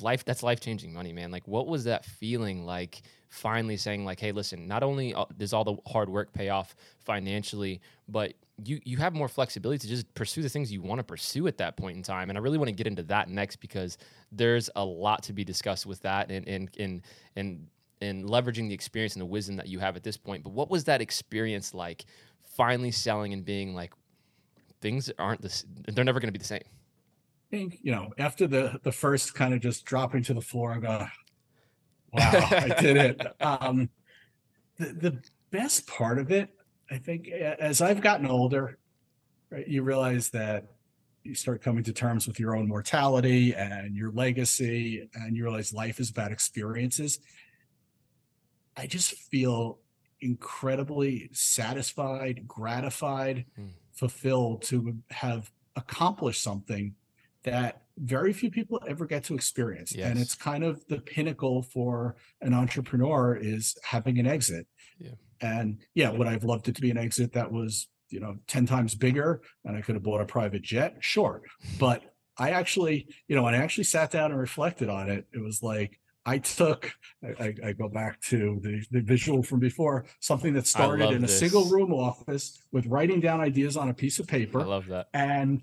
life 0.00 0.24
that's 0.24 0.42
life 0.42 0.60
changing 0.60 0.92
money 0.92 1.12
man. 1.12 1.30
Like 1.30 1.46
what 1.46 1.66
was 1.66 1.84
that 1.84 2.04
feeling 2.04 2.64
like 2.64 3.02
finally 3.28 3.76
saying 3.76 4.04
like 4.04 4.18
hey 4.18 4.32
listen 4.32 4.66
not 4.66 4.82
only 4.82 5.14
uh, 5.14 5.24
does 5.38 5.52
all 5.52 5.62
the 5.62 5.76
hard 5.86 6.08
work 6.08 6.32
pay 6.32 6.48
off 6.48 6.74
financially 6.98 7.80
but 8.08 8.34
you 8.64 8.80
you 8.84 8.96
have 8.96 9.14
more 9.14 9.28
flexibility 9.28 9.78
to 9.78 9.88
just 9.88 10.12
pursue 10.14 10.42
the 10.42 10.48
things 10.48 10.72
you 10.72 10.82
want 10.82 10.98
to 10.98 11.04
pursue 11.04 11.46
at 11.46 11.58
that 11.58 11.76
point 11.76 11.96
in 11.96 12.02
time. 12.02 12.28
And 12.28 12.38
i 12.38 12.40
really 12.40 12.58
want 12.58 12.68
to 12.68 12.74
get 12.74 12.86
into 12.86 13.02
that 13.04 13.28
next 13.28 13.56
because 13.56 13.98
there's 14.32 14.70
a 14.76 14.84
lot 14.84 15.22
to 15.24 15.32
be 15.32 15.44
discussed 15.44 15.86
with 15.86 16.00
that 16.02 16.30
and 16.30 16.46
and 16.48 16.70
and 16.78 17.02
and 17.36 17.66
and 18.02 18.24
leveraging 18.24 18.68
the 18.68 18.74
experience 18.74 19.14
and 19.14 19.20
the 19.20 19.26
wisdom 19.26 19.56
that 19.56 19.68
you 19.68 19.78
have 19.78 19.94
at 19.94 20.02
this 20.02 20.16
point. 20.16 20.42
But 20.42 20.54
what 20.54 20.70
was 20.70 20.84
that 20.84 21.02
experience 21.02 21.74
like 21.74 22.06
finally 22.56 22.90
selling 22.90 23.32
and 23.32 23.44
being 23.44 23.74
like 23.74 23.92
things 24.80 25.10
aren't 25.18 25.42
this 25.42 25.64
they're 25.88 26.04
never 26.04 26.20
going 26.20 26.28
to 26.28 26.32
be 26.32 26.38
the 26.38 26.44
same 26.44 26.62
think, 27.50 27.78
you 27.82 27.92
know, 27.92 28.10
after 28.18 28.46
the 28.46 28.80
the 28.82 28.92
first 28.92 29.34
kind 29.34 29.54
of 29.54 29.60
just 29.60 29.84
dropping 29.84 30.22
to 30.24 30.34
the 30.34 30.40
floor, 30.40 30.74
I 30.74 30.78
go, 30.78 31.06
Wow, 32.12 32.48
I 32.50 32.74
did 32.80 32.96
it. 32.96 33.26
Um, 33.40 33.88
the, 34.78 34.86
the 34.86 35.22
best 35.50 35.86
part 35.86 36.18
of 36.18 36.32
it, 36.32 36.50
I 36.90 36.98
think, 36.98 37.28
as 37.28 37.80
I've 37.80 38.00
gotten 38.00 38.26
older, 38.26 38.78
right, 39.50 39.66
you 39.66 39.82
realize 39.82 40.30
that 40.30 40.64
you 41.22 41.34
start 41.34 41.62
coming 41.62 41.84
to 41.84 41.92
terms 41.92 42.26
with 42.26 42.40
your 42.40 42.56
own 42.56 42.66
mortality 42.66 43.54
and 43.54 43.94
your 43.94 44.10
legacy, 44.10 45.08
and 45.14 45.36
you 45.36 45.44
realize 45.44 45.72
life 45.72 46.00
is 46.00 46.10
about 46.10 46.32
experiences. 46.32 47.20
I 48.76 48.86
just 48.86 49.12
feel 49.12 49.78
incredibly 50.20 51.28
satisfied, 51.32 52.48
gratified, 52.48 53.44
mm. 53.58 53.68
fulfilled 53.92 54.62
to 54.62 54.96
have 55.10 55.50
accomplished 55.76 56.42
something 56.42 56.94
that 57.44 57.82
very 57.98 58.32
few 58.32 58.50
people 58.50 58.80
ever 58.88 59.06
get 59.06 59.24
to 59.24 59.34
experience 59.34 59.94
yes. 59.94 60.10
and 60.10 60.18
it's 60.18 60.34
kind 60.34 60.64
of 60.64 60.84
the 60.88 60.98
pinnacle 60.98 61.62
for 61.62 62.16
an 62.40 62.54
entrepreneur 62.54 63.36
is 63.36 63.76
having 63.84 64.18
an 64.18 64.26
exit 64.26 64.66
yeah. 64.98 65.10
and 65.40 65.78
yeah 65.94 66.10
would 66.10 66.26
i've 66.26 66.44
loved 66.44 66.68
it 66.68 66.74
to 66.74 66.80
be 66.80 66.90
an 66.90 66.96
exit 66.96 67.32
that 67.32 67.50
was 67.50 67.88
you 68.08 68.20
know 68.20 68.36
10 68.46 68.66
times 68.66 68.94
bigger 68.94 69.42
and 69.64 69.76
i 69.76 69.80
could 69.80 69.94
have 69.94 70.02
bought 70.02 70.20
a 70.20 70.26
private 70.26 70.62
jet 70.62 70.96
sure 71.00 71.42
but 71.78 72.02
i 72.38 72.50
actually 72.50 73.06
you 73.28 73.36
know 73.36 73.42
when 73.42 73.54
i 73.54 73.58
actually 73.58 73.84
sat 73.84 74.10
down 74.10 74.30
and 74.30 74.40
reflected 74.40 74.88
on 74.88 75.10
it 75.10 75.26
it 75.32 75.42
was 75.42 75.62
like 75.62 75.98
I 76.26 76.36
took, 76.36 76.92
I, 77.24 77.54
I, 77.64 77.72
go 77.72 77.88
back 77.88 78.20
to 78.28 78.60
the, 78.62 78.84
the 78.90 79.00
visual 79.00 79.42
from 79.42 79.58
before, 79.58 80.04
something 80.20 80.52
that 80.52 80.66
started 80.66 81.12
in 81.12 81.24
a 81.24 81.28
single 81.28 81.64
room 81.64 81.94
office 81.94 82.62
with 82.72 82.86
writing 82.86 83.20
down 83.20 83.40
ideas 83.40 83.74
on 83.76 83.88
a 83.88 83.94
piece 83.94 84.18
of 84.18 84.26
paper. 84.26 84.60
I 84.60 84.64
love 84.64 84.86
that. 84.88 85.08
And 85.14 85.62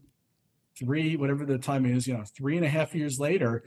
three, 0.78 1.16
whatever 1.16 1.46
the 1.46 1.58
time 1.58 1.86
is, 1.86 2.08
you 2.08 2.14
know, 2.14 2.24
three 2.24 2.58
and 2.58 2.66
a 2.66 2.70
half 2.70 2.94
years 2.96 3.20
later, 3.20 3.64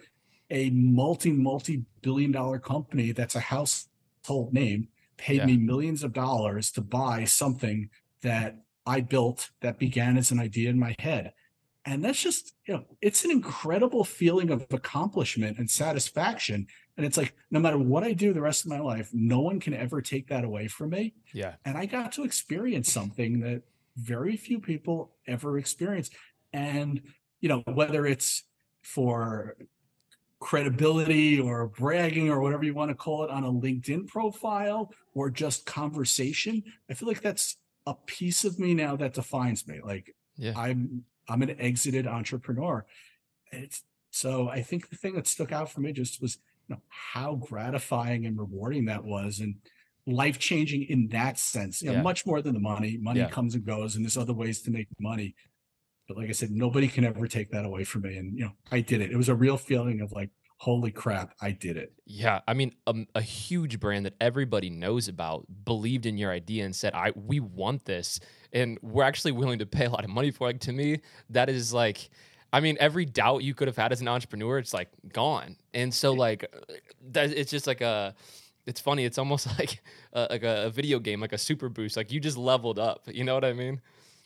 a 0.50 0.70
multi, 0.70 1.32
multi 1.32 1.84
billion 2.02 2.32
dollar 2.32 2.58
company 2.58 3.12
that's 3.12 3.36
a 3.36 3.40
household 3.40 4.52
name 4.52 4.88
paid 5.16 5.38
yeah. 5.38 5.46
me 5.46 5.56
millions 5.56 6.02
of 6.02 6.12
dollars 6.12 6.70
to 6.72 6.80
buy 6.80 7.24
something 7.24 7.90
that 8.22 8.56
I 8.86 9.00
built 9.00 9.50
that 9.60 9.78
began 9.78 10.16
as 10.16 10.30
an 10.30 10.40
idea 10.40 10.70
in 10.70 10.78
my 10.78 10.94
head. 10.98 11.32
And 11.84 12.04
that's 12.04 12.20
just, 12.20 12.54
you 12.66 12.74
know, 12.74 12.84
it's 13.00 13.24
an 13.24 13.30
incredible 13.30 14.04
feeling 14.04 14.50
of 14.50 14.66
accomplishment 14.70 15.58
and 15.58 15.70
satisfaction. 15.70 16.66
And 16.96 17.06
it's 17.06 17.16
like, 17.16 17.34
no 17.50 17.58
matter 17.58 17.78
what 17.78 18.04
I 18.04 18.12
do 18.12 18.32
the 18.32 18.40
rest 18.40 18.64
of 18.64 18.70
my 18.70 18.80
life, 18.80 19.10
no 19.12 19.40
one 19.40 19.60
can 19.60 19.72
ever 19.72 20.02
take 20.02 20.28
that 20.28 20.44
away 20.44 20.68
from 20.68 20.90
me. 20.90 21.14
Yeah. 21.32 21.54
And 21.64 21.78
I 21.78 21.86
got 21.86 22.12
to 22.12 22.24
experience 22.24 22.92
something 22.92 23.40
that 23.40 23.62
very 23.96 24.36
few 24.36 24.60
people 24.60 25.12
ever 25.26 25.58
experience 25.58 26.10
and 26.52 27.00
you 27.40 27.48
know 27.48 27.62
whether 27.72 28.06
it's 28.06 28.44
for 28.82 29.56
credibility 30.40 31.38
or 31.38 31.68
bragging 31.68 32.30
or 32.30 32.40
whatever 32.40 32.64
you 32.64 32.74
want 32.74 32.90
to 32.90 32.94
call 32.94 33.24
it 33.24 33.30
on 33.30 33.44
a 33.44 33.52
linkedin 33.52 34.06
profile 34.06 34.90
or 35.14 35.30
just 35.30 35.66
conversation 35.66 36.62
i 36.90 36.94
feel 36.94 37.08
like 37.08 37.20
that's 37.20 37.56
a 37.86 37.94
piece 38.06 38.44
of 38.44 38.58
me 38.58 38.74
now 38.74 38.96
that 38.96 39.14
defines 39.14 39.66
me 39.68 39.80
like 39.84 40.14
yeah. 40.36 40.52
i'm 40.56 41.04
i'm 41.28 41.42
an 41.42 41.54
exited 41.60 42.06
entrepreneur 42.06 42.84
it's 43.52 43.82
so 44.10 44.48
i 44.48 44.62
think 44.62 44.88
the 44.88 44.96
thing 44.96 45.14
that 45.14 45.26
stuck 45.26 45.52
out 45.52 45.70
for 45.70 45.80
me 45.80 45.92
just 45.92 46.22
was 46.22 46.38
you 46.68 46.74
know 46.74 46.80
how 46.88 47.34
gratifying 47.34 48.24
and 48.24 48.38
rewarding 48.38 48.86
that 48.86 49.04
was 49.04 49.40
and 49.40 49.54
life 50.06 50.38
changing 50.38 50.84
in 50.84 51.06
that 51.08 51.38
sense 51.38 51.82
you 51.82 51.88
know, 51.88 51.96
yeah. 51.96 52.02
much 52.02 52.24
more 52.24 52.40
than 52.40 52.54
the 52.54 52.60
money 52.60 52.98
money 53.00 53.20
yeah. 53.20 53.28
comes 53.28 53.54
and 53.54 53.64
goes 53.64 53.96
and 53.96 54.04
there's 54.04 54.16
other 54.16 54.32
ways 54.32 54.62
to 54.62 54.70
make 54.70 54.88
money 54.98 55.34
but 56.10 56.18
like 56.18 56.28
I 56.28 56.32
said, 56.32 56.50
nobody 56.50 56.88
can 56.88 57.04
ever 57.04 57.28
take 57.28 57.52
that 57.52 57.64
away 57.64 57.84
from 57.84 58.02
me. 58.02 58.16
And 58.16 58.36
you 58.36 58.46
know, 58.46 58.50
I 58.72 58.80
did 58.80 59.00
it. 59.00 59.12
It 59.12 59.16
was 59.16 59.28
a 59.28 59.34
real 59.34 59.56
feeling 59.56 60.00
of 60.00 60.10
like, 60.10 60.30
holy 60.56 60.90
crap, 60.90 61.34
I 61.40 61.52
did 61.52 61.76
it. 61.76 61.92
Yeah, 62.04 62.40
I 62.48 62.52
mean, 62.52 62.74
um, 62.88 63.06
a 63.14 63.22
huge 63.22 63.78
brand 63.78 64.06
that 64.06 64.14
everybody 64.20 64.70
knows 64.70 65.06
about 65.06 65.46
believed 65.64 66.06
in 66.06 66.18
your 66.18 66.32
idea 66.32 66.64
and 66.64 66.74
said, 66.74 66.94
"I 66.94 67.12
we 67.14 67.38
want 67.38 67.84
this," 67.84 68.18
and 68.52 68.76
we're 68.82 69.04
actually 69.04 69.30
willing 69.30 69.60
to 69.60 69.66
pay 69.66 69.84
a 69.84 69.90
lot 69.90 70.02
of 70.02 70.10
money 70.10 70.32
for. 70.32 70.48
it. 70.48 70.54
Like 70.54 70.60
to 70.62 70.72
me, 70.72 71.00
that 71.30 71.48
is 71.48 71.72
like. 71.72 72.10
I 72.52 72.58
mean, 72.58 72.76
every 72.80 73.04
doubt 73.04 73.44
you 73.44 73.54
could 73.54 73.68
have 73.68 73.76
had 73.76 73.92
as 73.92 74.00
an 74.00 74.08
entrepreneur, 74.08 74.58
it's 74.58 74.74
like 74.74 74.88
gone. 75.12 75.54
And 75.72 75.94
so, 75.94 76.12
like, 76.12 76.52
that, 77.12 77.30
it's 77.30 77.52
just 77.52 77.68
like 77.68 77.80
a, 77.80 78.16
it's 78.66 78.80
funny. 78.80 79.04
It's 79.04 79.18
almost 79.18 79.46
like 79.60 79.80
a, 80.12 80.26
like 80.28 80.42
a, 80.42 80.64
a 80.64 80.70
video 80.70 80.98
game, 80.98 81.20
like 81.20 81.32
a 81.32 81.38
super 81.38 81.68
boost. 81.68 81.96
Like 81.96 82.10
you 82.10 82.18
just 82.18 82.36
leveled 82.36 82.80
up. 82.80 83.02
You 83.06 83.22
know 83.22 83.34
what 83.34 83.44
I 83.44 83.52
mean? 83.52 83.80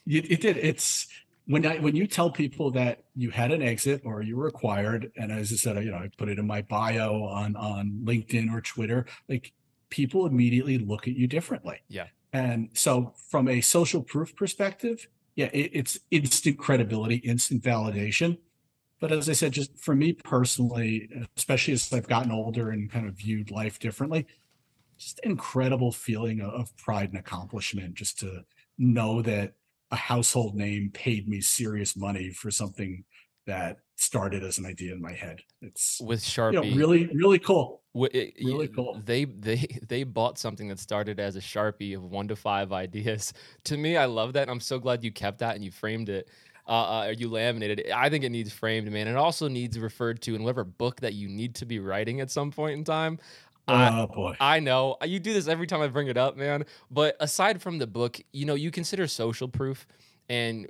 It, 0.07 0.31
it 0.31 0.41
did. 0.41 0.57
It's 0.57 1.07
when 1.47 1.67
I 1.67 1.79
when 1.79 1.95
you 1.95 2.07
tell 2.07 2.31
people 2.31 2.71
that 2.73 3.05
you 3.15 3.31
had 3.31 3.53
an 3.53 3.63
exit 3.63 4.03
or 4.05 4.23
you 4.23 4.37
were 4.37 4.47
acquired, 4.47 5.13
and 5.17 5.31
as 5.31 5.53
I 5.53 5.57
said, 5.57 5.83
you 5.85 5.91
know, 5.91 5.99
I 5.99 6.11
put 6.17 6.29
it 6.29 6.39
in 6.39 6.47
my 6.47 6.63
bio 6.63 7.23
on 7.25 7.57
on 7.57 8.01
LinkedIn 8.05 8.53
or 8.53 8.61
Twitter, 8.61 9.07
like 9.29 9.53
people 9.91 10.27
immediately 10.27 10.79
look 10.79 11.07
at 11.07 11.15
you 11.15 11.27
differently. 11.27 11.81
Yeah. 11.89 12.07
And 12.33 12.71
so 12.73 13.15
from 13.31 13.49
a 13.49 13.61
social 13.61 14.03
proof 14.03 14.35
perspective, 14.35 15.07
yeah, 15.37 15.51
it, 15.53 15.71
it's 15.73 15.99
instant 16.11 16.59
credibility, 16.59 17.17
instant 17.17 17.63
validation. 17.63 18.39
But 19.01 19.13
as 19.13 19.29
I 19.29 19.35
said, 19.35 19.53
just 19.53 19.79
for 19.79 19.95
me 19.95 20.15
personally, 20.15 21.11
especially 21.37 21.75
as 21.75 21.93
I've 21.93 22.09
gotten 22.09 22.33
older 22.33 22.71
and 22.71 22.91
kind 22.91 23.07
of 23.07 23.15
viewed 23.15 23.51
life 23.51 23.79
differently, 23.79 24.27
just 24.97 25.21
incredible 25.21 25.93
feeling 25.93 26.41
of 26.41 26.75
pride 26.77 27.11
and 27.11 27.19
accomplishment 27.19 27.95
just 27.95 28.19
to 28.21 28.45
know 28.79 29.21
that 29.23 29.55
a 29.95 29.97
household 29.97 30.57
name 30.57 30.91
paid 30.93 31.29
me 31.29 31.41
serious 31.41 31.97
money 31.97 32.31
for 32.31 32.51
something 32.51 33.05
that 33.47 33.77
started 33.95 34.43
as 34.43 34.59
an 34.59 34.67
idea 34.67 34.93
in 34.93 35.01
my 35.01 35.13
head. 35.13 35.41
It's 35.63 36.01
with 36.01 36.21
Sharpie, 36.21 36.65
you 36.65 36.71
know, 36.71 36.77
really, 36.77 37.07
really 37.15 37.39
cool. 37.39 37.83
It, 37.95 38.35
really 38.43 38.67
cool. 38.67 39.01
They 39.05 39.25
they 39.25 39.65
they 39.89 40.03
bought 40.03 40.37
something 40.37 40.67
that 40.69 40.81
started 40.81 41.21
as 41.21 41.37
a 41.37 41.41
Sharpie 41.41 41.97
of 41.97 42.03
one 42.03 42.27
to 42.27 42.35
five 42.37 42.73
ideas. 42.73 43.33
To 43.65 43.77
me, 43.77 43.97
I 43.97 44.07
love 44.07 44.33
that. 44.33 44.49
I'm 44.51 44.61
so 44.61 44.79
glad 44.81 45.05
you 45.05 45.13
kept 45.13 45.39
that 45.39 45.55
and 45.55 45.65
you 45.65 45.71
framed 45.71 46.09
it. 46.09 46.29
Uh, 46.67 46.71
uh, 46.71 47.15
you 47.17 47.29
laminated 47.29 47.81
it. 47.81 47.93
I 47.93 48.09
think 48.09 48.25
it 48.25 48.31
needs 48.31 48.53
framed, 48.53 48.91
man. 48.91 49.07
It 49.07 49.17
also 49.17 49.49
needs 49.49 49.79
referred 49.79 50.23
to 50.23 50.35
in 50.35 50.43
whatever 50.43 50.65
book 50.65 51.01
that 51.03 51.13
you 51.13 51.29
need 51.29 51.55
to 51.57 51.67
be 51.67 51.79
writing 51.79 52.21
at 52.21 52.31
some 52.31 52.51
point 52.51 52.79
in 52.79 52.85
time. 52.85 53.19
Oh 53.67 54.07
boy. 54.07 54.37
I 54.41 54.61
know. 54.61 54.97
You 55.05 55.19
do 55.19 55.33
this 55.33 55.49
every 55.49 55.67
time 55.67 55.81
I 55.81 55.89
bring 55.89 56.09
it 56.09 56.17
up, 56.17 56.37
man. 56.37 56.65
But 56.91 57.17
aside 57.21 57.63
from 57.63 57.79
the 57.79 57.87
book, 57.87 58.21
you 58.33 58.45
know, 58.45 58.55
you 58.55 58.71
consider 58.71 59.07
social 59.07 59.49
proof 59.49 59.87
and 60.29 60.69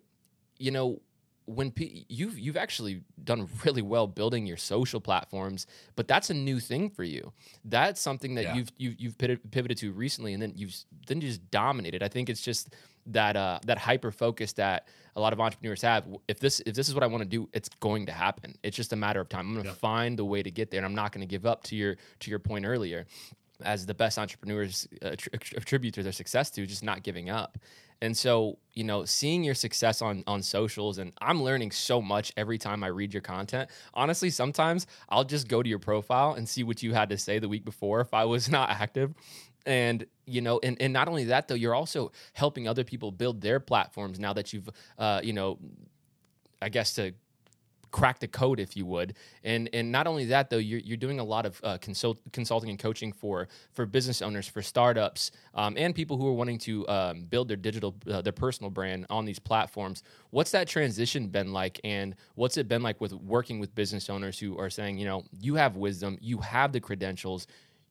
you 0.58 0.70
know, 0.70 1.00
when 1.46 1.70
P- 1.70 2.06
you've 2.08 2.38
you've 2.38 2.56
actually 2.56 3.02
done 3.22 3.48
really 3.64 3.82
well 3.82 4.06
building 4.06 4.46
your 4.46 4.56
social 4.56 5.00
platforms, 5.00 5.66
but 5.96 6.08
that's 6.08 6.30
a 6.30 6.34
new 6.34 6.58
thing 6.58 6.88
for 6.88 7.04
you. 7.04 7.32
That's 7.64 8.00
something 8.00 8.34
that 8.36 8.44
yeah. 8.44 8.54
you've 8.54 8.72
you've, 8.78 9.00
you've 9.00 9.18
pivoted 9.18 9.76
to 9.78 9.92
recently, 9.92 10.32
and 10.32 10.42
then 10.42 10.52
you've 10.56 10.74
then 11.06 11.20
you 11.20 11.28
just 11.28 11.50
dominated. 11.50 12.02
I 12.02 12.08
think 12.08 12.30
it's 12.30 12.40
just 12.40 12.74
that 13.06 13.36
uh, 13.36 13.58
that 13.66 13.78
hyper 13.78 14.10
focus 14.10 14.52
that 14.54 14.88
a 15.16 15.20
lot 15.20 15.32
of 15.32 15.40
entrepreneurs 15.40 15.82
have. 15.82 16.06
If 16.28 16.40
this 16.40 16.60
if 16.66 16.74
this 16.74 16.88
is 16.88 16.94
what 16.94 17.02
I 17.02 17.06
want 17.06 17.22
to 17.22 17.28
do, 17.28 17.48
it's 17.52 17.68
going 17.80 18.06
to 18.06 18.12
happen. 18.12 18.54
It's 18.62 18.76
just 18.76 18.92
a 18.92 18.96
matter 18.96 19.20
of 19.20 19.28
time. 19.28 19.48
I'm 19.48 19.52
going 19.54 19.64
to 19.64 19.70
yeah. 19.70 19.76
find 19.76 20.18
the 20.18 20.24
way 20.24 20.42
to 20.42 20.50
get 20.50 20.70
there, 20.70 20.78
and 20.78 20.86
I'm 20.86 20.94
not 20.94 21.12
going 21.12 21.26
to 21.26 21.30
give 21.30 21.46
up. 21.46 21.62
To 21.64 21.76
your 21.76 21.96
to 22.20 22.30
your 22.30 22.38
point 22.38 22.64
earlier, 22.64 23.06
as 23.62 23.86
the 23.86 23.94
best 23.94 24.18
entrepreneurs 24.18 24.88
uh, 25.02 25.14
attribute 25.56 25.94
their 25.94 26.12
success 26.12 26.50
to, 26.50 26.66
just 26.66 26.82
not 26.82 27.02
giving 27.02 27.30
up. 27.30 27.58
And 28.02 28.14
so, 28.14 28.58
you 28.74 28.84
know, 28.84 29.04
seeing 29.04 29.44
your 29.44 29.54
success 29.54 30.02
on 30.02 30.24
on 30.26 30.42
socials 30.42 30.98
and 30.98 31.12
I'm 31.20 31.42
learning 31.42 31.70
so 31.70 32.02
much 32.02 32.32
every 32.36 32.58
time 32.58 32.84
I 32.84 32.88
read 32.88 33.14
your 33.14 33.22
content. 33.22 33.70
Honestly, 33.94 34.30
sometimes 34.30 34.86
I'll 35.08 35.24
just 35.24 35.48
go 35.48 35.62
to 35.62 35.68
your 35.68 35.78
profile 35.78 36.34
and 36.34 36.46
see 36.48 36.64
what 36.64 36.82
you 36.82 36.92
had 36.92 37.08
to 37.10 37.18
say 37.18 37.38
the 37.38 37.48
week 37.48 37.64
before 37.64 38.00
if 38.00 38.12
I 38.12 38.24
was 38.24 38.48
not 38.50 38.70
active 38.70 39.14
and 39.66 40.06
you 40.26 40.40
know 40.40 40.60
and, 40.62 40.80
and 40.80 40.92
not 40.92 41.08
only 41.08 41.24
that 41.24 41.48
though 41.48 41.54
you're 41.54 41.74
also 41.74 42.12
helping 42.32 42.68
other 42.68 42.84
people 42.84 43.10
build 43.10 43.40
their 43.40 43.60
platforms 43.60 44.18
now 44.18 44.32
that 44.32 44.52
you've 44.52 44.68
uh, 44.98 45.20
you 45.22 45.32
know 45.32 45.58
i 46.62 46.68
guess 46.68 46.94
to 46.94 47.12
crack 47.94 48.18
the 48.18 48.26
code 48.26 48.58
if 48.58 48.76
you 48.76 48.84
would. 48.84 49.14
And 49.44 49.70
and 49.72 49.92
not 49.92 50.08
only 50.08 50.24
that 50.26 50.50
though 50.50 50.58
you're, 50.58 50.80
you're 50.80 50.96
doing 50.96 51.20
a 51.20 51.24
lot 51.24 51.46
of 51.46 51.60
uh, 51.62 51.78
consult, 51.78 52.18
consulting 52.32 52.68
and 52.68 52.78
coaching 52.78 53.12
for 53.12 53.46
for 53.72 53.86
business 53.86 54.20
owners 54.20 54.48
for 54.48 54.62
startups 54.62 55.30
um, 55.54 55.74
and 55.78 55.94
people 55.94 56.16
who 56.16 56.26
are 56.26 56.32
wanting 56.32 56.58
to 56.58 56.86
um, 56.88 57.22
build 57.22 57.46
their 57.46 57.56
digital 57.56 57.94
uh, 58.10 58.20
their 58.20 58.32
personal 58.32 58.68
brand 58.68 59.06
on 59.10 59.24
these 59.24 59.38
platforms. 59.38 60.02
What's 60.30 60.50
that 60.50 60.66
transition 60.66 61.28
been 61.28 61.52
like? 61.52 61.80
And 61.84 62.16
what's 62.34 62.56
it 62.56 62.66
been 62.66 62.82
like 62.82 63.00
with 63.00 63.12
working 63.12 63.60
with 63.60 63.72
business 63.76 64.10
owners 64.10 64.40
who 64.40 64.58
are 64.58 64.70
saying 64.70 64.98
you 64.98 65.06
know 65.06 65.22
you 65.40 65.54
have 65.54 65.76
wisdom. 65.76 66.18
You 66.20 66.38
have 66.38 66.72
the 66.72 66.80
credentials. 66.80 67.46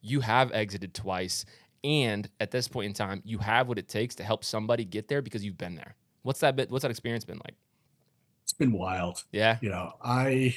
You 0.06 0.20
have 0.20 0.52
exited 0.52 0.94
twice 0.94 1.46
and 1.84 2.30
at 2.40 2.52
this 2.52 2.68
point 2.68 2.88
in 2.88 2.94
time 2.94 3.22
you 3.26 3.38
have 3.40 3.68
what 3.68 3.78
it 3.78 3.88
takes 3.88 4.16
to 4.16 4.24
help 4.24 4.44
somebody 4.44 4.86
get 4.86 5.08
there 5.08 5.22
because 5.22 5.44
you've 5.44 5.58
been 5.58 5.76
there. 5.76 5.96
What's 6.24 6.40
that 6.40 6.56
bit 6.56 6.70
what's 6.70 6.84
that 6.84 6.92
experience 6.92 7.26
been 7.26 7.42
like? 7.44 7.56
It's 8.44 8.54
been 8.54 8.72
wild. 8.72 9.24
Yeah. 9.32 9.58
You 9.62 9.70
know 9.70 9.94
i, 10.04 10.56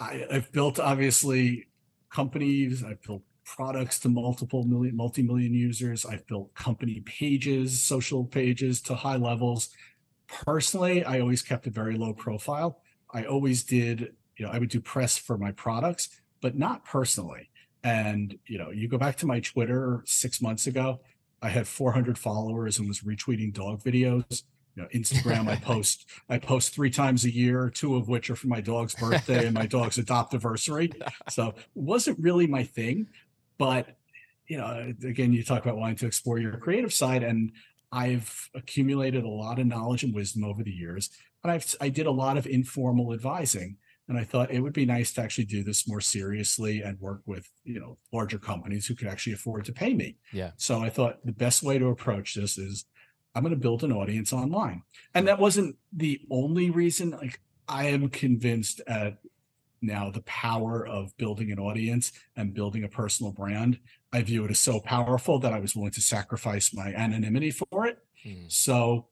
I 0.00 0.26
i've 0.30 0.50
built 0.52 0.78
obviously 0.78 1.68
companies. 2.10 2.82
I've 2.84 3.02
built 3.02 3.22
products 3.44 4.00
to 4.00 4.08
multiple 4.08 4.64
million 4.64 4.96
multi-million 4.96 5.54
users. 5.54 6.04
I've 6.04 6.26
built 6.26 6.54
company 6.54 7.00
pages 7.00 7.82
social 7.82 8.24
pages 8.24 8.80
to 8.82 8.94
high 8.94 9.16
levels. 9.16 9.70
Personally 10.26 11.04
i 11.04 11.20
always 11.20 11.42
kept 11.42 11.66
a 11.66 11.70
very 11.70 11.96
low 11.96 12.12
profile. 12.12 12.80
I 13.12 13.24
always 13.24 13.62
did 13.62 14.12
you 14.36 14.44
know 14.44 14.52
i 14.52 14.58
would 14.58 14.68
do 14.68 14.80
press 14.80 15.16
for 15.16 15.38
my 15.38 15.52
products 15.52 16.20
but 16.40 16.56
not 16.56 16.84
personally 16.84 17.48
And 17.86 18.36
you 18.46 18.58
know, 18.58 18.72
you 18.72 18.88
go 18.88 18.98
back 18.98 19.14
to 19.18 19.26
my 19.26 19.38
Twitter 19.38 20.02
six 20.06 20.42
months 20.42 20.66
ago, 20.66 20.98
I 21.40 21.50
had 21.50 21.68
400 21.68 22.18
followers 22.18 22.80
and 22.80 22.88
was 22.88 23.02
retweeting 23.02 23.54
dog 23.54 23.80
videos. 23.80 24.42
You 24.74 24.82
know, 24.82 24.88
Instagram, 24.92 25.46
I 25.46 25.54
post 25.72 26.04
I 26.28 26.38
post 26.38 26.74
three 26.74 26.90
times 26.90 27.24
a 27.24 27.32
year, 27.32 27.70
two 27.70 27.94
of 27.94 28.08
which 28.08 28.28
are 28.28 28.34
for 28.34 28.48
my 28.48 28.60
dog's 28.60 28.96
birthday 28.96 29.46
and 29.46 29.54
my 29.54 29.66
dog's 29.66 29.98
adoptiversary. 29.98 31.00
So 31.30 31.50
it 31.50 31.56
wasn't 31.76 32.18
really 32.18 32.48
my 32.48 32.64
thing, 32.64 33.06
but 33.56 33.96
you 34.48 34.58
know, 34.58 34.92
again, 35.04 35.32
you 35.32 35.44
talk 35.44 35.62
about 35.64 35.76
wanting 35.76 35.96
to 35.96 36.06
explore 36.06 36.38
your 36.38 36.56
creative 36.56 36.92
side, 36.92 37.22
and 37.22 37.52
I've 37.92 38.48
accumulated 38.54 39.24
a 39.24 39.28
lot 39.28 39.60
of 39.60 39.66
knowledge 39.66 40.02
and 40.02 40.12
wisdom 40.12 40.42
over 40.42 40.64
the 40.64 40.72
years, 40.72 41.10
and 41.44 41.52
I've 41.52 41.72
I 41.80 41.88
did 41.88 42.06
a 42.06 42.10
lot 42.10 42.36
of 42.36 42.46
informal 42.48 43.12
advising, 43.12 43.76
and 44.08 44.18
I 44.18 44.24
thought 44.24 44.50
it 44.50 44.60
would 44.60 44.72
be 44.72 44.86
nice 44.86 45.12
to 45.14 45.22
actually 45.22 45.46
do 45.46 45.64
this 45.64 45.88
more 45.88 46.00
seriously 46.00 46.82
and 46.82 47.00
work 47.00 47.22
with 47.26 47.48
you 47.64 47.80
know 47.80 47.98
larger 48.12 48.38
companies 48.38 48.86
who 48.86 48.94
could 48.94 49.08
actually 49.08 49.32
afford 49.32 49.64
to 49.66 49.72
pay 49.72 49.94
me. 49.94 50.16
Yeah. 50.32 50.52
So 50.56 50.80
I 50.80 50.90
thought 50.90 51.24
the 51.24 51.32
best 51.32 51.62
way 51.62 51.78
to 51.78 51.88
approach 51.88 52.34
this 52.34 52.58
is 52.58 52.84
I'm 53.34 53.42
going 53.42 53.54
to 53.54 53.60
build 53.60 53.84
an 53.84 53.92
audience 53.92 54.32
online, 54.32 54.82
and 55.14 55.26
that 55.28 55.38
wasn't 55.38 55.76
the 55.92 56.20
only 56.30 56.70
reason. 56.70 57.10
Like 57.10 57.40
I 57.68 57.86
am 57.86 58.08
convinced 58.08 58.80
at 58.86 59.18
now 59.82 60.10
the 60.10 60.22
power 60.22 60.86
of 60.86 61.16
building 61.16 61.52
an 61.52 61.58
audience 61.58 62.12
and 62.36 62.54
building 62.54 62.84
a 62.84 62.88
personal 62.88 63.30
brand 63.30 63.78
i 64.12 64.22
view 64.22 64.44
it 64.44 64.50
as 64.50 64.58
so 64.58 64.80
powerful 64.80 65.38
that 65.38 65.52
i 65.52 65.60
was 65.60 65.76
willing 65.76 65.90
to 65.90 66.00
sacrifice 66.00 66.74
my 66.74 66.94
anonymity 66.94 67.50
for 67.50 67.86
it 67.86 67.98
mm. 68.24 68.50
so 68.50 69.06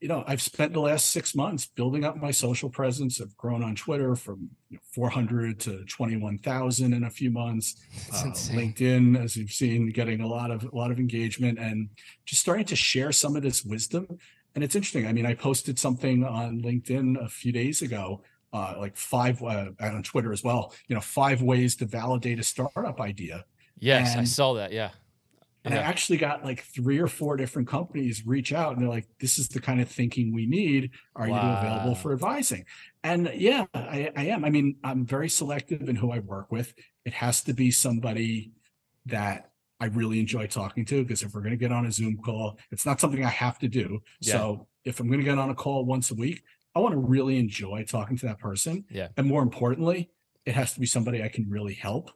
you 0.00 0.08
know 0.08 0.24
i've 0.26 0.40
spent 0.40 0.72
the 0.72 0.80
last 0.80 1.10
six 1.10 1.34
months 1.34 1.66
building 1.66 2.04
up 2.04 2.16
my 2.16 2.30
social 2.30 2.70
presence 2.70 3.20
i've 3.20 3.36
grown 3.36 3.62
on 3.62 3.74
twitter 3.74 4.14
from 4.14 4.48
you 4.70 4.76
know, 4.76 4.80
400 4.92 5.58
to 5.60 5.84
21000 5.86 6.92
in 6.92 7.04
a 7.04 7.10
few 7.10 7.30
months 7.30 7.76
uh, 8.12 8.24
linkedin 8.52 9.22
as 9.22 9.36
you've 9.36 9.50
seen 9.50 9.88
getting 9.90 10.20
a 10.20 10.26
lot 10.26 10.50
of 10.50 10.64
a 10.64 10.76
lot 10.76 10.90
of 10.90 10.98
engagement 10.98 11.58
and 11.58 11.88
just 12.24 12.40
starting 12.40 12.64
to 12.64 12.76
share 12.76 13.12
some 13.12 13.36
of 13.36 13.42
this 13.42 13.64
wisdom 13.64 14.06
and 14.54 14.62
it's 14.62 14.76
interesting 14.76 15.06
i 15.06 15.12
mean 15.12 15.26
i 15.26 15.34
posted 15.34 15.78
something 15.78 16.24
on 16.24 16.60
linkedin 16.62 17.22
a 17.24 17.28
few 17.28 17.52
days 17.52 17.82
ago 17.82 18.22
uh, 18.52 18.74
like 18.78 18.96
five 18.96 19.42
uh, 19.42 19.66
on 19.80 20.02
Twitter 20.02 20.32
as 20.32 20.42
well. 20.42 20.72
You 20.88 20.94
know, 20.94 21.00
five 21.00 21.42
ways 21.42 21.76
to 21.76 21.84
validate 21.84 22.38
a 22.38 22.42
startup 22.42 22.98
idea. 22.98 23.44
Yes, 23.78 24.12
and, 24.12 24.22
I 24.22 24.24
saw 24.24 24.54
that. 24.54 24.72
Yeah. 24.72 24.90
And 25.64 25.74
yeah. 25.74 25.80
I 25.80 25.84
actually 25.84 26.18
got 26.18 26.44
like 26.44 26.62
three 26.62 26.98
or 26.98 27.08
four 27.08 27.36
different 27.36 27.68
companies 27.68 28.26
reach 28.26 28.52
out 28.52 28.72
and 28.72 28.82
they're 28.82 28.88
like, 28.88 29.08
this 29.20 29.38
is 29.38 29.48
the 29.48 29.60
kind 29.60 29.80
of 29.80 29.88
thinking 29.88 30.32
we 30.32 30.46
need. 30.46 30.90
Are 31.16 31.28
wow. 31.28 31.42
you 31.42 31.58
available 31.58 31.94
for 31.94 32.12
advising? 32.12 32.64
And 33.02 33.30
yeah, 33.34 33.66
I, 33.74 34.10
I 34.16 34.26
am. 34.26 34.44
I 34.44 34.50
mean, 34.50 34.76
I'm 34.84 35.04
very 35.04 35.28
selective 35.28 35.88
in 35.88 35.96
who 35.96 36.12
I 36.12 36.20
work 36.20 36.52
with. 36.52 36.74
It 37.04 37.12
has 37.14 37.42
to 37.44 37.52
be 37.52 37.70
somebody 37.70 38.52
that 39.06 39.50
I 39.80 39.86
really 39.86 40.20
enjoy 40.20 40.46
talking 40.46 40.84
to 40.86 41.02
because 41.02 41.22
if 41.22 41.34
we're 41.34 41.40
going 41.40 41.52
to 41.52 41.56
get 41.56 41.72
on 41.72 41.86
a 41.86 41.92
Zoom 41.92 42.16
call, 42.18 42.58
it's 42.70 42.86
not 42.86 43.00
something 43.00 43.24
I 43.24 43.30
have 43.30 43.58
to 43.60 43.68
do. 43.68 44.00
Yeah. 44.20 44.32
So 44.32 44.68
if 44.84 45.00
I'm 45.00 45.08
going 45.08 45.20
to 45.20 45.24
get 45.24 45.38
on 45.38 45.50
a 45.50 45.54
call 45.54 45.84
once 45.84 46.10
a 46.10 46.14
week, 46.14 46.42
I 46.74 46.80
want 46.80 46.92
to 46.92 46.98
really 46.98 47.38
enjoy 47.38 47.84
talking 47.84 48.16
to 48.18 48.26
that 48.26 48.38
person. 48.38 48.84
Yeah. 48.90 49.08
And 49.16 49.26
more 49.26 49.42
importantly, 49.42 50.10
it 50.44 50.54
has 50.54 50.74
to 50.74 50.80
be 50.80 50.86
somebody 50.86 51.22
I 51.22 51.28
can 51.28 51.48
really 51.48 51.74
help. 51.74 52.10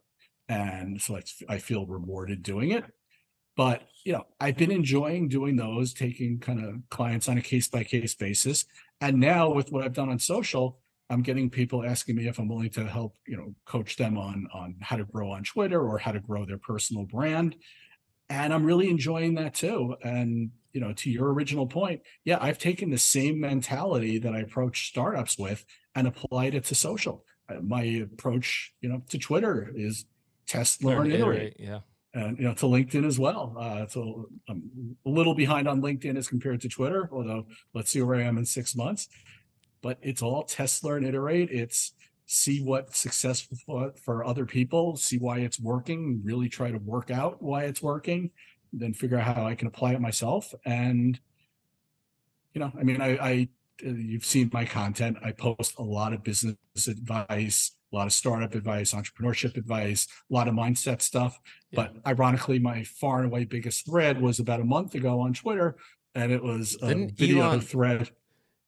And 0.49 1.01
so 1.01 1.19
I 1.47 1.57
feel 1.57 1.85
rewarded 1.85 2.43
doing 2.43 2.71
it. 2.71 2.83
But, 3.55 3.83
you 4.03 4.13
know, 4.13 4.25
I've 4.39 4.57
been 4.57 4.71
enjoying 4.71 5.29
doing 5.29 5.55
those, 5.55 5.93
taking 5.93 6.39
kind 6.39 6.63
of 6.63 6.75
clients 6.89 7.29
on 7.29 7.37
a 7.37 7.41
case 7.41 7.67
by 7.67 7.83
case 7.83 8.15
basis. 8.15 8.65
And 8.99 9.19
now 9.19 9.51
with 9.51 9.71
what 9.71 9.83
I've 9.83 9.93
done 9.93 10.09
on 10.09 10.19
social, 10.19 10.79
I'm 11.09 11.21
getting 11.21 11.49
people 11.49 11.85
asking 11.85 12.15
me 12.15 12.27
if 12.27 12.39
I'm 12.39 12.47
willing 12.47 12.71
to 12.71 12.85
help, 12.85 13.15
you 13.27 13.37
know, 13.37 13.53
coach 13.65 13.97
them 13.97 14.17
on 14.17 14.47
on 14.53 14.75
how 14.81 14.97
to 14.97 15.05
grow 15.05 15.31
on 15.31 15.43
Twitter 15.43 15.81
or 15.81 15.97
how 15.97 16.11
to 16.11 16.19
grow 16.19 16.45
their 16.45 16.57
personal 16.57 17.03
brand. 17.03 17.55
And 18.29 18.53
I'm 18.53 18.63
really 18.63 18.89
enjoying 18.89 19.35
that 19.35 19.53
too. 19.53 19.95
And 20.03 20.51
you 20.71 20.81
know, 20.81 20.91
to 20.93 21.11
your 21.11 21.31
original 21.31 21.67
point, 21.67 22.01
yeah, 22.25 22.39
I've 22.41 22.57
taken 22.57 22.89
the 22.89 22.97
same 22.97 23.39
mentality 23.39 24.17
that 24.17 24.33
I 24.33 24.39
approach 24.39 24.87
startups 24.89 25.37
with 25.37 25.65
and 25.93 26.07
applied 26.07 26.55
it 26.55 26.65
to 26.65 26.75
social. 26.75 27.23
Uh, 27.47 27.61
my 27.61 27.83
approach, 27.83 28.73
you 28.81 28.89
know, 28.89 29.03
to 29.09 29.19
Twitter 29.19 29.71
is 29.75 30.05
test, 30.47 30.83
learn, 30.83 31.11
iterate. 31.11 31.57
Yeah. 31.59 31.79
And 32.13 32.37
you 32.37 32.43
know, 32.45 32.53
to 32.53 32.65
LinkedIn 32.65 33.05
as 33.05 33.17
well. 33.17 33.55
Uh, 33.59 33.87
so 33.87 34.29
I'm 34.47 34.95
a 35.05 35.09
little 35.09 35.33
behind 35.33 35.67
on 35.67 35.81
LinkedIn 35.81 36.15
as 36.15 36.27
compared 36.27 36.61
to 36.61 36.69
Twitter, 36.69 37.09
although 37.11 37.47
let's 37.73 37.89
see 37.89 38.01
where 38.01 38.19
I 38.19 38.23
am 38.23 38.37
in 38.37 38.45
six 38.45 38.75
months. 38.75 39.07
But 39.81 39.97
it's 40.01 40.21
all 40.21 40.43
test, 40.43 40.83
learn, 40.83 41.03
iterate. 41.03 41.49
It's 41.51 41.93
see 42.25 42.61
what's 42.63 42.99
successful 42.99 43.57
for, 43.65 43.93
for 44.03 44.23
other 44.23 44.45
people, 44.45 44.95
see 44.95 45.17
why 45.17 45.39
it's 45.39 45.59
working, 45.59 46.21
really 46.23 46.49
try 46.49 46.71
to 46.71 46.77
work 46.77 47.11
out 47.11 47.41
why 47.41 47.63
it's 47.63 47.81
working, 47.81 48.31
then 48.71 48.93
figure 48.93 49.17
out 49.17 49.35
how 49.35 49.45
I 49.45 49.55
can 49.55 49.67
apply 49.67 49.93
it 49.93 50.01
myself. 50.01 50.53
And, 50.65 51.19
you 52.53 52.61
know, 52.61 52.71
I 52.79 52.83
mean, 52.83 53.01
I, 53.01 53.17
I 53.17 53.49
you've 53.81 54.25
seen 54.25 54.49
my 54.53 54.65
content. 54.65 55.17
I 55.23 55.31
post 55.31 55.75
a 55.77 55.83
lot 55.83 56.13
of 56.13 56.23
business 56.23 56.55
advice, 56.87 57.71
a 57.93 57.95
lot 57.95 58.07
of 58.07 58.13
startup 58.13 58.55
advice, 58.55 58.93
entrepreneurship 58.93 59.55
advice, 59.55 60.07
a 60.29 60.33
lot 60.33 60.47
of 60.47 60.55
mindset 60.55 61.01
stuff. 61.01 61.39
Yeah. 61.71 61.87
But 61.87 61.95
ironically, 62.07 62.59
my 62.59 62.83
far 62.83 63.19
and 63.19 63.27
away 63.27 63.45
biggest 63.45 63.85
thread 63.85 64.21
was 64.21 64.39
about 64.39 64.59
a 64.59 64.65
month 64.65 64.95
ago 64.95 65.19
on 65.19 65.33
Twitter, 65.33 65.75
and 66.15 66.31
it 66.31 66.43
was 66.43 66.77
a 66.81 66.87
Didn't 66.87 67.17
video 67.17 67.43
Elon, 67.43 67.61
thread 67.61 68.09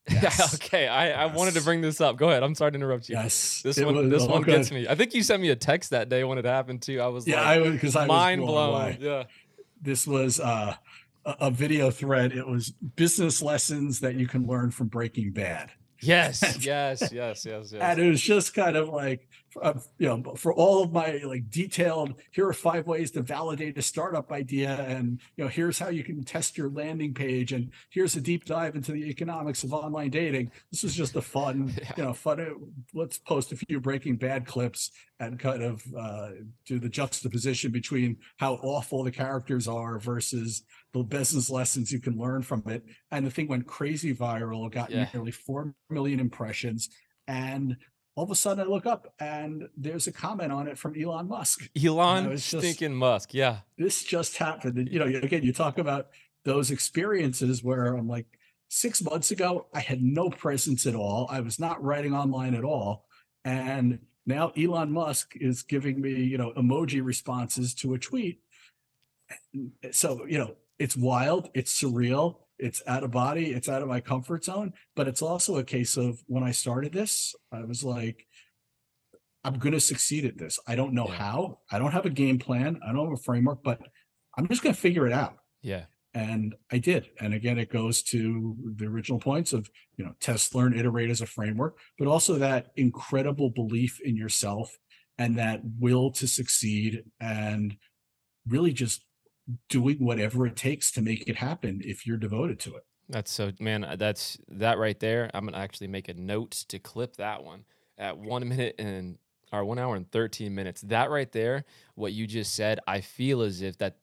Yes. 0.12 0.54
Okay. 0.56 0.88
I, 0.88 1.08
yes. 1.08 1.18
I 1.18 1.26
wanted 1.26 1.56
to 1.56 1.62
bring 1.62 1.82
this 1.82 2.00
up. 2.00 2.16
Go 2.16 2.30
ahead. 2.30 2.44
I'm 2.44 2.54
sorry 2.54 2.72
to 2.72 2.76
interrupt 2.76 3.10
you. 3.10 3.16
Yes. 3.16 3.64
This 3.64 3.80
one 3.80 3.96
was, 3.96 4.10
this 4.10 4.28
one 4.28 4.44
good. 4.44 4.58
gets 4.58 4.72
me. 4.72 4.88
I 4.88 4.94
think 4.94 5.16
you 5.16 5.24
sent 5.24 5.42
me 5.42 5.50
a 5.50 5.56
text 5.56 5.90
that 5.90 6.10
day 6.10 6.24
when 6.24 6.38
it 6.38 6.46
happened 6.46 6.84
too. 6.84 7.02
I 7.02 7.08
was 7.08 7.28
yeah, 7.28 7.42
like, 7.42 7.62
I 7.62 7.70
because 7.72 7.96
I 7.96 8.06
mind 8.06 8.42
was 8.42 8.52
blown. 8.52 8.74
Away. 8.76 8.98
Yeah. 9.02 9.24
This 9.82 10.06
was 10.06 10.40
uh, 10.40 10.76
a, 11.26 11.36
a 11.42 11.52
video 11.52 11.90
thread. 11.90 12.34
It 12.34 12.48
was 12.48 12.70
business 12.70 13.42
lessons 13.42 14.00
that 14.02 14.14
you 14.14 14.28
can 14.28 14.46
learn 14.46 14.70
from 14.70 14.88
Breaking 14.88 15.32
Bad. 15.32 15.72
Yes, 16.02 16.58
yes, 16.66 17.10
yes, 17.12 17.46
yes, 17.46 17.72
yes. 17.72 17.74
And 17.82 18.00
it 18.00 18.10
was 18.10 18.22
just 18.22 18.54
kind 18.54 18.76
of 18.76 18.90
like, 18.90 19.28
uh, 19.62 19.80
you 19.98 20.08
know, 20.08 20.36
for 20.36 20.54
all 20.54 20.84
of 20.84 20.92
my 20.92 21.22
like 21.24 21.50
detailed, 21.50 22.16
here 22.32 22.48
are 22.48 22.54
five 22.54 22.88
ways 22.88 23.12
to 23.12 23.22
validate 23.22 23.78
a 23.78 23.82
startup 23.82 24.32
idea, 24.32 24.76
and 24.88 25.20
you 25.36 25.44
know, 25.44 25.50
here's 25.50 25.80
how 25.80 25.90
you 25.90 26.04
can 26.04 26.24
test 26.24 26.58
your 26.58 26.70
landing 26.70 27.14
page, 27.14 27.54
and 27.54 27.72
here's 27.90 28.16
a 28.16 28.22
deep 28.22 28.46
dive 28.46 28.76
into 28.76 28.92
the 28.92 29.10
economics 29.10 29.64
of 29.64 29.74
online 29.74 30.10
dating. 30.10 30.52
This 30.72 30.84
is 30.84 30.96
just 30.96 31.16
a 31.16 31.22
fun, 31.22 31.74
yeah. 31.82 31.92
you 31.98 32.04
know, 32.04 32.14
fun. 32.14 32.40
Uh, 32.40 32.50
let's 32.94 33.18
post 33.18 33.52
a 33.52 33.56
few 33.56 33.80
Breaking 33.80 34.16
Bad 34.16 34.46
clips 34.46 34.92
and 35.20 35.40
kind 35.40 35.64
of 35.64 35.84
uh, 35.98 36.30
do 36.66 36.80
the 36.80 36.90
juxtaposition 36.90 37.72
between 37.72 38.18
how 38.38 38.56
awful 38.56 39.04
the 39.04 39.12
characters 39.12 39.68
are 39.68 39.98
versus 40.00 40.64
the 40.94 41.04
business 41.04 41.50
lessons 41.50 41.92
you 41.92 42.00
can 42.00 42.18
learn 42.18 42.42
from 42.42 42.64
it. 42.68 42.84
And 43.12 43.26
the 43.26 43.32
thing 43.32 43.48
went 43.48 43.68
crazy 43.68 44.14
viral, 44.14 44.70
got 44.72 44.92
yeah. 44.92 45.08
nearly 45.14 45.32
4 45.32 45.74
million 45.90 46.20
impressions. 46.20 46.90
And 47.28 47.78
all 48.16 48.24
of 48.24 48.32
a 48.32 48.36
sudden 48.36 48.66
I 48.66 48.68
look 48.68 48.86
up 48.86 49.14
and 49.20 49.68
there's 49.76 50.08
a 50.08 50.12
comment 50.12 50.52
on 50.52 50.68
it 50.68 50.78
from 50.78 51.00
Elon 51.00 51.28
Musk. 51.28 51.70
Elon 51.82 52.38
stinking 52.38 52.96
Musk. 52.96 53.34
Yeah. 53.34 53.60
This 53.78 54.04
just 54.04 54.38
happened. 54.38 54.78
And, 54.78 54.90
you 54.90 55.00
know, 55.00 55.06
again, 55.06 55.44
you 55.44 55.52
talk 55.54 55.78
about 55.78 56.08
those 56.46 56.72
experiences 56.72 57.64
where 57.64 57.96
I'm 57.96 58.08
like, 58.08 58.26
six 58.68 59.02
months 59.04 59.32
ago, 59.32 59.68
I 59.74 59.80
had 59.80 60.02
no 60.02 60.30
presence 60.30 60.86
at 60.86 60.96
all. 60.96 61.28
I 61.30 61.40
was 61.42 61.60
not 61.60 61.84
writing 61.84 62.14
online 62.14 62.56
at 62.56 62.64
all. 62.64 63.06
And 63.44 64.00
now 64.26 64.52
Elon 64.58 64.92
Musk 64.92 65.34
is 65.36 65.62
giving 65.62 66.02
me, 66.02 66.14
you 66.14 66.38
know, 66.38 66.52
emoji 66.58 67.04
responses 67.04 67.74
to 67.76 67.94
a 67.94 68.00
tweet. 68.00 68.42
So, 69.92 70.26
you 70.26 70.38
know, 70.38 70.56
it's 70.80 70.98
wild, 70.98 71.50
it's 71.54 71.80
surreal, 71.80 72.38
it's 72.58 72.82
out 72.88 73.04
of 73.04 73.12
body, 73.12 73.52
it's 73.52 73.70
out 73.70 73.82
of 73.82 73.88
my 73.88 74.00
comfort 74.00 74.46
zone. 74.46 74.74
But 74.96 75.08
it's 75.08 75.22
also 75.22 75.58
a 75.58 75.64
case 75.64 75.98
of 75.98 76.24
when 76.28 76.44
I 76.44 76.52
started 76.52 76.94
this, 76.94 77.36
I 77.52 77.64
was 77.64 77.84
like, 77.84 78.26
I'm 79.44 79.60
going 79.60 79.74
to 79.74 79.80
succeed 79.80 80.26
at 80.26 80.38
this. 80.38 80.60
I 80.68 80.76
don't 80.76 80.94
know 80.94 81.08
yeah. 81.08 81.16
how. 81.16 81.60
I 81.72 81.78
don't 81.78 81.92
have 81.92 82.06
a 82.06 82.10
game 82.10 82.40
plan. 82.40 82.80
I 82.86 82.92
don't 82.92 83.06
have 83.06 83.20
a 83.20 83.24
framework, 83.24 83.64
but 83.64 83.80
I'm 84.38 84.48
just 84.48 84.64
going 84.64 84.74
to 84.74 84.82
figure 84.82 85.06
it 85.06 85.14
out. 85.14 85.38
Yeah. 85.62 85.86
And 86.16 86.56
I 86.72 86.78
did. 86.78 87.10
And 87.20 87.34
again, 87.34 87.60
it 87.60 87.70
goes 87.70 88.02
to 88.04 88.56
the 88.78 88.86
original 88.86 89.20
points 89.20 89.54
of, 89.54 89.70
you 89.98 90.06
know, 90.06 90.14
test, 90.20 90.56
learn, 90.56 90.78
iterate 90.78 91.10
as 91.10 91.22
a 91.22 91.26
framework, 91.28 91.78
but 92.00 92.08
also 92.08 92.36
that 92.36 92.68
incredible 92.78 93.50
belief 93.50 94.00
in 94.02 94.16
yourself 94.16 94.76
and 95.18 95.38
that 95.38 95.62
will 95.80 96.12
to 96.12 96.28
succeed 96.28 97.04
and 97.20 97.76
really 98.48 98.74
just 98.74 99.04
doing 99.70 99.98
whatever 99.98 100.46
it 100.48 100.56
takes 100.56 100.92
to 100.92 101.02
make 101.02 101.28
it 101.28 101.38
happen 101.38 101.82
if 101.84 102.06
you're 102.06 102.18
devoted 102.18 102.60
to 102.62 102.76
it. 102.76 102.86
That's 103.10 103.32
so, 103.32 103.52
man, 103.60 103.84
uh, 103.84 103.96
that's 103.96 104.38
that 104.48 104.78
right 104.78 105.00
there. 105.00 105.30
I'm 105.34 105.48
to 105.48 105.56
actually 105.56 105.88
make 105.88 106.10
a 106.10 106.14
note 106.14 106.52
to 106.70 106.80
clip 106.80 107.18
that 107.18 107.44
one 107.44 107.66
at 107.98 108.18
one 108.18 108.48
minute 108.48 108.76
and 108.80 109.18
or 109.52 109.64
one 109.64 109.80
hour 109.80 109.96
and 109.96 110.12
13 110.12 110.54
minutes. 110.54 110.82
That 110.82 111.10
right 111.10 111.32
there, 111.32 111.66
what 111.94 112.14
you 112.14 112.26
just 112.26 112.56
said, 112.56 112.80
I 112.88 113.02
feel 113.02 113.42
as 113.42 113.62
if 113.62 113.78
that 113.78 113.98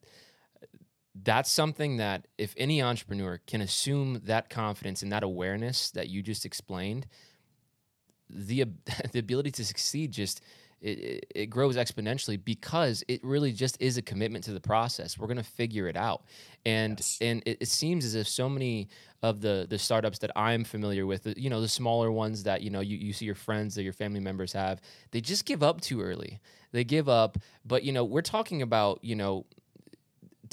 that's 1.14 1.50
something 1.50 1.98
that 1.98 2.26
if 2.38 2.54
any 2.56 2.80
entrepreneur 2.80 3.38
can 3.46 3.60
assume 3.60 4.20
that 4.24 4.48
confidence 4.48 5.02
and 5.02 5.12
that 5.12 5.22
awareness 5.22 5.90
that 5.90 6.08
you 6.08 6.22
just 6.22 6.46
explained, 6.46 7.06
the 8.30 8.64
the 9.12 9.18
ability 9.18 9.50
to 9.52 9.64
succeed 9.64 10.12
just 10.12 10.40
it, 10.82 11.26
it 11.34 11.46
grows 11.46 11.76
exponentially 11.76 12.42
because 12.42 13.04
it 13.08 13.22
really 13.22 13.52
just 13.52 13.80
is 13.80 13.96
a 13.96 14.02
commitment 14.02 14.44
to 14.44 14.52
the 14.52 14.60
process. 14.60 15.16
We're 15.16 15.28
going 15.28 15.36
to 15.36 15.44
figure 15.44 15.86
it 15.86 15.96
out. 15.96 16.22
And 16.66 16.98
yes. 16.98 17.18
and 17.20 17.42
it, 17.46 17.58
it, 17.60 17.68
seems 17.68 18.04
as 18.04 18.14
if 18.14 18.28
so 18.28 18.48
many 18.48 18.88
of 19.22 19.40
the 19.40 19.66
the 19.68 19.78
startups 19.78 20.18
that 20.18 20.30
I'm 20.36 20.64
familiar 20.64 21.06
with, 21.06 21.32
you 21.36 21.50
know, 21.50 21.60
the 21.60 21.68
smaller 21.68 22.10
ones 22.10 22.42
that 22.44 22.62
you 22.62 22.70
know 22.70 22.80
you, 22.80 22.96
you 22.96 23.12
see 23.12 23.24
your 23.24 23.34
friends 23.34 23.78
or 23.78 23.82
your 23.82 23.92
family 23.92 24.20
members 24.20 24.52
have, 24.52 24.80
they 25.12 25.20
just 25.20 25.44
give 25.44 25.62
up 25.62 25.80
too 25.80 26.00
early. 26.00 26.40
They 26.72 26.84
give 26.84 27.08
up. 27.08 27.38
But 27.64 27.84
you 27.84 27.92
know, 27.92 28.04
we're 28.04 28.22
talking 28.22 28.62
about 28.62 29.00
you 29.02 29.14
know 29.14 29.46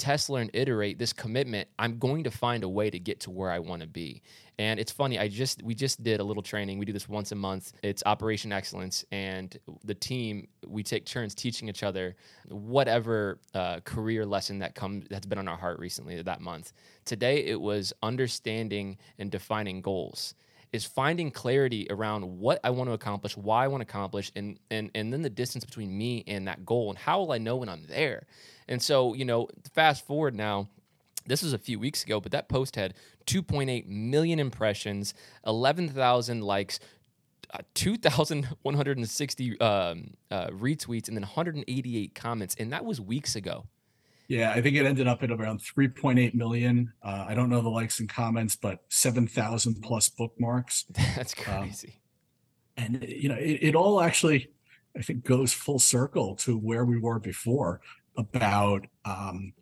test 0.00 0.30
learn 0.30 0.50
iterate 0.54 0.98
this 0.98 1.12
commitment. 1.12 1.68
I'm 1.78 1.98
going 1.98 2.24
to 2.24 2.30
find 2.30 2.64
a 2.64 2.68
way 2.68 2.90
to 2.90 2.98
get 2.98 3.20
to 3.20 3.30
where 3.30 3.50
I 3.50 3.58
want 3.58 3.82
to 3.82 3.86
be. 3.86 4.22
And 4.58 4.80
it's 4.80 4.90
funny, 4.90 5.18
I 5.18 5.28
just 5.28 5.62
we 5.62 5.74
just 5.74 6.02
did 6.02 6.20
a 6.20 6.24
little 6.24 6.42
training. 6.42 6.78
We 6.78 6.84
do 6.84 6.92
this 6.92 7.08
once 7.08 7.32
a 7.32 7.34
month. 7.34 7.72
It's 7.82 8.02
Operation 8.04 8.52
Excellence, 8.52 9.04
and 9.12 9.56
the 9.84 9.94
team 9.94 10.48
we 10.66 10.82
take 10.82 11.06
turns 11.06 11.34
teaching 11.34 11.68
each 11.68 11.82
other 11.82 12.16
whatever 12.48 13.38
uh, 13.54 13.80
career 13.80 14.26
lesson 14.26 14.58
that 14.58 14.74
comes 14.74 15.06
that's 15.08 15.26
been 15.26 15.38
on 15.38 15.48
our 15.48 15.56
heart 15.56 15.78
recently 15.78 16.20
that 16.20 16.40
month. 16.40 16.72
Today 17.04 17.44
it 17.44 17.60
was 17.60 17.92
understanding 18.02 18.98
and 19.18 19.30
defining 19.30 19.80
goals 19.80 20.34
is 20.72 20.84
finding 20.84 21.30
clarity 21.30 21.86
around 21.90 22.38
what 22.38 22.60
I 22.62 22.70
want 22.70 22.88
to 22.88 22.94
accomplish, 22.94 23.36
why 23.36 23.64
I 23.64 23.68
want 23.68 23.80
to 23.80 23.88
accomplish, 23.88 24.30
and 24.36 24.58
and 24.70 24.90
and 24.94 25.12
then 25.12 25.22
the 25.22 25.30
distance 25.30 25.64
between 25.64 25.96
me 25.96 26.24
and 26.26 26.46
that 26.48 26.64
goal, 26.64 26.90
and 26.90 26.98
how 26.98 27.20
will 27.20 27.32
I 27.32 27.38
know 27.38 27.56
when 27.56 27.68
I'm 27.68 27.84
there? 27.88 28.26
And 28.68 28.80
so, 28.80 29.14
you 29.14 29.24
know, 29.24 29.48
fast 29.74 30.06
forward 30.06 30.34
now, 30.34 30.68
this 31.26 31.42
was 31.42 31.52
a 31.52 31.58
few 31.58 31.78
weeks 31.78 32.04
ago, 32.04 32.20
but 32.20 32.32
that 32.32 32.48
post 32.48 32.76
had 32.76 32.94
2.8 33.26 33.86
million 33.86 34.38
impressions, 34.38 35.12
11,000 35.44 36.40
likes, 36.40 36.78
uh, 37.52 37.58
2,160 37.74 39.60
um, 39.60 40.14
uh, 40.30 40.46
retweets, 40.48 41.08
and 41.08 41.16
then 41.16 41.22
188 41.22 42.14
comments. 42.14 42.54
And 42.58 42.72
that 42.72 42.84
was 42.84 43.00
weeks 43.00 43.34
ago. 43.34 43.66
Yeah, 44.30 44.52
I 44.52 44.60
think 44.60 44.76
it 44.76 44.86
ended 44.86 45.08
up 45.08 45.24
at 45.24 45.32
around 45.32 45.58
3.8 45.58 46.34
million. 46.34 46.92
Uh, 47.02 47.24
I 47.26 47.34
don't 47.34 47.50
know 47.50 47.62
the 47.62 47.68
likes 47.68 47.98
and 47.98 48.08
comments, 48.08 48.54
but 48.54 48.78
7,000 48.88 49.82
plus 49.82 50.08
bookmarks. 50.08 50.84
That's 51.16 51.34
um, 51.48 51.62
crazy. 51.62 52.00
Um, 52.78 52.84
and, 52.84 53.04
you 53.08 53.28
know, 53.28 53.34
it, 53.34 53.58
it 53.60 53.74
all 53.74 54.00
actually, 54.00 54.52
I 54.96 55.02
think, 55.02 55.24
goes 55.24 55.52
full 55.52 55.80
circle 55.80 56.36
to 56.36 56.56
where 56.56 56.84
we 56.84 56.96
were 56.96 57.18
before 57.18 57.80
about 58.16 58.86
um, 59.04 59.52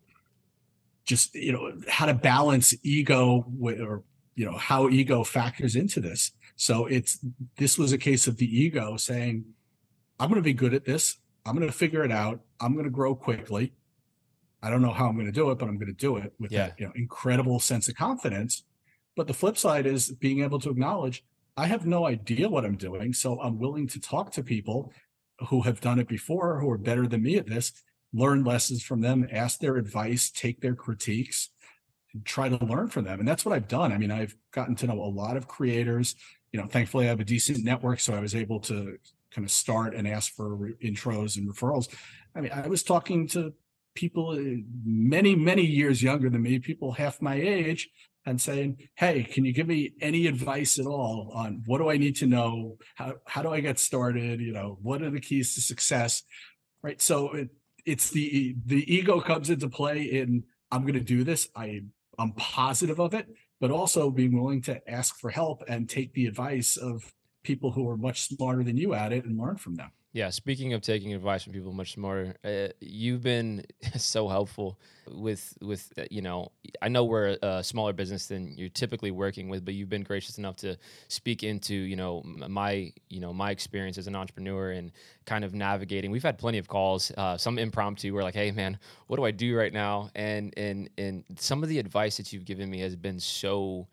just, 1.06 1.34
you 1.34 1.52
know, 1.52 1.72
how 1.88 2.04
to 2.04 2.12
balance 2.12 2.74
ego 2.82 3.46
with, 3.48 3.80
or, 3.80 4.02
you 4.34 4.44
know, 4.44 4.58
how 4.58 4.90
ego 4.90 5.24
factors 5.24 5.76
into 5.76 5.98
this. 5.98 6.32
So 6.56 6.84
it's, 6.84 7.20
this 7.56 7.78
was 7.78 7.92
a 7.92 7.98
case 7.98 8.26
of 8.26 8.36
the 8.36 8.60
ego 8.60 8.98
saying, 8.98 9.46
I'm 10.20 10.28
going 10.28 10.42
to 10.42 10.44
be 10.44 10.52
good 10.52 10.74
at 10.74 10.84
this. 10.84 11.16
I'm 11.46 11.56
going 11.56 11.66
to 11.66 11.72
figure 11.72 12.04
it 12.04 12.12
out. 12.12 12.42
I'm 12.60 12.74
going 12.74 12.84
to 12.84 12.90
grow 12.90 13.14
quickly 13.14 13.72
I 14.62 14.70
don't 14.70 14.82
know 14.82 14.92
how 14.92 15.08
I'm 15.08 15.14
going 15.14 15.26
to 15.26 15.32
do 15.32 15.50
it, 15.50 15.58
but 15.58 15.68
I'm 15.68 15.76
going 15.76 15.88
to 15.88 15.92
do 15.92 16.16
it 16.16 16.32
with 16.38 16.52
yeah. 16.52 16.68
that 16.68 16.80
you 16.80 16.86
know 16.86 16.92
incredible 16.96 17.60
sense 17.60 17.88
of 17.88 17.94
confidence. 17.94 18.64
But 19.16 19.26
the 19.26 19.34
flip 19.34 19.56
side 19.58 19.86
is 19.86 20.10
being 20.10 20.42
able 20.42 20.58
to 20.60 20.70
acknowledge 20.70 21.24
I 21.56 21.66
have 21.66 21.86
no 21.86 22.06
idea 22.06 22.48
what 22.48 22.64
I'm 22.64 22.76
doing, 22.76 23.12
so 23.12 23.40
I'm 23.40 23.58
willing 23.58 23.88
to 23.88 24.00
talk 24.00 24.30
to 24.32 24.44
people 24.44 24.92
who 25.48 25.62
have 25.62 25.80
done 25.80 25.98
it 25.98 26.06
before, 26.06 26.60
who 26.60 26.70
are 26.70 26.78
better 26.78 27.06
than 27.08 27.22
me 27.22 27.36
at 27.36 27.48
this, 27.48 27.72
learn 28.12 28.44
lessons 28.44 28.82
from 28.82 29.00
them, 29.00 29.28
ask 29.32 29.58
their 29.58 29.76
advice, 29.76 30.30
take 30.30 30.60
their 30.60 30.76
critiques, 30.76 31.50
and 32.14 32.24
try 32.24 32.48
to 32.48 32.64
learn 32.64 32.88
from 32.88 33.04
them. 33.04 33.18
And 33.18 33.28
that's 33.28 33.44
what 33.44 33.54
I've 33.54 33.66
done. 33.66 33.92
I 33.92 33.98
mean, 33.98 34.12
I've 34.12 34.36
gotten 34.52 34.76
to 34.76 34.86
know 34.86 35.02
a 35.02 35.10
lot 35.10 35.36
of 35.36 35.48
creators. 35.48 36.14
You 36.52 36.60
know, 36.60 36.68
thankfully 36.68 37.06
I 37.06 37.08
have 37.08 37.20
a 37.20 37.24
decent 37.24 37.64
network, 37.64 37.98
so 37.98 38.14
I 38.14 38.20
was 38.20 38.36
able 38.36 38.60
to 38.60 38.96
kind 39.32 39.44
of 39.44 39.50
start 39.50 39.94
and 39.94 40.06
ask 40.06 40.32
for 40.32 40.70
intros 40.82 41.36
and 41.36 41.52
referrals. 41.52 41.88
I 42.36 42.40
mean, 42.40 42.52
I 42.52 42.68
was 42.68 42.84
talking 42.84 43.26
to 43.28 43.52
people 43.98 44.30
uh, 44.30 44.62
many, 44.84 45.34
many 45.34 45.66
years 45.66 46.02
younger 46.02 46.30
than 46.30 46.42
me, 46.42 46.60
people 46.60 46.92
half 46.92 47.20
my 47.20 47.34
age, 47.34 47.90
and 48.24 48.40
saying, 48.40 48.78
Hey, 48.94 49.24
can 49.24 49.44
you 49.44 49.52
give 49.52 49.66
me 49.66 49.92
any 50.00 50.28
advice 50.28 50.78
at 50.78 50.86
all 50.86 51.32
on 51.34 51.62
what 51.66 51.78
do 51.78 51.90
I 51.90 51.96
need 51.96 52.14
to 52.16 52.26
know? 52.26 52.78
How, 52.94 53.14
how 53.26 53.42
do 53.42 53.50
I 53.52 53.60
get 53.60 53.78
started? 53.78 54.40
You 54.40 54.52
know, 54.52 54.78
what 54.82 55.02
are 55.02 55.10
the 55.10 55.20
keys 55.20 55.54
to 55.54 55.60
success? 55.60 56.22
Right. 56.80 57.02
So 57.02 57.32
it, 57.32 57.48
it's 57.84 58.10
the 58.10 58.54
the 58.66 58.82
ego 58.94 59.20
comes 59.20 59.50
into 59.50 59.68
play 59.68 60.02
in 60.02 60.44
I'm 60.70 60.82
going 60.82 60.94
to 60.94 61.00
do 61.00 61.24
this. 61.24 61.48
I 61.56 61.82
I'm 62.18 62.32
positive 62.32 63.00
of 63.00 63.14
it, 63.14 63.26
but 63.60 63.72
also 63.72 64.10
being 64.10 64.40
willing 64.40 64.62
to 64.62 64.80
ask 64.88 65.18
for 65.18 65.30
help 65.30 65.64
and 65.66 65.88
take 65.88 66.12
the 66.12 66.26
advice 66.26 66.76
of 66.76 67.12
people 67.42 67.72
who 67.72 67.88
are 67.88 67.96
much 67.96 68.28
smarter 68.28 68.62
than 68.62 68.76
you 68.76 68.94
at 68.94 69.12
it 69.12 69.24
and 69.24 69.38
learn 69.38 69.56
from 69.56 69.74
them. 69.74 69.90
Yeah, 70.14 70.30
speaking 70.30 70.72
of 70.72 70.80
taking 70.80 71.12
advice 71.12 71.42
from 71.42 71.52
people 71.52 71.72
much 71.72 71.92
smarter, 71.92 72.34
uh, 72.42 72.72
you've 72.80 73.22
been 73.22 73.64
so 73.96 74.26
helpful 74.26 74.78
with 75.06 75.56
with 75.60 75.92
uh, 75.98 76.04
you 76.10 76.22
know. 76.22 76.50
I 76.80 76.88
know 76.88 77.04
we're 77.04 77.36
a 77.42 77.62
smaller 77.62 77.92
business 77.92 78.26
than 78.26 78.56
you're 78.56 78.70
typically 78.70 79.10
working 79.10 79.50
with, 79.50 79.66
but 79.66 79.74
you've 79.74 79.90
been 79.90 80.04
gracious 80.04 80.38
enough 80.38 80.56
to 80.56 80.78
speak 81.08 81.42
into 81.42 81.74
you 81.74 81.94
know 81.94 82.22
my 82.24 82.92
you 83.10 83.20
know 83.20 83.34
my 83.34 83.50
experience 83.50 83.98
as 83.98 84.06
an 84.06 84.16
entrepreneur 84.16 84.70
and 84.70 84.92
kind 85.26 85.44
of 85.44 85.54
navigating. 85.54 86.10
We've 86.10 86.22
had 86.22 86.38
plenty 86.38 86.56
of 86.56 86.68
calls, 86.68 87.12
uh, 87.18 87.36
some 87.36 87.58
impromptu. 87.58 88.14
We're 88.14 88.22
like, 88.22 88.34
hey 88.34 88.50
man, 88.50 88.78
what 89.08 89.18
do 89.18 89.24
I 89.24 89.30
do 89.30 89.54
right 89.54 89.72
now? 89.72 90.10
And 90.14 90.54
and 90.56 90.88
and 90.96 91.24
some 91.36 91.62
of 91.62 91.68
the 91.68 91.78
advice 91.78 92.16
that 92.16 92.32
you've 92.32 92.46
given 92.46 92.70
me 92.70 92.80
has 92.80 92.96
been 92.96 93.20
so 93.20 93.86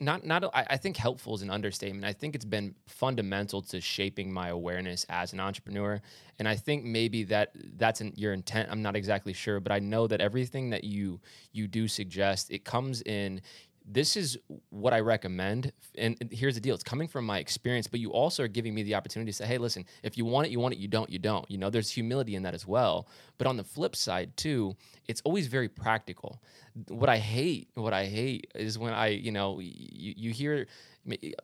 not 0.00 0.26
not 0.26 0.50
I 0.52 0.76
think 0.76 0.96
helpful 0.96 1.34
is 1.34 1.42
an 1.42 1.50
understatement. 1.50 2.04
I 2.04 2.12
think 2.12 2.34
it's 2.34 2.44
been 2.44 2.74
fundamental 2.86 3.62
to 3.62 3.80
shaping 3.80 4.32
my 4.32 4.48
awareness 4.48 5.06
as 5.08 5.32
an 5.32 5.38
entrepreneur, 5.38 6.00
and 6.38 6.48
I 6.48 6.56
think 6.56 6.84
maybe 6.84 7.22
that 7.24 7.52
that's 7.76 8.00
in 8.00 8.12
your 8.16 8.32
intent. 8.32 8.68
I'm 8.70 8.82
not 8.82 8.96
exactly 8.96 9.32
sure, 9.32 9.60
but 9.60 9.70
I 9.70 9.78
know 9.78 10.08
that 10.08 10.20
everything 10.20 10.70
that 10.70 10.82
you 10.82 11.20
you 11.52 11.68
do 11.68 11.86
suggest 11.86 12.50
it 12.50 12.64
comes 12.64 13.02
in 13.02 13.42
this 13.86 14.16
is 14.16 14.36
what 14.70 14.92
I 14.92 15.00
recommend. 15.00 15.72
And 15.96 16.16
here's 16.32 16.56
the 16.56 16.60
deal 16.60 16.74
it's 16.74 16.82
coming 16.82 17.06
from 17.06 17.24
my 17.24 17.38
experience, 17.38 17.86
but 17.86 18.00
you 18.00 18.10
also 18.10 18.42
are 18.42 18.48
giving 18.48 18.74
me 18.74 18.82
the 18.82 18.94
opportunity 18.96 19.30
to 19.30 19.36
say, 19.36 19.46
hey, 19.46 19.58
listen, 19.58 19.84
if 20.02 20.18
you 20.18 20.24
want 20.24 20.48
it, 20.48 20.50
you 20.50 20.58
want 20.58 20.74
it, 20.74 20.78
you 20.78 20.88
don't, 20.88 21.08
you 21.08 21.18
don't. 21.18 21.48
You 21.50 21.58
know, 21.58 21.70
there's 21.70 21.90
humility 21.90 22.34
in 22.34 22.42
that 22.42 22.54
as 22.54 22.66
well. 22.66 23.08
But 23.38 23.46
on 23.46 23.56
the 23.56 23.64
flip 23.64 23.94
side, 23.94 24.36
too, 24.36 24.76
it's 25.06 25.20
always 25.22 25.46
very 25.46 25.68
practical. 25.68 26.42
What 26.88 27.08
I 27.08 27.18
hate, 27.18 27.68
what 27.74 27.94
I 27.94 28.06
hate 28.06 28.50
is 28.54 28.78
when 28.78 28.92
I, 28.92 29.08
you 29.08 29.30
know, 29.30 29.60
you, 29.60 30.14
you 30.16 30.30
hear 30.32 30.66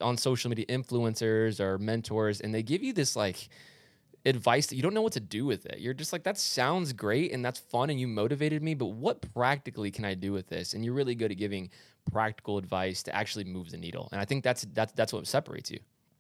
on 0.01 0.17
social 0.17 0.49
media 0.49 0.67
influencers 0.67 1.61
or 1.61 1.79
mentors, 1.79 2.41
and 2.41 2.53
they 2.53 2.65
give 2.65 2.83
you 2.83 2.93
this 2.93 3.15
like, 3.15 3.49
advice 4.25 4.67
that 4.69 4.77
you 4.77 4.83
don't 4.83 4.95
know 4.95 5.03
what 5.03 5.13
to 5.13 5.21
do 5.21 5.45
with 5.45 5.67
it. 5.67 5.81
You're 5.81 5.95
just 5.95 6.13
like, 6.13 6.23
that 6.25 6.39
sounds 6.39 6.93
great 6.93 7.33
and 7.33 7.45
that's 7.45 7.59
fun 7.59 7.91
and 7.91 7.99
you 7.99 8.07
motivated 8.07 8.63
me, 8.63 8.75
but 8.75 8.87
what 8.87 9.21
practically 9.35 9.91
can 9.91 10.05
I 10.05 10.15
do 10.15 10.33
with 10.33 10.49
this? 10.49 10.75
And 10.75 10.85
you're 10.85 10.95
really 10.95 11.15
good 11.15 11.33
at 11.33 11.39
giving 11.39 11.71
practical 12.11 12.59
advice 12.59 13.03
to 13.05 13.15
actually 13.15 13.45
move 13.45 13.71
the 13.71 13.77
needle. 13.77 14.09
And 14.13 14.21
I 14.21 14.25
think 14.25 14.45
that's 14.45 14.67
that's 14.73 14.93
that's 14.93 15.13
what 15.13 15.27
separates 15.27 15.71
you. 15.71 15.79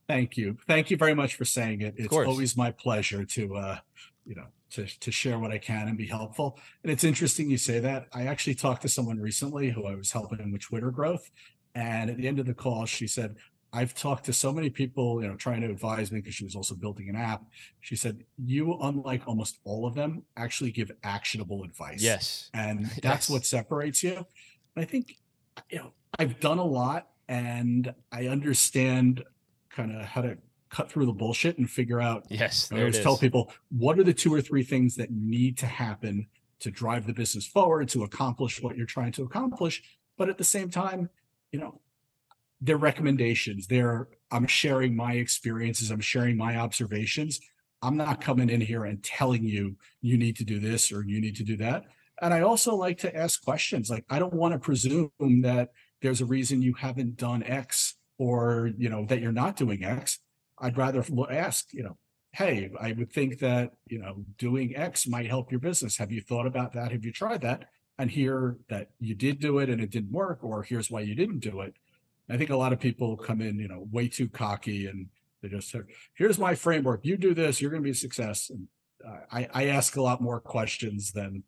Thank 0.08 0.36
you. 0.36 0.56
Thank 0.66 0.90
you 0.90 0.96
very 0.96 1.14
much 1.14 1.36
for 1.36 1.44
saying 1.44 1.80
it. 1.80 1.94
It's 1.96 2.14
always 2.14 2.56
my 2.56 2.70
pleasure 2.70 3.24
to 3.24 3.56
uh, 3.56 3.78
you 4.26 4.34
know, 4.34 4.46
to 4.70 4.86
to 5.00 5.10
share 5.10 5.38
what 5.38 5.50
I 5.50 5.58
can 5.58 5.88
and 5.88 5.96
be 5.96 6.06
helpful. 6.06 6.58
And 6.82 6.92
it's 6.92 7.04
interesting 7.04 7.50
you 7.50 7.58
say 7.58 7.78
that. 7.80 8.08
I 8.12 8.26
actually 8.26 8.54
talked 8.54 8.82
to 8.82 8.88
someone 8.88 9.18
recently 9.18 9.70
who 9.70 9.86
I 9.86 9.94
was 9.94 10.12
helping 10.12 10.52
with 10.52 10.62
Twitter 10.62 10.90
growth. 10.90 11.30
And 11.74 12.10
at 12.10 12.16
the 12.18 12.28
end 12.28 12.38
of 12.38 12.46
the 12.46 12.54
call, 12.54 12.84
she 12.84 13.06
said, 13.06 13.36
I've 13.72 13.94
talked 13.94 14.26
to 14.26 14.32
so 14.34 14.52
many 14.52 14.68
people, 14.68 15.22
you 15.22 15.28
know, 15.28 15.36
trying 15.36 15.62
to 15.62 15.70
advise 15.70 16.12
me 16.12 16.20
because 16.20 16.34
she 16.34 16.44
was 16.44 16.54
also 16.54 16.74
building 16.74 17.08
an 17.08 17.16
app. 17.16 17.42
She 17.80 17.96
said, 17.96 18.24
You, 18.36 18.78
unlike 18.82 19.22
almost 19.26 19.60
all 19.64 19.86
of 19.86 19.94
them, 19.94 20.24
actually 20.36 20.72
give 20.72 20.90
actionable 21.02 21.64
advice. 21.64 22.02
Yes. 22.02 22.50
And 22.52 22.86
that's 23.02 23.28
yes. 23.28 23.30
what 23.30 23.46
separates 23.46 24.02
you. 24.02 24.26
And 24.76 24.82
I 24.82 24.84
think 24.84 25.16
you 25.70 25.78
know, 25.78 25.92
I've 26.18 26.40
done 26.40 26.58
a 26.58 26.64
lot 26.64 27.08
and 27.28 27.94
I 28.10 28.26
understand 28.26 29.24
kind 29.70 29.96
of 29.96 30.02
how 30.02 30.22
to 30.22 30.36
cut 30.68 30.90
through 30.90 31.06
the 31.06 31.12
bullshit 31.12 31.58
and 31.58 31.70
figure 31.70 32.00
out. 32.00 32.24
Yes, 32.28 32.70
I 32.72 32.78
always 32.78 33.00
tell 33.00 33.16
people 33.16 33.52
what 33.70 33.98
are 33.98 34.04
the 34.04 34.14
two 34.14 34.32
or 34.32 34.40
three 34.40 34.64
things 34.64 34.96
that 34.96 35.10
need 35.10 35.58
to 35.58 35.66
happen 35.66 36.26
to 36.60 36.70
drive 36.70 37.06
the 37.06 37.12
business 37.12 37.46
forward 37.46 37.88
to 37.88 38.04
accomplish 38.04 38.62
what 38.62 38.76
you're 38.76 38.86
trying 38.86 39.12
to 39.12 39.22
accomplish. 39.22 39.82
But 40.16 40.28
at 40.28 40.38
the 40.38 40.44
same 40.44 40.70
time, 40.70 41.10
you 41.50 41.58
know, 41.58 41.80
they're 42.60 42.76
recommendations. 42.76 43.66
They're 43.66 44.08
I'm 44.30 44.46
sharing 44.46 44.96
my 44.96 45.14
experiences. 45.14 45.90
I'm 45.90 46.00
sharing 46.00 46.36
my 46.36 46.56
observations. 46.56 47.40
I'm 47.82 47.96
not 47.96 48.20
coming 48.20 48.48
in 48.48 48.60
here 48.60 48.84
and 48.84 49.02
telling 49.02 49.44
you 49.44 49.76
you 50.00 50.16
need 50.16 50.36
to 50.36 50.44
do 50.44 50.60
this 50.60 50.92
or 50.92 51.02
you 51.02 51.20
need 51.20 51.36
to 51.36 51.44
do 51.44 51.56
that. 51.58 51.84
And 52.22 52.32
I 52.32 52.40
also 52.40 52.74
like 52.74 52.98
to 52.98 53.14
ask 53.14 53.44
questions. 53.44 53.90
Like, 53.90 54.06
I 54.08 54.18
don't 54.18 54.32
want 54.32 54.54
to 54.54 54.58
presume 54.58 55.10
that 55.18 55.72
there's 56.00 56.22
a 56.22 56.24
reason 56.36 56.62
you 56.62 56.74
haven't 56.74 57.16
done 57.16 57.42
X 57.42 57.96
or, 58.16 58.70
you 58.78 58.88
know, 58.88 59.04
that 59.06 59.20
you're 59.20 59.32
not 59.32 59.56
doing 59.56 59.84
X. 59.84 60.20
I'd 60.58 60.78
rather 60.78 61.04
ask, 61.30 61.72
you 61.74 61.82
know, 61.82 61.98
hey, 62.30 62.70
I 62.80 62.92
would 62.92 63.12
think 63.12 63.40
that, 63.40 63.72
you 63.88 63.98
know, 63.98 64.24
doing 64.38 64.74
X 64.74 65.06
might 65.06 65.26
help 65.26 65.50
your 65.50 65.60
business. 65.60 65.98
Have 65.98 66.12
you 66.12 66.22
thought 66.22 66.46
about 66.46 66.72
that? 66.72 66.92
Have 66.92 67.04
you 67.04 67.12
tried 67.12 67.42
that? 67.42 67.66
And 67.98 68.10
hear 68.10 68.56
that 68.70 68.90
you 69.00 69.14
did 69.14 69.38
do 69.38 69.58
it 69.58 69.68
and 69.68 69.80
it 69.80 69.90
didn't 69.90 70.12
work, 70.12 70.38
or 70.42 70.62
here's 70.62 70.90
why 70.90 71.00
you 71.00 71.14
didn't 71.14 71.40
do 71.40 71.60
it. 71.60 71.74
I 72.30 72.38
think 72.38 72.50
a 72.50 72.56
lot 72.56 72.72
of 72.72 72.80
people 72.80 73.16
come 73.16 73.40
in, 73.42 73.58
you 73.58 73.68
know, 73.68 73.86
way 73.90 74.08
too 74.08 74.28
cocky 74.28 74.86
and 74.86 75.08
They 75.42 75.48
just 75.48 75.70
said, 75.70 75.82
here's 76.14 76.38
my 76.38 76.54
framework. 76.54 77.00
You 77.04 77.16
do 77.16 77.34
this, 77.34 77.60
you're 77.60 77.70
going 77.70 77.82
to 77.82 77.84
be 77.84 77.90
a 77.90 77.94
success. 77.94 78.50
And 78.50 78.68
I, 79.30 79.48
I 79.52 79.66
ask 79.66 79.96
a 79.96 80.02
lot 80.02 80.22
more 80.22 80.40
questions 80.40 81.12
than, 81.12 81.42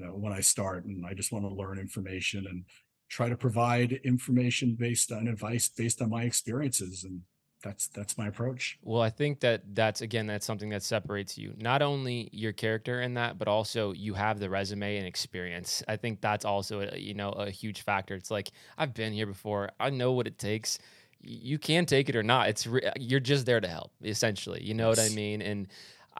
you 0.00 0.06
know, 0.06 0.12
when 0.12 0.32
I 0.32 0.40
start 0.40 0.84
and 0.84 1.04
I 1.06 1.14
just 1.14 1.32
want 1.32 1.44
to 1.44 1.54
learn 1.54 1.78
information 1.78 2.46
and 2.48 2.64
try 3.08 3.28
to 3.28 3.36
provide 3.36 3.92
information 4.04 4.76
based 4.78 5.12
on 5.12 5.28
advice 5.28 5.68
based 5.68 6.00
on 6.00 6.10
my 6.10 6.22
experiences. 6.22 7.04
And 7.04 7.20
that's 7.62 7.88
that's 7.88 8.16
my 8.16 8.28
approach. 8.28 8.78
Well, 8.82 9.02
I 9.02 9.10
think 9.10 9.40
that 9.40 9.62
that's 9.74 10.00
again 10.00 10.26
that's 10.26 10.46
something 10.46 10.70
that 10.70 10.82
separates 10.82 11.36
you. 11.36 11.54
Not 11.58 11.82
only 11.82 12.30
your 12.32 12.52
character 12.52 13.02
in 13.02 13.14
that, 13.14 13.38
but 13.38 13.48
also 13.48 13.92
you 13.92 14.14
have 14.14 14.40
the 14.40 14.48
resume 14.48 14.96
and 14.96 15.06
experience. 15.06 15.82
I 15.86 15.96
think 15.96 16.22
that's 16.22 16.46
also 16.46 16.80
a, 16.80 16.96
you 16.96 17.14
know 17.14 17.30
a 17.30 17.50
huge 17.50 17.82
factor. 17.82 18.14
It's 18.14 18.30
like 18.30 18.50
I've 18.78 18.94
been 18.94 19.12
here 19.12 19.26
before. 19.26 19.70
I 19.78 19.90
know 19.90 20.12
what 20.12 20.26
it 20.26 20.38
takes. 20.38 20.78
You 21.22 21.58
can 21.58 21.84
take 21.84 22.08
it 22.08 22.16
or 22.16 22.22
not. 22.22 22.48
It's 22.48 22.66
re- 22.66 22.90
you're 22.98 23.20
just 23.20 23.44
there 23.44 23.60
to 23.60 23.68
help, 23.68 23.92
essentially. 24.02 24.64
You 24.64 24.72
know 24.72 24.88
yes. 24.88 24.96
what 24.96 25.12
I 25.12 25.14
mean? 25.14 25.42
And 25.42 25.66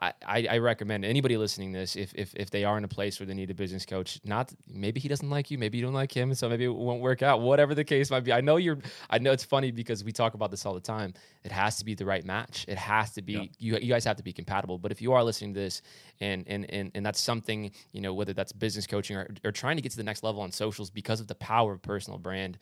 I, 0.01 0.47
I 0.49 0.57
recommend 0.57 1.05
anybody 1.05 1.37
listening 1.37 1.73
this 1.73 1.95
if, 1.95 2.11
if 2.15 2.33
if 2.33 2.49
they 2.49 2.63
are 2.63 2.75
in 2.75 2.83
a 2.83 2.87
place 2.87 3.19
where 3.19 3.27
they 3.27 3.35
need 3.35 3.51
a 3.51 3.53
business 3.53 3.85
coach, 3.85 4.19
not 4.23 4.51
maybe 4.67 4.99
he 4.99 5.07
doesn't 5.07 5.29
like 5.29 5.51
you, 5.51 5.59
maybe 5.59 5.77
you 5.77 5.83
don't 5.83 5.93
like 5.93 6.11
him, 6.11 6.33
so 6.33 6.49
maybe 6.49 6.63
it 6.63 6.73
won't 6.73 7.01
work 7.01 7.21
out. 7.21 7.41
Whatever 7.41 7.75
the 7.75 7.83
case 7.83 8.09
might 8.09 8.21
be, 8.23 8.33
I 8.33 8.41
know 8.41 8.57
you're. 8.57 8.79
I 9.11 9.19
know 9.19 9.31
it's 9.31 9.43
funny 9.43 9.69
because 9.69 10.03
we 10.03 10.11
talk 10.11 10.33
about 10.33 10.49
this 10.49 10.65
all 10.65 10.73
the 10.73 10.79
time. 10.79 11.13
It 11.43 11.51
has 11.51 11.77
to 11.77 11.85
be 11.85 11.93
the 11.93 12.05
right 12.05 12.25
match. 12.25 12.65
It 12.67 12.79
has 12.79 13.11
to 13.13 13.21
be 13.21 13.33
yeah. 13.33 13.43
you. 13.59 13.77
You 13.77 13.93
guys 13.93 14.03
have 14.05 14.17
to 14.17 14.23
be 14.23 14.33
compatible. 14.33 14.79
But 14.79 14.91
if 14.91 15.03
you 15.03 15.13
are 15.13 15.23
listening 15.23 15.53
to 15.53 15.59
this 15.59 15.83
and 16.19 16.47
and 16.47 16.67
and 16.71 16.91
and 16.95 17.05
that's 17.05 17.21
something 17.21 17.71
you 17.91 18.01
know 18.01 18.15
whether 18.15 18.33
that's 18.33 18.51
business 18.51 18.87
coaching 18.87 19.17
or, 19.17 19.29
or 19.43 19.51
trying 19.51 19.75
to 19.75 19.83
get 19.83 19.91
to 19.91 19.97
the 19.97 20.03
next 20.03 20.23
level 20.23 20.41
on 20.41 20.51
socials 20.51 20.89
because 20.89 21.19
of 21.19 21.27
the 21.27 21.35
power 21.35 21.73
of 21.73 21.81
personal 21.83 22.17
brand, 22.17 22.57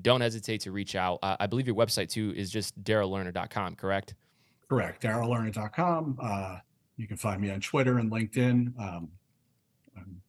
don't 0.00 0.22
hesitate 0.22 0.62
to 0.62 0.72
reach 0.72 0.94
out. 0.94 1.18
Uh, 1.22 1.36
I 1.38 1.48
believe 1.48 1.66
your 1.66 1.76
website 1.76 2.08
too 2.08 2.32
is 2.34 2.50
just 2.50 2.82
darrelllerner.com, 2.82 3.76
correct? 3.76 4.14
Correct. 4.68 5.02
darrelllerner.com. 5.02 6.18
Uh, 6.22 6.58
you 6.98 7.06
can 7.06 7.16
find 7.16 7.40
me 7.40 7.50
on 7.50 7.60
Twitter 7.60 7.98
and 7.98 8.10
LinkedIn. 8.10 8.78
Um, 8.78 9.08
I'm 9.96 10.20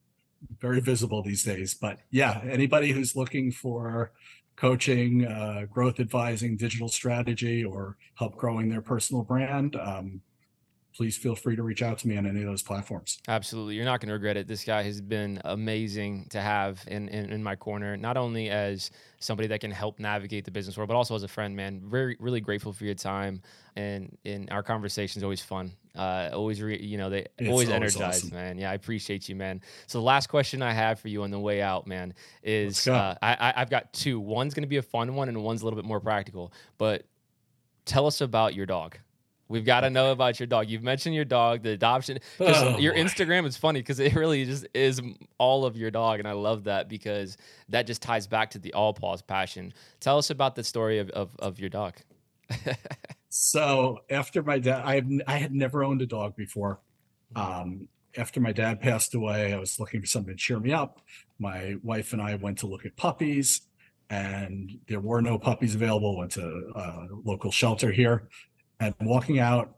very 0.58 0.80
visible 0.80 1.22
these 1.22 1.42
days, 1.42 1.74
but 1.74 1.98
yeah, 2.10 2.40
anybody 2.48 2.92
who's 2.92 3.14
looking 3.14 3.52
for 3.52 4.12
coaching, 4.56 5.26
uh, 5.26 5.66
growth 5.70 6.00
advising, 6.00 6.56
digital 6.56 6.88
strategy, 6.88 7.64
or 7.64 7.96
help 8.14 8.36
growing 8.36 8.68
their 8.68 8.80
personal 8.80 9.22
brand, 9.22 9.76
um, 9.76 10.20
please 10.96 11.16
feel 11.16 11.34
free 11.34 11.56
to 11.56 11.62
reach 11.62 11.82
out 11.82 11.98
to 11.98 12.08
me 12.08 12.16
on 12.16 12.26
any 12.26 12.40
of 12.40 12.46
those 12.46 12.62
platforms. 12.62 13.18
Absolutely. 13.28 13.74
You're 13.74 13.84
not 13.84 14.00
going 14.00 14.08
to 14.08 14.14
regret 14.14 14.36
it. 14.36 14.46
This 14.46 14.64
guy 14.64 14.82
has 14.82 15.00
been 15.00 15.40
amazing 15.44 16.26
to 16.30 16.40
have 16.40 16.82
in, 16.86 17.08
in, 17.08 17.30
in, 17.30 17.42
my 17.42 17.56
corner, 17.56 17.96
not 17.96 18.16
only 18.16 18.50
as 18.50 18.90
somebody 19.18 19.48
that 19.48 19.60
can 19.60 19.70
help 19.70 19.98
navigate 19.98 20.44
the 20.44 20.50
business 20.50 20.76
world, 20.76 20.88
but 20.88 20.96
also 20.96 21.14
as 21.14 21.22
a 21.22 21.28
friend, 21.28 21.54
man. 21.54 21.82
Very, 21.84 22.16
really 22.18 22.40
grateful 22.40 22.72
for 22.72 22.84
your 22.84 22.94
time. 22.94 23.40
And 23.76 24.16
in 24.24 24.48
our 24.50 24.62
conversation 24.62 25.20
is 25.20 25.24
always 25.24 25.40
fun. 25.40 25.72
Uh, 25.94 26.30
always, 26.32 26.60
re, 26.60 26.80
you 26.80 26.98
know, 26.98 27.10
they 27.10 27.26
it's 27.38 27.48
always, 27.48 27.68
always 27.68 27.70
energized, 27.70 28.26
awesome. 28.26 28.36
man. 28.36 28.58
Yeah, 28.58 28.70
I 28.70 28.74
appreciate 28.74 29.28
you, 29.28 29.36
man. 29.36 29.60
So 29.86 29.98
the 29.98 30.04
last 30.04 30.28
question 30.28 30.62
I 30.62 30.72
have 30.72 31.00
for 31.00 31.08
you 31.08 31.22
on 31.22 31.30
the 31.30 31.40
way 31.40 31.62
out, 31.62 31.86
man, 31.86 32.14
is 32.42 32.86
uh, 32.86 33.16
I, 33.22 33.52
I've 33.56 33.70
got 33.70 33.92
two. 33.92 34.20
One's 34.20 34.54
going 34.54 34.62
to 34.62 34.68
be 34.68 34.76
a 34.76 34.82
fun 34.82 35.14
one, 35.14 35.28
and 35.28 35.42
one's 35.42 35.62
a 35.62 35.64
little 35.64 35.76
bit 35.76 35.86
more 35.86 36.00
practical. 36.00 36.52
But 36.78 37.04
tell 37.84 38.06
us 38.06 38.20
about 38.20 38.54
your 38.54 38.66
dog. 38.66 38.98
We've 39.50 39.64
got 39.64 39.80
to 39.80 39.90
know 39.90 40.12
about 40.12 40.38
your 40.38 40.46
dog. 40.46 40.68
You've 40.68 40.84
mentioned 40.84 41.12
your 41.12 41.24
dog, 41.24 41.64
the 41.64 41.70
adoption. 41.70 42.20
Oh, 42.38 42.78
your 42.78 42.94
boy. 42.94 43.00
Instagram 43.00 43.46
is 43.46 43.56
funny 43.56 43.80
because 43.80 43.98
it 43.98 44.14
really 44.14 44.44
just 44.44 44.64
is 44.74 45.02
all 45.38 45.64
of 45.64 45.76
your 45.76 45.90
dog, 45.90 46.20
and 46.20 46.28
I 46.28 46.32
love 46.32 46.64
that 46.64 46.88
because 46.88 47.36
that 47.68 47.84
just 47.84 48.00
ties 48.00 48.28
back 48.28 48.50
to 48.50 48.60
the 48.60 48.72
AllPaws 48.76 49.26
passion. 49.26 49.74
Tell 49.98 50.18
us 50.18 50.30
about 50.30 50.54
the 50.54 50.62
story 50.62 51.00
of 51.00 51.10
of, 51.10 51.34
of 51.40 51.58
your 51.58 51.68
dog. 51.68 51.96
so 53.28 53.98
after 54.08 54.40
my 54.44 54.60
dad, 54.60 54.82
I 54.84 55.02
I 55.26 55.38
had 55.38 55.52
never 55.52 55.82
owned 55.82 56.00
a 56.00 56.06
dog 56.06 56.36
before. 56.36 56.78
Um, 57.34 57.88
after 58.16 58.40
my 58.40 58.52
dad 58.52 58.80
passed 58.80 59.16
away, 59.16 59.52
I 59.52 59.58
was 59.58 59.80
looking 59.80 60.00
for 60.00 60.06
something 60.06 60.34
to 60.34 60.38
cheer 60.38 60.60
me 60.60 60.72
up. 60.72 61.00
My 61.40 61.74
wife 61.82 62.12
and 62.12 62.22
I 62.22 62.36
went 62.36 62.58
to 62.58 62.68
look 62.68 62.86
at 62.86 62.96
puppies, 62.96 63.62
and 64.10 64.78
there 64.86 65.00
were 65.00 65.20
no 65.20 65.40
puppies 65.40 65.74
available. 65.74 66.18
Went 66.18 66.32
to 66.32 66.70
a 66.76 67.08
local 67.24 67.50
shelter 67.50 67.90
here, 67.90 68.28
and 68.80 68.94
walking 69.00 69.38
out, 69.38 69.76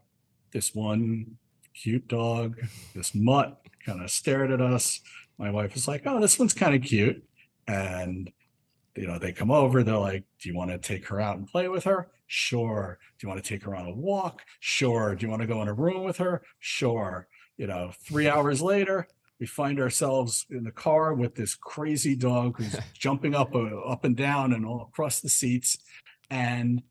this 0.52 0.74
one 0.74 1.36
cute 1.74 2.08
dog, 2.08 2.60
this 2.94 3.14
mutt, 3.14 3.60
kind 3.84 4.02
of 4.02 4.10
stared 4.10 4.50
at 4.50 4.60
us. 4.60 5.00
My 5.38 5.50
wife 5.50 5.74
was 5.74 5.88
like, 5.88 6.02
"Oh, 6.06 6.20
this 6.20 6.38
one's 6.38 6.54
kind 6.54 6.74
of 6.74 6.82
cute," 6.82 7.22
and 7.66 8.30
you 8.96 9.06
know, 9.06 9.18
they 9.18 9.32
come 9.32 9.50
over. 9.50 9.82
They're 9.82 9.96
like, 9.96 10.24
"Do 10.40 10.48
you 10.48 10.54
want 10.54 10.70
to 10.70 10.78
take 10.78 11.06
her 11.08 11.20
out 11.20 11.36
and 11.36 11.46
play 11.46 11.68
with 11.68 11.84
her?" 11.84 12.08
Sure. 12.26 12.98
Do 13.18 13.26
you 13.26 13.28
want 13.28 13.44
to 13.44 13.48
take 13.48 13.64
her 13.64 13.74
on 13.74 13.86
a 13.86 13.94
walk? 13.94 14.42
Sure. 14.60 15.14
Do 15.14 15.26
you 15.26 15.30
want 15.30 15.42
to 15.42 15.48
go 15.48 15.60
in 15.60 15.68
a 15.68 15.74
room 15.74 16.02
with 16.02 16.16
her? 16.18 16.42
Sure. 16.60 17.28
You 17.58 17.66
know, 17.66 17.92
three 18.06 18.26
hours 18.26 18.62
later, 18.62 19.06
we 19.38 19.44
find 19.46 19.78
ourselves 19.78 20.46
in 20.50 20.64
the 20.64 20.70
car 20.70 21.12
with 21.12 21.34
this 21.34 21.54
crazy 21.54 22.14
dog 22.14 22.56
who's 22.56 22.76
jumping 22.94 23.34
up 23.34 23.54
uh, 23.54 23.80
up 23.80 24.04
and 24.04 24.16
down 24.16 24.52
and 24.52 24.64
all 24.64 24.88
across 24.88 25.20
the 25.20 25.28
seats, 25.28 25.76
and 26.30 26.82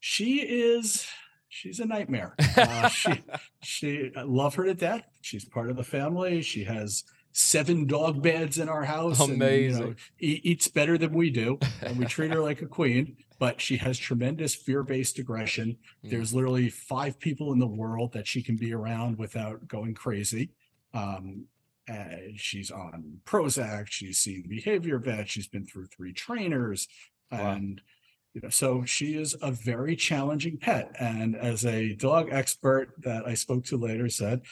she 0.00 0.40
is 0.40 1.06
she's 1.48 1.80
a 1.80 1.86
nightmare. 1.86 2.34
Uh, 2.56 2.88
she 2.88 3.22
she 3.62 4.12
I 4.16 4.22
love 4.22 4.54
her 4.56 4.64
to 4.64 4.74
death. 4.74 5.04
She's 5.20 5.44
part 5.44 5.70
of 5.70 5.76
the 5.76 5.84
family. 5.84 6.42
She 6.42 6.64
has 6.64 7.04
seven 7.32 7.86
dog 7.86 8.22
beds 8.22 8.58
in 8.58 8.68
our 8.68 8.84
house. 8.84 9.20
Amazing. 9.20 9.82
And, 9.82 9.96
you 10.18 10.34
know, 10.34 10.40
eats 10.42 10.68
better 10.68 10.98
than 10.98 11.12
we 11.12 11.30
do, 11.30 11.58
and 11.82 11.96
we 11.98 12.04
treat 12.06 12.32
her 12.32 12.40
like 12.42 12.62
a 12.62 12.66
queen. 12.66 13.16
But 13.38 13.60
she 13.60 13.76
has 13.76 13.96
tremendous 13.96 14.56
fear-based 14.56 15.20
aggression. 15.20 15.76
Mm. 16.04 16.10
There's 16.10 16.34
literally 16.34 16.70
five 16.70 17.20
people 17.20 17.52
in 17.52 17.60
the 17.60 17.68
world 17.68 18.12
that 18.14 18.26
she 18.26 18.42
can 18.42 18.56
be 18.56 18.74
around 18.74 19.16
without 19.16 19.68
going 19.68 19.94
crazy. 19.94 20.50
Um, 20.92 21.44
she's 22.34 22.70
on 22.70 23.20
Prozac. 23.24 23.86
She's 23.88 24.18
seen 24.18 24.44
behavior 24.48 24.98
vet. 24.98 25.28
She's 25.28 25.46
been 25.46 25.66
through 25.66 25.86
three 25.86 26.12
trainers, 26.12 26.88
wow. 27.30 27.52
and 27.52 27.80
you 28.38 28.42
know, 28.42 28.50
so 28.50 28.84
she 28.84 29.14
is 29.14 29.34
a 29.42 29.50
very 29.50 29.96
challenging 29.96 30.58
pet. 30.58 30.94
And 31.00 31.34
as 31.34 31.66
a 31.66 31.94
dog 31.94 32.28
expert 32.30 32.90
that 32.98 33.26
I 33.26 33.34
spoke 33.34 33.64
to 33.64 33.76
later 33.76 34.08
said, 34.08 34.42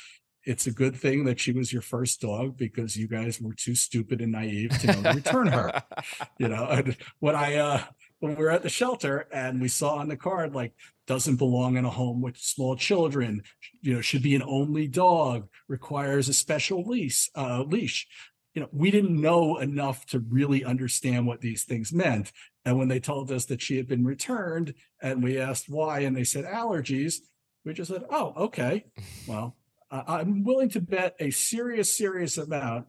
it's 0.42 0.66
a 0.66 0.72
good 0.72 0.96
thing 0.96 1.24
that 1.26 1.38
she 1.38 1.52
was 1.52 1.72
your 1.72 1.82
first 1.82 2.20
dog 2.20 2.56
because 2.56 2.96
you 2.96 3.06
guys 3.06 3.40
were 3.40 3.54
too 3.54 3.76
stupid 3.76 4.20
and 4.20 4.32
naive 4.32 4.76
to 4.80 4.88
know 4.88 5.02
to 5.02 5.12
return 5.12 5.46
her. 5.46 5.84
you 6.38 6.48
know, 6.48 6.64
and 6.64 6.96
when 7.20 7.36
I 7.36 7.56
uh 7.56 7.82
when 8.18 8.34
we 8.34 8.42
were 8.42 8.50
at 8.50 8.64
the 8.64 8.68
shelter 8.68 9.28
and 9.32 9.60
we 9.60 9.68
saw 9.68 9.94
on 9.96 10.08
the 10.08 10.16
card 10.16 10.52
like 10.52 10.72
doesn't 11.06 11.36
belong 11.36 11.76
in 11.76 11.84
a 11.84 11.90
home 11.90 12.20
with 12.20 12.36
small 12.36 12.74
children, 12.74 13.42
you 13.82 13.94
know, 13.94 14.00
should 14.00 14.22
be 14.22 14.34
an 14.34 14.42
only 14.42 14.88
dog, 14.88 15.48
requires 15.68 16.28
a 16.28 16.32
special 16.32 16.82
leash, 16.82 17.30
uh, 17.36 17.62
leash 17.62 18.08
you 18.56 18.62
know, 18.62 18.68
we 18.72 18.90
didn't 18.90 19.20
know 19.20 19.58
enough 19.58 20.06
to 20.06 20.18
really 20.18 20.64
understand 20.64 21.26
what 21.26 21.42
these 21.42 21.64
things 21.64 21.92
meant. 21.92 22.32
And 22.66 22.76
when 22.76 22.88
they 22.88 22.98
told 22.98 23.30
us 23.30 23.44
that 23.46 23.62
she 23.62 23.76
had 23.76 23.86
been 23.86 24.04
returned 24.04 24.74
and 25.00 25.22
we 25.22 25.38
asked 25.38 25.68
why, 25.68 26.00
and 26.00 26.16
they 26.16 26.24
said 26.24 26.44
allergies, 26.44 27.20
we 27.64 27.72
just 27.72 27.90
said, 27.90 28.04
oh, 28.10 28.34
okay. 28.36 28.84
Well, 29.28 29.56
I'm 29.90 30.42
willing 30.42 30.68
to 30.70 30.80
bet 30.80 31.14
a 31.20 31.30
serious, 31.30 31.96
serious 31.96 32.38
amount. 32.38 32.86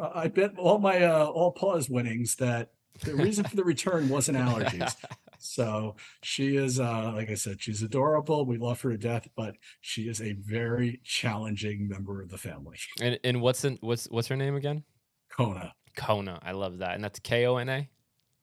I 0.00 0.28
bet 0.28 0.56
all 0.56 0.78
my 0.78 1.02
uh, 1.02 1.26
AllPaws 1.26 1.90
winnings 1.90 2.36
that 2.36 2.70
the 3.04 3.14
reason 3.14 3.44
for 3.44 3.56
the 3.56 3.64
return 3.64 4.08
wasn't 4.08 4.38
allergies. 4.38 4.94
So 5.40 5.94
she 6.24 6.56
is, 6.56 6.80
uh, 6.80 7.12
like 7.14 7.30
I 7.30 7.34
said, 7.34 7.62
she's 7.62 7.82
adorable. 7.82 8.44
We 8.44 8.58
love 8.58 8.80
her 8.80 8.90
to 8.90 8.98
death, 8.98 9.28
but 9.36 9.54
she 9.80 10.08
is 10.08 10.20
a 10.20 10.32
very 10.32 11.00
challenging 11.04 11.88
member 11.88 12.20
of 12.20 12.28
the 12.28 12.36
family. 12.36 12.76
And 13.00 13.20
and 13.22 13.40
what's 13.40 13.64
in, 13.64 13.78
what's 13.80 14.06
what's 14.06 14.26
her 14.26 14.36
name 14.36 14.56
again? 14.56 14.82
Kona. 15.30 15.74
Kona. 15.96 16.40
I 16.42 16.50
love 16.50 16.78
that. 16.78 16.96
And 16.96 17.04
that's 17.04 17.20
K 17.20 17.46
O 17.46 17.56
N 17.56 17.68
A? 17.68 17.88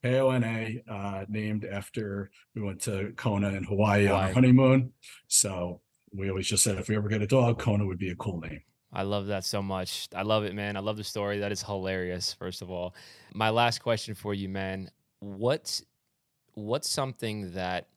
K 0.06 0.20
O 0.20 0.30
N 0.30 0.44
A, 0.44 0.82
uh, 0.88 1.24
named 1.28 1.64
after 1.64 2.30
we 2.54 2.62
went 2.62 2.80
to 2.82 3.12
Kona 3.16 3.48
in 3.48 3.64
Hawaii, 3.64 4.06
Hawaii 4.06 4.08
on 4.08 4.28
our 4.28 4.32
honeymoon. 4.32 4.92
So 5.28 5.80
we 6.12 6.30
always 6.30 6.46
just 6.46 6.62
said 6.62 6.78
if 6.78 6.88
we 6.88 6.96
ever 6.96 7.08
get 7.08 7.22
a 7.22 7.26
dog, 7.26 7.58
Kona 7.58 7.84
would 7.84 7.98
be 7.98 8.10
a 8.10 8.16
cool 8.16 8.40
name. 8.40 8.62
I 8.92 9.02
love 9.02 9.26
that 9.26 9.44
so 9.44 9.62
much. 9.62 10.08
I 10.14 10.22
love 10.22 10.44
it, 10.44 10.54
man. 10.54 10.76
I 10.76 10.80
love 10.80 10.96
the 10.96 11.04
story. 11.04 11.40
That 11.40 11.52
is 11.52 11.62
hilarious, 11.62 12.32
first 12.32 12.62
of 12.62 12.70
all. 12.70 12.94
My 13.34 13.50
last 13.50 13.80
question 13.80 14.14
for 14.14 14.32
you, 14.32 14.48
man. 14.48 14.90
What's 15.20 15.84
what's 16.54 16.88
something 16.88 17.52
that 17.52 17.88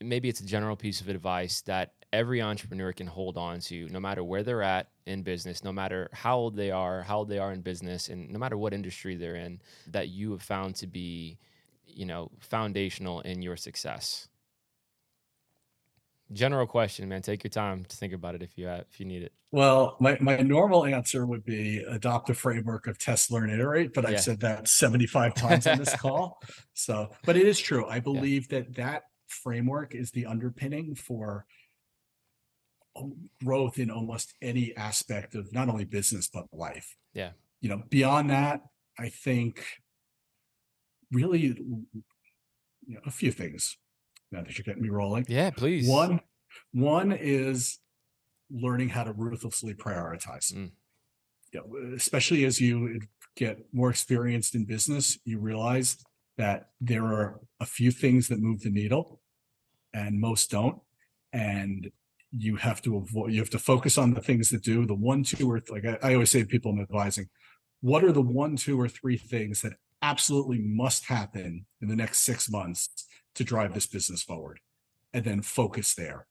maybe 0.00 0.28
it's 0.28 0.40
a 0.40 0.46
general 0.46 0.76
piece 0.76 1.00
of 1.00 1.08
advice 1.08 1.62
that 1.62 1.94
every 2.12 2.40
entrepreneur 2.40 2.92
can 2.92 3.06
hold 3.06 3.36
on 3.36 3.60
to 3.60 3.88
no 3.88 4.00
matter 4.00 4.22
where 4.22 4.42
they're 4.42 4.62
at 4.62 4.88
in 5.08 5.22
business 5.22 5.64
no 5.64 5.72
matter 5.72 6.08
how 6.12 6.36
old 6.36 6.54
they 6.54 6.70
are 6.70 7.02
how 7.02 7.18
old 7.18 7.28
they 7.28 7.38
are 7.38 7.52
in 7.52 7.60
business 7.60 8.08
and 8.08 8.30
no 8.30 8.38
matter 8.38 8.56
what 8.56 8.72
industry 8.72 9.16
they're 9.16 9.36
in 9.36 9.60
that 9.86 10.08
you 10.08 10.30
have 10.30 10.42
found 10.42 10.74
to 10.74 10.86
be 10.86 11.38
you 11.86 12.06
know 12.06 12.30
foundational 12.38 13.20
in 13.22 13.42
your 13.42 13.56
success? 13.56 14.28
General 16.32 16.66
question 16.66 17.08
man. 17.08 17.22
Take 17.22 17.42
your 17.42 17.50
time 17.50 17.84
to 17.84 17.96
think 17.96 18.12
about 18.12 18.34
it 18.34 18.42
if 18.42 18.58
you 18.58 18.66
have, 18.66 18.84
if 18.90 19.00
you 19.00 19.06
need 19.06 19.22
it. 19.22 19.32
Well 19.50 19.96
my, 19.98 20.18
my 20.20 20.36
normal 20.36 20.84
answer 20.84 21.24
would 21.26 21.44
be 21.44 21.78
adopt 21.88 22.28
a 22.30 22.34
framework 22.34 22.86
of 22.86 22.98
test 22.98 23.30
learn 23.30 23.48
iterate 23.50 23.94
but 23.94 24.04
i've 24.04 24.12
yeah. 24.12 24.20
said 24.20 24.40
that 24.40 24.68
75 24.68 25.34
times 25.34 25.66
on 25.66 25.78
this 25.78 25.94
call. 25.96 26.40
So 26.74 27.10
but 27.24 27.36
it 27.36 27.46
is 27.46 27.58
true. 27.58 27.86
I 27.86 28.00
believe 28.00 28.46
yeah. 28.50 28.60
that 28.60 28.74
that 28.76 29.02
framework 29.26 29.94
is 29.94 30.10
the 30.10 30.26
underpinning 30.26 30.94
for 30.94 31.46
growth 33.44 33.78
in 33.78 33.90
almost 33.90 34.34
any 34.42 34.76
aspect 34.76 35.34
of 35.34 35.52
not 35.52 35.68
only 35.68 35.84
business 35.84 36.28
but 36.32 36.46
life. 36.52 36.96
Yeah. 37.12 37.30
You 37.60 37.68
know, 37.70 37.82
beyond 37.88 38.30
that, 38.30 38.60
I 38.98 39.08
think 39.08 39.64
really 41.10 41.40
you 41.40 41.86
know, 42.86 43.00
a 43.06 43.10
few 43.10 43.32
things. 43.32 43.76
Now 44.30 44.42
that 44.42 44.58
you're 44.58 44.64
getting 44.64 44.82
me 44.82 44.90
rolling. 44.90 45.24
Yeah, 45.28 45.50
please. 45.50 45.88
One, 45.88 46.20
one 46.72 47.12
is 47.12 47.78
learning 48.50 48.90
how 48.90 49.04
to 49.04 49.12
ruthlessly 49.12 49.74
prioritize. 49.74 50.52
Mm. 50.52 50.72
You 51.52 51.60
know, 51.60 51.94
especially 51.96 52.44
as 52.44 52.60
you 52.60 53.00
get 53.36 53.58
more 53.72 53.90
experienced 53.90 54.54
in 54.54 54.66
business, 54.66 55.18
you 55.24 55.38
realize 55.38 55.96
that 56.36 56.68
there 56.80 57.04
are 57.04 57.40
a 57.60 57.66
few 57.66 57.90
things 57.90 58.28
that 58.28 58.38
move 58.38 58.60
the 58.60 58.70
needle 58.70 59.20
and 59.94 60.20
most 60.20 60.50
don't. 60.50 60.78
And 61.32 61.90
you 62.36 62.56
have 62.56 62.82
to 62.82 62.96
avoid 62.96 63.32
you 63.32 63.38
have 63.38 63.50
to 63.50 63.58
focus 63.58 63.96
on 63.96 64.12
the 64.12 64.20
things 64.20 64.50
that 64.50 64.62
do 64.62 64.84
the 64.84 64.94
one 64.94 65.22
two 65.22 65.50
or 65.50 65.62
like 65.70 65.84
I, 65.84 65.98
I 66.02 66.14
always 66.14 66.30
say 66.30 66.40
to 66.40 66.46
people 66.46 66.72
I'm 66.72 66.80
advising 66.80 67.28
what 67.80 68.04
are 68.04 68.12
the 68.12 68.22
one 68.22 68.56
two 68.56 68.80
or 68.80 68.88
three 68.88 69.16
things 69.16 69.62
that 69.62 69.74
absolutely 70.02 70.58
must 70.58 71.06
happen 71.06 71.66
in 71.80 71.88
the 71.88 71.96
next 71.96 72.20
six 72.20 72.50
months 72.50 72.88
to 73.34 73.44
drive 73.44 73.74
this 73.74 73.86
business 73.86 74.22
forward? 74.22 74.60
And 75.12 75.24
then 75.24 75.42
focus 75.42 75.94
there. 75.94 76.26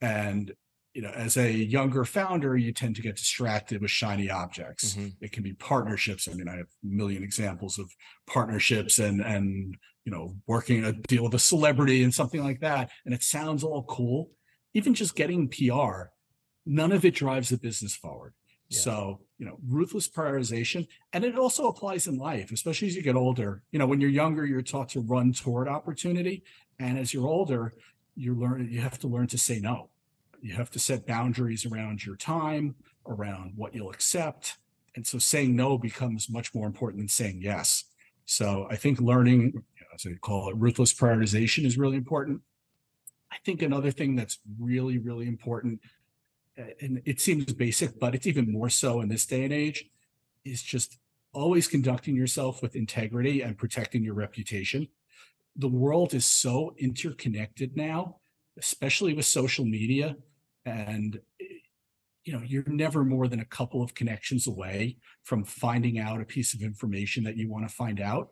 And 0.00 0.52
you 0.94 1.00
know 1.00 1.10
as 1.10 1.38
a 1.38 1.50
younger 1.50 2.04
founder 2.04 2.54
you 2.54 2.70
tend 2.70 2.96
to 2.96 3.02
get 3.02 3.16
distracted 3.16 3.80
with 3.80 3.90
shiny 3.90 4.30
objects. 4.30 4.94
Mm-hmm. 4.94 5.08
it 5.24 5.32
can 5.32 5.42
be 5.42 5.54
partnerships. 5.54 6.28
I 6.28 6.34
mean 6.34 6.48
i 6.48 6.56
have 6.56 6.66
a 6.66 6.86
million 6.86 7.22
examples 7.22 7.78
of 7.78 7.90
partnerships 8.26 8.98
and 8.98 9.22
and 9.22 9.76
you 10.04 10.12
know 10.12 10.34
working 10.46 10.84
a 10.84 10.92
deal 10.92 11.24
with 11.24 11.34
a 11.34 11.38
celebrity 11.38 12.04
and 12.04 12.12
something 12.12 12.42
like 12.42 12.60
that 12.60 12.90
and 13.06 13.14
it 13.14 13.22
sounds 13.22 13.64
all 13.64 13.84
cool 13.84 14.30
even 14.74 14.94
just 14.94 15.14
getting 15.14 15.48
PR, 15.48 16.10
none 16.66 16.92
of 16.92 17.04
it 17.04 17.14
drives 17.14 17.50
the 17.50 17.58
business 17.58 17.94
forward. 17.94 18.34
Yeah. 18.68 18.78
So, 18.80 19.20
you 19.38 19.46
know, 19.46 19.58
ruthless 19.68 20.08
prioritization. 20.08 20.86
And 21.12 21.24
it 21.24 21.38
also 21.38 21.68
applies 21.68 22.06
in 22.06 22.16
life, 22.16 22.52
especially 22.52 22.88
as 22.88 22.96
you 22.96 23.02
get 23.02 23.16
older. 23.16 23.62
You 23.70 23.78
know, 23.78 23.86
when 23.86 24.00
you're 24.00 24.10
younger, 24.10 24.46
you're 24.46 24.62
taught 24.62 24.88
to 24.90 25.00
run 25.00 25.32
toward 25.32 25.68
opportunity. 25.68 26.42
And 26.78 26.98
as 26.98 27.12
you're 27.12 27.28
older, 27.28 27.74
you 28.14 28.34
learn 28.34 28.68
you 28.70 28.80
have 28.80 28.98
to 29.00 29.08
learn 29.08 29.26
to 29.28 29.38
say 29.38 29.60
no. 29.60 29.90
You 30.40 30.54
have 30.54 30.70
to 30.70 30.78
set 30.78 31.06
boundaries 31.06 31.66
around 31.66 32.04
your 32.04 32.16
time, 32.16 32.74
around 33.06 33.52
what 33.56 33.74
you'll 33.74 33.90
accept. 33.90 34.58
And 34.96 35.06
so 35.06 35.18
saying 35.18 35.54
no 35.54 35.78
becomes 35.78 36.28
much 36.28 36.54
more 36.54 36.66
important 36.66 37.00
than 37.00 37.08
saying 37.08 37.40
yes. 37.42 37.84
So 38.26 38.66
I 38.70 38.76
think 38.76 39.00
learning, 39.00 39.62
as 39.94 40.06
I 40.06 40.14
call 40.20 40.50
it, 40.50 40.56
ruthless 40.56 40.92
prioritization 40.94 41.64
is 41.64 41.78
really 41.78 41.96
important. 41.96 42.40
I 43.32 43.36
think 43.44 43.62
another 43.62 43.90
thing 43.90 44.14
that's 44.14 44.38
really, 44.60 44.98
really 44.98 45.26
important, 45.26 45.80
and 46.56 47.00
it 47.06 47.20
seems 47.20 47.52
basic, 47.52 47.98
but 47.98 48.14
it's 48.14 48.26
even 48.26 48.52
more 48.52 48.68
so 48.68 49.00
in 49.00 49.08
this 49.08 49.24
day 49.24 49.44
and 49.44 49.52
age, 49.52 49.86
is 50.44 50.62
just 50.62 50.98
always 51.32 51.66
conducting 51.66 52.14
yourself 52.14 52.60
with 52.60 52.76
integrity 52.76 53.40
and 53.40 53.56
protecting 53.56 54.04
your 54.04 54.14
reputation. 54.14 54.86
The 55.56 55.68
world 55.68 56.12
is 56.12 56.26
so 56.26 56.74
interconnected 56.78 57.74
now, 57.74 58.18
especially 58.58 59.14
with 59.14 59.24
social 59.24 59.64
media. 59.64 60.16
And 60.66 61.18
you 62.24 62.32
know, 62.32 62.42
you're 62.44 62.68
never 62.68 63.02
more 63.04 63.28
than 63.28 63.40
a 63.40 63.44
couple 63.46 63.82
of 63.82 63.94
connections 63.94 64.46
away 64.46 64.96
from 65.24 65.42
finding 65.42 65.98
out 65.98 66.20
a 66.20 66.24
piece 66.24 66.54
of 66.54 66.62
information 66.62 67.24
that 67.24 67.36
you 67.36 67.50
want 67.50 67.68
to 67.68 67.74
find 67.74 68.00
out 68.00 68.28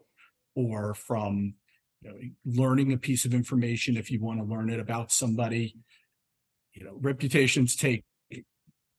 or 0.55 0.94
from 0.94 1.55
you 2.01 2.10
know, 2.10 2.16
learning 2.44 2.93
a 2.93 2.98
piece 2.98 3.24
of 3.24 3.35
information 3.35 3.97
if 3.97 4.10
you 4.10 4.20
want 4.20 4.39
to 4.40 4.44
learn 4.44 4.70
it 4.70 4.81
about 4.81 5.12
somebody. 5.12 5.77
You 6.72 6.85
know, 6.85 6.98
reputations 7.01 7.77
take 7.77 8.05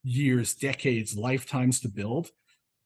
years, 0.03 0.53
decades, 0.53 1.15
lifetimes 1.15 1.79
to 1.81 1.89
build. 1.89 2.29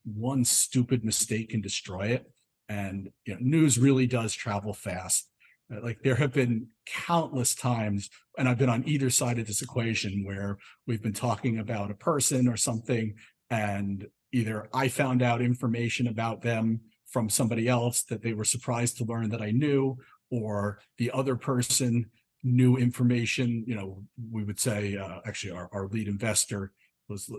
One 0.06 0.46
stupid 0.46 1.04
mistake 1.04 1.50
can 1.50 1.62
destroy 1.62 2.08
it. 2.08 2.26
And 2.70 3.10
you 3.26 3.34
know, 3.34 3.40
news 3.42 3.78
really 3.78 4.08
does 4.08 4.34
travel 4.34 4.74
fast. 4.74 5.30
Uh, 5.74 5.82
like 5.82 6.02
there 6.04 6.16
have 6.16 6.34
been 6.34 6.68
countless 6.86 7.56
times, 7.56 8.10
and 8.38 8.48
I've 8.48 8.58
been 8.58 8.70
on 8.70 8.88
either 8.88 9.10
side 9.10 9.40
of 9.40 9.48
this 9.48 9.62
equation 9.62 10.24
where 10.24 10.58
we've 10.86 11.02
been 11.02 11.14
talking 11.14 11.60
about 11.60 11.92
a 11.92 11.96
person 11.96 12.48
or 12.48 12.58
something, 12.58 13.16
and 13.50 14.06
either 14.32 14.68
I 14.74 14.88
found 14.88 15.22
out 15.22 15.42
information 15.42 16.08
about 16.08 16.42
them 16.42 16.82
from 17.16 17.30
somebody 17.30 17.70
else 17.70 18.04
that 18.04 18.22
they 18.22 18.34
were 18.34 18.44
surprised 18.44 18.98
to 18.98 19.06
learn 19.06 19.30
that 19.30 19.42
I 19.42 19.52
knew, 19.52 19.98
or 20.30 20.80
the 20.98 21.12
other 21.12 21.38
person 21.38 22.08
knew 22.44 22.76
information. 22.76 23.64
You 23.66 23.76
know, 23.76 24.04
we 24.30 24.44
would 24.44 24.60
say, 24.60 24.98
uh, 24.98 25.20
actually, 25.26 25.54
our, 25.54 25.70
our 25.72 25.88
lead 25.88 26.10
investor 26.10 26.74
was 27.08 27.32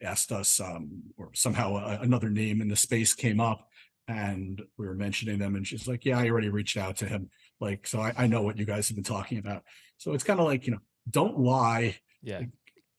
asked 0.00 0.30
us, 0.30 0.60
um, 0.60 1.02
or 1.16 1.30
somehow 1.34 1.78
a, 1.78 1.98
another 2.00 2.30
name 2.30 2.60
in 2.60 2.68
the 2.68 2.76
space 2.76 3.12
came 3.12 3.40
up, 3.40 3.66
and 4.06 4.62
we 4.78 4.86
were 4.86 4.94
mentioning 4.94 5.40
them, 5.40 5.56
and 5.56 5.66
she's 5.66 5.88
like, 5.88 6.04
"Yeah, 6.04 6.20
I 6.20 6.28
already 6.28 6.50
reached 6.50 6.76
out 6.76 6.94
to 6.98 7.06
him." 7.06 7.28
Like, 7.58 7.88
so 7.88 7.98
I, 7.98 8.12
I 8.16 8.28
know 8.28 8.42
what 8.42 8.56
you 8.56 8.66
guys 8.66 8.86
have 8.86 8.94
been 8.94 9.02
talking 9.02 9.38
about. 9.38 9.64
So 9.96 10.12
it's 10.12 10.22
kind 10.22 10.38
of 10.38 10.46
like 10.46 10.64
you 10.64 10.74
know, 10.74 10.82
don't 11.10 11.40
lie. 11.40 11.96
Yeah. 12.22 12.38
Like, 12.38 12.50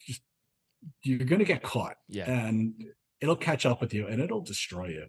just 0.06 0.22
you're 1.02 1.20
gonna 1.20 1.46
get 1.46 1.64
caught. 1.64 1.96
Yeah. 2.10 2.30
And 2.30 2.74
it'll 3.22 3.38
catch 3.38 3.66
up 3.66 3.80
with 3.80 3.94
you, 3.94 4.08
and 4.08 4.20
it'll 4.20 4.42
destroy 4.42 4.90
you. 4.90 5.06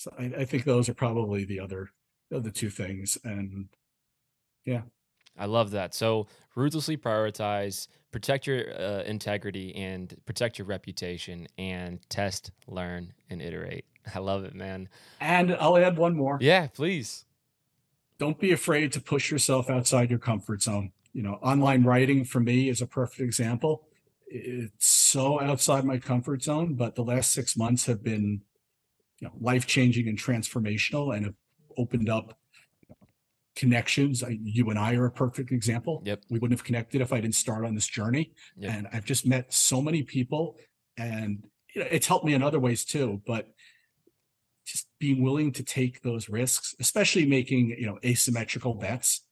So 0.00 0.14
I, 0.18 0.32
I 0.38 0.44
think 0.46 0.64
those 0.64 0.88
are 0.88 0.94
probably 0.94 1.44
the 1.44 1.60
other 1.60 1.90
the 2.30 2.38
other 2.38 2.50
two 2.50 2.70
things. 2.70 3.18
And 3.22 3.68
yeah. 4.64 4.82
I 5.38 5.44
love 5.44 5.72
that. 5.72 5.94
So 5.94 6.26
ruthlessly 6.54 6.96
prioritize, 6.96 7.86
protect 8.10 8.46
your 8.46 8.64
uh, 8.80 9.02
integrity 9.02 9.74
and 9.74 10.16
protect 10.24 10.58
your 10.58 10.66
reputation 10.66 11.48
and 11.58 12.00
test, 12.08 12.50
learn, 12.66 13.12
and 13.28 13.42
iterate. 13.42 13.84
I 14.14 14.20
love 14.20 14.44
it, 14.44 14.54
man. 14.54 14.88
And 15.20 15.54
I'll 15.60 15.76
add 15.76 15.98
one 15.98 16.16
more. 16.16 16.38
Yeah, 16.40 16.68
please. 16.68 17.26
Don't 18.18 18.40
be 18.40 18.52
afraid 18.52 18.92
to 18.92 19.02
push 19.02 19.30
yourself 19.30 19.68
outside 19.68 20.08
your 20.08 20.18
comfort 20.18 20.62
zone. 20.62 20.92
You 21.12 21.22
know, 21.22 21.34
online 21.42 21.84
writing 21.84 22.24
for 22.24 22.40
me 22.40 22.70
is 22.70 22.80
a 22.80 22.86
perfect 22.86 23.20
example. 23.20 23.84
It's 24.26 24.86
so 24.86 25.40
outside 25.42 25.84
my 25.84 25.98
comfort 25.98 26.42
zone, 26.42 26.74
but 26.74 26.94
the 26.94 27.04
last 27.04 27.32
six 27.32 27.54
months 27.54 27.84
have 27.84 28.02
been 28.02 28.42
you 29.20 29.28
know, 29.28 29.34
life 29.40 29.66
changing 29.66 30.08
and 30.08 30.18
transformational 30.18 31.14
and 31.14 31.26
have 31.26 31.34
opened 31.76 32.08
up 32.08 32.38
connections. 33.56 34.22
I, 34.22 34.38
you 34.42 34.70
and 34.70 34.78
I 34.78 34.94
are 34.94 35.06
a 35.06 35.10
perfect 35.10 35.52
example. 35.52 36.02
Yep. 36.04 36.22
We 36.30 36.38
wouldn't 36.38 36.58
have 36.58 36.64
connected 36.64 37.00
if 37.00 37.12
I 37.12 37.20
didn't 37.20 37.34
start 37.34 37.64
on 37.64 37.74
this 37.74 37.86
journey. 37.86 38.32
Yep. 38.56 38.72
And 38.72 38.88
I've 38.92 39.04
just 39.04 39.26
met 39.26 39.52
so 39.52 39.82
many 39.82 40.02
people 40.02 40.56
and 40.96 41.44
you 41.74 41.82
know, 41.82 41.88
it's 41.90 42.06
helped 42.06 42.24
me 42.24 42.34
in 42.34 42.42
other 42.42 42.58
ways 42.58 42.84
too, 42.84 43.22
but 43.26 43.48
just 44.66 44.88
being 44.98 45.22
willing 45.22 45.52
to 45.52 45.62
take 45.62 46.02
those 46.02 46.28
risks, 46.28 46.74
especially 46.80 47.26
making, 47.26 47.70
you 47.78 47.86
know, 47.86 47.98
asymmetrical 48.04 48.74
bets, 48.74 49.24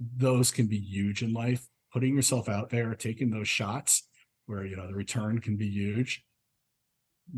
those 0.00 0.50
can 0.50 0.66
be 0.66 0.78
huge 0.78 1.22
in 1.22 1.32
life. 1.32 1.66
Putting 1.92 2.14
yourself 2.14 2.48
out 2.48 2.70
there, 2.70 2.94
taking 2.94 3.30
those 3.30 3.48
shots 3.48 4.08
where, 4.46 4.66
you 4.66 4.76
know, 4.76 4.86
the 4.86 4.94
return 4.94 5.38
can 5.38 5.56
be 5.56 5.68
huge, 5.68 6.24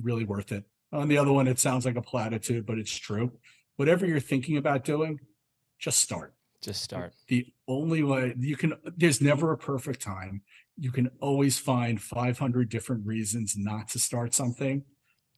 really 0.03 0.25
worth 0.25 0.51
it. 0.51 0.65
On 0.93 1.09
the 1.09 1.19
other 1.19 1.33
one, 1.33 1.47
it 1.47 1.59
sounds 1.59 1.85
like 1.85 1.97
a 1.97 2.03
platitude, 2.03 2.67
but 2.67 2.79
it's 2.79 2.97
true. 2.97 3.33
Whatever 3.77 4.07
you're 4.07 4.21
thinking 4.21 4.57
about 4.57 4.85
doing, 4.85 5.21
just 5.79 6.01
start. 6.01 6.35
Just 6.63 6.83
start. 6.83 7.15
The 7.29 7.47
only 7.69 8.03
way 8.03 8.35
you 8.39 8.57
can, 8.57 8.75
there's 8.97 9.21
never 9.21 9.53
a 9.53 9.59
perfect 9.59 10.03
time. 10.03 10.43
You 10.77 10.91
can 10.91 11.11
always 11.21 11.59
find 11.59 12.01
500 12.01 12.69
different 12.69 13.07
reasons 13.07 13.55
not 13.57 13.89
to 13.89 13.99
start 13.99 14.35
something. 14.35 14.85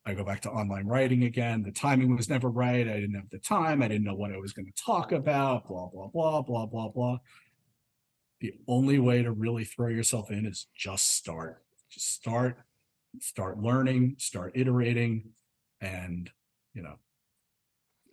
I 0.06 0.14
go 0.14 0.24
back 0.24 0.40
to 0.42 0.50
online 0.50 0.86
writing 0.86 1.24
again. 1.24 1.62
The 1.62 1.72
timing 1.72 2.16
was 2.16 2.30
never 2.30 2.48
right. 2.48 2.88
I 2.88 3.00
didn't 3.00 3.16
have 3.16 3.28
the 3.30 3.38
time. 3.38 3.82
I 3.82 3.88
didn't 3.88 4.04
know 4.04 4.14
what 4.14 4.32
I 4.32 4.38
was 4.38 4.52
going 4.52 4.66
to 4.66 4.82
talk 4.82 5.12
about, 5.12 5.68
blah, 5.68 5.88
blah, 5.88 6.08
blah, 6.08 6.42
blah, 6.42 6.66
blah, 6.66 6.88
blah. 6.88 7.18
The 8.40 8.54
only 8.66 8.98
way 8.98 9.22
to 9.22 9.30
really 9.30 9.64
throw 9.64 9.88
yourself 9.88 10.30
in 10.30 10.46
is 10.46 10.68
just 10.74 11.16
start. 11.16 11.62
Just 11.90 12.14
start, 12.14 12.56
start 13.20 13.58
learning, 13.58 14.16
start 14.18 14.52
iterating, 14.54 15.32
and 15.80 16.30
you 16.74 16.82
know 16.82 16.94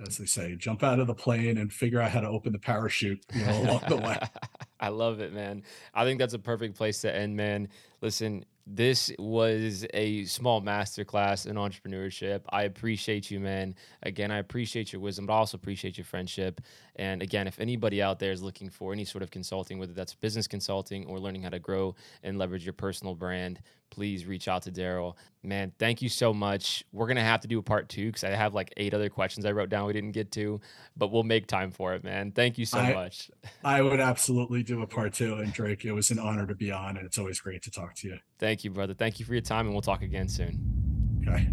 as 0.06 0.18
they 0.18 0.26
say 0.26 0.56
jump 0.56 0.84
out 0.84 1.00
of 1.00 1.08
the 1.08 1.14
plane 1.14 1.58
and 1.58 1.74
figure 1.74 2.00
out 2.00 2.12
how 2.12 2.22
to 2.22 2.28
open 2.28 2.52
the 2.52 2.60
parachute 2.60 3.24
you 3.34 3.46
know 3.46 3.62
along 3.64 3.82
the 3.88 3.98
way. 3.98 4.18
I 4.80 4.90
love 4.90 5.20
it 5.22 5.34
man. 5.34 5.64
I 5.94 6.04
think 6.04 6.20
that's 6.20 6.36
a 6.36 6.40
perfect 6.40 6.76
place 6.76 7.02
to 7.02 7.16
end 7.16 7.36
man 7.36 7.70
Listen, 8.02 8.46
this 8.70 9.12
was 9.18 9.86
a 9.94 10.26
small 10.26 10.62
masterclass 10.62 11.48
in 11.48 11.56
entrepreneurship. 11.56 12.42
I 12.50 12.64
appreciate 12.64 13.32
you, 13.32 13.40
man. 13.40 13.76
Again, 14.04 14.30
I 14.30 14.40
appreciate 14.40 14.92
your 14.92 15.02
wisdom, 15.02 15.26
but 15.26 15.34
I 15.34 15.38
also 15.38 15.56
appreciate 15.56 15.98
your 15.98 16.06
friendship. 16.06 16.60
And 16.98 17.22
again, 17.22 17.48
if 17.48 17.60
anybody 17.60 18.02
out 18.02 18.20
there 18.20 18.34
is 18.34 18.44
looking 18.44 18.70
for 18.70 18.92
any 18.92 19.06
sort 19.06 19.24
of 19.24 19.32
consulting, 19.32 19.80
whether 19.80 19.94
that's 19.94 20.14
business 20.16 20.48
consulting 20.48 21.06
or 21.06 21.18
learning 21.18 21.44
how 21.44 21.50
to 21.50 21.60
grow 21.60 21.96
and 22.24 22.38
leverage 22.38 22.66
your 22.66 22.74
personal 22.74 23.16
brand, 23.16 23.62
please 23.90 24.26
reach 24.26 24.50
out 24.50 24.64
to 24.64 24.72
Darrell. 24.72 25.18
Man, 25.44 25.72
thank 25.80 26.02
you 26.02 26.10
so 26.10 26.34
much. 26.34 26.84
We're 26.92 27.08
gonna 27.08 27.24
have 27.24 27.40
to 27.42 27.48
do 27.48 27.60
a 27.60 27.64
part 27.64 27.88
two 27.88 28.08
because 28.08 28.26
I 28.26 28.32
have 28.32 28.54
like 28.54 28.74
eight 28.76 28.94
other 28.94 29.08
questions 29.08 29.46
I 29.46 29.54
wrote 29.54 29.70
down 29.70 29.88
we 29.88 29.94
didn't 29.94 30.12
get 30.12 30.32
to, 30.34 30.60
but 30.98 31.10
we'll 31.10 31.24
make 31.24 31.48
time 31.48 31.72
for 31.72 31.94
it, 31.94 32.04
man. 32.04 32.32
Thank 32.32 32.58
you 32.58 32.66
so 32.66 32.80
I, 32.80 32.94
much. 32.94 33.32
I 33.64 33.82
would 33.82 34.02
absolutely 34.02 34.62
do 34.62 34.82
a 34.82 34.88
part 34.88 35.14
two. 35.14 35.36
And 35.36 35.54
Drake, 35.54 35.86
it 35.86 35.94
was 35.94 36.12
an 36.12 36.20
honor 36.20 36.46
to 36.48 36.56
be 36.56 36.70
on, 36.70 36.98
and 36.98 37.06
it's 37.06 37.18
always 37.18 37.40
great 37.40 37.62
to 37.64 37.72
talk 37.88 37.96
to 37.96 38.08
you. 38.08 38.20
Thank 38.40 38.64
you, 38.64 38.72
brother. 38.72 38.94
Thank 38.94 39.20
you 39.20 39.26
for 39.26 39.34
your 39.34 39.42
time, 39.42 39.66
and 39.66 39.74
we'll 39.74 39.82
talk 39.82 40.02
again 40.02 40.28
soon. 40.28 41.26
Okay. 41.28 41.50